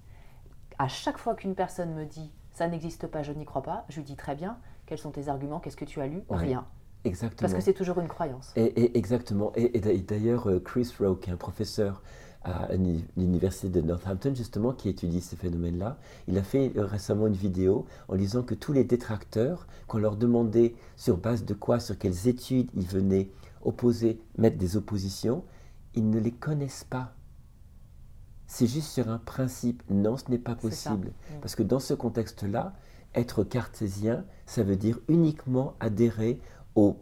à 0.78 0.88
chaque 0.88 1.18
fois 1.18 1.34
qu'une 1.34 1.54
personne 1.54 1.94
me 1.94 2.04
dit 2.04 2.30
ça 2.52 2.68
n'existe 2.68 3.06
pas, 3.06 3.22
je 3.22 3.32
n'y 3.32 3.44
crois 3.44 3.62
pas, 3.62 3.84
je 3.90 3.96
lui 3.96 4.04
dis 4.04 4.16
très 4.16 4.34
bien, 4.34 4.58
quels 4.86 4.98
sont 4.98 5.10
tes 5.10 5.28
arguments, 5.28 5.60
qu'est-ce 5.60 5.76
que 5.76 5.84
tu 5.84 6.00
as 6.00 6.06
lu? 6.06 6.22
Rien. 6.30 6.66
Exactement. 7.04 7.40
Parce 7.40 7.54
que 7.54 7.60
c'est 7.60 7.74
toujours 7.74 8.00
une 8.00 8.08
croyance. 8.08 8.52
Et, 8.56 8.96
exactement. 8.98 9.52
Et, 9.56 9.78
d'ailleurs, 10.00 10.48
euh, 10.48 10.58
Chris 10.58 10.90
Rowe, 10.98 11.16
qui 11.16 11.30
est 11.30 11.32
un 11.32 11.36
professeur 11.36 12.02
à 12.46 12.68
l'université 13.16 13.68
de 13.68 13.80
Northampton, 13.80 14.32
justement, 14.34 14.72
qui 14.72 14.88
étudie 14.88 15.20
ces 15.20 15.34
phénomènes-là, 15.36 15.98
il 16.28 16.38
a 16.38 16.42
fait 16.42 16.72
euh, 16.76 16.86
récemment 16.86 17.26
une 17.26 17.34
vidéo 17.34 17.86
en 18.08 18.14
disant 18.14 18.42
que 18.42 18.54
tous 18.54 18.72
les 18.72 18.84
détracteurs, 18.84 19.66
qu'on 19.88 19.98
leur 19.98 20.16
demandait 20.16 20.74
sur 20.96 21.16
base 21.16 21.44
de 21.44 21.54
quoi, 21.54 21.80
sur 21.80 21.98
quelles 21.98 22.28
études 22.28 22.70
ils 22.74 22.86
venaient 22.86 23.30
opposer, 23.62 24.20
mettre 24.38 24.58
des 24.58 24.76
oppositions, 24.76 25.44
ils 25.94 26.08
ne 26.08 26.20
les 26.20 26.30
connaissent 26.30 26.84
pas. 26.84 27.14
C'est 28.46 28.68
juste 28.68 28.90
sur 28.90 29.08
un 29.08 29.18
principe. 29.18 29.82
Non, 29.90 30.16
ce 30.16 30.30
n'est 30.30 30.38
pas 30.38 30.54
possible. 30.54 31.08
Mm. 31.08 31.40
Parce 31.40 31.56
que 31.56 31.64
dans 31.64 31.80
ce 31.80 31.94
contexte-là, 31.94 32.74
être 33.16 33.42
cartésien, 33.42 34.24
ça 34.44 34.62
veut 34.62 34.76
dire 34.76 35.00
uniquement 35.08 35.74
adhérer 35.80 36.40
au, 36.76 36.96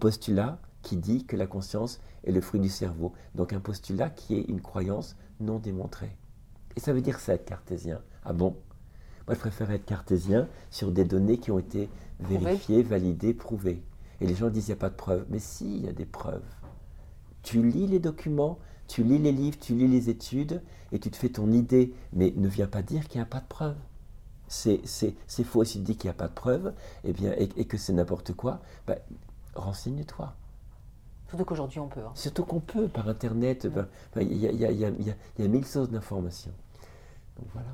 postulat 0.00 0.58
qui 0.82 0.96
dit 0.96 1.24
que 1.24 1.36
la 1.36 1.46
conscience 1.46 2.00
est 2.24 2.32
le 2.32 2.40
fruit 2.40 2.60
du 2.60 2.68
cerveau. 2.68 3.12
Donc 3.34 3.52
un 3.52 3.60
postulat 3.60 4.10
qui 4.10 4.34
est 4.34 4.42
une 4.42 4.60
croyance 4.60 5.16
non 5.40 5.58
démontrée. 5.58 6.16
Et 6.76 6.80
ça 6.80 6.92
veut 6.92 7.00
dire 7.00 7.20
ça 7.20 7.34
être 7.34 7.44
cartésien. 7.44 8.00
Ah 8.24 8.32
bon? 8.32 8.56
Moi 9.26 9.34
je 9.34 9.40
préfère 9.40 9.70
être 9.70 9.84
cartésien 9.84 10.48
sur 10.70 10.92
des 10.92 11.04
données 11.04 11.38
qui 11.38 11.50
ont 11.50 11.58
été 11.58 11.88
vérifiées, 12.20 12.82
validées, 12.82 13.34
prouvées. 13.34 13.82
Et 14.20 14.26
les 14.26 14.34
gens 14.34 14.50
disent 14.50 14.68
il 14.68 14.70
n'y 14.70 14.76
a 14.78 14.80
pas 14.80 14.90
de 14.90 14.94
preuves. 14.94 15.26
Mais 15.30 15.38
si, 15.38 15.76
il 15.76 15.84
y 15.84 15.88
a 15.88 15.92
des 15.92 16.06
preuves. 16.06 16.42
Tu 17.42 17.62
lis 17.62 17.86
les 17.86 17.98
documents, 17.98 18.58
tu 18.86 19.02
lis 19.02 19.18
les 19.18 19.32
livres, 19.32 19.58
tu 19.60 19.74
lis 19.74 19.88
les 19.88 20.10
études 20.10 20.62
et 20.92 20.98
tu 20.98 21.10
te 21.10 21.16
fais 21.16 21.28
ton 21.28 21.50
idée. 21.50 21.92
Mais 22.12 22.32
ne 22.36 22.48
viens 22.48 22.68
pas 22.68 22.82
dire 22.82 23.08
qu'il 23.08 23.20
n'y 23.20 23.24
a 23.24 23.26
pas 23.26 23.40
de 23.40 23.48
preuves 23.48 23.76
c'est 24.52 25.44
faux. 25.44 25.64
Si 25.64 25.78
tu 25.78 25.84
dis 25.84 25.96
qu'il 25.96 26.08
n'y 26.08 26.14
a 26.14 26.18
pas 26.18 26.28
de 26.28 26.34
preuves 26.34 26.74
eh 27.04 27.12
bien, 27.12 27.32
et, 27.36 27.64
que 27.64 27.76
c'est 27.76 27.92
n'importe 27.92 28.34
quoi, 28.34 28.60
bah, 28.86 28.96
renseigne-toi. 29.54 30.34
Surtout 31.32 31.46
qu'aujourd'hui 31.46 31.80
on 31.80 31.88
peut. 31.88 32.00
Hein. 32.00 32.12
Surtout 32.14 32.44
qu'on 32.44 32.60
peut 32.60 32.88
par 32.88 33.08
Internet. 33.08 33.66
Il 34.20 34.36
y, 34.36 35.44
a 35.44 35.48
mille 35.48 35.64
sources 35.64 35.88
d'informations. 35.88 36.52
Donc 37.38 37.46
voilà. 37.54 37.70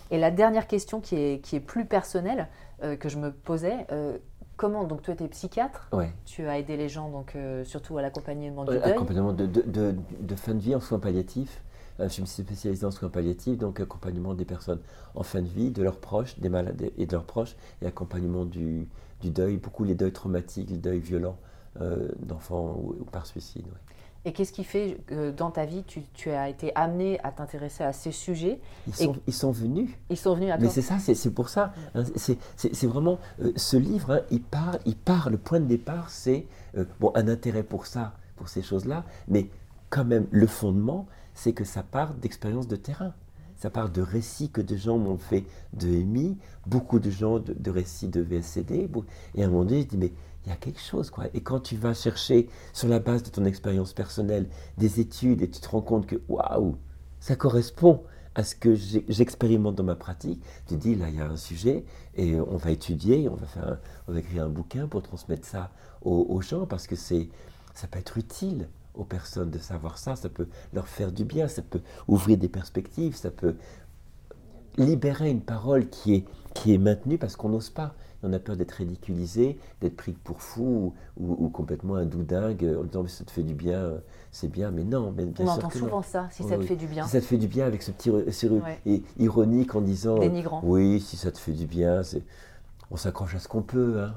Et 0.10 0.16
la 0.16 0.30
dernière 0.30 0.66
question 0.66 1.02
qui 1.02 1.16
est, 1.16 1.44
qui 1.44 1.56
est 1.56 1.60
plus 1.60 1.84
personnelle, 1.84 2.48
euh, 2.82 2.96
que 2.96 3.10
je 3.10 3.18
me 3.18 3.30
posais, 3.30 3.86
euh, 3.92 4.16
comment, 4.56 4.84
donc 4.84 5.02
tu 5.02 5.10
étais 5.10 5.28
psychiatre, 5.28 5.90
ouais. 5.92 6.10
tu 6.24 6.46
as 6.46 6.58
aidé 6.58 6.78
les 6.78 6.88
gens, 6.88 7.10
donc 7.10 7.36
euh, 7.36 7.62
surtout 7.62 7.98
à 7.98 8.00
l'accompagnement 8.00 8.64
du 8.64 8.70
deuil. 8.70 8.82
Accompagnement 8.82 9.34
de, 9.34 9.44
de, 9.44 9.60
de, 9.60 9.94
de, 10.20 10.34
fin 10.34 10.54
de 10.54 10.60
vie 10.60 10.74
en 10.74 10.80
soins 10.80 10.98
palliatifs. 10.98 11.62
Je 11.98 12.22
me 12.22 12.26
suis 12.26 12.42
spécialisé 12.42 12.86
en 12.86 12.90
soins 12.90 13.10
palliatifs, 13.10 13.58
donc 13.58 13.80
accompagnement 13.80 14.32
des 14.32 14.46
personnes 14.46 14.80
en 15.14 15.24
fin 15.24 15.42
de 15.42 15.48
vie, 15.48 15.72
de 15.72 15.82
leurs 15.82 15.98
proches, 15.98 16.38
des 16.38 16.48
malades 16.48 16.90
et 16.96 17.04
de 17.04 17.12
leurs 17.12 17.24
proches, 17.24 17.54
et 17.82 17.86
accompagnement 17.86 18.46
du, 18.46 18.88
deuil, 19.24 19.58
beaucoup 19.58 19.84
les 19.84 19.94
deuils 19.94 20.12
traumatiques, 20.12 20.70
les 20.70 20.78
deuils 20.78 21.00
violents 21.00 21.36
euh, 21.80 22.08
d'enfants 22.20 22.76
ou, 22.82 23.04
par 23.04 23.26
suicide. 23.26 23.66
Et 24.24 24.32
qu'est-ce 24.32 24.52
qui 24.52 24.64
fait 24.64 24.98
que 25.06 25.30
dans 25.30 25.50
ta 25.50 25.64
vie, 25.64 25.84
tu, 25.84 26.30
as 26.30 26.48
été 26.48 26.72
amené 26.74 27.20
à 27.20 27.30
t'intéresser 27.30 27.84
à 27.84 27.92
ces 27.92 28.10
sujets 28.10 28.60
ils 28.86 28.94
sont, 28.94 29.16
ils 29.26 29.32
sont, 29.32 29.52
venus. 29.52 29.90
Ils 30.10 30.16
sont 30.16 30.34
venus 30.34 30.50
à 30.50 30.58
Mais 30.58 30.68
c'est 30.68 30.82
ça, 30.82 30.98
c'est 30.98 31.30
pour 31.30 31.48
ça. 31.48 31.72
Hein, 31.94 32.02
c'est 32.16 32.86
vraiment 32.86 33.18
euh, 33.40 33.52
ce 33.56 33.76
livre, 33.76 34.12
hein, 34.12 34.20
il, 34.30 34.42
part, 34.42 34.76
il 34.86 34.96
part, 34.96 35.30
le 35.30 35.38
point 35.38 35.60
de 35.60 35.66
départ, 35.66 36.10
c'est 36.10 36.46
bon, 37.00 37.12
un 37.14 37.28
intérêt 37.28 37.62
pour 37.62 37.86
ça, 37.86 38.12
pour 38.36 38.48
ces 38.48 38.62
choses-là, 38.62 39.04
mais 39.28 39.48
quand 39.90 40.04
même, 40.04 40.26
le 40.30 40.46
fondement, 40.46 41.06
c'est 41.34 41.52
que 41.52 41.64
ça 41.64 41.82
part 41.82 42.14
d'expériences 42.14 42.68
de 42.68 42.76
terrain. 42.76 43.14
Ça 43.56 43.70
part 43.70 43.90
de 43.90 44.02
récits 44.02 44.50
que 44.50 44.60
des 44.60 44.78
gens 44.78 44.98
m'ont 44.98 45.18
fait 45.18 45.44
de 45.72 45.88
EMI, 45.88 46.36
beaucoup 46.66 47.00
de 47.00 47.10
gens 47.10 47.40
de, 47.40 47.70
récits 47.70 48.08
de 48.08 48.20
VSCD. 48.20 48.88
Et 49.34 49.42
à 49.42 49.46
un 49.46 49.50
moment 49.50 49.64
donné, 49.64 49.82
je 49.82 49.86
dis, 49.88 49.96
mais 49.96 50.12
il 50.48 50.50
y 50.50 50.54
a 50.54 50.56
quelque 50.56 50.80
chose, 50.80 51.10
quoi. 51.10 51.26
Et 51.34 51.42
quand 51.42 51.60
tu 51.60 51.76
vas 51.76 51.92
chercher, 51.92 52.48
sur 52.72 52.88
la 52.88 53.00
base 53.00 53.22
de 53.22 53.28
ton 53.28 53.44
expérience 53.44 53.92
personnelle, 53.92 54.48
des 54.78 54.98
études, 54.98 55.42
et 55.42 55.50
tu 55.50 55.60
te 55.60 55.68
rends 55.68 55.82
compte 55.82 56.06
que, 56.06 56.16
waouh, 56.26 56.76
ça 57.20 57.36
correspond 57.36 58.02
à 58.34 58.44
ce 58.44 58.54
que 58.54 58.74
j'expérimente 58.74 59.74
dans 59.74 59.84
ma 59.84 59.94
pratique, 59.94 60.42
tu 60.66 60.76
dis, 60.76 60.94
là, 60.94 61.10
il 61.10 61.16
y 61.16 61.20
a 61.20 61.26
un 61.26 61.36
sujet, 61.36 61.84
et 62.14 62.40
on 62.40 62.56
va 62.56 62.70
étudier, 62.70 63.28
on 63.28 63.34
va, 63.34 63.46
faire 63.46 63.78
on 64.06 64.12
va 64.12 64.20
écrire 64.20 64.44
un 64.44 64.48
bouquin 64.48 64.88
pour 64.88 65.02
transmettre 65.02 65.46
ça 65.46 65.70
aux, 66.00 66.26
aux 66.30 66.40
gens, 66.40 66.64
parce 66.64 66.86
que 66.86 66.96
c'est, 66.96 67.28
ça 67.74 67.86
peut 67.86 67.98
être 67.98 68.16
utile 68.16 68.68
aux 68.94 69.04
personnes 69.04 69.50
de 69.50 69.58
savoir 69.58 69.98
ça, 69.98 70.16
ça 70.16 70.30
peut 70.30 70.48
leur 70.72 70.88
faire 70.88 71.12
du 71.12 71.24
bien, 71.24 71.46
ça 71.46 71.60
peut 71.60 71.82
ouvrir 72.06 72.38
des 72.38 72.48
perspectives, 72.48 73.14
ça 73.14 73.30
peut 73.30 73.56
libérer 74.78 75.28
une 75.28 75.42
parole 75.42 75.88
qui 75.88 76.14
est, 76.14 76.24
qui 76.54 76.72
est 76.72 76.78
maintenue 76.78 77.18
parce 77.18 77.36
qu'on 77.36 77.50
n'ose 77.50 77.70
pas. 77.70 77.94
On 78.22 78.32
a 78.32 78.38
peur 78.38 78.56
d'être 78.56 78.72
ridiculisé, 78.72 79.58
d'être 79.80 79.96
pris 79.96 80.12
pour 80.12 80.42
fou 80.42 80.92
ou, 81.16 81.48
complètement 81.50 81.94
un 81.94 82.04
doudingue 82.04 82.76
en 82.80 82.84
disant 82.84 83.02
mais 83.04 83.08
ça 83.08 83.24
te 83.24 83.30
fait 83.30 83.44
du 83.44 83.54
bien, 83.54 83.92
c'est 84.32 84.50
bien, 84.50 84.70
mais 84.70 84.84
non. 84.84 85.12
Mais 85.16 85.24
bien 85.24 85.46
On 85.46 85.48
entend 85.48 85.70
souvent 85.70 86.02
ça, 86.02 86.28
si 86.30 86.42
ça 86.42 86.56
te 86.56 86.64
fait 86.64 86.76
du 86.76 86.86
bien. 86.86 87.04
Si 87.04 87.10
ça 87.10 87.20
te 87.20 87.26
fait 87.26 87.38
du 87.38 87.48
bien 87.48 87.66
avec 87.66 87.82
ce 87.82 87.92
petit 87.92 88.10
et 88.86 89.02
ironique 89.18 89.74
en 89.74 89.80
disant 89.80 90.18
Dénigrant. 90.18 90.60
oui, 90.64 91.00
si 91.00 91.16
ça 91.16 91.30
te 91.30 91.38
fait 91.38 91.52
du 91.52 91.66
bien, 91.66 92.02
on 92.90 92.96
s'accroche 92.96 93.34
à 93.34 93.38
ce 93.38 93.48
qu'on 93.48 93.62
peut. 93.62 94.00
Hein. 94.00 94.14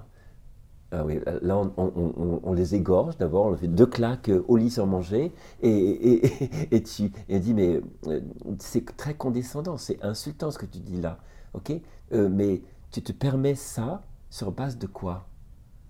Ah 0.93 1.05
oui, 1.05 1.21
là, 1.41 1.61
on, 1.77 2.53
les 2.53 2.75
égorge 2.75 3.17
d'abord, 3.17 3.45
on 3.45 3.55
fait 3.55 3.69
deux 3.69 3.85
claques 3.85 4.29
au 4.49 4.57
lit 4.57 4.69
sans 4.69 4.85
manger, 4.85 5.31
et, 5.61 5.69
et, 5.69 6.75
et, 6.75 6.83
tu 6.83 7.13
et 7.29 7.39
dit, 7.39 7.53
mais 7.53 7.79
euh, 8.07 8.19
c'est 8.59 8.97
très 8.97 9.13
condescendant, 9.13 9.77
c'est 9.77 10.03
insultant 10.03 10.51
ce 10.51 10.57
que 10.57 10.65
tu 10.65 10.79
dis 10.79 10.99
là, 10.99 11.19
ok? 11.53 11.71
Euh, 12.11 12.27
Mais 12.29 12.61
tu 12.91 13.01
te 13.01 13.11
permets 13.11 13.55
ça 13.55 14.03
sur 14.30 14.51
base 14.51 14.77
de 14.77 14.88
quoi? 14.88 15.27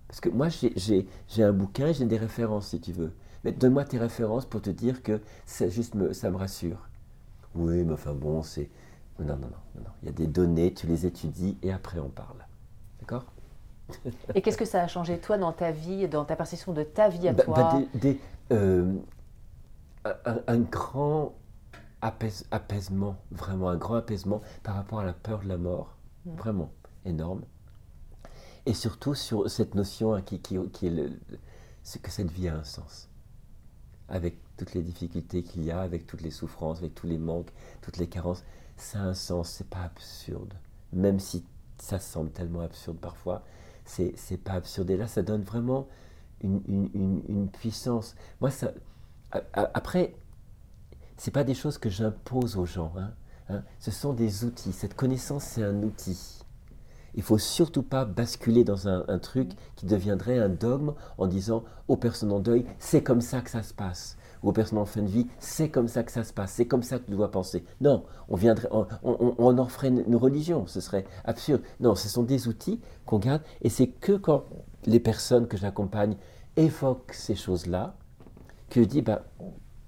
Parce 0.08 0.20
que 0.20 0.28
moi, 0.28 0.48
j'ai 0.50 1.42
un 1.42 1.52
bouquin, 1.52 1.92
j'ai 1.92 2.04
des 2.04 2.18
références 2.18 2.68
si 2.68 2.80
tu 2.80 2.92
veux. 2.92 3.14
Mais 3.44 3.52
donne-moi 3.52 3.84
tes 3.84 3.98
références 3.98 4.46
pour 4.46 4.62
te 4.62 4.70
dire 4.70 5.02
que 5.02 5.20
ça, 5.46 5.68
juste 5.68 5.94
me, 5.94 6.12
ça 6.12 6.30
me 6.30 6.36
rassure. 6.36 6.88
Oui, 7.54 7.82
mais 7.84 7.94
enfin 7.94 8.12
bon, 8.12 8.42
c'est... 8.42 8.70
Non, 9.18 9.26
non, 9.26 9.36
non, 9.36 9.48
non, 9.74 9.82
non. 9.82 9.90
Il 10.02 10.06
y 10.06 10.08
a 10.08 10.12
des 10.12 10.26
données, 10.26 10.72
tu 10.74 10.86
les 10.86 11.06
étudies, 11.06 11.56
et 11.62 11.72
après 11.72 11.98
on 11.98 12.08
parle. 12.08 12.46
D'accord? 13.00 13.24
Et 14.34 14.42
qu'est-ce 14.42 14.56
que 14.56 14.64
ça 14.64 14.82
a 14.82 14.86
changé, 14.86 15.18
toi, 15.18 15.38
dans 15.38 15.52
ta 15.52 15.70
vie, 15.70 16.08
dans 16.08 16.24
ta 16.24 16.36
perception 16.36 16.72
de 16.72 16.82
ta 16.82 17.08
vie 17.08 17.28
à 17.28 17.32
bah, 17.32 17.42
toi? 17.42 17.80
bah, 17.94 18.10
euh, 18.52 18.92
un, 20.46 20.58
grand 20.58 21.34
apaisement, 22.00 23.16
vraiment 23.30 23.68
un 23.68 23.76
grand 23.76 23.96
apaisement 23.96 24.40
par 24.62 24.74
rapport 24.74 25.00
à 25.00 25.04
la 25.04 25.12
peur 25.12 25.40
de 25.40 25.48
la 25.48 25.56
mort, 25.56 25.96
mm. 26.26 26.34
vraiment 26.36 26.70
énorme. 27.04 27.42
Et 28.66 28.74
surtout 28.74 29.14
sur 29.14 29.50
cette 29.50 29.74
notion 29.74 30.14
hein, 30.14 30.22
qui, 30.22 30.40
que 30.40 32.10
cette 32.10 32.30
vie 32.30 32.48
a 32.48 32.56
un 32.56 32.64
sens. 32.64 33.08
Avec 34.08 34.36
toutes 34.56 34.74
les 34.74 34.82
difficultés 34.82 35.42
qu'il 35.42 35.64
y 35.64 35.70
a, 35.70 35.80
avec 35.80 36.06
toutes 36.06 36.22
les 36.22 36.30
souffrances, 36.30 36.78
avec 36.78 36.94
tous 36.94 37.06
les 37.06 37.18
manques, 37.18 37.50
toutes 37.80 37.96
les 37.96 38.06
carences, 38.06 38.44
ça 38.76 39.00
a 39.00 39.02
un 39.02 39.14
sens, 39.14 39.50
c'est 39.50 39.68
pas 39.68 39.82
absurde. 39.82 40.54
Même 40.92 41.18
si 41.18 41.44
ça 41.78 41.98
semble 41.98 42.30
tellement 42.30 42.60
absurde 42.60 42.98
parfois, 42.98 43.42
c'est 43.84 44.42
pas 44.42 44.52
absurde. 44.52 44.90
Et 44.90 44.96
là, 44.96 45.08
ça 45.08 45.22
donne 45.22 45.42
vraiment 45.42 45.88
une, 46.42 47.48
puissance. 47.52 48.14
Moi, 48.40 48.50
ça. 48.50 48.72
Après, 49.52 50.14
c'est 51.16 51.30
pas 51.30 51.44
des 51.44 51.54
choses 51.54 51.78
que 51.78 51.88
j'impose 51.88 52.56
aux 52.56 52.66
gens. 52.66 52.92
Hein, 52.96 53.14
hein. 53.48 53.62
Ce 53.78 53.90
sont 53.90 54.12
des 54.12 54.44
outils. 54.44 54.72
Cette 54.72 54.94
connaissance, 54.94 55.44
c'est 55.44 55.64
un 55.64 55.82
outil. 55.82 56.44
Il 57.14 57.22
faut 57.22 57.38
surtout 57.38 57.82
pas 57.82 58.04
basculer 58.04 58.64
dans 58.64 58.88
un, 58.88 59.18
truc 59.18 59.50
qui 59.76 59.86
deviendrait 59.86 60.38
un 60.38 60.48
dogme 60.48 60.94
en 61.18 61.26
disant 61.26 61.64
aux 61.88 61.96
personnes 61.96 62.32
en 62.32 62.40
deuil, 62.40 62.64
c'est 62.78 63.02
comme 63.02 63.20
ça 63.20 63.40
que 63.40 63.50
ça 63.50 63.62
se 63.62 63.74
passe 63.74 64.16
ou 64.42 64.48
aux 64.48 64.52
personnes 64.52 64.78
en 64.78 64.84
fin 64.84 65.02
de 65.02 65.08
vie, 65.08 65.28
c'est 65.38 65.68
comme 65.68 65.88
ça 65.88 66.02
que 66.02 66.10
ça 66.10 66.24
se 66.24 66.32
passe, 66.32 66.52
c'est 66.52 66.66
comme 66.66 66.82
ça 66.82 66.98
que 66.98 67.04
tu 67.06 67.12
dois 67.12 67.30
penser. 67.30 67.64
Non, 67.80 68.04
on, 68.28 68.36
viendrait, 68.36 68.68
on, 68.72 69.58
en 69.58 69.66
ferait 69.66 69.88
une, 69.88 70.16
religion, 70.16 70.66
ce 70.66 70.80
serait 70.80 71.04
absurde. 71.24 71.62
Non, 71.78 71.94
ce 71.94 72.08
sont 72.08 72.24
des 72.24 72.48
outils 72.48 72.80
qu'on 73.06 73.18
garde, 73.18 73.42
et 73.60 73.68
c'est 73.68 73.86
que 73.86 74.12
quand 74.12 74.44
les 74.84 74.98
personnes 74.98 75.46
que 75.46 75.56
j'accompagne 75.56 76.16
évoquent 76.56 77.12
ces 77.12 77.36
choses-là, 77.36 77.94
que 78.68 78.82
je 78.82 78.86
dis, 78.88 79.02
bah, 79.02 79.22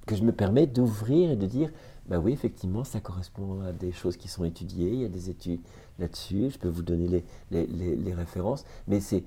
que 0.06 0.14
je 0.14 0.22
me 0.22 0.32
permets 0.32 0.66
d'ouvrir 0.66 1.32
et 1.32 1.36
de 1.36 1.46
dire, 1.46 1.70
bah 2.08 2.18
oui, 2.18 2.32
effectivement, 2.32 2.84
ça 2.84 3.00
correspond 3.00 3.62
à 3.62 3.72
des 3.72 3.92
choses 3.92 4.16
qui 4.16 4.28
sont 4.28 4.44
étudiées, 4.44 4.90
il 4.90 5.00
y 5.00 5.04
a 5.04 5.08
des 5.08 5.30
études 5.30 5.60
là-dessus, 5.98 6.50
je 6.50 6.58
peux 6.58 6.68
vous 6.68 6.82
donner 6.82 7.24
les, 7.50 7.66
les, 7.66 8.14
références, 8.14 8.64
mais 8.88 9.00
c'est 9.00 9.24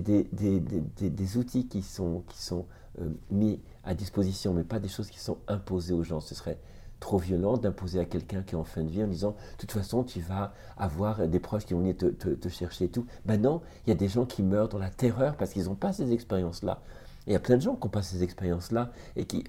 des, 0.00 0.24
des, 0.32 0.60
des, 0.60 1.10
des, 1.10 1.36
outils 1.36 1.68
qui 1.68 1.82
sont, 1.82 2.24
qui 2.28 2.42
sont 2.42 2.66
euh, 3.00 3.10
mis 3.30 3.60
à 3.84 3.94
disposition, 3.94 4.54
mais 4.54 4.64
pas 4.64 4.80
des 4.80 4.88
choses 4.88 5.10
qui 5.10 5.20
sont 5.20 5.38
imposées 5.46 5.94
aux 5.94 6.02
gens. 6.02 6.20
Ce 6.20 6.34
serait 6.34 6.58
trop 6.98 7.18
violent 7.18 7.56
d'imposer 7.58 8.00
à 8.00 8.04
quelqu'un 8.04 8.42
qui 8.42 8.54
est 8.54 8.58
en 8.58 8.64
fin 8.64 8.82
de 8.82 8.88
vie 8.88 9.04
en 9.04 9.06
disant 9.06 9.32
de 9.32 9.58
toute 9.58 9.72
façon 9.72 10.02
tu 10.02 10.20
vas 10.20 10.54
avoir 10.76 11.28
des 11.28 11.40
proches 11.40 11.66
qui 11.66 11.74
vont 11.74 11.80
venir 11.80 11.96
te, 11.96 12.48
chercher 12.48 12.86
et 12.86 12.88
tout. 12.88 13.06
Ben 13.24 13.40
non, 13.40 13.60
il 13.86 13.90
y 13.90 13.92
a 13.92 13.96
des 13.96 14.08
gens 14.08 14.24
qui 14.24 14.42
meurent 14.42 14.68
dans 14.68 14.78
la 14.78 14.90
terreur 14.90 15.36
parce 15.36 15.52
qu'ils 15.52 15.64
n'ont 15.64 15.74
pas 15.74 15.92
ces 15.92 16.12
expériences-là. 16.12 16.80
Il 17.26 17.32
y 17.32 17.36
a 17.36 17.40
plein 17.40 17.56
de 17.56 17.62
gens 17.62 17.74
qui 17.74 17.84
n'ont 17.84 17.90
pas 17.90 18.02
ces 18.02 18.22
expériences-là 18.22 18.92
et 19.16 19.24
qui, 19.24 19.44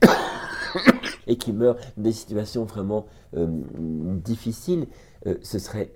et 1.27 1.37
qui 1.37 1.53
meurent 1.53 1.77
dans 1.95 2.03
des 2.03 2.11
situations 2.11 2.65
vraiment 2.65 3.05
euh, 3.35 3.47
difficiles. 4.17 4.87
Euh, 5.25 5.35
ce 5.43 5.59
serait 5.59 5.93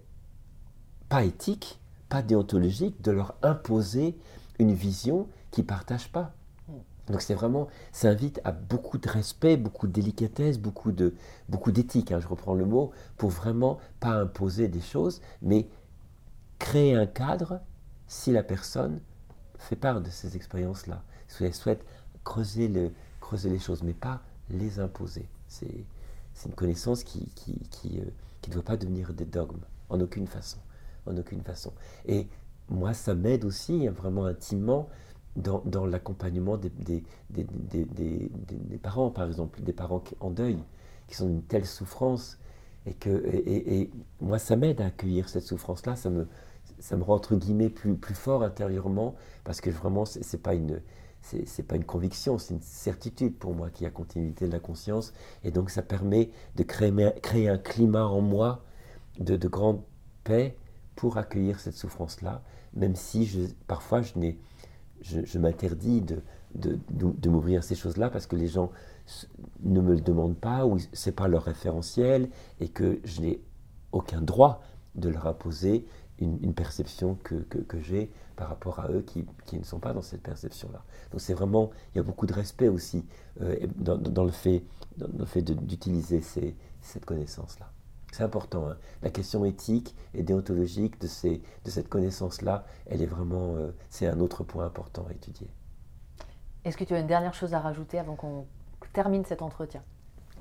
pas 1.09 1.23
éthique, 1.23 1.79
pas 2.09 2.21
déontologique 2.21 3.01
de 3.01 3.11
leur 3.11 3.35
imposer 3.41 4.17
une 4.59 4.73
vision 4.73 5.27
qu'ils 5.49 5.63
ne 5.63 5.69
partagent 5.69 6.11
pas. 6.11 6.33
Donc 7.07 7.21
c'est 7.21 7.33
vraiment, 7.33 7.67
ça 7.91 8.09
invite 8.09 8.39
à 8.43 8.51
beaucoup 8.51 8.97
de 8.97 9.09
respect, 9.09 9.57
beaucoup 9.57 9.87
de 9.87 9.91
délicatesse, 9.91 10.59
beaucoup 10.59 10.91
de 10.91 11.15
beaucoup 11.49 11.71
d'éthique, 11.71 12.11
hein, 12.11 12.19
je 12.19 12.27
reprends 12.27 12.53
le 12.53 12.65
mot, 12.65 12.91
pour 13.17 13.31
vraiment 13.31 13.79
pas 13.99 14.11
imposer 14.11 14.67
des 14.67 14.79
choses, 14.79 15.21
mais 15.41 15.67
créer 16.59 16.95
un 16.95 17.07
cadre 17.07 17.59
si 18.07 18.31
la 18.31 18.43
personne 18.43 19.01
fait 19.57 19.75
part 19.75 20.01
de 20.01 20.09
ces 20.09 20.35
expériences-là, 20.35 21.03
si 21.31 21.45
elle 21.45 21.53
souhaite 21.53 21.85
creuser, 22.23 22.67
le, 22.67 22.91
creuser 23.19 23.49
les 23.49 23.59
choses, 23.59 23.83
mais 23.83 23.93
pas 23.93 24.21
les 24.49 24.79
imposer. 24.79 25.27
C'est 25.47 25.85
une 26.45 26.53
connaissance 26.55 27.03
qui, 27.03 27.25
qui, 27.35 27.59
qui, 27.69 27.99
euh, 27.99 28.05
qui 28.41 28.49
ne 28.49 28.55
doit 28.55 28.63
pas 28.63 28.77
devenir 28.77 29.13
des 29.13 29.25
dogmes, 29.25 29.61
en 29.89 29.99
aucune 29.99 30.27
façon. 30.27 30.57
En 31.05 31.17
aucune 31.17 31.41
façon. 31.41 31.73
Et 32.05 32.27
moi, 32.69 32.93
ça 32.93 33.15
m'aide 33.15 33.45
aussi, 33.45 33.87
hein, 33.87 33.91
vraiment 33.91 34.25
intimement, 34.25 34.89
dans, 35.37 35.61
dans 35.65 35.85
l'accompagnement 35.85 36.57
des, 36.57 36.69
des, 36.69 37.03
des, 37.29 37.45
des, 37.85 38.77
parents, 38.77 39.09
par 39.09 39.27
exemple, 39.27 39.61
des 39.61 39.71
parents 39.73 40.03
en 40.19 40.29
deuil, 40.29 40.57
qui 41.07 41.15
sont 41.15 41.27
d'une 41.27 41.43
telle 41.43 41.65
souffrance. 41.65 42.37
Et, 42.85 42.93
que, 42.93 43.09
et, 43.09 43.89
moi, 44.19 44.39
ça 44.39 44.55
m'aide 44.55 44.81
à 44.81 44.87
accueillir 44.87 45.29
cette 45.29 45.43
souffrance-là, 45.43 45.95
ça 45.95 46.09
me, 46.09 46.27
ça 46.79 46.97
me 46.97 47.03
rend 47.03 47.15
entre 47.15 47.35
guillemets 47.35 47.69
plus, 47.69 47.95
plus 47.95 48.15
fort 48.15 48.43
intérieurement, 48.43 49.15
parce 49.43 49.61
que 49.61 49.69
vraiment, 49.69 50.05
ce 50.05 50.19
n'est 50.19 50.41
pas 50.41 50.55
une 50.55 50.81
c'est 51.21 51.63
pas 51.63 51.75
une 51.75 51.85
conviction, 51.85 52.37
c'est 52.37 52.53
une 52.53 52.61
certitude 52.61 53.37
pour 53.37 53.53
moi 53.53 53.69
qui 53.69 53.85
a 53.85 53.89
continuité 53.89 54.47
de 54.47 54.51
la 54.51 54.59
conscience. 54.59 55.13
Et 55.43 55.51
donc 55.51 55.69
ça 55.69 55.81
permet 55.81 56.31
de 56.55 56.63
créer, 56.63 57.49
un 57.49 57.57
climat 57.57 58.05
en 58.05 58.21
moi 58.21 58.63
de, 59.19 59.37
de 59.37 59.47
grande 59.47 59.81
paix 60.23 60.55
pour 60.95 61.17
accueillir 61.17 61.59
cette 61.59 61.75
souffrance-là, 61.75 62.43
même 62.73 62.95
si 62.95 63.55
parfois 63.67 64.01
je, 64.01 65.39
m'interdis 65.39 66.01
de, 66.01 67.29
m'ouvrir 67.29 67.63
ces 67.63 67.75
choses-là 67.75 68.09
parce 68.09 68.27
que 68.27 68.35
les 68.35 68.47
gens 68.47 68.71
ne 69.63 69.81
me 69.81 69.93
le 69.93 70.01
demandent 70.01 70.37
pas 70.37 70.65
ou 70.65 70.77
ce 70.79 71.09
n'est 71.09 71.15
pas 71.15 71.27
leur 71.27 71.43
référentiel 71.43 72.29
et 72.59 72.69
que 72.69 72.99
je 73.03 73.21
n'ai 73.21 73.41
aucun 73.91 74.21
droit 74.21 74.61
de 74.95 75.09
leur 75.09 75.27
imposer 75.27 75.85
une, 76.19 76.53
perception 76.53 77.17
que, 77.23 77.43
j'ai 77.81 78.11
par 78.41 78.49
rapport 78.49 78.79
à 78.79 78.87
eux 78.89 79.03
qui, 79.05 79.23
qui, 79.45 79.59
ne 79.59 79.63
sont 79.63 79.77
pas 79.77 79.93
dans 79.93 80.01
cette 80.01 80.23
perception-là. 80.23 80.81
Donc 81.11 81.21
c'est 81.21 81.35
vraiment, 81.35 81.69
il 81.93 81.99
y 81.99 82.01
a 82.01 82.03
beaucoup 82.03 82.25
de 82.25 82.33
respect 82.33 82.69
aussi 82.69 83.05
euh, 83.39 83.55
dans, 83.75 83.99
dans, 83.99 84.23
le 84.23 84.31
fait, 84.31 84.63
dans 84.97 85.07
le 85.15 85.25
fait 85.25 85.43
d'utiliser 85.43 86.21
cette 86.81 87.05
connaissance-là. 87.05 87.69
C'est 88.11 88.23
important. 88.23 88.67
Hein. 88.67 88.77
La 89.03 89.11
question 89.11 89.45
éthique 89.45 89.95
et 90.15 90.23
déontologique 90.23 90.99
de, 90.99 91.05
ces, 91.05 91.43
de 91.65 91.69
cette 91.69 91.87
connaissance-là, 91.87 92.65
elle 92.87 93.03
est 93.03 93.05
vraiment, 93.05 93.53
euh, 93.57 93.69
c'est 93.91 94.07
un 94.07 94.19
autre 94.19 94.43
point 94.43 94.65
important 94.65 95.05
à 95.07 95.11
étudier. 95.11 95.47
Est-ce 96.65 96.77
que 96.77 96.83
tu 96.83 96.95
as 96.95 96.99
une 96.99 97.05
dernière 97.05 97.35
chose 97.35 97.53
à 97.53 97.59
rajouter 97.59 97.99
avant 97.99 98.15
qu'on 98.15 98.47
termine 98.91 99.23
cet 99.23 99.43
entretien? 99.43 99.83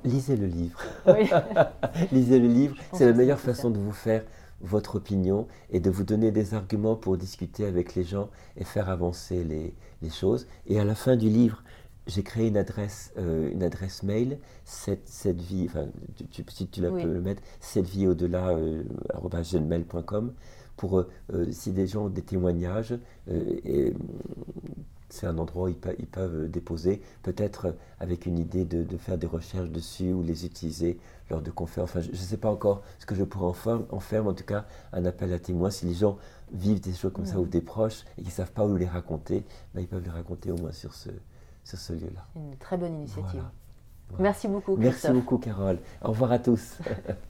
Lisez 0.05 0.37
le 0.39 0.47
livre. 0.47 0.81
Oui. 1.07 1.29
Lisez 2.13 2.39
le 2.39 2.49
livre, 2.49 2.77
c'est 2.95 3.05
la 3.05 3.13
meilleure 3.13 3.41
façon 3.41 3.69
de 3.69 3.79
vous 3.79 3.93
faire 3.93 4.25
votre 4.61 4.97
opinion 4.97 5.47
et 5.71 5.81
de 5.81 5.91
vous 5.91 6.05
donner 6.05 6.31
des 6.31 6.55
arguments 6.55 6.97
pour 6.97 7.17
discuter 7.17 7.65
avec 7.65 7.95
les 7.95 8.05
gens 8.05 8.29
et 8.57 8.65
faire 8.65 8.89
avancer 8.89 9.45
les, 9.45 9.75
les 10.03 10.11
choses. 10.11 10.47
Et 10.67 10.79
à 10.79 10.85
la 10.85 10.95
fin 10.95 11.17
du 11.17 11.29
livre, 11.29 11.63
j'ai 12.07 12.23
créé 12.23 12.49
une 12.49 12.57
adresse, 12.57 13.13
euh, 13.19 13.51
une 13.51 13.63
adresse 13.63 14.03
mail, 14.03 14.39
cette, 14.65 15.09
cette 15.09 15.41
vie, 15.41 15.67
enfin, 15.69 15.87
tu, 16.31 16.45
si 16.49 16.67
tu 16.69 16.81
la 16.81 16.91
peux 16.91 17.05
le 17.05 17.21
mettre, 17.21 17.43
cette 17.61 17.87
vie 17.87 18.07
au-delà, 18.07 18.49
euh, 18.51 18.83
pour, 20.77 20.99
euh, 20.99 21.47
si 21.51 21.73
des 21.73 21.87
gens 21.87 22.07
ont 22.07 22.09
des 22.09 22.23
témoignages, 22.23 22.99
et, 23.29 23.93
c'est 25.13 25.27
un 25.27 25.39
endroit 25.39 25.65
où 25.65 25.69
ils, 25.69 26.07
peuvent 26.07 26.49
déposer, 26.49 27.03
peut-être 27.23 27.75
avec 27.99 28.27
une 28.27 28.39
idée 28.39 28.65
de, 28.65 28.97
faire 28.97 29.19
des 29.19 29.27
recherches 29.27 29.71
dessus 29.71 30.13
ou 30.13 30.23
les 30.23 30.47
utiliser 30.47 30.99
lors 31.31 31.43
de 31.43 31.51
conférences. 31.51 31.91
Enfin, 31.91 32.01
je 32.01 32.11
ne 32.11 32.17
sais 32.17 32.37
pas 32.37 32.51
encore 32.51 32.83
ce 32.99 33.07
que 33.07 33.15
je 33.15 33.25
pourrais 33.25 33.47
en 33.47 33.53
faire, 33.53 33.81
en 33.91 34.01
faire, 34.01 34.25
mais 34.25 34.31
en 34.31 34.35
tout 34.35 34.45
cas, 34.45 34.67
un 34.93 35.05
appel 35.05 35.33
à 35.33 35.39
témoins. 35.39 35.71
Si 35.71 35.87
les 35.87 35.95
gens 35.95 36.19
vivent 36.53 36.81
des 36.81 36.93
choses 36.93 37.13
comme 37.13 37.27
ça 37.27 37.39
ou 37.39 37.47
des 37.47 37.61
proches 37.61 38.05
et 38.19 38.23
qui 38.23 38.29
ne 38.29 38.33
savent 38.33 38.53
pas 38.53 38.67
où 38.67 38.77
les 38.77 38.87
raconter, 38.87 39.45
ben, 39.75 39.81
ils 39.81 39.89
peuvent 39.89 40.05
les 40.05 40.11
raconter 40.11 40.51
au 40.51 40.57
moins 40.57 40.73
sur 40.73 40.95
ce, 40.95 41.11
sur 41.65 41.79
ce 41.79 41.93
lieu-là. 41.93 42.27
Une 42.37 42.57
très 42.57 42.77
bonne 42.77 42.95
initiative. 42.95 43.45
Merci 44.19 44.49
beaucoup. 44.49 44.77
Merci 44.77 45.11
beaucoup, 45.11 45.39
Carole. 45.39 45.79
Au 46.03 46.09
revoir 46.09 46.33
à 46.33 46.39
tous. 46.39 46.79